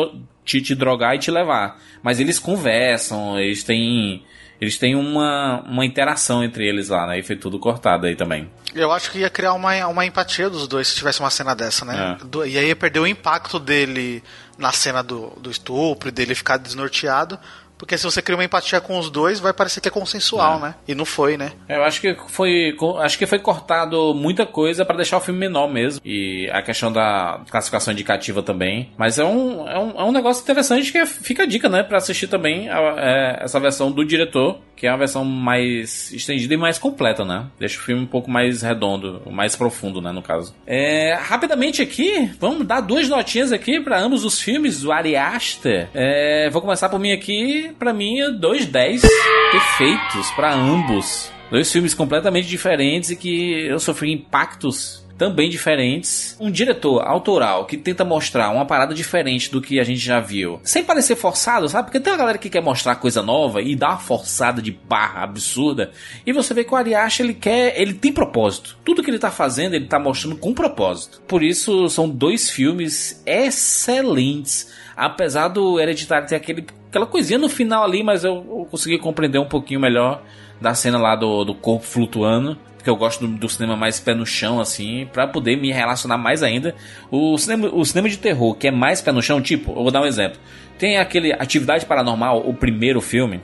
[0.44, 1.80] te, te drogar e te levar.
[2.02, 4.22] Mas eles conversam, eles têm
[4.60, 7.20] eles têm uma, uma interação entre eles lá, né?
[7.20, 8.50] E foi tudo cortado aí também.
[8.74, 11.84] Eu acho que ia criar uma, uma empatia dos dois se tivesse uma cena dessa,
[11.84, 12.18] né?
[12.20, 12.48] É.
[12.48, 14.22] E aí ia perder o impacto dele
[14.58, 17.38] na cena do, do estupro, dele ficar desnorteado,
[17.78, 20.62] porque se você cria uma empatia com os dois, vai parecer que é consensual, é.
[20.62, 20.74] né?
[20.86, 21.52] E não foi, né?
[21.68, 25.68] Eu acho que foi, acho que foi cortado muita coisa para deixar o filme menor
[25.68, 26.00] mesmo.
[26.04, 28.90] E a questão da classificação indicativa também.
[28.98, 31.84] Mas é um, é um, é um negócio interessante que fica a dica, né?
[31.84, 36.54] Pra assistir também a, é, essa versão do diretor, que é uma versão mais estendida
[36.54, 37.46] e mais completa, né?
[37.60, 40.10] Deixa o filme um pouco mais redondo, mais profundo, né?
[40.10, 40.54] No caso.
[40.66, 45.88] É, rapidamente aqui, vamos dar duas notinhas aqui para ambos os filmes do Ari Aster.
[45.94, 49.02] É, vou começar por mim aqui para mim, dois 10
[49.50, 51.30] perfeitos para ambos.
[51.50, 56.36] Dois filmes completamente diferentes e que eu sofri impactos também diferentes.
[56.38, 60.60] Um diretor autoral que tenta mostrar uma parada diferente do que a gente já viu,
[60.62, 61.86] sem parecer forçado, sabe?
[61.86, 65.24] Porque tem uma galera que quer mostrar coisa nova e dá uma forçada de barra
[65.24, 65.90] absurda.
[66.24, 68.78] E você vê que o Ariashi ele quer, ele tem propósito.
[68.84, 71.20] Tudo que ele tá fazendo, ele tá mostrando com propósito.
[71.26, 74.72] Por isso são dois filmes excelentes.
[74.96, 79.38] Apesar do Hereditário ter aquele aquela coisinha no final ali, mas eu, eu consegui compreender
[79.38, 80.22] um pouquinho melhor
[80.60, 82.56] da cena lá do, do corpo flutuando.
[82.76, 86.16] Porque eu gosto do, do, cinema mais pé no chão, assim, para poder me relacionar
[86.16, 86.74] mais ainda.
[87.10, 89.90] O cinema, o cinema de terror, que é mais pé no chão, tipo, eu vou
[89.90, 90.38] dar um exemplo.
[90.78, 93.40] Tem aquele Atividade Paranormal, o primeiro filme.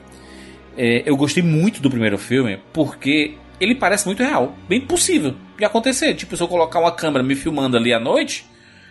[0.77, 4.55] É, eu gostei muito do primeiro filme porque ele parece muito real.
[4.69, 6.15] Bem possível de acontecer.
[6.15, 8.47] Tipo, se eu colocar uma câmera me filmando ali à noite,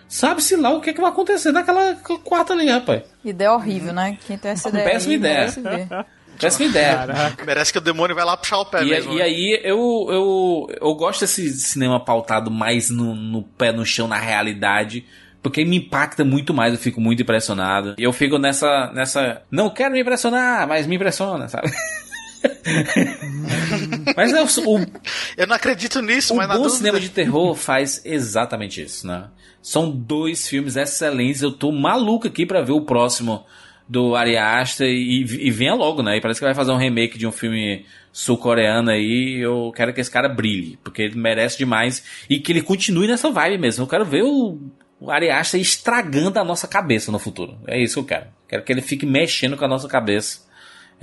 [0.07, 3.03] Sabe-se lá o que, é que vai acontecer naquela quarta ali, rapaz.
[3.23, 4.17] Ideia horrível, né?
[4.27, 4.89] Quem tem essa ideia?
[4.89, 5.47] Péssima ideia.
[6.39, 6.95] Péssima ideia.
[6.95, 7.45] Caraca.
[7.45, 9.13] Merece que o demônio vai lá puxar o pé e, mesmo.
[9.13, 9.23] E né?
[9.23, 14.17] aí eu, eu, eu gosto desse cinema pautado mais no, no pé no chão, na
[14.17, 15.05] realidade.
[15.41, 17.95] Porque me impacta muito mais, eu fico muito impressionado.
[17.97, 18.91] E eu fico nessa.
[18.93, 19.41] nessa.
[19.51, 21.69] Não quero me impressionar, mas me impressiona, sabe?
[24.15, 24.85] mas é o, o,
[25.37, 29.25] eu não acredito nisso, o mas na bom cinema de terror faz exatamente isso, né?
[29.61, 31.41] São dois filmes excelentes.
[31.41, 33.45] Eu tô maluco aqui para ver o próximo
[33.87, 36.17] do Ari Aster e, e venha logo, né?
[36.17, 39.39] E parece que vai fazer um remake de um filme sul-coreano aí.
[39.39, 43.31] Eu quero que esse cara brilhe, porque ele merece demais e que ele continue nessa
[43.31, 43.83] vibe mesmo.
[43.83, 44.59] Eu quero ver o,
[44.99, 47.57] o Ari Aster estragando a nossa cabeça no futuro.
[47.65, 48.27] É isso que eu quero.
[48.47, 50.42] Quero que ele fique mexendo com a nossa cabeça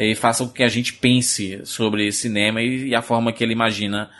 [0.08, 3.52] e faça com que a gente pense sobre cinema e, e a forma que ele
[3.52, 4.10] imagina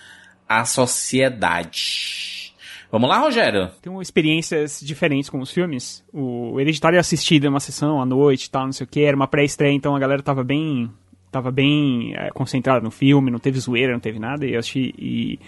[0.49, 2.53] a sociedade.
[2.93, 3.71] Vamos lá, Rogério?
[3.81, 6.05] Tem experiências diferentes com os filmes.
[6.13, 9.17] O Hereditário eu assisti de uma sessão à noite tal, não sei o que, era
[9.17, 10.91] uma pré-estreia, então a galera tava bem
[11.31, 15.39] tava bem é, concentrada no filme, não teve zoeira, não teve nada, e eu e,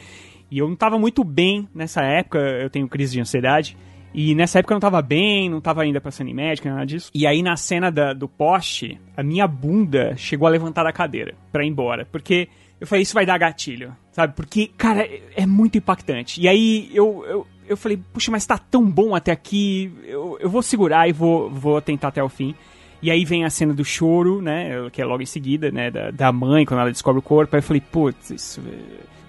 [0.49, 3.77] e eu não tava muito bem nessa época, eu tenho crise de ansiedade,
[4.15, 7.11] e nessa época eu não tava bem, não tava ainda passando em médica, nada disso.
[7.15, 11.35] E aí na cena da, do poste, a minha bunda chegou a levantar da cadeira
[11.51, 12.07] pra ir embora.
[12.11, 12.49] Porque
[12.81, 14.35] eu falei, isso vai dar gatilho, sabe?
[14.35, 16.41] Porque, cara, é, muito impactante.
[16.41, 20.51] E aí eu, eu, eu falei, puxa, mas tá tão bom até aqui, eu, eu
[20.51, 22.55] vou segurar e vou, vou tentar até o fim.
[23.01, 24.89] E aí vem a cena do choro, né?
[24.93, 25.91] Que é logo em seguida, né?
[25.91, 27.57] Da, da mãe, quando ela descobre o corpo.
[27.57, 28.61] Aí eu falei, putz, isso.
[28.61, 28.79] É,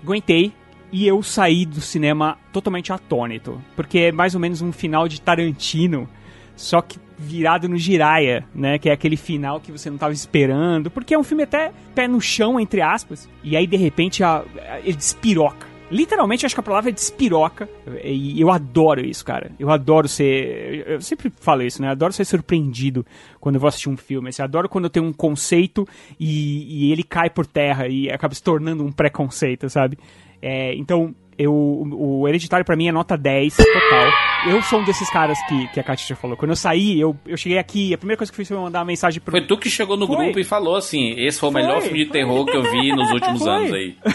[0.04, 0.54] aguentei.
[0.94, 3.60] E eu saí do cinema totalmente atônito.
[3.76, 6.08] Porque é mais ou menos um final de Tarantino
[6.56, 8.78] só que virado no giraia, né?
[8.78, 12.08] Que é aquele final que você não estava esperando, porque é um filme até pé
[12.08, 15.74] no chão, entre aspas, e aí de repente a, a, ele despiroca.
[15.92, 17.70] Literalmente, acho que a palavra é despiroca.
[18.04, 19.52] E eu adoro isso, cara.
[19.60, 20.88] Eu adoro ser.
[20.88, 21.88] Eu sempre falo isso, né?
[21.88, 23.06] Eu adoro ser surpreendido
[23.40, 24.32] quando eu vou assistir um filme.
[24.36, 25.88] Eu adoro quando eu tenho um conceito
[26.20, 30.00] e, e ele cai por terra e acaba se tornando um preconceito, sabe?
[30.46, 34.12] É, então, eu, o Hereditário para mim é nota 10 total.
[34.50, 36.36] Eu sou um desses caras que, que a Katia falou.
[36.36, 38.80] Quando eu saí, eu, eu cheguei aqui, a primeira coisa que eu fiz foi mandar
[38.80, 39.32] uma mensagem pro.
[39.32, 40.18] Foi tu que chegou no foi.
[40.18, 41.90] grupo e falou assim: esse foi o melhor foi.
[41.90, 43.50] filme de terror que eu vi nos últimos foi.
[43.50, 43.96] anos aí.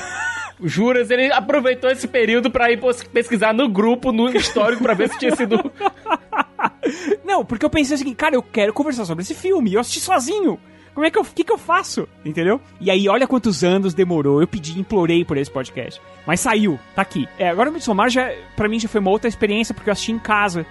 [0.62, 2.80] Juras, ele aproveitou esse período para ir
[3.12, 5.56] pesquisar no grupo, no histórico, para ver se tinha sido.
[7.24, 9.72] Não, porque eu pensei assim, cara, eu quero conversar sobre esse filme.
[9.72, 10.58] Eu assisti sozinho.
[10.98, 12.08] Como é que eu, que, que eu faço?
[12.24, 12.60] Entendeu?
[12.80, 14.40] E aí, olha quantos anos demorou.
[14.40, 16.02] Eu pedi, implorei por esse podcast.
[16.26, 17.24] Mas saiu, tá aqui.
[17.38, 20.10] É, agora o Midsommar já, pra mim já foi uma outra experiência, porque eu assisti
[20.10, 20.66] em casa.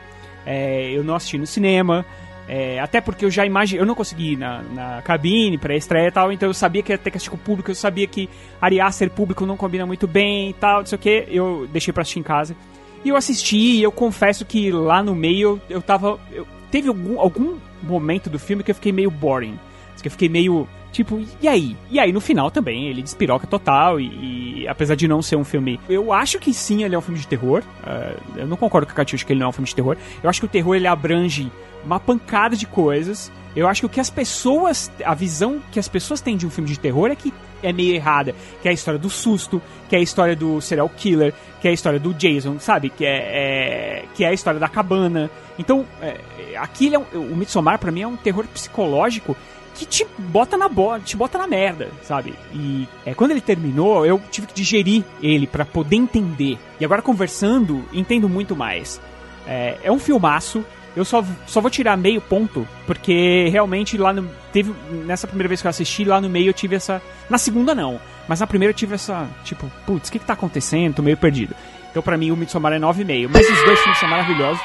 [0.46, 2.06] É, eu não assisti no cinema.
[2.46, 6.10] É, até porque eu já imaginei, eu não consegui ir na, na cabine para estreia
[6.10, 8.06] e tal, então eu sabia que ia ter que assistir com o público, eu sabia
[8.06, 11.70] que Ariá ser público não combina muito bem e tal, não sei o que, eu
[11.72, 12.54] deixei pra assistir em casa.
[13.02, 16.20] E eu assisti e eu confesso que lá no meio eu, eu tava.
[16.34, 19.58] Eu, teve algum, algum momento do filme que eu fiquei meio boring
[20.02, 20.68] Que eu fiquei meio.
[20.92, 21.76] Tipo, e aí?
[21.92, 24.00] E aí, no final também, ele despiroca total.
[24.00, 25.80] E, e, apesar de não ser um filme.
[25.88, 27.64] Eu acho que sim, ele é um filme de terror.
[27.84, 29.98] Uh, eu não concordo com o Catiuxa que ele não é um filme de terror.
[30.24, 31.52] Eu acho que o terror ele abrange
[31.84, 33.32] uma pancada de coisas.
[33.56, 34.92] Eu acho que o que as pessoas.
[35.04, 37.96] A visão que as pessoas têm de um filme de terror é que é meio
[37.96, 38.36] errada.
[38.62, 41.72] Que é a história do susto, que é a história do serial killer, que é
[41.72, 42.90] a história do Jason, sabe?
[42.90, 45.30] Que é, é que é a história da cabana.
[45.58, 46.20] Então, é,
[46.58, 49.36] aqui é um, o Midsommar para mim é um terror psicológico
[49.78, 52.34] que te bota na bola, te bota na merda, sabe?
[52.52, 56.58] E é, quando ele terminou, eu tive que digerir ele para poder entender.
[56.80, 59.00] E agora conversando, entendo muito mais.
[59.46, 60.66] É, é um filmaço.
[60.96, 64.28] Eu só, só vou tirar meio ponto, porque realmente lá no.
[64.52, 64.74] Teve.
[65.06, 67.00] Nessa primeira vez que eu assisti, lá no meio eu tive essa.
[67.30, 68.02] Na segunda não.
[68.28, 69.30] Mas na primeira eu tive essa.
[69.44, 70.96] Tipo, putz, o que, que tá acontecendo?
[70.96, 71.56] Tô meio perdido.
[71.92, 73.30] Então pra mim o Midsommar é 9,5.
[73.32, 74.62] Mas os dois filmes são maravilhosos.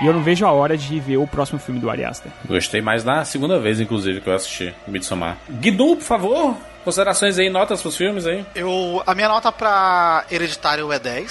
[0.00, 2.30] E eu não vejo a hora de ver o próximo filme do Ari Aster.
[2.46, 5.36] Gostei mais na segunda vez, inclusive, que eu assisti o Midsommar.
[5.48, 8.44] Guidu, por favor, considerações aí, notas pros filmes aí.
[8.54, 11.30] Eu, a minha nota pra Hereditário é 10,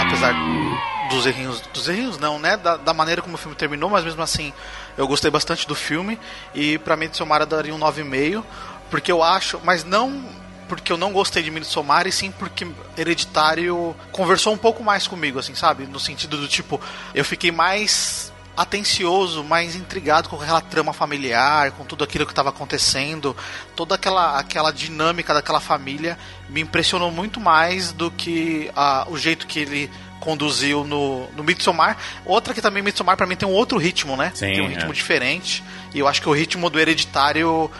[0.00, 0.34] apesar
[1.08, 4.22] dos errinhos, dos errinhos não, né, da, da, maneira como o filme terminou, mas mesmo
[4.22, 4.52] assim
[4.96, 6.18] eu gostei bastante do filme
[6.54, 8.44] e pra Midsommar eu daria um 9,5,
[8.90, 10.22] porque eu acho, mas não
[10.68, 12.66] porque eu não gostei de Midsommar, e sim porque
[12.96, 15.86] Hereditário conversou um pouco mais comigo, assim, sabe?
[15.86, 16.80] No sentido do tipo,
[17.14, 22.48] eu fiquei mais atencioso, mais intrigado com aquela trama familiar, com tudo aquilo que estava
[22.48, 23.36] acontecendo,
[23.76, 29.46] toda aquela, aquela dinâmica daquela família me impressionou muito mais do que uh, o jeito
[29.46, 29.88] que ele
[30.18, 31.96] conduziu no, no Midsommar.
[32.24, 34.32] Outra que também Midsommar para mim tem um outro ritmo, né?
[34.34, 34.94] Sim, tem um ritmo é.
[34.94, 35.62] diferente.
[35.94, 37.70] E eu acho que o ritmo do Hereditário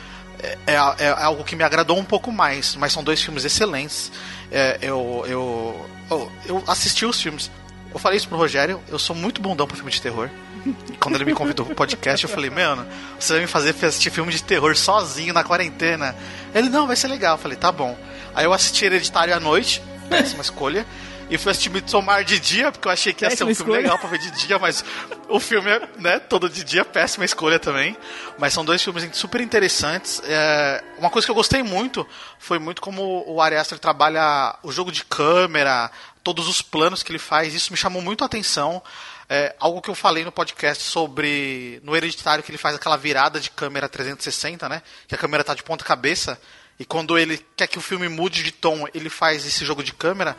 [0.40, 4.12] é, é, é, algo que me agradou um pouco mais, mas são dois filmes excelentes.
[4.50, 7.50] É, eu, eu, eu, eu, assisti os filmes.
[7.92, 10.28] Eu falei isso pro Rogério, eu sou muito bundão pra filme de terror.
[11.00, 12.86] Quando ele me convidou pro podcast, eu falei, mano,
[13.18, 16.14] você vai me fazer assistir filme de terror sozinho na quarentena.
[16.54, 17.34] Ele, não, vai ser legal.
[17.34, 17.96] Eu falei, tá bom.
[18.34, 20.86] Aí eu assisti Hereditário à noite, péssima escolha.
[21.30, 23.72] E fui assistir Midsommar de dia, porque eu achei que ia péssima ser um filme
[23.72, 23.82] escolha.
[23.82, 24.82] legal pra ver de dia, mas
[25.28, 27.96] o filme é, né, todo de dia, péssima escolha também.
[28.38, 30.22] Mas são dois filmes super interessantes.
[30.24, 32.06] É, uma coisa que eu gostei muito
[32.38, 35.90] foi muito como o Ari Aster trabalha o jogo de câmera,
[36.24, 38.82] todos os planos que ele faz, isso me chamou muito a atenção.
[39.28, 43.38] É, algo que eu falei no podcast sobre no hereditário que ele faz aquela virada
[43.38, 44.82] de câmera 360, né?
[45.06, 46.40] Que a câmera tá de ponta cabeça
[46.78, 49.92] e quando ele quer que o filme mude de tom, ele faz esse jogo de
[49.92, 50.36] câmera.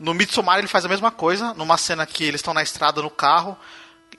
[0.00, 3.10] No Midsommar ele faz a mesma coisa, numa cena que eles estão na estrada no
[3.10, 3.54] carro,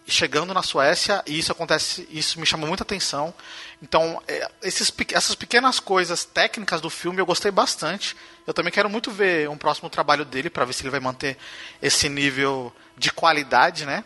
[0.06, 3.34] chegando na Suécia, e isso acontece, isso me chamou muita atenção.
[3.82, 8.16] Então, é, esses, essas pequenas coisas técnicas do filme eu gostei bastante.
[8.46, 11.36] Eu também quero muito ver um próximo trabalho dele para ver se ele vai manter
[11.82, 14.04] esse nível de qualidade, né?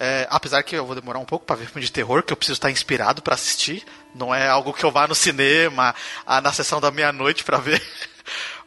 [0.00, 2.36] É, apesar que eu vou demorar um pouco para ver filme de terror, que eu
[2.38, 3.84] preciso estar inspirado para assistir.
[4.14, 5.94] Não é algo que eu vá no cinema,
[6.42, 7.80] na sessão da meia-noite para ver.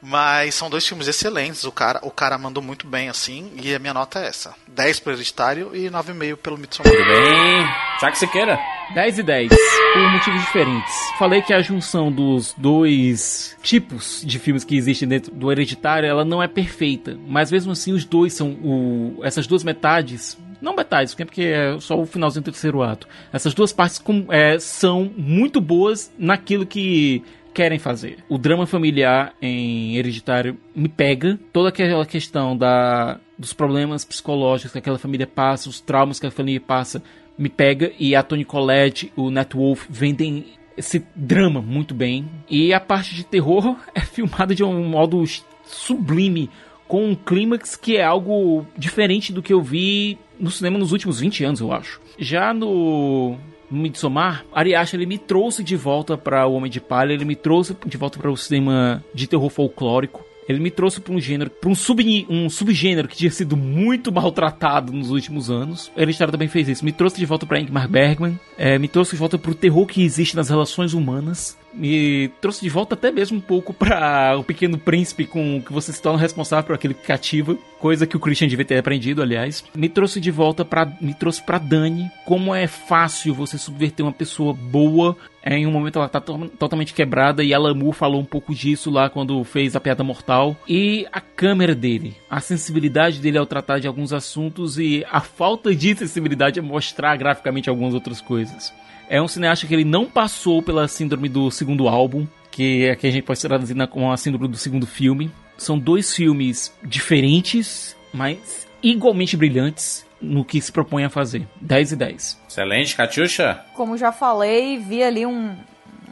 [0.07, 1.63] Mas são dois filmes excelentes.
[1.63, 3.51] O cara, o cara mandou muito bem, assim.
[3.61, 6.93] E a minha nota é essa: 10 pelo Hereditário e 9,5 pelo Midsommar.
[6.93, 7.67] Tudo bem.
[7.99, 8.59] Sabe que queira?
[8.93, 10.93] 10 e 10, por motivos diferentes.
[11.17, 16.23] Falei que a junção dos dois tipos de filmes que existem dentro do Hereditário, ela
[16.23, 17.17] não é perfeita.
[17.27, 18.49] Mas mesmo assim, os dois são.
[18.63, 23.07] O, essas duas metades não metades, porque é só o finalzinho do terceiro ato.
[23.33, 27.23] Essas duas partes com, é, são muito boas naquilo que
[27.55, 28.17] querem fazer.
[28.27, 31.39] O drama familiar em Hereditário me pega.
[31.53, 36.31] Toda aquela questão da, dos problemas psicológicos que aquela família passa, os traumas que a
[36.31, 37.01] família passa,
[37.37, 37.93] me pega.
[37.97, 40.45] E a Tony Collette, o Nat Wolf vendem
[40.77, 42.29] esse drama muito bem.
[42.49, 45.23] E a parte de terror é filmada de um modo
[45.63, 46.49] sublime,
[46.89, 51.21] com um clímax que é algo diferente do que eu vi no cinema nos últimos
[51.21, 52.01] 20 anos, eu acho.
[52.19, 53.37] Já no
[53.69, 57.35] Midsommar, Ari Aster ele me trouxe de volta para o Homem de Palha, ele me
[57.35, 60.23] trouxe de volta para o cinema de terror folclórico.
[60.47, 64.11] Ele me trouxe para um gênero, para um, sub, um subgênero que tinha sido muito
[64.11, 65.91] maltratado nos últimos anos.
[65.97, 66.85] Hereditário também fez isso.
[66.85, 69.87] Me trouxe de volta para Ingmar Bergman, é, me trouxe de volta para o terror
[69.87, 74.43] que existe nas relações humanas me trouxe de volta até mesmo um pouco para o
[74.43, 78.19] Pequeno Príncipe, com que você se torna responsável por aquele que cativa, coisa que o
[78.19, 79.63] Christian devia ter aprendido, aliás.
[79.75, 84.11] Me trouxe de volta para me trouxe para Dani, como é fácil você subverter uma
[84.11, 88.25] pessoa boa em um momento ela tá to totalmente quebrada e a Lamu falou um
[88.25, 90.57] pouco disso lá quando fez a piada mortal.
[90.67, 95.75] E a câmera dele, a sensibilidade dele ao tratar de alguns assuntos e a falta
[95.75, 98.73] de sensibilidade a mostrar graficamente algumas outras coisas.
[99.09, 103.07] É um cineasta que ele não passou pela síndrome do segundo álbum, que é que
[103.07, 105.31] a gente pode traduzir como a síndrome do segundo filme.
[105.57, 111.47] São dois filmes diferentes, mas igualmente brilhantes no que se propõe a fazer.
[111.61, 112.41] 10 e 10.
[112.49, 113.63] Excelente, Catiuxa.
[113.73, 115.55] Como já falei, vi ali um,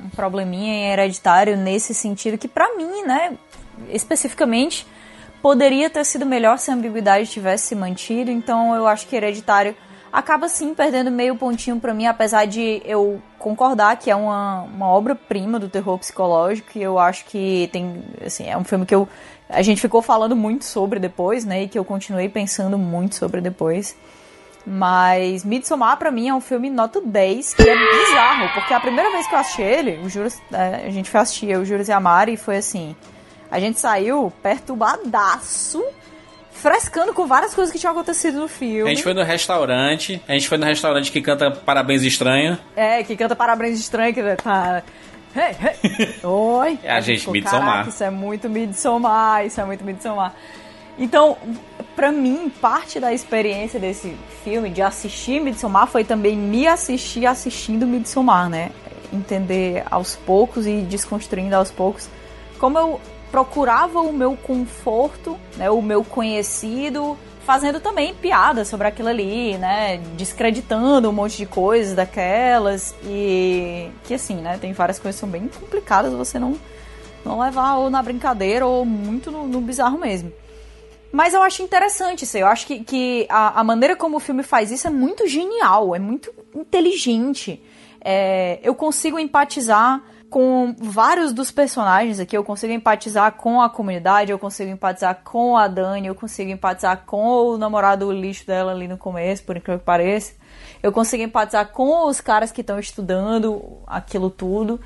[0.04, 3.38] um probleminha em hereditário nesse sentido que, para mim, né,
[3.90, 4.86] especificamente,
[5.42, 8.32] poderia ter sido melhor se a ambiguidade tivesse se mantido.
[8.32, 9.76] Então eu acho que hereditário
[10.14, 14.88] acaba sim perdendo meio pontinho para mim, apesar de eu concordar que é uma, uma
[14.88, 16.78] obra-prima do terror psicológico.
[16.78, 18.04] E eu acho que tem.
[18.24, 19.10] Assim, é um filme que eu.
[19.50, 21.64] A gente ficou falando muito sobre depois, né?
[21.64, 23.98] E que eu continuei pensando muito sobre depois.
[24.66, 29.12] Mas Midsommar, pra mim, é um filme nota 10, que é bizarro, porque a primeira
[29.12, 31.92] vez que eu assisti ele, o Juros, é, a gente foi assistir, o Juros e
[31.92, 32.96] a Mari, e foi assim.
[33.52, 35.84] A gente saiu perturbadaço,
[36.64, 38.90] frescando com várias coisas que tinham acontecido no filme.
[38.90, 42.58] A gente foi no restaurante, a gente foi no restaurante que canta Parabéns Estranho.
[42.74, 44.82] É, que canta Parabéns Estranho, que tá.
[45.36, 46.16] Hey, hey.
[46.24, 46.80] Oi!
[46.82, 47.90] É a gente, Midsommar.
[47.90, 50.34] Isso é muito Midsommar, isso é muito Midsommar.
[50.98, 51.38] Então,
[51.98, 57.86] para mim, parte da experiência desse filme, de assistir Midsommar, foi também me assistir assistindo
[57.86, 58.72] Midsommar, né?
[59.12, 62.10] Entender aos poucos e desconstruindo aos poucos
[62.64, 63.02] como eu
[63.34, 65.68] procurava o meu conforto, né?
[65.68, 69.98] O meu conhecido, fazendo também piadas sobre aquilo ali, né?
[70.16, 74.60] Descreditando um monte de coisas daquelas e que assim, né?
[74.62, 76.56] Tem várias coisas que são bem complicadas você não
[77.26, 80.32] não levar ou na brincadeira ou muito no, no bizarro mesmo.
[81.12, 82.38] Mas eu acho interessante isso.
[82.38, 85.96] Eu acho que, que a, a, maneira como o filme faz isso é muito genial,
[85.96, 87.60] é muito inteligente.
[88.00, 90.04] É, eu consigo empatizar
[90.34, 92.36] com vários dos personagens aqui.
[92.36, 97.04] Eu consigo empatizar com a comunidade, eu consigo empatizar com a Dani, eu consigo empatizar
[97.06, 100.34] com o namorado lixo dela ali no começo, por incrível que pareça.
[100.82, 104.82] Eu consigo empatizar com os caras que estão estudando aquilo tudo.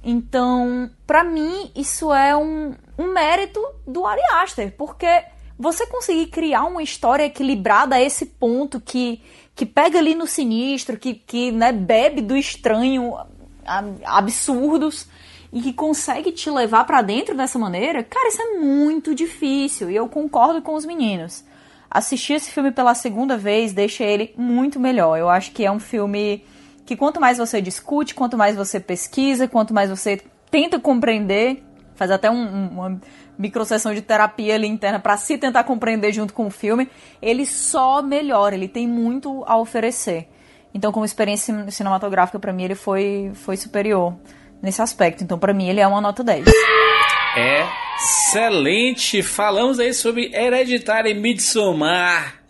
[0.00, 5.24] Então, para mim, isso é um, um mérito do Ari Aster, porque
[5.58, 9.20] você conseguir criar uma história equilibrada a esse ponto que,
[9.56, 13.16] que pega ali no sinistro, que, que né, bebe do estranho
[14.04, 15.06] absurdos
[15.52, 19.96] e que consegue te levar para dentro dessa maneira, cara, isso é muito difícil e
[19.96, 21.44] eu concordo com os meninos.
[21.88, 25.16] Assistir esse filme pela segunda vez deixa ele muito melhor.
[25.16, 26.44] Eu acho que é um filme
[26.84, 30.20] que quanto mais você discute, quanto mais você pesquisa, quanto mais você
[30.50, 31.62] tenta compreender,
[31.94, 33.00] faz até um, um, uma
[33.38, 36.88] microsessão de terapia ali interna para se tentar compreender junto com o filme,
[37.22, 40.28] ele só melhora, ele tem muito a oferecer.
[40.74, 44.14] Então, como experiência cinematográfica, para mim, ele foi, foi superior
[44.60, 45.22] nesse aspecto.
[45.22, 46.44] Então, para mim, ele é uma nota 10.
[47.96, 49.22] Excelente!
[49.22, 52.40] Falamos aí sobre Hereditário e Midsommar.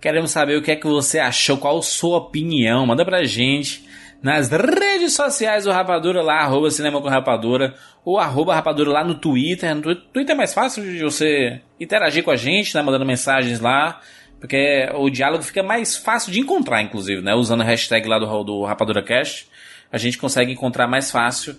[0.00, 2.86] Queremos saber o que é que você achou, qual sua opinião.
[2.86, 3.88] Manda pra gente
[4.22, 9.14] nas redes sociais do Rapadura lá, arroba Cinema com Rapadura, ou arroba Rapadura lá no
[9.14, 9.74] Twitter.
[9.74, 14.00] No Twitter é mais fácil de você interagir com a gente, né, mandando mensagens lá,
[14.40, 18.42] porque o diálogo fica mais fácil de encontrar, inclusive, né, usando a hashtag lá do,
[18.42, 19.46] do Rapadura Cast,
[19.92, 21.56] a gente consegue encontrar mais fácil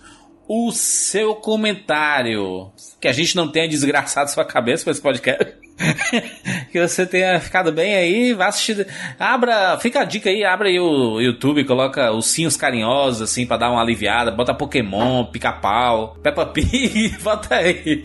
[0.48, 2.70] o seu comentário.
[3.00, 5.54] Que a gente não tenha desgraçado sua cabeça com esse podcast.
[6.70, 8.86] que você tenha ficado bem aí, vá assistir.
[9.18, 13.56] Abra, fica a dica aí, abra aí o YouTube, coloca os sinhos carinhosos, assim, pra
[13.56, 14.30] dar uma aliviada.
[14.30, 18.02] Bota Pokémon, pica-pau, Peppa Pig, bota aí.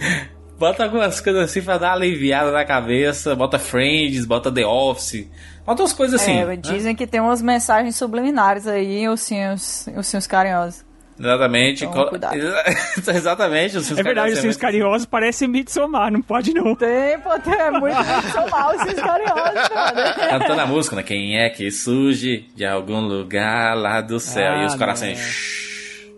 [0.57, 3.35] Bota algumas coisas assim pra dar uma aliviada na cabeça.
[3.35, 5.27] Bota Friends, bota The Office.
[5.65, 6.39] Bota umas coisas assim.
[6.39, 6.55] É, né?
[6.55, 10.87] dizem que tem umas mensagens subliminares aí, os sinhos, os sinhos carinhosos.
[11.19, 11.85] Exatamente.
[11.85, 12.09] Então,
[13.15, 13.77] Exatamente.
[13.77, 16.75] Os é verdade, os seus carinhosos parecem Midsommar, não pode não.
[16.75, 20.29] Tem, pô, tem, é muito Midsommar os seus carinhosos, mano.
[20.29, 21.03] Cantando a música, né?
[21.03, 24.53] Quem é que surge de algum lugar lá do céu?
[24.53, 25.19] Ah, e os corações...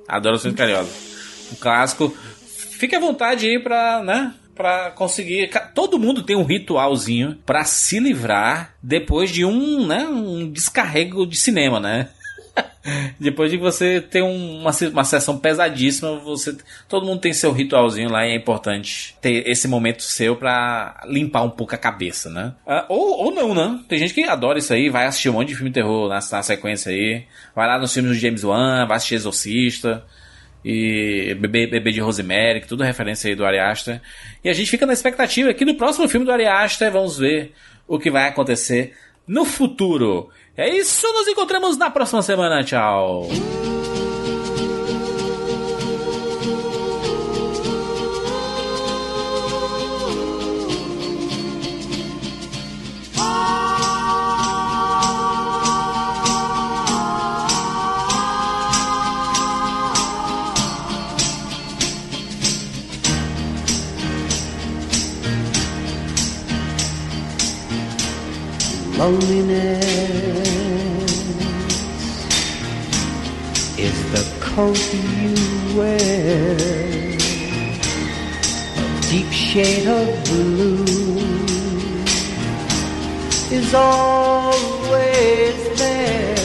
[0.07, 0.91] Adoro os seus carinhosos.
[1.51, 2.13] Um clássico.
[2.79, 4.33] Fique à vontade aí pra, né?
[4.55, 5.49] para conseguir.
[5.75, 11.35] Todo mundo tem um ritualzinho para se livrar depois de um, né, um descarrego de
[11.35, 12.09] cinema, né?
[13.19, 18.25] Depois de você ter uma, uma sessão pesadíssima, você todo mundo tem seu ritualzinho lá
[18.25, 22.53] e é importante ter esse momento seu para limpar um pouco a cabeça, né?
[22.65, 23.79] Ah, ou, ou não, né?
[23.87, 26.15] Tem gente que adora isso aí, vai assistir um monte de filme de terror na,
[26.15, 27.23] na sequência aí,
[27.55, 30.03] vai lá nos filmes do James Wan, vai assistir Exorcista
[30.63, 34.01] e Bebê, Bebê de Rosemary, tudo referência aí do Ari Aster.
[34.43, 37.53] E a gente fica na expectativa que no próximo filme do Ari Aster vamos ver
[37.87, 38.93] o que vai acontecer
[39.27, 40.29] no futuro.
[40.57, 42.63] É isso, nos encontramos na próxima semana.
[42.63, 43.27] Tchau.
[69.09, 69.85] loneliness
[73.77, 75.33] is the coat you
[75.77, 76.55] wear,
[78.77, 80.85] a deep shade of blue
[83.51, 86.38] is always there.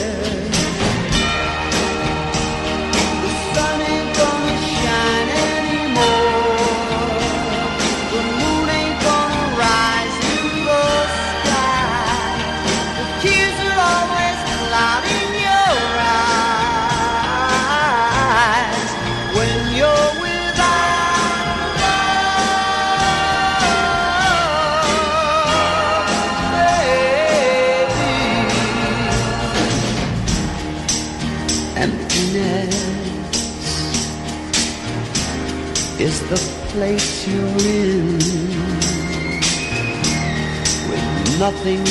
[36.75, 38.17] place you're in
[40.89, 41.83] with nothing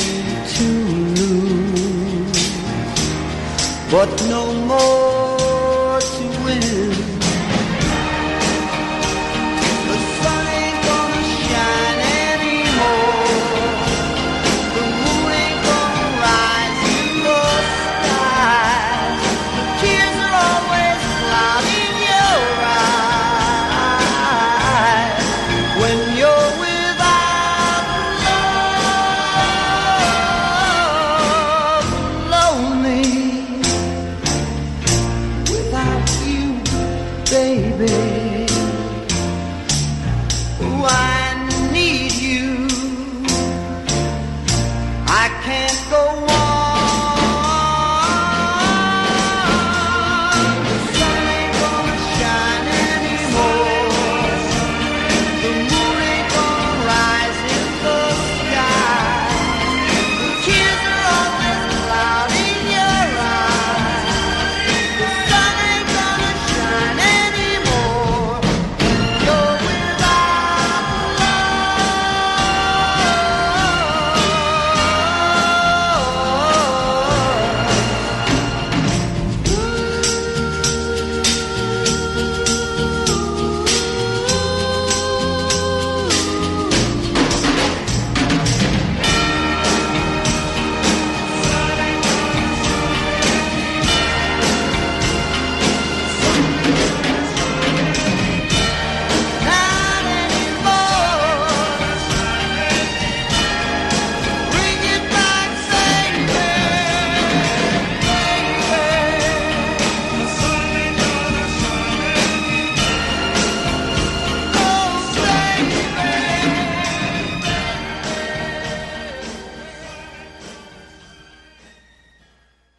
[0.55, 0.67] to
[1.17, 2.37] lose,
[3.89, 5.14] but no more.